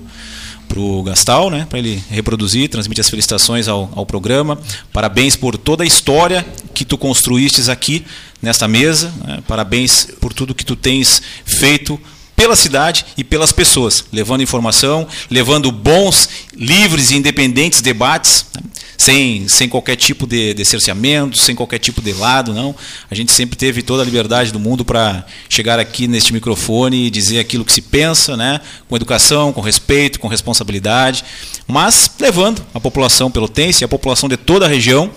para 0.72 0.80
o 0.80 1.03
Gastal, 1.03 1.49
né, 1.49 1.68
para 1.69 1.80
ele 1.80 2.02
reproduzir, 2.10 2.69
transmitir 2.69 3.02
as 3.02 3.10
felicitações 3.10 3.68
ao, 3.68 3.91
ao 3.93 4.06
programa. 4.06 4.57
Parabéns 4.93 5.35
por 5.35 5.57
toda 5.57 5.84
a 5.84 5.85
história 5.85 6.45
que 6.73 6.85
tu 6.85 6.98
construístes 6.98 7.68
aqui 7.68 8.06
nesta 8.41 8.69
mesa. 8.69 9.14
Né, 9.26 9.43
parabéns 9.45 10.07
por 10.22 10.34
tudo 10.34 10.56
que 10.56 10.64
tu 10.64 10.77
tens 10.77 11.22
feito 11.45 11.99
pela 12.38 12.56
cidade 12.56 13.06
e 13.18 13.23
pelas 13.23 13.52
pessoas, 13.52 14.06
levando 14.14 14.41
informação, 14.41 15.06
levando 15.30 15.72
bons, 15.72 16.30
livres 16.56 17.11
e 17.11 17.15
independentes 17.15 17.81
debates, 17.81 18.45
né? 18.56 18.61
Sem, 19.02 19.48
sem 19.48 19.68
qualquer 19.68 19.95
tipo 19.95 20.28
de, 20.28 20.53
de 20.53 20.64
cerceamento, 20.64 21.36
sem 21.36 21.56
qualquer 21.56 21.80
tipo 21.80 22.03
de 22.03 22.14
lado, 22.14 22.53
não. 22.53 22.76
A 23.10 23.15
gente 23.15 23.32
sempre 23.32 23.57
teve 23.57 23.82
toda 23.82 24.03
a 24.03 24.06
liberdade 24.06 24.52
do 24.52 24.60
mundo 24.60 24.86
para 24.86 25.26
chegar 25.49 25.80
aqui 25.80 26.07
neste 26.07 26.32
microfone 26.32 27.07
e 27.07 27.10
dizer 27.10 27.40
aquilo 27.40 27.65
que 27.65 27.73
se 27.73 27.82
pensa, 27.82 28.38
né? 28.38 28.61
com 28.88 28.95
educação, 28.95 29.52
com 29.52 29.60
respeito, 29.60 30.19
com 30.19 30.28
responsabilidade, 30.28 31.26
mas 31.68 32.11
levando 32.19 32.64
a 32.76 32.80
população 32.80 33.32
pelotense, 33.32 33.84
a 33.84 33.88
população 33.88 34.30
de 34.30 34.38
toda 34.38 34.65
a 34.68 34.69
região, 34.69 35.10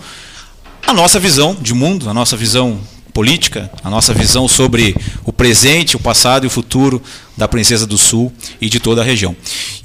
a 0.87 0.91
nossa 0.91 1.19
visão 1.19 1.53
de 1.53 1.73
mundo, 1.75 2.09
a 2.09 2.13
nossa 2.13 2.35
visão 2.35 2.79
política, 3.15 3.71
a 3.81 3.89
nossa 3.89 4.13
visão 4.13 4.45
sobre 4.45 4.93
o 5.23 5.31
presente, 5.31 5.95
o 5.95 5.99
passado 5.99 6.43
e 6.43 6.47
o 6.47 6.49
futuro 6.49 7.01
da 7.37 7.47
Princesa 7.47 7.87
do 7.87 7.97
Sul 7.97 8.29
e 8.59 8.69
de 8.69 8.77
toda 8.77 8.99
a 8.99 9.05
região. 9.05 9.33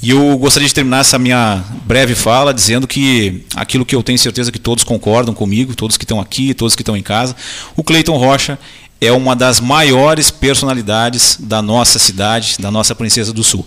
E 0.03 0.11
eu 0.11 0.37
gostaria 0.37 0.67
de 0.67 0.75
terminar 0.75 0.99
essa 0.99 1.17
minha 1.17 1.63
breve 1.85 2.17
fala 2.17 2.53
dizendo 2.53 2.89
que 2.89 3.47
aquilo 3.55 3.87
que 3.87 3.95
eu 3.95 4.03
tenho 4.03 4.19
certeza 4.19 4.51
que 4.51 4.59
todos 4.59 4.83
concordam 4.83 5.33
comigo, 5.33 5.77
todos 5.77 5.97
que 5.97 6.03
estão 6.03 6.21
aqui, 6.21 6.53
todos 6.55 6.75
que 6.75 6.83
estão 6.83 6.97
em 6.97 7.05
casa, 7.05 7.37
o 7.77 7.85
Cleiton 7.85 8.17
Rocha 8.17 8.59
é 9.01 9.13
uma 9.13 9.37
das 9.37 9.61
maiores 9.61 10.33
personalidades 10.33 11.39
da 11.39 11.63
nossa 11.63 12.01
cidade, 12.01 12.57
da 12.59 12.71
nossa 12.71 12.97
Princesa 12.97 13.33
do 13.33 13.45
Sul. 13.45 13.65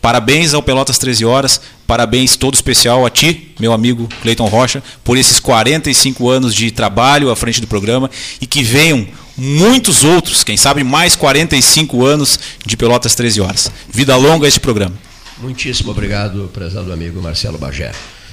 Parabéns 0.00 0.54
ao 0.54 0.62
Pelotas 0.62 0.98
13 0.98 1.24
Horas, 1.24 1.60
parabéns 1.86 2.36
todo 2.36 2.54
especial 2.54 3.04
a 3.04 3.10
ti, 3.10 3.54
meu 3.58 3.72
amigo 3.72 4.08
Cleiton 4.22 4.46
Rocha, 4.46 4.82
por 5.02 5.16
esses 5.16 5.40
45 5.40 6.28
anos 6.30 6.54
de 6.54 6.70
trabalho 6.70 7.30
à 7.30 7.36
frente 7.36 7.60
do 7.60 7.66
programa 7.66 8.10
e 8.40 8.46
que 8.46 8.62
venham 8.62 9.06
muitos 9.36 10.04
outros, 10.04 10.44
quem 10.44 10.56
sabe 10.56 10.84
mais 10.84 11.16
45 11.16 12.04
anos 12.04 12.38
de 12.64 12.76
Pelotas 12.76 13.14
13 13.14 13.40
Horas. 13.40 13.70
Vida 13.88 14.16
longa 14.16 14.46
a 14.46 14.48
este 14.48 14.60
programa. 14.60 14.94
Muitíssimo 15.38 15.90
obrigado, 15.90 16.50
prezado 16.52 16.92
amigo 16.92 17.20
Marcelo 17.20 17.58
Bagé. 17.58 17.92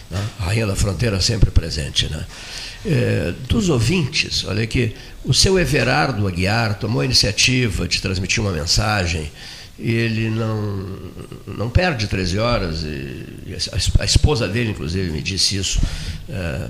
Né? 0.09 0.19
Rainha 0.39 0.67
da 0.67 0.75
Fronteira 0.75 1.19
sempre 1.19 1.51
presente. 1.51 2.07
Né? 2.09 2.25
É, 2.85 3.33
dos 3.49 3.69
ouvintes, 3.69 4.45
olha 4.45 4.63
aqui, 4.63 4.95
o 5.25 5.33
seu 5.33 5.59
Everardo 5.59 6.27
Aguiar 6.27 6.77
tomou 6.79 7.01
a 7.01 7.05
iniciativa 7.05 7.87
de 7.87 8.01
transmitir 8.01 8.41
uma 8.41 8.51
mensagem. 8.51 9.29
Ele 9.77 10.29
não, 10.29 10.85
não 11.47 11.69
perde 11.69 12.07
13 12.07 12.37
horas, 12.37 12.83
e 12.83 13.55
a, 13.99 14.05
esposa 14.05 14.47
dele, 14.47 14.71
inclusive, 14.71 15.11
me 15.11 15.21
disse 15.21 15.57
isso, 15.57 15.81
é, 16.29 16.69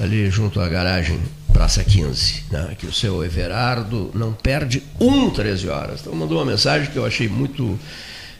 ali 0.00 0.30
junto 0.30 0.60
à 0.60 0.68
garagem 0.68 1.20
Praça 1.52 1.82
15, 1.82 2.44
né, 2.50 2.76
que 2.78 2.86
o 2.86 2.92
seu 2.92 3.24
Everardo 3.24 4.10
não 4.14 4.30
perde 4.30 4.82
um 5.00 5.30
13 5.30 5.70
horas. 5.70 6.00
Então 6.00 6.14
mandou 6.14 6.36
uma 6.36 6.44
mensagem 6.44 6.90
que 6.90 6.98
eu 6.98 7.06
achei 7.06 7.28
muito 7.28 7.78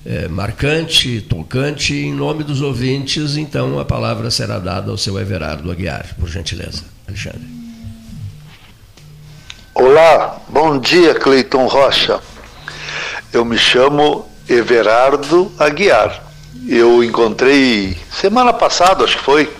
é, 0.04 0.28
marcante, 0.28 1.22
tocante, 1.22 1.94
em 1.94 2.12
nome 2.12 2.44
dos 2.44 2.60
ouvintes, 2.60 3.38
então 3.38 3.78
a 3.78 3.86
palavra 3.86 4.30
será 4.30 4.58
dada 4.58 4.90
ao 4.90 4.98
seu 4.98 5.18
Everardo 5.18 5.72
Aguiar, 5.72 6.14
por 6.20 6.28
gentileza. 6.28 6.84
Alexandre. 7.08 7.48
Olá, 9.74 10.38
bom 10.48 10.78
dia, 10.78 11.14
Cleiton 11.14 11.66
Rocha. 11.66 12.20
Eu 13.36 13.44
me 13.44 13.58
chamo 13.58 14.26
Everardo 14.48 15.52
Aguiar. 15.58 16.22
Eu 16.66 17.04
encontrei 17.04 17.94
semana 18.10 18.50
passada, 18.50 19.04
acho 19.04 19.18
que 19.18 19.22
foi, 19.22 19.54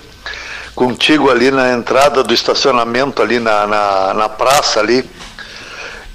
contigo 0.74 1.30
ali 1.30 1.50
na 1.50 1.74
entrada 1.74 2.22
do 2.22 2.32
estacionamento, 2.32 3.20
ali 3.20 3.38
na, 3.38 3.66
na, 3.66 4.14
na 4.14 4.28
praça 4.30 4.80
ali. 4.80 5.04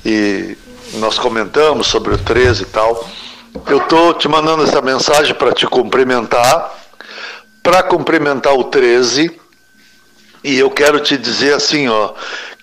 E 0.03 0.57
nós 0.93 1.19
comentamos 1.19 1.85
sobre 1.85 2.15
o 2.15 2.17
13 2.17 2.63
e 2.63 2.65
tal. 2.65 3.07
Eu 3.67 3.77
estou 3.77 4.15
te 4.15 4.27
mandando 4.27 4.63
essa 4.63 4.81
mensagem 4.81 5.35
para 5.35 5.51
te 5.51 5.67
cumprimentar, 5.67 6.67
para 7.61 7.83
cumprimentar 7.83 8.55
o 8.55 8.63
13, 8.63 9.39
e 10.43 10.57
eu 10.57 10.71
quero 10.71 10.99
te 10.99 11.15
dizer 11.15 11.53
assim, 11.53 11.87
ó, 11.87 12.13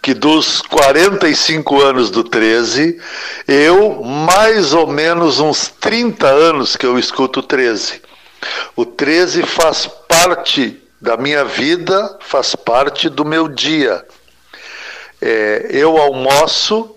que 0.02 0.14
dos 0.14 0.60
45 0.62 1.82
anos 1.82 2.10
do 2.10 2.24
13, 2.24 3.00
eu 3.46 4.02
mais 4.02 4.72
ou 4.72 4.86
menos 4.86 5.40
uns 5.40 5.68
30 5.68 6.26
anos 6.26 6.76
que 6.76 6.86
eu 6.86 6.98
escuto 6.98 7.40
o 7.40 7.42
13. 7.42 8.00
O 8.76 8.84
13 8.84 9.42
faz 9.42 9.86
parte 10.08 10.80
da 11.00 11.16
minha 11.16 11.44
vida, 11.44 12.18
faz 12.20 12.54
parte 12.54 13.08
do 13.08 13.24
meu 13.24 13.48
dia. 13.48 14.04
É, 15.20 15.68
eu 15.70 15.96
almoço 15.96 16.94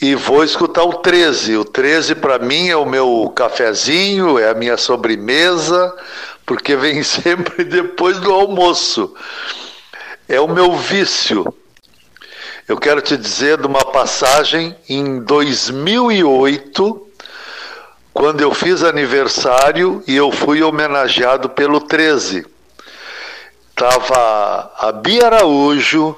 e 0.00 0.14
vou 0.14 0.42
escutar 0.42 0.84
o 0.84 0.94
13. 0.94 1.56
O 1.56 1.64
13 1.64 2.16
para 2.16 2.38
mim 2.38 2.68
é 2.68 2.76
o 2.76 2.86
meu 2.86 3.32
cafezinho, 3.34 4.38
é 4.38 4.50
a 4.50 4.54
minha 4.54 4.76
sobremesa, 4.76 5.94
porque 6.44 6.76
vem 6.76 7.02
sempre 7.04 7.64
depois 7.64 8.18
do 8.18 8.32
almoço. 8.32 9.14
É 10.28 10.40
o 10.40 10.48
meu 10.48 10.76
vício. 10.76 11.54
Eu 12.72 12.78
quero 12.78 13.02
te 13.02 13.18
dizer 13.18 13.58
de 13.58 13.66
uma 13.66 13.84
passagem 13.84 14.74
em 14.88 15.20
2008, 15.20 17.06
quando 18.14 18.40
eu 18.40 18.54
fiz 18.54 18.82
aniversário 18.82 20.02
e 20.06 20.16
eu 20.16 20.32
fui 20.32 20.62
homenageado 20.62 21.50
pelo 21.50 21.80
13. 21.80 22.46
Tava 23.76 24.72
a 24.78 24.90
Bia 24.90 25.26
Araújo, 25.26 26.16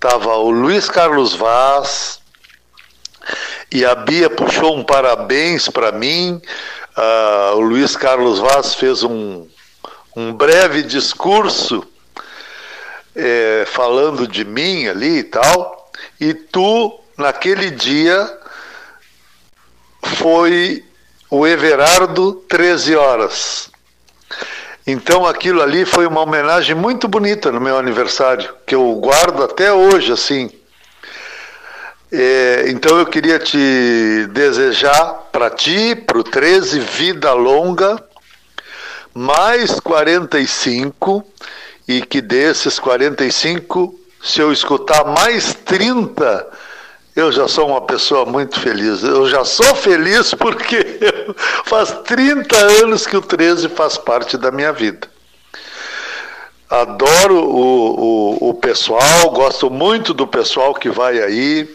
tava 0.00 0.34
o 0.38 0.50
Luiz 0.50 0.88
Carlos 0.88 1.34
Vaz, 1.34 2.18
e 3.70 3.84
a 3.84 3.94
Bia 3.94 4.28
puxou 4.28 4.76
um 4.76 4.82
parabéns 4.82 5.68
para 5.68 5.92
mim. 5.92 6.42
Uh, 6.96 7.58
o 7.58 7.60
Luiz 7.60 7.96
Carlos 7.96 8.40
Vaz 8.40 8.74
fez 8.74 9.04
um, 9.04 9.46
um 10.16 10.32
breve 10.32 10.82
discurso 10.82 11.86
é, 13.14 13.64
falando 13.68 14.26
de 14.26 14.44
mim 14.44 14.88
ali 14.88 15.18
e 15.18 15.22
tal. 15.22 15.81
E 16.20 16.34
tu, 16.34 17.00
naquele 17.16 17.70
dia, 17.70 18.38
foi 20.02 20.84
o 21.30 21.46
Everardo 21.46 22.34
13 22.48 22.96
horas. 22.96 23.70
Então 24.86 25.24
aquilo 25.24 25.62
ali 25.62 25.84
foi 25.84 26.06
uma 26.06 26.20
homenagem 26.20 26.74
muito 26.74 27.06
bonita 27.06 27.52
no 27.52 27.60
meu 27.60 27.78
aniversário, 27.78 28.52
que 28.66 28.74
eu 28.74 28.94
guardo 28.96 29.42
até 29.42 29.72
hoje 29.72 30.12
assim. 30.12 30.50
É, 32.10 32.64
então 32.68 32.98
eu 32.98 33.06
queria 33.06 33.38
te 33.38 34.26
desejar 34.32 35.28
para 35.32 35.48
ti, 35.48 35.94
para 35.94 36.18
o 36.18 36.24
13, 36.24 36.80
vida 36.80 37.32
longa, 37.32 38.04
mais 39.14 39.80
45, 39.80 41.24
e 41.88 42.02
que 42.02 42.20
desses 42.20 42.78
45, 42.78 43.98
se 44.22 44.40
eu 44.40 44.52
escutar 44.52 45.04
mais 45.04 45.52
30, 45.52 46.48
eu 47.16 47.32
já 47.32 47.48
sou 47.48 47.68
uma 47.68 47.80
pessoa 47.80 48.24
muito 48.24 48.58
feliz. 48.60 49.02
Eu 49.02 49.28
já 49.28 49.44
sou 49.44 49.74
feliz 49.74 50.32
porque 50.38 51.00
faz 51.64 51.90
30 52.04 52.56
anos 52.56 53.06
que 53.06 53.16
o 53.16 53.20
13 53.20 53.68
faz 53.70 53.98
parte 53.98 54.38
da 54.38 54.52
minha 54.52 54.72
vida. 54.72 55.10
Adoro 56.70 57.44
o, 57.44 58.44
o, 58.44 58.48
o 58.50 58.54
pessoal, 58.54 59.30
gosto 59.30 59.68
muito 59.68 60.14
do 60.14 60.26
pessoal 60.26 60.72
que 60.72 60.88
vai 60.88 61.20
aí 61.20 61.68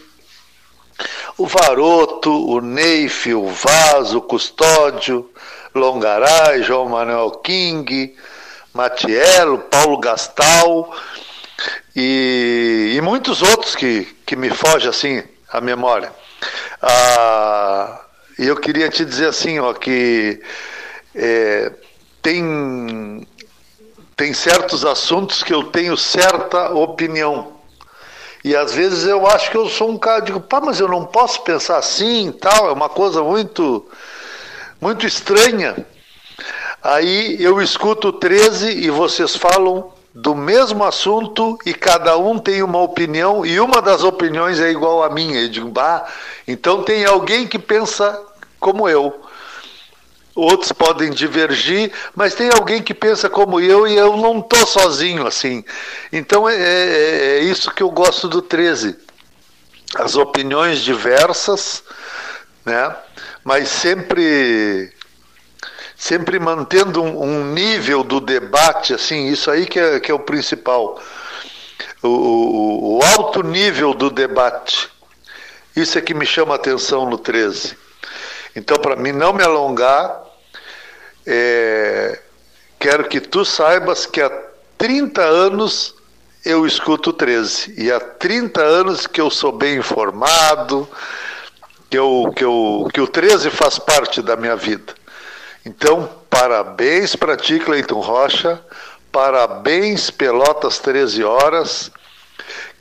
o 1.36 1.46
Varoto, 1.46 2.32
o 2.32 2.60
Neif, 2.60 3.32
o 3.32 3.46
Vaz, 3.46 4.12
o 4.12 4.20
Custódio, 4.20 5.30
Longaray, 5.72 6.64
João 6.64 6.88
Manuel 6.88 7.30
King, 7.30 8.16
Matiello, 8.74 9.58
Paulo 9.58 9.98
Gastal 9.98 10.92
e, 11.94 12.94
e, 12.96 13.00
muitos 13.00 13.42
outros 13.42 13.74
que, 13.74 14.04
que 14.24 14.36
me 14.36 14.50
foge 14.50 14.88
assim 14.88 15.22
a 15.50 15.60
memória. 15.60 16.12
Ah, 16.80 18.00
e 18.38 18.46
eu 18.46 18.56
queria 18.56 18.88
te 18.88 19.04
dizer 19.04 19.28
assim, 19.28 19.58
ó, 19.58 19.72
que 19.72 20.40
é, 21.14 21.72
tem, 22.22 23.26
tem 24.16 24.32
certos 24.32 24.84
assuntos 24.84 25.42
que 25.42 25.52
eu 25.52 25.64
tenho 25.64 25.96
certa 25.96 26.70
opinião 26.70 27.58
e 28.44 28.54
às 28.54 28.72
vezes 28.72 29.04
eu 29.04 29.26
acho 29.26 29.50
que 29.50 29.56
eu 29.56 29.68
sou 29.68 29.90
um 29.90 29.98
cara, 29.98 30.20
digo, 30.20 30.40
pá, 30.40 30.60
mas 30.60 30.78
eu 30.78 30.88
não 30.88 31.04
posso 31.04 31.42
pensar 31.42 31.78
assim 31.78 32.32
tal, 32.32 32.68
é 32.68 32.72
uma 32.72 32.88
coisa 32.88 33.22
muito, 33.22 33.86
muito 34.80 35.06
estranha. 35.06 35.86
Aí 36.82 37.36
eu 37.42 37.60
escuto 37.60 38.12
13 38.12 38.70
e 38.70 38.90
vocês 38.90 39.34
falam 39.34 39.92
do 40.20 40.34
mesmo 40.34 40.84
assunto 40.84 41.56
e 41.64 41.72
cada 41.72 42.16
um 42.16 42.38
tem 42.38 42.62
uma 42.62 42.80
opinião 42.80 43.46
e 43.46 43.60
uma 43.60 43.80
das 43.80 44.02
opiniões 44.02 44.60
é 44.60 44.70
igual 44.70 45.02
à 45.02 45.10
minha. 45.10 45.40
Eu 45.40 45.48
digo, 45.48 45.72
então 46.46 46.82
tem 46.82 47.04
alguém 47.04 47.46
que 47.46 47.58
pensa 47.58 48.20
como 48.58 48.88
eu 48.88 49.28
outros 50.34 50.70
podem 50.70 51.10
divergir, 51.10 51.92
mas 52.14 52.34
tem 52.34 52.48
alguém 52.48 52.80
que 52.80 52.94
pensa 52.94 53.28
como 53.28 53.60
eu 53.60 53.88
e 53.88 53.96
eu 53.96 54.16
não 54.16 54.38
estou 54.38 54.64
sozinho 54.66 55.26
assim. 55.26 55.64
Então 56.12 56.48
é, 56.48 56.54
é, 56.54 56.58
é, 56.60 57.38
isso 57.40 57.72
que 57.72 57.82
eu 57.82 57.90
gosto 57.90 58.28
do 58.28 58.40
13. 58.40 58.96
As 59.96 60.14
opiniões 60.14 60.80
diversas, 60.80 61.82
né? 62.64 62.94
mas 63.42 63.68
sempre 63.68 64.92
sempre 65.98 66.38
mantendo 66.38 67.02
um, 67.02 67.22
um 67.22 67.52
nível 67.52 68.04
do 68.04 68.20
debate, 68.20 68.94
assim, 68.94 69.26
isso 69.26 69.50
aí 69.50 69.66
que 69.66 69.80
é, 69.80 69.98
que 69.98 70.12
é 70.12 70.14
o 70.14 70.20
principal. 70.20 71.02
O, 72.00 72.08
o, 72.08 72.98
o 72.98 73.00
alto 73.18 73.42
nível 73.42 73.92
do 73.92 74.08
debate. 74.08 74.88
Isso 75.74 75.98
é 75.98 76.00
que 76.00 76.14
me 76.14 76.24
chama 76.24 76.54
a 76.54 76.56
atenção 76.56 77.10
no 77.10 77.18
13. 77.18 77.76
Então, 78.54 78.76
para 78.78 78.94
mim 78.94 79.10
não 79.10 79.32
me 79.32 79.42
alongar, 79.42 80.22
é, 81.26 82.20
quero 82.78 83.08
que 83.08 83.20
tu 83.20 83.44
saibas 83.44 84.06
que 84.06 84.20
há 84.20 84.30
30 84.78 85.20
anos 85.22 85.96
eu 86.44 86.64
escuto 86.64 87.12
13 87.12 87.74
e 87.76 87.90
há 87.90 87.98
30 87.98 88.62
anos 88.62 89.06
que 89.06 89.20
eu 89.20 89.28
sou 89.30 89.50
bem 89.50 89.76
informado, 89.76 90.88
que, 91.90 91.98
eu, 91.98 92.32
que, 92.34 92.44
eu, 92.44 92.88
que 92.94 93.00
o 93.00 93.08
13 93.08 93.50
faz 93.50 93.78
parte 93.80 94.22
da 94.22 94.36
minha 94.36 94.54
vida. 94.54 94.94
Então, 95.64 96.08
parabéns 96.30 97.14
para 97.14 97.36
ti, 97.36 97.58
Cleiton 97.58 98.00
Rocha, 98.00 98.62
parabéns, 99.12 100.10
Pelotas 100.10 100.78
13 100.78 101.24
horas, 101.24 101.90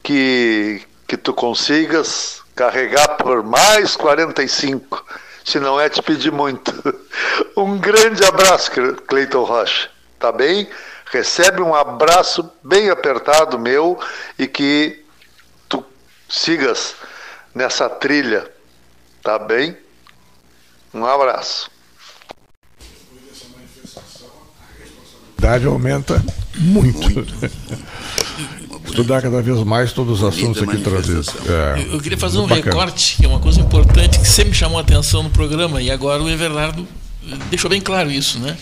que, 0.03 0.81
que 1.07 1.17
tu 1.17 1.33
consigas 1.33 2.41
carregar 2.55 3.17
por 3.17 3.43
mais 3.43 3.95
45 3.95 5.05
se 5.43 5.59
não 5.59 5.79
é 5.79 5.89
te 5.89 6.01
pedir 6.01 6.31
muito. 6.31 6.73
Um 7.55 7.77
grande 7.79 8.23
abraço, 8.23 8.69
Cleiton 9.07 9.43
Rocha. 9.43 9.89
Tá 10.19 10.31
bem? 10.31 10.69
Recebe 11.05 11.61
um 11.61 11.73
abraço 11.73 12.51
bem 12.63 12.89
apertado 12.89 13.57
meu 13.57 13.99
e 14.37 14.47
que 14.47 15.03
tu 15.69 15.83
sigas 16.29 16.95
nessa 17.55 17.89
trilha. 17.89 18.51
Tá 19.23 19.39
bem? 19.39 19.77
Um 20.93 21.05
abraço. 21.05 21.71
Idade 25.37 25.65
aumenta 25.65 26.23
muito. 26.55 26.99
muito. 26.99 27.51
Estudar 28.85 29.21
cada 29.21 29.41
vez 29.41 29.57
mais 29.63 29.91
todos 29.91 30.21
os 30.21 30.27
assuntos 30.27 30.63
aqui 30.63 30.77
trazidos. 30.77 31.27
É, 31.45 31.83
eu, 31.83 31.93
eu, 31.93 31.99
queria 31.99 32.17
fazer 32.17 32.37
um 32.39 32.47
bacana. 32.47 32.65
recorte, 32.65 33.17
que 33.17 33.25
é 33.25 33.27
uma 33.27 33.39
coisa 33.39 33.59
importante 33.59 34.19
que 34.19 34.27
sempre 34.27 34.53
chamou 34.53 34.77
a 34.77 34.81
atenção 34.81 35.23
no 35.23 35.29
programa, 35.29 35.81
e 35.81 35.91
agora 35.91 36.23
o 36.23 36.29
Everardo 36.29 36.87
deixou 37.49 37.69
bem 37.69 37.81
claro 37.81 38.09
isso, 38.09 38.39
né? 38.39 38.57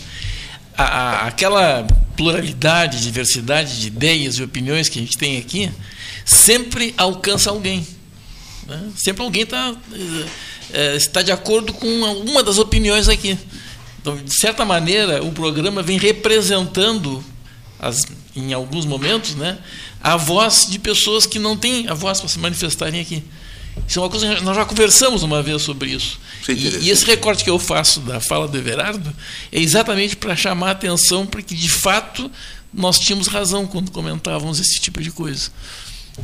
A, 0.76 0.84
a, 0.84 1.26
aquela 1.28 1.86
pluralidade, 2.16 3.00
diversidade 3.00 3.80
de 3.80 3.86
ideias 3.86 4.34
e 4.34 4.42
opiniões 4.42 4.88
que 4.88 4.98
a 4.98 5.02
gente 5.02 5.16
tem 5.16 5.38
aqui 5.38 5.70
sempre 6.24 6.92
alcança 6.98 7.50
alguém. 7.50 7.86
Né? 8.66 8.90
Sempre 8.96 9.22
alguém 9.22 9.42
está 9.42 9.74
é, 10.72 10.96
está 10.96 11.22
de 11.22 11.30
acordo 11.30 11.72
com 11.72 11.86
uma 11.86 12.42
das 12.42 12.58
opiniões 12.58 13.08
aqui. 13.08 13.38
Então, 14.06 14.16
de 14.16 14.38
certa 14.38 14.64
maneira, 14.64 15.20
o 15.24 15.32
programa 15.32 15.82
vem 15.82 15.98
representando, 15.98 17.24
as, 17.76 18.06
em 18.36 18.52
alguns 18.52 18.86
momentos, 18.86 19.34
né, 19.34 19.58
a 20.00 20.16
voz 20.16 20.68
de 20.70 20.78
pessoas 20.78 21.26
que 21.26 21.40
não 21.40 21.56
têm 21.56 21.88
a 21.88 21.94
voz 21.94 22.20
para 22.20 22.28
se 22.28 22.38
manifestarem 22.38 23.00
aqui. 23.00 23.24
Isso 23.86 23.98
é 23.98 24.02
uma 24.02 24.08
coisa 24.08 24.40
nós 24.42 24.54
já 24.54 24.64
conversamos 24.64 25.24
uma 25.24 25.42
vez 25.42 25.60
sobre 25.62 25.90
isso. 25.90 26.20
É 26.48 26.52
e, 26.52 26.84
e, 26.84 26.90
esse 26.90 27.04
recorte 27.04 27.42
que 27.42 27.50
eu 27.50 27.58
faço 27.58 27.98
da 27.98 28.20
fala 28.20 28.46
do 28.46 28.56
Everardo 28.56 29.12
é 29.50 29.60
exatamente 29.60 30.14
para 30.14 30.36
chamar 30.36 30.68
a 30.68 30.70
atenção 30.70 31.26
para 31.26 31.42
que, 31.42 31.56
de 31.56 31.68
fato, 31.68 32.30
nós 32.72 33.00
tínhamos 33.00 33.26
razão 33.26 33.66
quando 33.66 33.90
comentávamos 33.90 34.60
esse 34.60 34.80
tipo 34.80 35.02
de 35.02 35.10
coisa. 35.10 35.50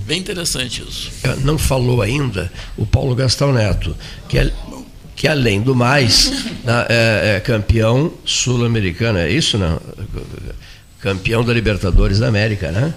Bem 0.07 0.21
interessante 0.21 0.85
isso. 0.89 1.11
Não 1.43 1.59
falou 1.59 2.01
ainda 2.01 2.51
o 2.77 2.87
Paulo 2.87 3.15
Gastão 3.17 3.53
Neto, 3.53 3.95
que, 4.29 4.39
é, 4.39 4.51
que 5.15 5.29
além 5.29 5.61
do 5.61 5.75
mais 5.75 6.33
é, 6.89 7.37
é 7.37 7.41
campeão 7.41 8.13
sul-americano, 8.25 9.19
é 9.19 9.31
isso 9.31 9.59
não? 9.59 9.81
Campeão 11.01 11.45
da 11.45 11.53
Libertadores 11.53 12.19
da 12.19 12.29
América, 12.29 12.71
né? 12.71 12.95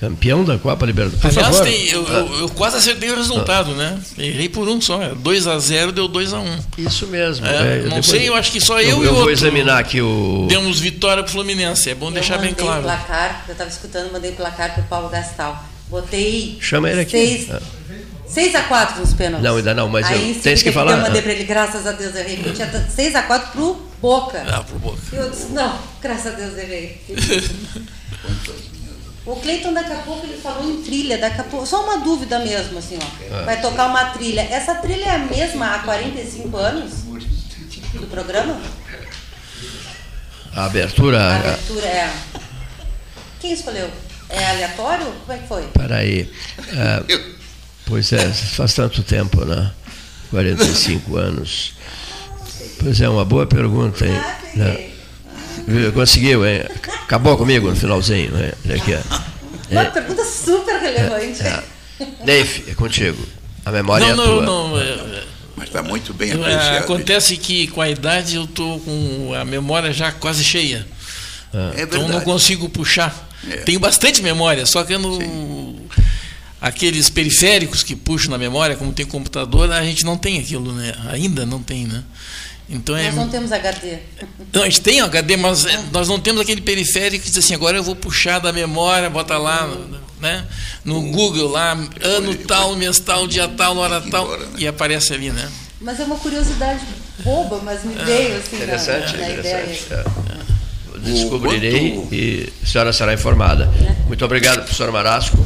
Campeão 0.00 0.44
da 0.44 0.58
Copa 0.58 0.84
Libertadores. 0.84 1.38
Aliás, 1.38 1.60
tem, 1.60 1.88
eu, 1.88 2.06
eu, 2.06 2.40
eu, 2.40 2.48
quase 2.50 2.76
acertei 2.76 3.10
o 3.10 3.16
resultado, 3.16 3.74
né? 3.74 3.98
Errei 4.18 4.48
por 4.48 4.68
um 4.68 4.80
só. 4.80 5.02
É 5.02 5.14
2 5.14 5.46
a 5.46 5.58
0 5.58 5.92
deu 5.92 6.08
2 6.08 6.34
a 6.34 6.40
1 6.40 6.58
Isso 6.78 7.06
mesmo. 7.06 7.46
É, 7.46 7.50
é, 7.50 7.76
não 7.78 7.84
depois, 7.84 8.06
sei, 8.06 8.28
eu 8.28 8.34
acho 8.34 8.52
que 8.52 8.60
só 8.60 8.80
eu, 8.80 8.88
eu 8.88 8.88
e 8.88 8.92
o 8.92 8.98
outro. 8.98 9.06
Eu 9.06 9.14
vou 9.14 9.30
examinar 9.30 9.78
aqui 9.78 10.02
o. 10.02 10.46
Demos 10.48 10.78
vitória 10.78 11.22
pro 11.22 11.32
Fluminense, 11.32 11.88
é 11.88 11.94
bom 11.94 12.12
deixar 12.12 12.38
bem 12.38 12.52
claro. 12.52 12.82
Eu 12.82 12.88
mandei 12.88 13.04
placar, 13.06 13.44
eu 13.48 13.52
estava 13.52 13.70
escutando, 13.70 14.12
mandei 14.12 14.32
placar 14.32 14.74
pro 14.74 14.82
Paulo 14.82 15.08
Gastal. 15.08 15.64
Botei. 15.88 16.58
Chama 16.60 16.90
ele 16.90 17.00
aqui. 17.00 17.10
Seis, 17.10 17.50
ah. 17.50 17.62
6x4 18.34 18.96
nos 18.96 19.14
pênaltis. 19.14 19.48
Não, 19.48 19.56
ainda 19.56 19.74
não, 19.74 19.88
mas 19.88 20.06
Aí, 20.06 20.34
eu 20.36 20.42
tens 20.42 20.62
que, 20.62 20.68
que 20.68 20.74
falar. 20.74 20.92
Eu 20.92 21.02
mandei 21.02 21.22
para 21.22 21.32
ele, 21.32 21.44
graças 21.44 21.86
a 21.86 21.92
Deus, 21.92 22.14
errei. 22.16 22.42
Eu 22.44 22.52
tinha 22.52 22.68
6x4 22.68 23.52
pro 23.52 23.76
Boca. 24.00 24.44
Ah, 24.48 24.62
pro 24.62 24.78
Boca. 24.78 24.98
Eu 25.12 25.30
disse, 25.30 25.52
não, 25.52 25.78
graças 26.02 26.32
a 26.32 26.36
Deus, 26.36 26.58
errei. 26.58 27.00
o 29.24 29.36
Cleiton, 29.36 29.72
daqui 29.72 29.92
a 29.92 29.96
pouco, 29.96 30.26
ele 30.26 30.36
falou 30.36 30.68
em 30.68 30.82
trilha, 30.82 31.18
daqui 31.18 31.40
a 31.40 31.44
pouco. 31.44 31.64
Só 31.64 31.84
uma 31.84 31.98
dúvida 31.98 32.40
mesmo, 32.40 32.78
assim, 32.78 32.98
ó. 33.00 33.36
Ah. 33.36 33.42
Vai 33.44 33.60
tocar 33.60 33.86
uma 33.86 34.06
trilha. 34.06 34.40
Essa 34.40 34.74
trilha 34.74 35.04
é 35.04 35.10
a 35.10 35.18
mesma 35.18 35.76
há 35.76 35.78
45 35.80 36.56
anos 36.56 36.92
do 37.94 38.06
programa? 38.08 38.60
A 40.54 40.64
abertura. 40.66 41.20
A 41.20 41.36
abertura, 41.36 41.86
é. 41.86 42.12
Quem 43.40 43.52
escolheu? 43.52 43.90
É 44.28 44.46
aleatório? 44.46 45.06
Como 45.06 45.32
é 45.32 45.38
que 45.38 45.48
foi? 45.48 45.62
Peraí. 45.68 46.30
Uh, 46.58 47.33
pois 47.86 48.12
é, 48.12 48.30
faz 48.30 48.74
tanto 48.74 49.02
tempo, 49.02 49.44
né? 49.44 49.70
45 50.30 51.16
anos. 51.16 51.74
Pois 52.80 53.00
é, 53.00 53.08
uma 53.08 53.24
boa 53.24 53.46
pergunta, 53.46 54.04
hein? 54.06 54.20
Né? 54.54 54.90
Conseguiu, 55.92 56.46
hein? 56.46 56.64
Acabou 57.04 57.36
comigo 57.36 57.68
no 57.68 57.76
finalzinho. 57.76 58.30
Né? 58.32 58.52
Aqui, 58.74 58.98
Uma 59.70 59.82
é, 59.82 59.90
pergunta 59.90 60.24
super 60.24 60.78
relevante. 60.80 61.42
É, 61.42 61.62
é. 62.00 62.06
Neif, 62.24 62.64
é 62.68 62.74
contigo. 62.74 63.24
A 63.64 63.70
memória 63.70 64.14
não, 64.14 64.24
é 64.24 64.26
tua. 64.26 64.42
Não, 64.42 64.68
não, 64.68 64.80
é, 64.80 65.22
Mas 65.56 65.68
está 65.68 65.82
muito 65.82 66.12
bem 66.12 66.30
é, 66.30 66.34
apreciado. 66.34 66.78
Acontece 66.78 67.36
que 67.36 67.68
com 67.68 67.80
a 67.80 67.88
idade 67.88 68.36
eu 68.36 68.44
estou 68.44 68.78
com 68.80 69.32
a 69.34 69.44
memória 69.44 69.92
já 69.92 70.12
quase 70.12 70.44
cheia. 70.44 70.86
Ah. 71.52 71.72
É 71.76 71.82
então 71.82 72.08
não 72.08 72.20
consigo 72.20 72.68
puxar. 72.68 73.30
É. 73.48 73.58
Tenho 73.58 73.78
bastante 73.78 74.22
memória, 74.22 74.66
só 74.66 74.82
que 74.84 74.96
no, 74.96 75.74
aqueles 76.64 77.10
periféricos 77.10 77.82
que 77.82 77.94
puxam 77.94 78.30
na 78.30 78.38
memória, 78.38 78.74
como 78.74 78.90
tem 78.90 79.04
computador, 79.04 79.70
a 79.70 79.84
gente 79.84 80.02
não 80.02 80.16
tem 80.16 80.40
aquilo, 80.40 80.72
né? 80.72 80.94
Ainda 81.10 81.44
não 81.44 81.62
tem, 81.62 81.86
né? 81.86 82.02
Então 82.70 82.94
nós 82.94 83.04
é... 83.04 83.12
não 83.12 83.28
temos 83.28 83.52
HD. 83.52 83.98
Não, 84.50 84.62
a 84.62 84.64
gente 84.64 84.80
tem 84.80 85.02
HD, 85.02 85.36
mas 85.36 85.66
é. 85.66 85.84
nós 85.92 86.08
não 86.08 86.18
temos 86.18 86.40
aquele 86.40 86.62
periférico 86.62 87.22
que 87.22 87.30
diz 87.30 87.44
assim, 87.44 87.52
agora 87.52 87.76
eu 87.76 87.82
vou 87.82 87.94
puxar 87.94 88.38
da 88.38 88.50
memória, 88.50 89.10
bota 89.10 89.36
lá, 89.36 89.70
né? 90.22 90.46
No 90.82 91.02
Google 91.02 91.50
lá, 91.50 91.72
ano 92.00 92.34
tal, 92.34 92.74
mês 92.76 92.98
tal, 92.98 93.26
dia 93.26 93.46
tal, 93.46 93.76
hora 93.76 94.00
tal, 94.00 94.24
embora, 94.24 94.46
né? 94.46 94.52
e 94.56 94.66
aparece 94.66 95.12
ali, 95.12 95.30
né? 95.30 95.46
Mas 95.82 96.00
é 96.00 96.04
uma 96.04 96.16
curiosidade 96.16 96.80
boba, 97.22 97.60
mas 97.62 97.84
me 97.84 97.94
veio 97.94 98.38
assim 98.38 98.56
interessante, 98.56 99.12
na, 99.12 99.18
na 99.18 99.30
interessante, 99.32 99.84
ideia. 99.84 100.04
É. 100.94 100.98
Descobrirei 101.00 102.08
e 102.10 102.52
a 102.62 102.66
senhora 102.66 102.90
será 102.90 103.12
informada. 103.12 103.70
É. 103.86 104.06
Muito 104.06 104.24
obrigado, 104.24 104.60
professor 104.60 104.90
Marasco. 104.90 105.36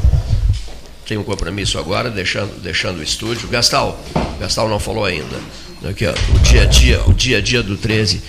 Tenho 1.09 1.21
um 1.21 1.23
compromisso 1.23 1.79
agora, 1.79 2.11
deixando, 2.11 2.61
deixando 2.61 2.99
o 2.99 3.03
estúdio. 3.03 3.49
Gastal, 3.49 3.99
Gastal 4.39 4.69
não 4.69 4.79
falou 4.79 5.03
ainda. 5.03 5.37
Aqui, 5.89 6.05
ó, 6.05 6.11
o 6.11 6.39
dia 6.43 6.61
a 6.61 6.65
dia, 6.65 7.01
o 7.07 7.13
dia 7.15 7.37
a 7.39 7.41
dia 7.41 7.63
do 7.63 7.75
13. 7.75 8.21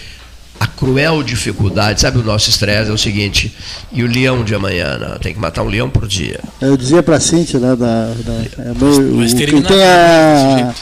A 0.58 0.66
cruel 0.66 1.22
dificuldade, 1.22 2.00
sabe 2.00 2.18
o 2.18 2.22
nosso 2.22 2.48
estresse 2.48 2.90
é 2.90 2.92
o 2.94 2.96
seguinte, 2.96 3.54
e 3.92 4.02
o 4.02 4.06
leão 4.06 4.42
de 4.42 4.54
amanhã, 4.54 4.96
né? 4.96 5.18
tem 5.20 5.34
que 5.34 5.38
matar 5.38 5.62
um 5.62 5.68
leão 5.68 5.90
por 5.90 6.08
dia. 6.08 6.40
Eu 6.58 6.74
dizia 6.74 7.02
para 7.02 7.16
a 7.16 7.20
Cintia, 7.20 7.60
né, 7.60 7.76
da, 7.76 8.14
da, 8.14 8.32
é 8.62 8.74
meio, 8.74 9.26
o, 9.26 9.36
quem 9.36 9.62
tem 9.62 9.84
a, 9.84 10.74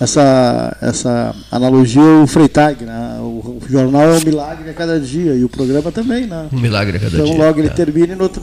essa, 0.00 0.76
essa 0.80 1.34
analogia 1.50 2.02
o 2.02 2.26
Freitag, 2.26 2.84
né? 2.86 3.18
O, 3.20 3.60
o, 3.62 3.68
jornal 3.68 4.14
é 4.14 4.16
um 4.16 4.20
milagre 4.20 4.70
a 4.70 4.74
cada 4.74 4.98
dia 4.98 5.34
e 5.34 5.44
o 5.44 5.48
programa 5.50 5.92
também, 5.92 6.26
né? 6.26 6.48
Um 6.50 6.58
milagre 6.58 6.96
a 6.96 7.00
cada 7.00 7.14
então, 7.14 7.24
dia. 7.26 7.34
Então 7.34 7.46
logo 7.46 7.60
ele 7.60 7.68
é. 7.68 7.70
termina 7.70 8.14
e 8.14 8.16
no 8.16 8.22
outro, 8.22 8.42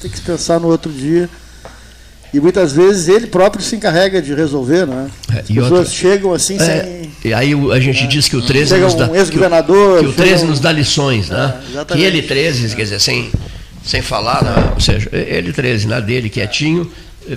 tem 0.00 0.10
que 0.10 0.20
pensar 0.20 0.58
no 0.58 0.66
outro 0.66 0.92
dia 0.92 1.30
e 2.32 2.40
muitas 2.40 2.72
vezes 2.72 3.08
ele 3.08 3.26
próprio 3.26 3.62
se 3.62 3.76
encarrega 3.76 4.22
de 4.22 4.34
resolver, 4.34 4.86
né? 4.86 5.10
É, 5.34 5.40
As 5.40 5.46
pessoas 5.46 5.70
outra, 5.72 5.92
chegam 5.92 6.32
assim 6.32 6.56
é, 6.56 6.58
sem. 6.58 7.10
E 7.24 7.34
aí 7.34 7.52
a 7.72 7.80
gente 7.80 8.06
diz 8.06 8.28
que 8.28 8.36
o 8.36 8.42
13 8.42 8.68
chega 8.68 8.84
nos 8.84 8.94
dá. 8.94 9.10
Um 9.10 9.16
ex-governador. 9.16 9.98
Que, 9.98 10.04
que, 10.04 10.10
o 10.10 10.12
13 10.14 10.44
nos 10.44 10.60
dá 10.60 10.72
lições, 10.72 11.28
né? 11.28 11.60
É, 11.74 11.84
que 11.84 12.00
ele 12.00 12.22
13, 12.22 12.74
quer 12.76 12.84
dizer, 12.84 13.00
sem, 13.00 13.30
sem 13.84 14.00
falar, 14.00 14.44
né? 14.44 14.72
ou 14.74 14.80
seja, 14.80 15.08
ele 15.12 15.52
13, 15.52 15.86
na 15.86 16.00
dele, 16.00 16.28
quietinho, 16.28 16.90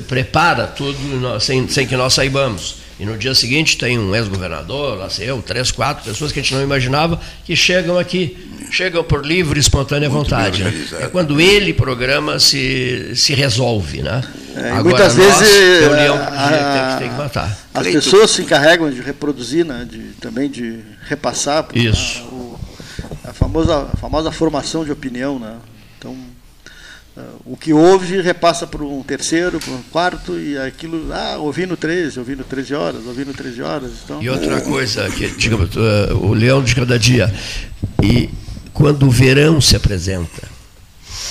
prepara 0.07 0.67
tudo 0.67 0.97
sem, 1.39 1.67
sem 1.67 1.87
que 1.87 1.95
nós 1.95 2.13
saibamos. 2.13 2.82
E 3.03 3.05
no 3.05 3.17
dia 3.17 3.35
seguinte 3.35 3.77
tem 3.77 3.99
um 3.99 4.15
ex-governador, 4.15 4.97
lá 4.97 5.09
sei 5.09 5.29
eu, 5.29 5.41
três, 5.41 5.71
quatro 5.71 6.05
pessoas 6.05 6.31
que 6.31 6.39
a 6.39 6.41
gente 6.41 6.53
não 6.53 6.63
imaginava 6.63 7.19
que 7.43 7.53
chegam 7.53 7.99
aqui, 7.99 8.37
chegam 8.71 9.03
por 9.03 9.25
livre 9.25 9.59
e 9.59 9.61
espontânea 9.61 10.09
Muito 10.09 10.23
vontade. 10.23 10.63
Né? 10.63 10.85
É 11.01 11.07
quando 11.07 11.41
ele 11.41 11.73
programa 11.73 12.39
se, 12.39 13.11
se 13.13 13.33
resolve, 13.33 14.01
né? 14.01 14.23
É, 14.55 14.69
Agora, 14.69 14.83
muitas 14.83 15.15
nós, 15.17 15.37
vezes 15.37 15.83
é 15.83 15.89
leão 15.89 16.15
a, 16.15 16.95
tem, 16.97 17.09
que, 17.09 17.15
matar. 17.15 17.57
As 17.73 17.87
pessoas 17.87 18.31
se 18.31 18.43
encarregam 18.43 18.89
de 18.89 19.01
reproduzir, 19.01 19.65
né? 19.65 19.85
de, 19.89 19.99
também 20.21 20.49
de 20.49 20.79
repassar 21.05 21.67
Isso. 21.75 22.19
A, 22.19 22.33
o, 22.33 22.59
a, 23.25 23.33
famosa, 23.33 23.89
a 23.91 23.97
famosa 23.97 24.31
formação 24.31 24.85
de 24.85 24.93
opinião. 24.93 25.37
Né? 25.37 25.57
Então, 27.13 27.25
o 27.45 27.55
que 27.55 27.71
ouve 27.71 28.19
repassa 28.21 28.65
para 28.65 28.83
um 28.83 29.03
terceiro, 29.03 29.59
para 29.59 29.71
um 29.71 29.83
quarto, 29.83 30.39
e 30.39 30.57
aquilo, 30.57 31.13
ah, 31.13 31.37
ouvi 31.37 31.67
no 31.67 31.77
13, 31.77 32.17
ouvi 32.17 32.35
no 32.35 32.43
13 32.43 32.73
horas, 32.73 33.05
ouvi 33.05 33.23
no 33.23 33.33
13 33.33 33.61
horas. 33.61 33.91
Então... 34.03 34.21
E 34.21 34.29
outra 34.29 34.59
coisa, 34.61 35.07
que, 35.11 35.29
digamos, 35.29 35.69
eh, 35.75 36.13
o 36.13 36.33
leão 36.33 36.63
de 36.63 36.73
cada 36.73 36.97
dia. 36.97 37.31
E 38.01 38.31
quando 38.73 39.05
o 39.05 39.11
verão 39.11 39.61
se 39.61 39.75
apresenta, 39.75 40.41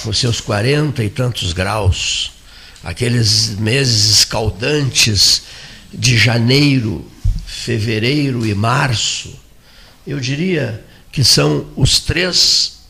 com 0.04 0.12
seus 0.12 0.40
40 0.40 1.02
e 1.02 1.10
tantos 1.10 1.52
graus, 1.52 2.30
aqueles 2.84 3.56
meses 3.59 4.09
escaldantes 4.18 5.42
de 5.92 6.16
janeiro, 6.16 7.04
fevereiro 7.44 8.46
e 8.46 8.54
março, 8.54 9.34
eu 10.06 10.20
diria 10.20 10.84
que 11.10 11.24
são 11.24 11.66
os 11.74 11.98
três 11.98 12.81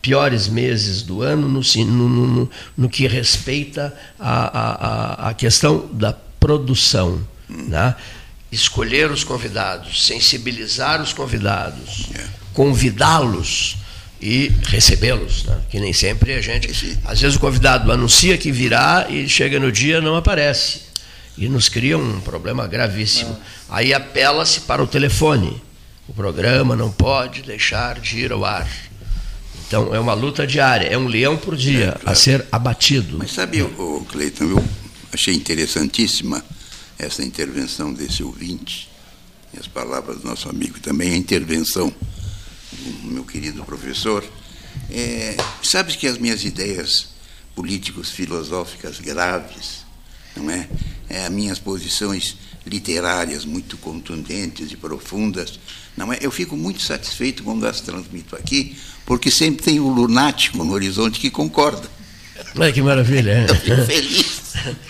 piores 0.00 0.48
meses 0.48 1.02
do 1.02 1.22
ano 1.22 1.48
no, 1.48 1.60
no, 1.84 2.08
no, 2.08 2.50
no 2.76 2.88
que 2.88 3.06
respeita 3.06 3.94
à 4.18 4.30
a, 4.30 5.26
a, 5.26 5.28
a, 5.30 5.34
questão 5.34 5.88
da 5.92 6.12
produção. 6.12 7.20
Né? 7.48 7.94
escolher 8.50 9.10
os 9.10 9.22
convidados, 9.22 10.06
sensibilizar 10.06 11.00
os 11.00 11.12
convidados, 11.12 12.06
é. 12.14 12.24
convidá-los 12.52 13.76
e 14.20 14.52
recebê-los, 14.66 15.44
né? 15.44 15.58
que 15.70 15.78
nem 15.78 15.92
sempre 15.92 16.34
a 16.34 16.40
gente. 16.40 16.98
Às 17.04 17.20
vezes 17.20 17.36
o 17.36 17.40
convidado 17.40 17.90
anuncia 17.90 18.36
que 18.36 18.50
virá 18.50 19.06
e 19.08 19.28
chega 19.28 19.60
no 19.60 19.70
dia 19.70 20.00
não 20.00 20.16
aparece. 20.16 20.90
E 21.38 21.48
nos 21.48 21.68
cria 21.68 21.96
um 21.96 22.20
problema 22.20 22.66
gravíssimo. 22.66 23.34
Aí 23.68 23.94
apela-se 23.94 24.60
para 24.62 24.82
o 24.82 24.86
telefone. 24.86 25.62
O 26.06 26.12
programa 26.12 26.74
não 26.74 26.90
pode 26.90 27.40
deixar 27.42 27.98
de 28.00 28.18
ir 28.18 28.32
ao 28.32 28.44
ar. 28.44 28.68
Então 29.70 29.94
é 29.94 30.00
uma 30.00 30.14
luta 30.14 30.44
diária, 30.44 30.88
é 30.88 30.98
um 30.98 31.06
leão 31.06 31.36
por 31.36 31.54
dia 31.54 31.90
é, 31.90 31.92
claro. 31.92 32.10
a 32.10 32.14
ser 32.16 32.44
abatido. 32.50 33.18
Mas 33.18 33.30
sabe, 33.30 33.62
o 33.62 34.04
Cleiton, 34.10 34.46
eu 34.46 34.64
achei 35.12 35.32
interessantíssima 35.32 36.44
essa 36.98 37.22
intervenção 37.22 37.94
desse 37.94 38.20
ouvinte, 38.20 38.90
e 39.54 39.60
as 39.60 39.68
palavras 39.68 40.22
do 40.22 40.26
nosso 40.26 40.48
amigo 40.48 40.80
também, 40.80 41.12
a 41.12 41.16
intervenção 41.16 41.94
meu 43.04 43.22
querido 43.22 43.62
professor, 43.62 44.24
é, 44.90 45.36
sabe 45.62 45.96
que 45.96 46.08
as 46.08 46.18
minhas 46.18 46.44
ideias 46.44 47.10
políticos 47.54 48.10
filosóficas 48.10 48.98
graves, 48.98 49.84
não 50.34 50.50
é? 50.50 50.68
é? 51.08 51.26
As 51.26 51.30
minhas 51.30 51.60
posições 51.60 52.36
literárias 52.66 53.44
muito 53.44 53.76
contundentes 53.76 54.70
e 54.70 54.76
profundas, 54.76 55.58
não 55.96 56.12
é? 56.12 56.18
Eu 56.20 56.30
fico 56.30 56.56
muito 56.56 56.82
satisfeito 56.82 57.42
quando 57.42 57.66
as 57.66 57.80
transmito 57.80 58.36
aqui, 58.36 58.76
porque 59.06 59.30
sempre 59.30 59.64
tem 59.64 59.80
um 59.80 59.90
lunático 59.90 60.62
no 60.62 60.72
horizonte 60.72 61.18
que 61.18 61.30
concorda. 61.30 61.88
Olha 62.56 62.72
que 62.72 62.82
maravilha, 62.82 63.30
é. 63.30 63.50
Eu 63.50 63.54
fico 63.54 63.86
feliz. 63.86 64.40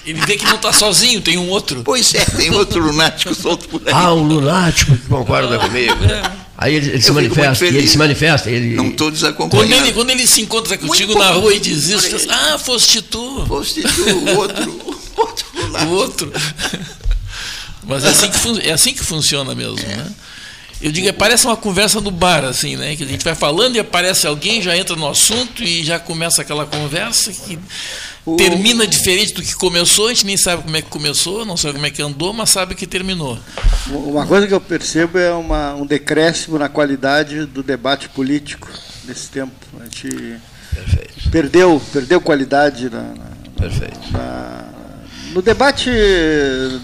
Ele 0.05 0.21
vê 0.21 0.37
que 0.37 0.45
não 0.45 0.57
está 0.57 0.73
sozinho, 0.73 1.21
tem 1.21 1.37
um 1.37 1.49
outro. 1.49 1.83
Pois 1.85 2.15
é, 2.15 2.25
tem 2.25 2.51
outro 2.51 2.81
lunático 2.81 3.35
solto 3.35 3.69
por 3.69 3.83
aí. 3.87 3.93
Ah, 3.93 4.15
um 4.15 4.23
lunático 4.23 4.97
que 4.97 5.09
concorda 5.09 5.59
comigo. 5.59 6.05
É. 6.05 6.41
Aí 6.57 6.75
ele, 6.75 6.91
ele 6.91 7.01
se 7.01 7.13
manifesta, 7.13 7.67
ele 7.67 7.89
se 7.89 7.99
manifesta. 7.99 8.51
Ele... 8.51 8.75
Não 8.75 8.89
estou 8.89 9.11
desacompanhando. 9.11 9.69
Quando 9.69 9.83
ele, 9.83 9.93
quando 9.93 10.11
ele 10.11 10.27
se 10.27 10.43
encontra 10.43 10.77
contigo 10.77 11.19
na 11.19 11.31
rua 11.31 11.55
e 11.55 11.61
diz 11.61 11.89
isso, 11.89 12.15
assim, 12.15 12.29
ah, 12.29 12.59
foste 12.59 13.01
tu. 13.01 13.47
Foste 13.47 13.83
tu, 13.83 14.03
o 14.03 14.37
outro. 14.37 14.97
outro 15.17 15.47
o 15.87 15.91
outro. 15.91 16.33
Mas 17.91 18.05
é 18.05 18.09
assim 18.09 18.31
que, 18.31 18.69
é 18.69 18.73
assim 18.73 18.95
que 18.95 19.05
funciona 19.05 19.55
mesmo, 19.55 19.81
é. 19.81 19.97
né? 19.97 20.11
Eu 20.81 20.91
digo, 20.91 21.13
parece 21.13 21.45
uma 21.45 21.57
conversa 21.57 22.01
no 22.01 22.11
bar, 22.11 22.43
assim, 22.43 22.75
né? 22.75 22.97
Que 22.97 23.03
a 23.03 23.07
gente 23.07 23.23
vai 23.23 23.35
falando 23.35 23.77
e 23.77 23.79
aparece 23.79 24.27
alguém, 24.27 24.63
já 24.63 24.75
entra 24.75 24.97
no 24.97 25.07
assunto 25.07 25.63
e 25.63 25.85
já 25.85 25.99
começa 25.99 26.41
aquela 26.41 26.65
conversa 26.65 27.31
que 27.33 27.59
termina 28.39 28.87
diferente 28.87 29.35
do 29.35 29.43
que 29.43 29.55
começou, 29.55 30.07
a 30.07 30.09
gente 30.11 30.25
nem 30.25 30.37
sabe 30.37 30.63
como 30.63 30.77
é 30.77 30.83
que 30.83 30.89
começou, 30.89 31.45
não 31.45 31.57
sabe 31.57 31.75
como 31.75 31.87
é 31.87 31.91
que 31.91 32.01
andou, 32.01 32.33
mas 32.33 32.49
sabe 32.49 32.75
que 32.75 32.87
terminou. 32.87 33.39
Uma 33.89 34.27
coisa 34.27 34.47
que 34.47 34.55
eu 34.55 34.61
percebo 34.61 35.19
é 35.19 35.33
uma, 35.33 35.75
um 35.75 35.85
decréscimo 35.85 36.59
na 36.59 36.69
qualidade 36.69 37.45
do 37.45 37.63
debate 37.63 38.09
político 38.09 38.69
nesse 39.05 39.29
tempo. 39.29 39.53
A 39.81 39.85
gente 39.85 40.39
Perfeito. 40.75 41.31
perdeu, 41.31 41.83
perdeu 41.93 42.21
qualidade 42.21 42.89
na, 42.89 43.03
na, 43.03 43.31
Perfeito. 43.59 44.13
Na, 44.13 44.65
no 45.33 45.43
debate, 45.43 45.91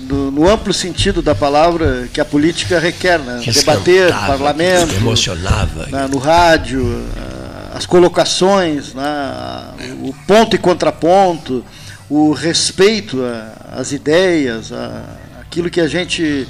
no, 0.08 0.30
no, 0.30 0.48
amplo 0.48 0.72
sentido 0.72 1.20
da 1.20 1.34
palavra 1.34 2.08
que 2.12 2.20
a 2.20 2.24
política 2.24 2.78
requer, 2.78 3.18
né? 3.18 3.40
debater, 3.44 4.10
parlamento, 4.10 4.94
emocionava, 4.94 5.86
na, 5.88 6.08
no 6.08 6.18
rádio, 6.18 7.04
as 7.74 7.84
colocações, 7.84 8.94
né, 8.94 9.04
o 10.02 10.14
ponto 10.26 10.56
e 10.56 10.58
contraponto, 10.58 11.64
o 12.08 12.32
respeito 12.32 13.20
às 13.70 13.92
ideias, 13.92 14.72
aquilo 15.40 15.68
que 15.68 15.80
a 15.80 15.88
gente 15.88 16.48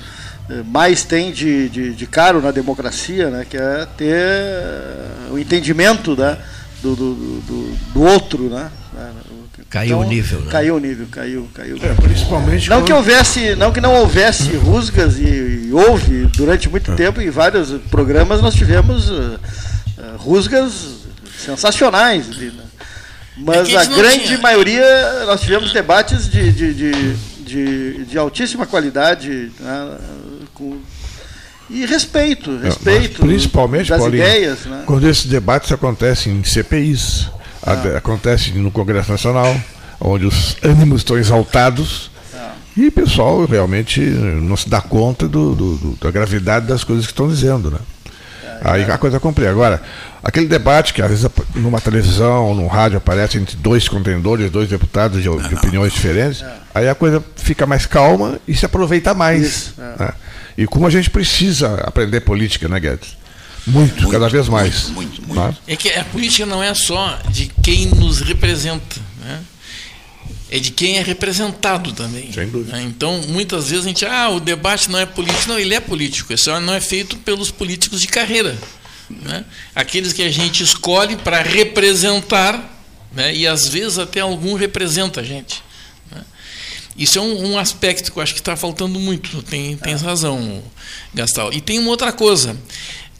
eh, 0.48 0.62
mais 0.64 1.02
tem 1.02 1.32
de, 1.32 1.68
de, 1.68 1.94
de, 1.94 2.06
caro 2.06 2.40
na 2.40 2.52
democracia, 2.52 3.30
né, 3.30 3.46
que 3.48 3.56
é 3.56 3.86
ter 3.96 4.14
o 5.30 5.38
entendimento 5.38 6.14
né, 6.14 6.38
do, 6.82 6.94
do, 6.94 7.14
do, 7.14 7.76
do 7.92 8.02
outro. 8.02 8.44
Né, 8.44 8.70
Caiu 9.68 9.96
então, 9.96 10.00
o 10.00 10.04
nível, 10.04 10.40
né? 10.40 10.50
Caiu 10.50 10.76
o 10.76 10.78
nível, 10.78 11.06
caiu, 11.10 11.48
caiu. 11.52 11.76
É, 11.82 11.94
principalmente 11.94 12.70
não 12.70 12.78
quando... 12.78 12.86
que 12.86 12.92
houvesse, 12.92 13.54
não 13.56 13.72
que 13.72 13.80
não 13.80 13.94
houvesse 13.94 14.50
rusgas 14.56 15.18
e, 15.18 15.66
e 15.68 15.70
houve 15.72 16.26
durante 16.36 16.68
muito 16.68 16.92
é. 16.92 16.94
tempo 16.94 17.20
em 17.20 17.30
vários 17.30 17.70
programas 17.90 18.40
nós 18.40 18.54
tivemos 18.54 19.10
uh, 19.10 19.14
uh, 19.98 20.16
rusgas 20.18 20.72
sensacionais. 21.36 22.28
Né? 22.28 22.52
Mas 23.36 23.68
é 23.68 23.76
a, 23.76 23.80
a 23.80 23.84
grande 23.84 24.24
tinha. 24.26 24.38
maioria, 24.38 25.24
nós 25.26 25.40
tivemos 25.40 25.72
debates 25.72 26.30
de, 26.30 26.52
de, 26.52 26.74
de, 26.74 27.14
de, 27.40 28.04
de 28.04 28.18
altíssima 28.18 28.66
qualidade 28.66 29.50
né? 29.60 29.98
com, 30.54 30.78
e 31.68 31.84
respeito, 31.84 32.56
respeito. 32.58 33.20
Mas 33.20 33.30
principalmente, 33.30 33.90
das 33.90 33.98
Paulinho, 33.98 34.22
ideias. 34.22 34.64
Né? 34.64 34.84
Quando 34.86 35.08
esses 35.08 35.26
debates 35.26 35.72
acontecem 35.72 36.32
em 36.32 36.44
CPIs, 36.44 37.28
ah. 37.66 37.98
acontece 37.98 38.52
no 38.52 38.70
Congresso 38.70 39.10
Nacional, 39.10 39.54
onde 40.00 40.26
os 40.26 40.56
ânimos 40.62 41.00
estão 41.00 41.18
exaltados. 41.18 42.10
Ah. 42.34 42.52
E 42.76 42.88
o 42.88 42.92
pessoal 42.92 43.44
realmente 43.44 44.00
não 44.00 44.56
se 44.56 44.68
dá 44.68 44.80
conta 44.80 45.28
do, 45.28 45.54
do, 45.54 45.76
do, 45.76 45.96
da 45.96 46.10
gravidade 46.10 46.66
das 46.66 46.84
coisas 46.84 47.06
que 47.06 47.12
estão 47.12 47.28
dizendo. 47.28 47.70
Né? 47.70 47.78
Aí 48.62 48.90
a 48.90 48.98
coisa 48.98 49.20
complica. 49.20 49.50
Agora, 49.50 49.82
aquele 50.22 50.46
debate 50.46 50.94
que 50.94 51.02
às 51.02 51.08
vezes 51.08 51.26
numa 51.54 51.80
televisão, 51.80 52.54
num 52.54 52.66
rádio 52.66 52.98
aparece 52.98 53.38
entre 53.38 53.56
dois 53.56 53.88
contendores, 53.88 54.50
dois 54.50 54.68
deputados 54.68 55.22
de, 55.22 55.28
de 55.28 55.54
opiniões 55.54 55.92
diferentes, 55.92 56.42
é. 56.42 56.54
aí 56.74 56.88
a 56.88 56.94
coisa 56.94 57.22
fica 57.36 57.66
mais 57.66 57.86
calma 57.86 58.38
e 58.46 58.54
se 58.54 58.64
aproveita 58.64 59.14
mais. 59.14 59.42
Isso, 59.42 59.74
é. 59.78 60.04
né? 60.04 60.12
E 60.58 60.66
como 60.66 60.86
a 60.86 60.90
gente 60.90 61.10
precisa 61.10 61.74
aprender 61.84 62.20
política, 62.20 62.66
né, 62.66 62.80
Guedes? 62.80 63.16
Muito, 63.66 63.94
muito 63.94 64.08
cada 64.10 64.28
vez 64.28 64.48
mais. 64.48 64.88
Muito, 64.90 65.22
muito, 65.22 65.40
muito. 65.40 65.58
É 65.66 65.74
que 65.74 65.90
a 65.90 66.04
política 66.04 66.46
não 66.46 66.62
é 66.62 66.72
só 66.74 67.18
de 67.30 67.50
quem 67.62 67.86
nos 67.86 68.20
representa, 68.20 68.96
né? 69.20 69.42
é 70.50 70.58
de 70.58 70.70
quem 70.70 70.98
é 70.98 71.02
representado 71.02 71.92
também. 71.92 72.32
Sem 72.32 72.48
dúvida. 72.48 72.76
Né? 72.76 72.84
Então, 72.84 73.20
muitas 73.28 73.70
vezes 73.70 73.84
a 73.84 73.88
gente, 73.88 74.06
ah, 74.06 74.28
o 74.30 74.40
debate 74.40 74.90
não 74.90 74.98
é 74.98 75.06
político. 75.06 75.48
Não, 75.48 75.58
ele 75.58 75.74
é 75.74 75.80
político. 75.80 76.32
Isso 76.32 76.48
não 76.60 76.74
é 76.74 76.80
feito 76.80 77.16
pelos 77.18 77.50
políticos 77.50 78.00
de 78.00 78.06
carreira. 78.06 78.56
Né? 79.10 79.44
Aqueles 79.74 80.12
que 80.12 80.22
a 80.22 80.30
gente 80.30 80.62
escolhe 80.62 81.16
para 81.16 81.42
representar, 81.42 82.80
né? 83.12 83.34
e 83.34 83.46
às 83.46 83.68
vezes 83.68 83.98
até 83.98 84.20
algum 84.20 84.54
representa 84.54 85.20
a 85.20 85.24
gente. 85.24 85.62
Né? 86.12 86.22
Isso 86.98 87.18
é 87.18 87.20
um, 87.20 87.52
um, 87.52 87.58
aspecto 87.58 88.10
que 88.10 88.18
eu 88.18 88.22
acho 88.22 88.32
que 88.32 88.40
está 88.40 88.56
faltando 88.56 88.98
muito. 88.98 89.42
Tem, 89.42 89.76
tem 89.76 89.94
razão, 89.96 90.62
Gastal. 91.12 91.52
E 91.52 91.60
tem 91.60 91.78
uma 91.78 91.90
outra 91.90 92.10
coisa. 92.10 92.56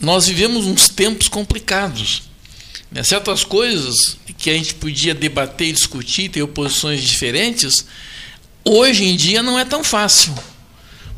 Nós 0.01 0.27
vivemos 0.27 0.66
uns 0.66 0.89
tempos 0.89 1.28
complicados. 1.28 2.23
Né? 2.90 3.03
Certas 3.03 3.44
coisas 3.44 4.16
que 4.39 4.51
a 4.51 4.55
gente 4.55 4.74
podia 4.74 5.15
debater 5.15 5.69
e 5.69 5.73
discutir, 5.73 6.31
ter 6.31 6.43
oposições 6.43 7.03
diferentes, 7.03 7.86
hoje 8.65 9.05
em 9.05 9.16
dia 9.16 9.43
não 9.43 9.59
é 9.59 9.65
tão 9.65 9.85
fácil. 9.85 10.35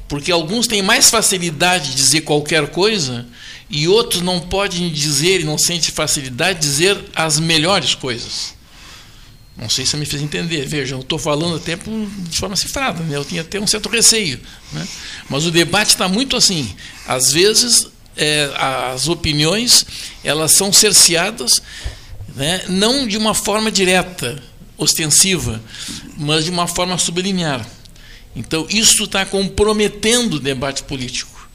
Porque 0.09 0.33
alguns 0.33 0.67
têm 0.67 0.83
mais 0.83 1.11
facilidade 1.11 1.91
de 1.91 1.97
dizer 1.97 2.23
qualquer 2.23 2.69
coisa 2.69 3.27
e 3.71 3.87
outros 3.87 4.23
não 4.23 4.41
podem 4.41 4.91
dizer 4.91 5.43
e 5.43 5.45
não 5.45 5.59
sentem 5.59 5.91
facilidade 5.91 6.61
de 6.61 6.67
dizer 6.67 7.05
as 7.15 7.39
melhores 7.39 7.95
coisas. 7.95 8.58
Não 9.59 9.69
sei 9.69 9.85
se 9.85 9.97
me 9.97 10.07
fiz 10.07 10.23
entender. 10.23 10.67
Veja, 10.67 10.95
eu 10.95 11.01
estou 11.01 11.19
falando 11.19 11.57
até 11.57 11.77
de 11.77 12.39
forma 12.39 12.55
cifrada, 12.55 13.03
né? 13.03 13.17
eu 13.17 13.25
tinha 13.25 13.43
até 13.43 13.59
um 13.59 13.67
certo 13.67 13.89
receio. 13.89 14.41
Né? 14.73 14.87
Mas 15.29 15.45
o 15.47 15.51
debate 15.51 15.89
está 15.89 16.09
muito 16.09 16.37
assim. 16.37 16.73
Às 17.07 17.33
vezes 17.33 17.89
é, 18.17 18.51
as 18.57 19.09
opiniões 19.09 19.85
elas 20.23 20.53
são 20.53 20.73
cerceadas 20.73 21.61
né, 22.35 22.63
não 22.69 23.07
de 23.07 23.17
uma 23.17 23.35
forma 23.35 23.71
direta, 23.71 24.41
ostensiva, 24.77 25.61
mas 26.17 26.45
de 26.45 26.51
uma 26.51 26.69
forma 26.69 26.97
subliminar. 26.97 27.67
Então, 28.37 28.65
isso 28.71 29.05
está 29.05 29.27
comprometendo 29.27 30.35
o 30.35 30.41
debate 30.41 30.85
político. 30.85 31.49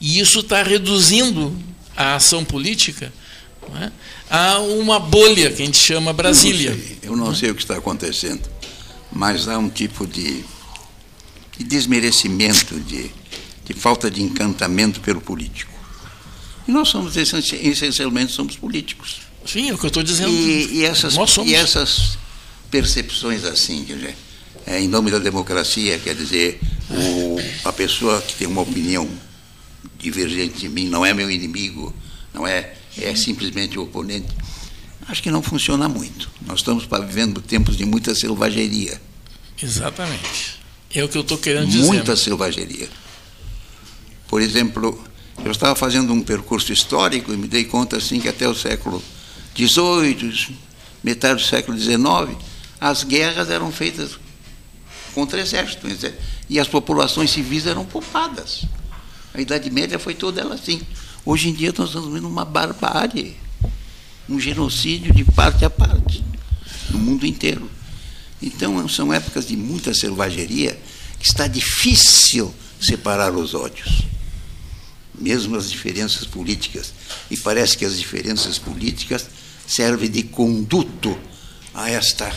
E 0.00 0.18
isso 0.18 0.40
está 0.40 0.62
reduzindo 0.62 1.54
a 1.94 2.14
ação 2.14 2.42
política 2.42 3.12
né, 3.68 3.92
a 4.30 4.60
uma 4.60 5.00
bolha 5.00 5.50
que 5.50 5.60
a 5.60 5.66
gente 5.66 5.78
chama 5.78 6.12
Brasília. 6.12 6.70
Eu 6.70 6.76
não 6.76 6.84
sei, 6.84 6.98
eu 7.02 7.16
não 7.16 7.34
sei 7.34 7.50
o 7.50 7.54
que 7.54 7.62
está 7.62 7.76
acontecendo, 7.76 8.48
mas 9.10 9.48
há 9.48 9.58
um 9.58 9.68
tipo 9.68 10.06
de, 10.06 10.44
de 11.58 11.64
desmerecimento, 11.64 12.78
de, 12.78 13.10
de 13.64 13.74
falta 13.74 14.08
de 14.08 14.22
encantamento 14.22 15.00
pelo 15.00 15.20
político. 15.20 15.72
E 16.68 16.70
nós 16.70 16.88
somos 16.88 17.16
essencialmente 17.16 18.32
somos 18.32 18.56
políticos. 18.56 19.22
Sim, 19.44 19.70
é 19.70 19.74
o 19.74 19.78
que 19.78 19.86
eu 19.86 19.88
estou 19.88 20.02
dizendo. 20.02 20.30
E, 20.30 20.78
e, 20.78 20.84
essas, 20.84 21.16
e 21.44 21.54
essas 21.54 22.18
percepções 22.70 23.44
assim, 23.44 23.84
quer 23.84 23.96
dizer, 23.96 24.16
é, 24.66 24.80
em 24.80 24.86
nome 24.86 25.10
da 25.10 25.18
democracia, 25.18 25.98
quer 25.98 26.14
dizer, 26.14 26.60
o, 26.88 27.36
a 27.68 27.72
pessoa 27.72 28.20
que 28.20 28.34
tem 28.34 28.46
uma 28.46 28.60
opinião 28.60 29.08
divergente 29.98 30.60
de 30.60 30.68
mim 30.68 30.86
não 30.88 31.04
é 31.04 31.12
meu 31.12 31.30
inimigo, 31.30 31.92
não 32.32 32.46
é, 32.46 32.74
é 32.98 33.14
simplesmente 33.14 33.78
o 33.78 33.82
oponente. 33.82 34.28
Acho 35.08 35.22
que 35.22 35.30
não 35.30 35.42
funciona 35.42 35.88
muito. 35.88 36.30
Nós 36.46 36.60
estamos 36.60 36.86
vivendo 37.06 37.40
tempos 37.40 37.76
de 37.76 37.84
muita 37.84 38.14
selvageria. 38.14 39.00
Exatamente. 39.60 40.60
É 40.92 41.04
o 41.04 41.08
que 41.08 41.18
eu 41.18 41.22
estou 41.22 41.38
querendo 41.38 41.68
dizer. 41.68 41.86
Muita 41.86 42.16
selvageria. 42.16 42.88
Por 44.28 44.40
exemplo, 44.40 45.02
eu 45.44 45.50
estava 45.50 45.74
fazendo 45.74 46.12
um 46.12 46.22
percurso 46.22 46.72
histórico 46.72 47.32
e 47.32 47.36
me 47.36 47.48
dei 47.48 47.64
conta 47.64 47.96
assim 47.96 48.20
que 48.20 48.28
até 48.28 48.48
o 48.48 48.54
século 48.54 49.02
XVIII, 49.56 50.56
metade 51.02 51.42
do 51.42 51.46
século 51.46 51.78
XIX, 51.78 52.36
as 52.80 53.04
guerras 53.04 53.50
eram 53.50 53.72
feitas 53.72 54.18
contra 55.14 55.40
exércitos 55.40 55.98
e 56.48 56.58
as 56.58 56.68
populações 56.68 57.30
civis 57.30 57.66
eram 57.66 57.84
poupadas. 57.84 58.64
A 59.34 59.40
Idade 59.40 59.70
Média 59.70 59.98
foi 59.98 60.14
toda 60.14 60.40
ela 60.40 60.54
assim. 60.54 60.80
Hoje 61.30 61.48
em 61.48 61.52
dia 61.52 61.72
nós 61.78 61.90
estamos 61.90 62.12
vendo 62.12 62.26
uma 62.26 62.44
barbárie, 62.44 63.36
um 64.28 64.40
genocídio 64.40 65.14
de 65.14 65.22
parte 65.22 65.64
a 65.64 65.70
parte, 65.70 66.24
no 66.90 66.98
mundo 66.98 67.24
inteiro. 67.24 67.70
Então 68.42 68.88
são 68.88 69.14
épocas 69.14 69.46
de 69.46 69.56
muita 69.56 69.94
selvageria 69.94 70.76
que 71.20 71.28
está 71.28 71.46
difícil 71.46 72.52
separar 72.80 73.32
os 73.32 73.54
ódios 73.54 74.02
mesmo 75.16 75.54
as 75.54 75.70
diferenças 75.70 76.26
políticas. 76.26 76.92
E 77.30 77.36
parece 77.36 77.78
que 77.78 77.84
as 77.84 77.96
diferenças 77.96 78.58
políticas 78.58 79.28
servem 79.68 80.10
de 80.10 80.24
conduto 80.24 81.16
a 81.72 81.88
esta 81.88 82.28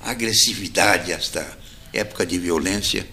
agressividade, 0.00 1.12
a 1.12 1.16
esta 1.16 1.58
época 1.92 2.26
de 2.26 2.38
violência 2.40 3.06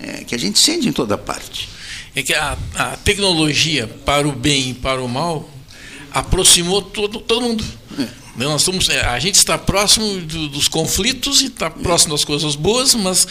é, 0.00 0.24
que 0.24 0.34
a 0.34 0.38
gente 0.38 0.58
sente 0.58 0.88
em 0.88 0.92
toda 0.92 1.16
parte. 1.16 1.77
É 2.18 2.22
que 2.24 2.34
a, 2.34 2.58
a, 2.74 2.96
tecnologia, 2.96 3.86
para 3.86 4.26
o 4.26 4.32
bem 4.32 4.70
e 4.70 4.74
para 4.74 5.00
o 5.00 5.08
mal, 5.08 5.48
aproximou 6.10 6.82
todo, 6.82 7.20
todo 7.20 7.40
mundo. 7.40 7.64
É. 7.96 8.08
Nós 8.42 8.62
estamos, 8.62 8.88
é, 8.88 9.02
a 9.02 9.20
gente 9.20 9.36
está 9.36 9.56
próximo 9.56 10.20
do, 10.22 10.48
dos 10.48 10.66
conflitos 10.66 11.42
e 11.42 11.46
está 11.46 11.70
próximo 11.70 12.14
das 12.14 12.24
coisas 12.24 12.56
boas, 12.56 12.96
mas 12.96 13.24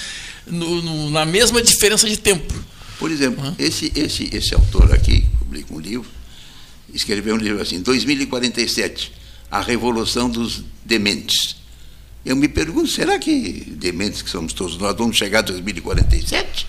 no, 0.46 0.82
no, 0.82 1.10
na 1.10 1.26
mesma 1.26 1.62
diferença 1.62 2.08
de 2.08 2.16
tempo. 2.16 2.54
Por 2.98 3.12
exemplo, 3.12 3.46
uhum. 3.46 3.56
esse, 3.60 3.92
esse, 3.94 4.30
esse 4.34 4.56
autor 4.56 4.94
aqui, 4.94 5.26
publica 5.38 5.74
um 5.74 5.82
livro, 5.82 6.10
escreveu 6.94 7.36
um 7.36 7.38
livro 7.38 7.62
assim, 7.62 7.82
2047, 7.82 9.12
A 9.52 9.60
Revolução 9.60 10.30
dos 10.30 10.64
Dementes. 10.86 11.58
Eu 12.26 12.38
me 12.38 12.48
pergunto, 12.48 12.88
será 12.88 13.20
que 13.20 13.66
dementes 13.68 14.22
que 14.22 14.30
somos 14.30 14.54
todos 14.54 14.78
nós 14.78 14.96
vamos 14.96 15.18
chegar 15.18 15.40
a 15.40 15.42
2047? 15.42 16.68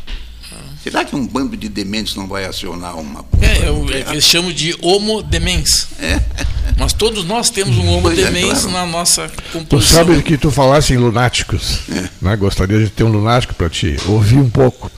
Será 0.82 1.05
que 1.05 1.14
um 1.14 1.26
bando 1.26 1.56
de 1.56 1.68
dementes 1.68 2.14
não 2.14 2.26
vai 2.26 2.44
acionar 2.44 2.96
uma. 2.96 3.24
É, 3.40 3.46
é, 3.46 4.09
é 4.09 4.12
eles 4.12 4.24
chamam 4.24 4.52
de 4.52 4.76
homo 4.80 5.22
demens. 5.22 5.88
É. 5.98 6.20
Mas 6.78 6.92
todos 6.92 7.24
nós 7.24 7.50
temos 7.50 7.76
um 7.76 7.88
homo 7.88 8.02
pois 8.02 8.18
é, 8.18 8.24
demens 8.24 8.59
é, 8.59 8.68
claro. 8.68 8.70
na 8.70 8.86
nossa 8.86 9.28
composição. 9.52 10.05
Tu 10.05 10.10
sabe 10.10 10.22
que 10.22 10.38
tu 10.38 10.50
falasse 10.50 10.94
em 10.94 10.96
lunáticos. 10.96 11.80
É. 11.90 12.09
Né? 12.22 12.36
Gostaria 12.36 12.78
de 12.78 12.88
ter 12.88 13.02
um 13.02 13.09
lunático 13.09 13.55
para 13.55 13.68
te 13.68 13.96
ouvir 14.06 14.38
um 14.38 14.48
pouco. 14.48 14.90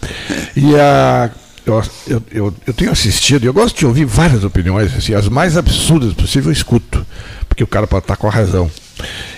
E 0.55 0.77
a. 0.77 1.31
Eu, 1.65 1.83
eu, 2.07 2.23
eu, 2.33 2.55
eu, 2.67 2.75
tenho 2.75 2.91
assistido, 2.91 3.45
eu 3.45 3.53
gosto 3.53 3.79
de 3.79 3.87
ouvir 3.87 4.05
várias 4.05 4.43
opiniões, 4.43 4.93
assim, 4.97 5.15
as 5.15 5.29
mais 5.29 5.57
absurdas 5.59 6.15
possível 6.15 6.49
eu 6.49 6.53
escuto, 6.53 7.07
porque 7.47 7.63
o 7.63 7.67
cara 7.67 7.87
pode 7.87 8.05
estar 8.05 8.17
com 8.17 8.27
a 8.27 8.31
razão. 8.31 8.69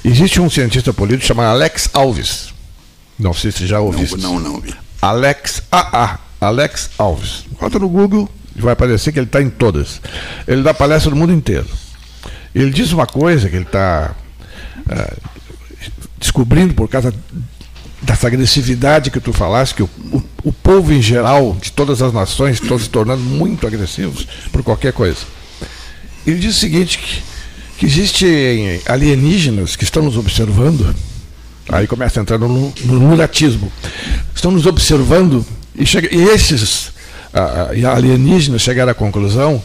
Existe 0.04 0.40
um 0.40 0.48
cientista 0.48 0.92
político 0.92 1.26
chamado 1.26 1.48
Alex 1.48 1.90
Alves. 1.92 2.54
Não 3.18 3.34
sei 3.34 3.50
se 3.50 3.66
já 3.66 3.80
ouviu. 3.80 4.16
Não, 4.16 4.38
não, 4.38 4.52
não. 4.52 4.62
Alex 5.02 5.62
AA 5.70 6.18
Alex 6.42 6.90
Alves. 6.98 7.44
Bota 7.60 7.78
no 7.78 7.88
Google 7.88 8.28
e 8.56 8.60
vai 8.60 8.72
aparecer 8.72 9.12
que 9.12 9.18
ele 9.18 9.26
está 9.26 9.40
em 9.40 9.48
todas. 9.48 10.00
Ele 10.46 10.62
dá 10.62 10.74
palestra 10.74 11.10
no 11.10 11.16
mundo 11.16 11.32
inteiro. 11.32 11.68
Ele 12.52 12.70
diz 12.70 12.92
uma 12.92 13.06
coisa 13.06 13.48
que 13.48 13.54
ele 13.54 13.64
está 13.64 14.12
é, 14.88 15.14
descobrindo 16.18 16.74
por 16.74 16.88
causa 16.88 17.14
dessa 18.02 18.26
agressividade 18.26 19.10
que 19.10 19.20
tu 19.20 19.32
falaste, 19.32 19.76
que 19.76 19.84
o, 19.84 19.90
o, 20.12 20.22
o, 20.42 20.52
povo 20.52 20.92
em 20.92 21.00
geral, 21.00 21.56
de 21.62 21.70
todas 21.70 22.02
as 22.02 22.12
nações, 22.12 22.60
estão 22.60 22.76
se 22.76 22.90
tornando 22.90 23.22
muito 23.22 23.64
agressivos 23.64 24.26
por 24.50 24.64
qualquer 24.64 24.92
coisa. 24.92 25.20
Ele 26.26 26.40
diz 26.40 26.56
o 26.56 26.58
seguinte, 26.58 26.98
que, 26.98 27.22
que 27.78 27.86
existem 27.86 28.80
alienígenas 28.86 29.76
que 29.76 29.84
estão 29.84 30.02
nos 30.02 30.16
observando, 30.16 30.92
aí 31.68 31.86
começa 31.86 32.18
a 32.18 32.22
entrar 32.22 32.38
no, 32.38 32.48
no 32.48 33.08
lunatismo, 33.10 33.70
estão 34.34 34.50
nos 34.50 34.66
observando 34.66 35.46
e, 35.74 35.86
chega, 35.86 36.14
e 36.14 36.22
esses 36.28 36.92
alienígenas 37.32 38.60
chegaram 38.60 38.92
à 38.92 38.94
conclusão 38.94 39.62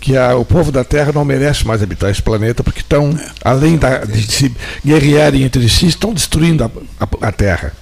que 0.00 0.16
a, 0.16 0.36
o 0.36 0.44
povo 0.44 0.72
da 0.72 0.82
Terra 0.82 1.12
não 1.12 1.24
merece 1.24 1.66
mais 1.66 1.82
habitar 1.82 2.10
esse 2.10 2.22
planeta 2.22 2.64
porque 2.64 2.80
estão, 2.80 3.16
além 3.44 3.76
da, 3.76 3.98
de 3.98 4.22
se 4.22 4.52
guerrearem 4.84 5.44
entre 5.44 5.68
si, 5.68 5.86
estão 5.86 6.12
destruindo 6.12 6.64
a, 6.64 6.70
a, 6.98 7.28
a 7.28 7.32
Terra. 7.32 7.72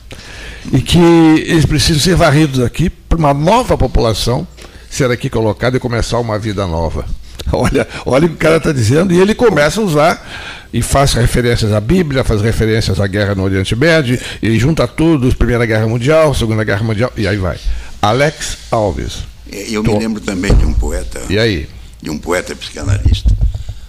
E 0.70 0.82
que 0.82 0.98
eles 0.98 1.64
precisam 1.64 2.02
ser 2.02 2.16
varridos 2.16 2.60
aqui 2.60 2.90
para 2.90 3.18
uma 3.18 3.32
nova 3.32 3.76
população 3.78 4.46
ser 4.90 5.10
aqui 5.10 5.30
colocada 5.30 5.76
e 5.76 5.80
começar 5.80 6.18
uma 6.18 6.38
vida 6.38 6.66
nova. 6.66 7.06
Olha, 7.52 7.88
olha 8.04 8.26
o 8.26 8.28
que 8.28 8.34
o 8.34 8.38
cara 8.38 8.58
está 8.58 8.70
dizendo, 8.70 9.14
e 9.14 9.18
ele 9.18 9.34
começa 9.34 9.80
a 9.80 9.84
usar 9.84 10.59
e 10.72 10.82
faz 10.82 11.12
referências 11.14 11.72
à 11.72 11.80
Bíblia, 11.80 12.22
faz 12.22 12.40
referências 12.40 13.00
à 13.00 13.06
guerra 13.06 13.34
no 13.34 13.42
Oriente 13.42 13.74
Médio, 13.74 14.18
e 14.42 14.58
junta 14.58 14.86
tudo, 14.86 15.34
Primeira 15.34 15.66
Guerra 15.66 15.86
Mundial, 15.86 16.34
Segunda 16.34 16.64
Guerra 16.64 16.82
Mundial, 16.82 17.12
e 17.16 17.26
aí 17.26 17.36
vai. 17.36 17.58
Alex 18.00 18.58
Alves. 18.70 19.24
Eu 19.50 19.82
me 19.82 19.98
lembro 19.98 20.20
também 20.20 20.54
de 20.54 20.64
um 20.64 20.72
poeta. 20.72 21.20
E 21.28 21.38
aí? 21.38 21.68
De 22.00 22.08
um 22.08 22.18
poeta 22.18 22.54
psicanalista, 22.54 23.36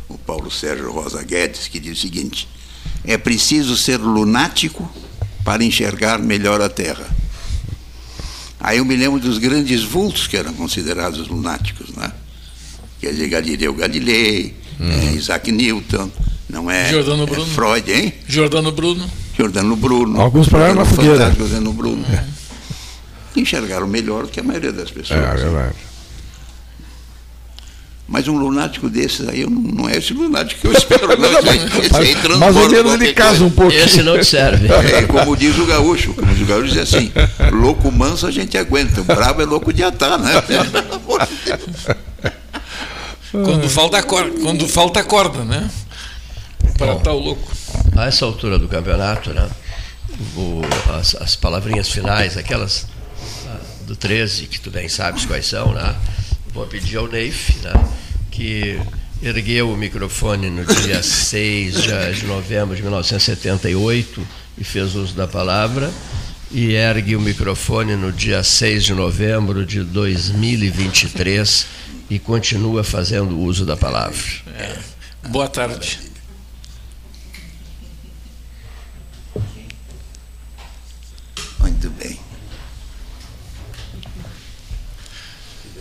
o 0.09 0.17
Paulo 0.17 0.49
Sérgio 0.49 0.91
Rosa 0.91 1.23
Guedes, 1.23 1.67
que 1.67 1.79
diz 1.79 1.97
o 1.97 2.01
seguinte: 2.01 2.47
é 3.05 3.17
preciso 3.17 3.77
ser 3.77 3.97
lunático 3.97 4.91
para 5.45 5.63
enxergar 5.63 6.19
melhor 6.19 6.61
a 6.61 6.69
Terra. 6.69 7.05
Aí 8.59 8.77
eu 8.77 8.85
me 8.85 8.95
lembro 8.95 9.19
dos 9.19 9.37
grandes 9.37 9.83
vultos 9.83 10.27
que 10.27 10.37
eram 10.37 10.53
considerados 10.53 11.27
lunáticos, 11.27 11.89
né? 11.95 12.11
Quer 12.99 13.11
dizer, 13.11 13.29
Galileu 13.29 13.73
Galilei, 13.73 14.55
hum. 14.79 15.15
Isaac 15.15 15.51
Newton, 15.51 16.11
não 16.51 16.69
é, 16.69 16.89
Giordano 16.89 17.23
é 17.23 17.25
Bruno. 17.25 17.45
Freud, 17.45 17.91
hein? 17.91 18.13
Giordano 18.27 18.71
Bruno. 18.71 19.09
Giordano 19.35 19.75
Bruno. 19.75 20.21
Alguns 20.21 20.49
pararam 20.49 20.75
na 20.75 20.85
fogueira. 20.85 21.31
Giordano 21.31 21.71
Bruno. 21.71 22.05
É. 22.13 23.39
Enxergaram 23.39 23.87
melhor 23.87 24.23
do 24.23 24.29
que 24.29 24.39
a 24.39 24.43
maioria 24.43 24.73
das 24.73 24.91
pessoas. 24.91 25.19
É, 25.19 25.23
é 25.23 25.35
verdade. 25.35 25.75
Mas 28.05 28.27
um 28.27 28.37
lunático 28.37 28.89
desses 28.89 29.25
aí 29.29 29.45
não, 29.45 29.61
não 29.61 29.89
é 29.89 29.95
esse 29.95 30.11
lunático 30.11 30.59
que 30.59 30.67
eu 30.67 30.73
espero, 30.73 31.17
não. 31.17 31.29
Esse, 31.81 31.95
aí 31.95 32.17
mas, 32.37 32.57
ou 32.57 32.69
menos 32.69 32.93
ele 32.95 33.13
casa 33.13 33.41
um 33.45 33.49
pouquinho. 33.49 33.85
Esse 33.85 34.03
não 34.03 34.19
te 34.19 34.25
serve. 34.25 34.67
É, 34.67 35.03
como 35.03 35.37
diz 35.37 35.57
o 35.57 35.65
gaúcho, 35.65 36.13
como 36.13 36.27
diz 36.33 36.41
o 36.41 36.45
gaúcho 36.45 36.67
diz 36.67 36.77
assim, 36.79 37.09
louco 37.53 37.89
manso 37.89 38.27
a 38.27 38.31
gente 38.31 38.57
aguenta, 38.57 38.99
o 38.99 39.05
brabo 39.05 39.41
é 39.41 39.45
louco 39.45 39.71
de 39.71 39.81
atar, 39.81 40.19
né? 40.19 40.41
Pelo 40.41 40.95
amor 40.95 41.25
de 41.25 41.35
Deus. 41.45 41.87
Quando 43.31 43.69
falta 43.69 44.03
corda, 44.03 44.31
quando 44.41 44.67
falta 44.67 45.03
corda, 45.05 45.45
né? 45.45 45.69
Para 46.77 46.93
estar 46.93 47.03
tá 47.03 47.13
o 47.13 47.19
louco. 47.19 47.51
A 47.95 48.05
essa 48.05 48.25
altura 48.25 48.57
do 48.57 48.67
campeonato, 48.67 49.33
né? 49.33 49.49
O, 50.35 50.61
as, 50.93 51.15
as, 51.15 51.35
palavrinhas 51.35 51.89
finais, 51.89 52.37
aquelas 52.37 52.87
ah, 53.47 53.59
do 53.85 53.95
13, 53.95 54.47
que 54.47 54.59
tu 54.59 54.69
bem 54.69 54.87
sabes 54.89 55.25
quais 55.25 55.47
são, 55.47 55.73
né? 55.73 55.95
Vou 56.53 56.67
pedir 56.67 56.97
ao 56.97 57.07
Neif, 57.07 57.57
né? 57.63 57.73
Que 58.29 58.79
ergueu 59.21 59.71
o 59.71 59.77
microfone 59.77 60.49
no 60.49 60.65
dia 60.65 61.01
6 61.01 61.83
de 62.15 62.25
novembro 62.25 62.75
de 62.75 62.81
1978 62.81 64.27
e 64.57 64.63
fez 64.63 64.95
uso 64.95 65.13
da 65.13 65.27
palavra 65.27 65.91
e 66.51 66.73
ergue 66.73 67.15
o 67.15 67.21
microfone 67.21 67.95
no 67.95 68.11
dia 68.11 68.43
6 68.43 68.83
de 68.83 68.93
novembro 68.93 69.65
de 69.65 69.83
2023 69.83 71.65
e 72.09 72.19
continua 72.19 72.83
fazendo 72.83 73.39
uso 73.39 73.65
da 73.65 73.77
palavra. 73.77 74.17
É. 74.57 74.77
Boa 75.29 75.47
tarde. 75.47 76.10
Muito 81.81 81.89
bem. 81.97 82.30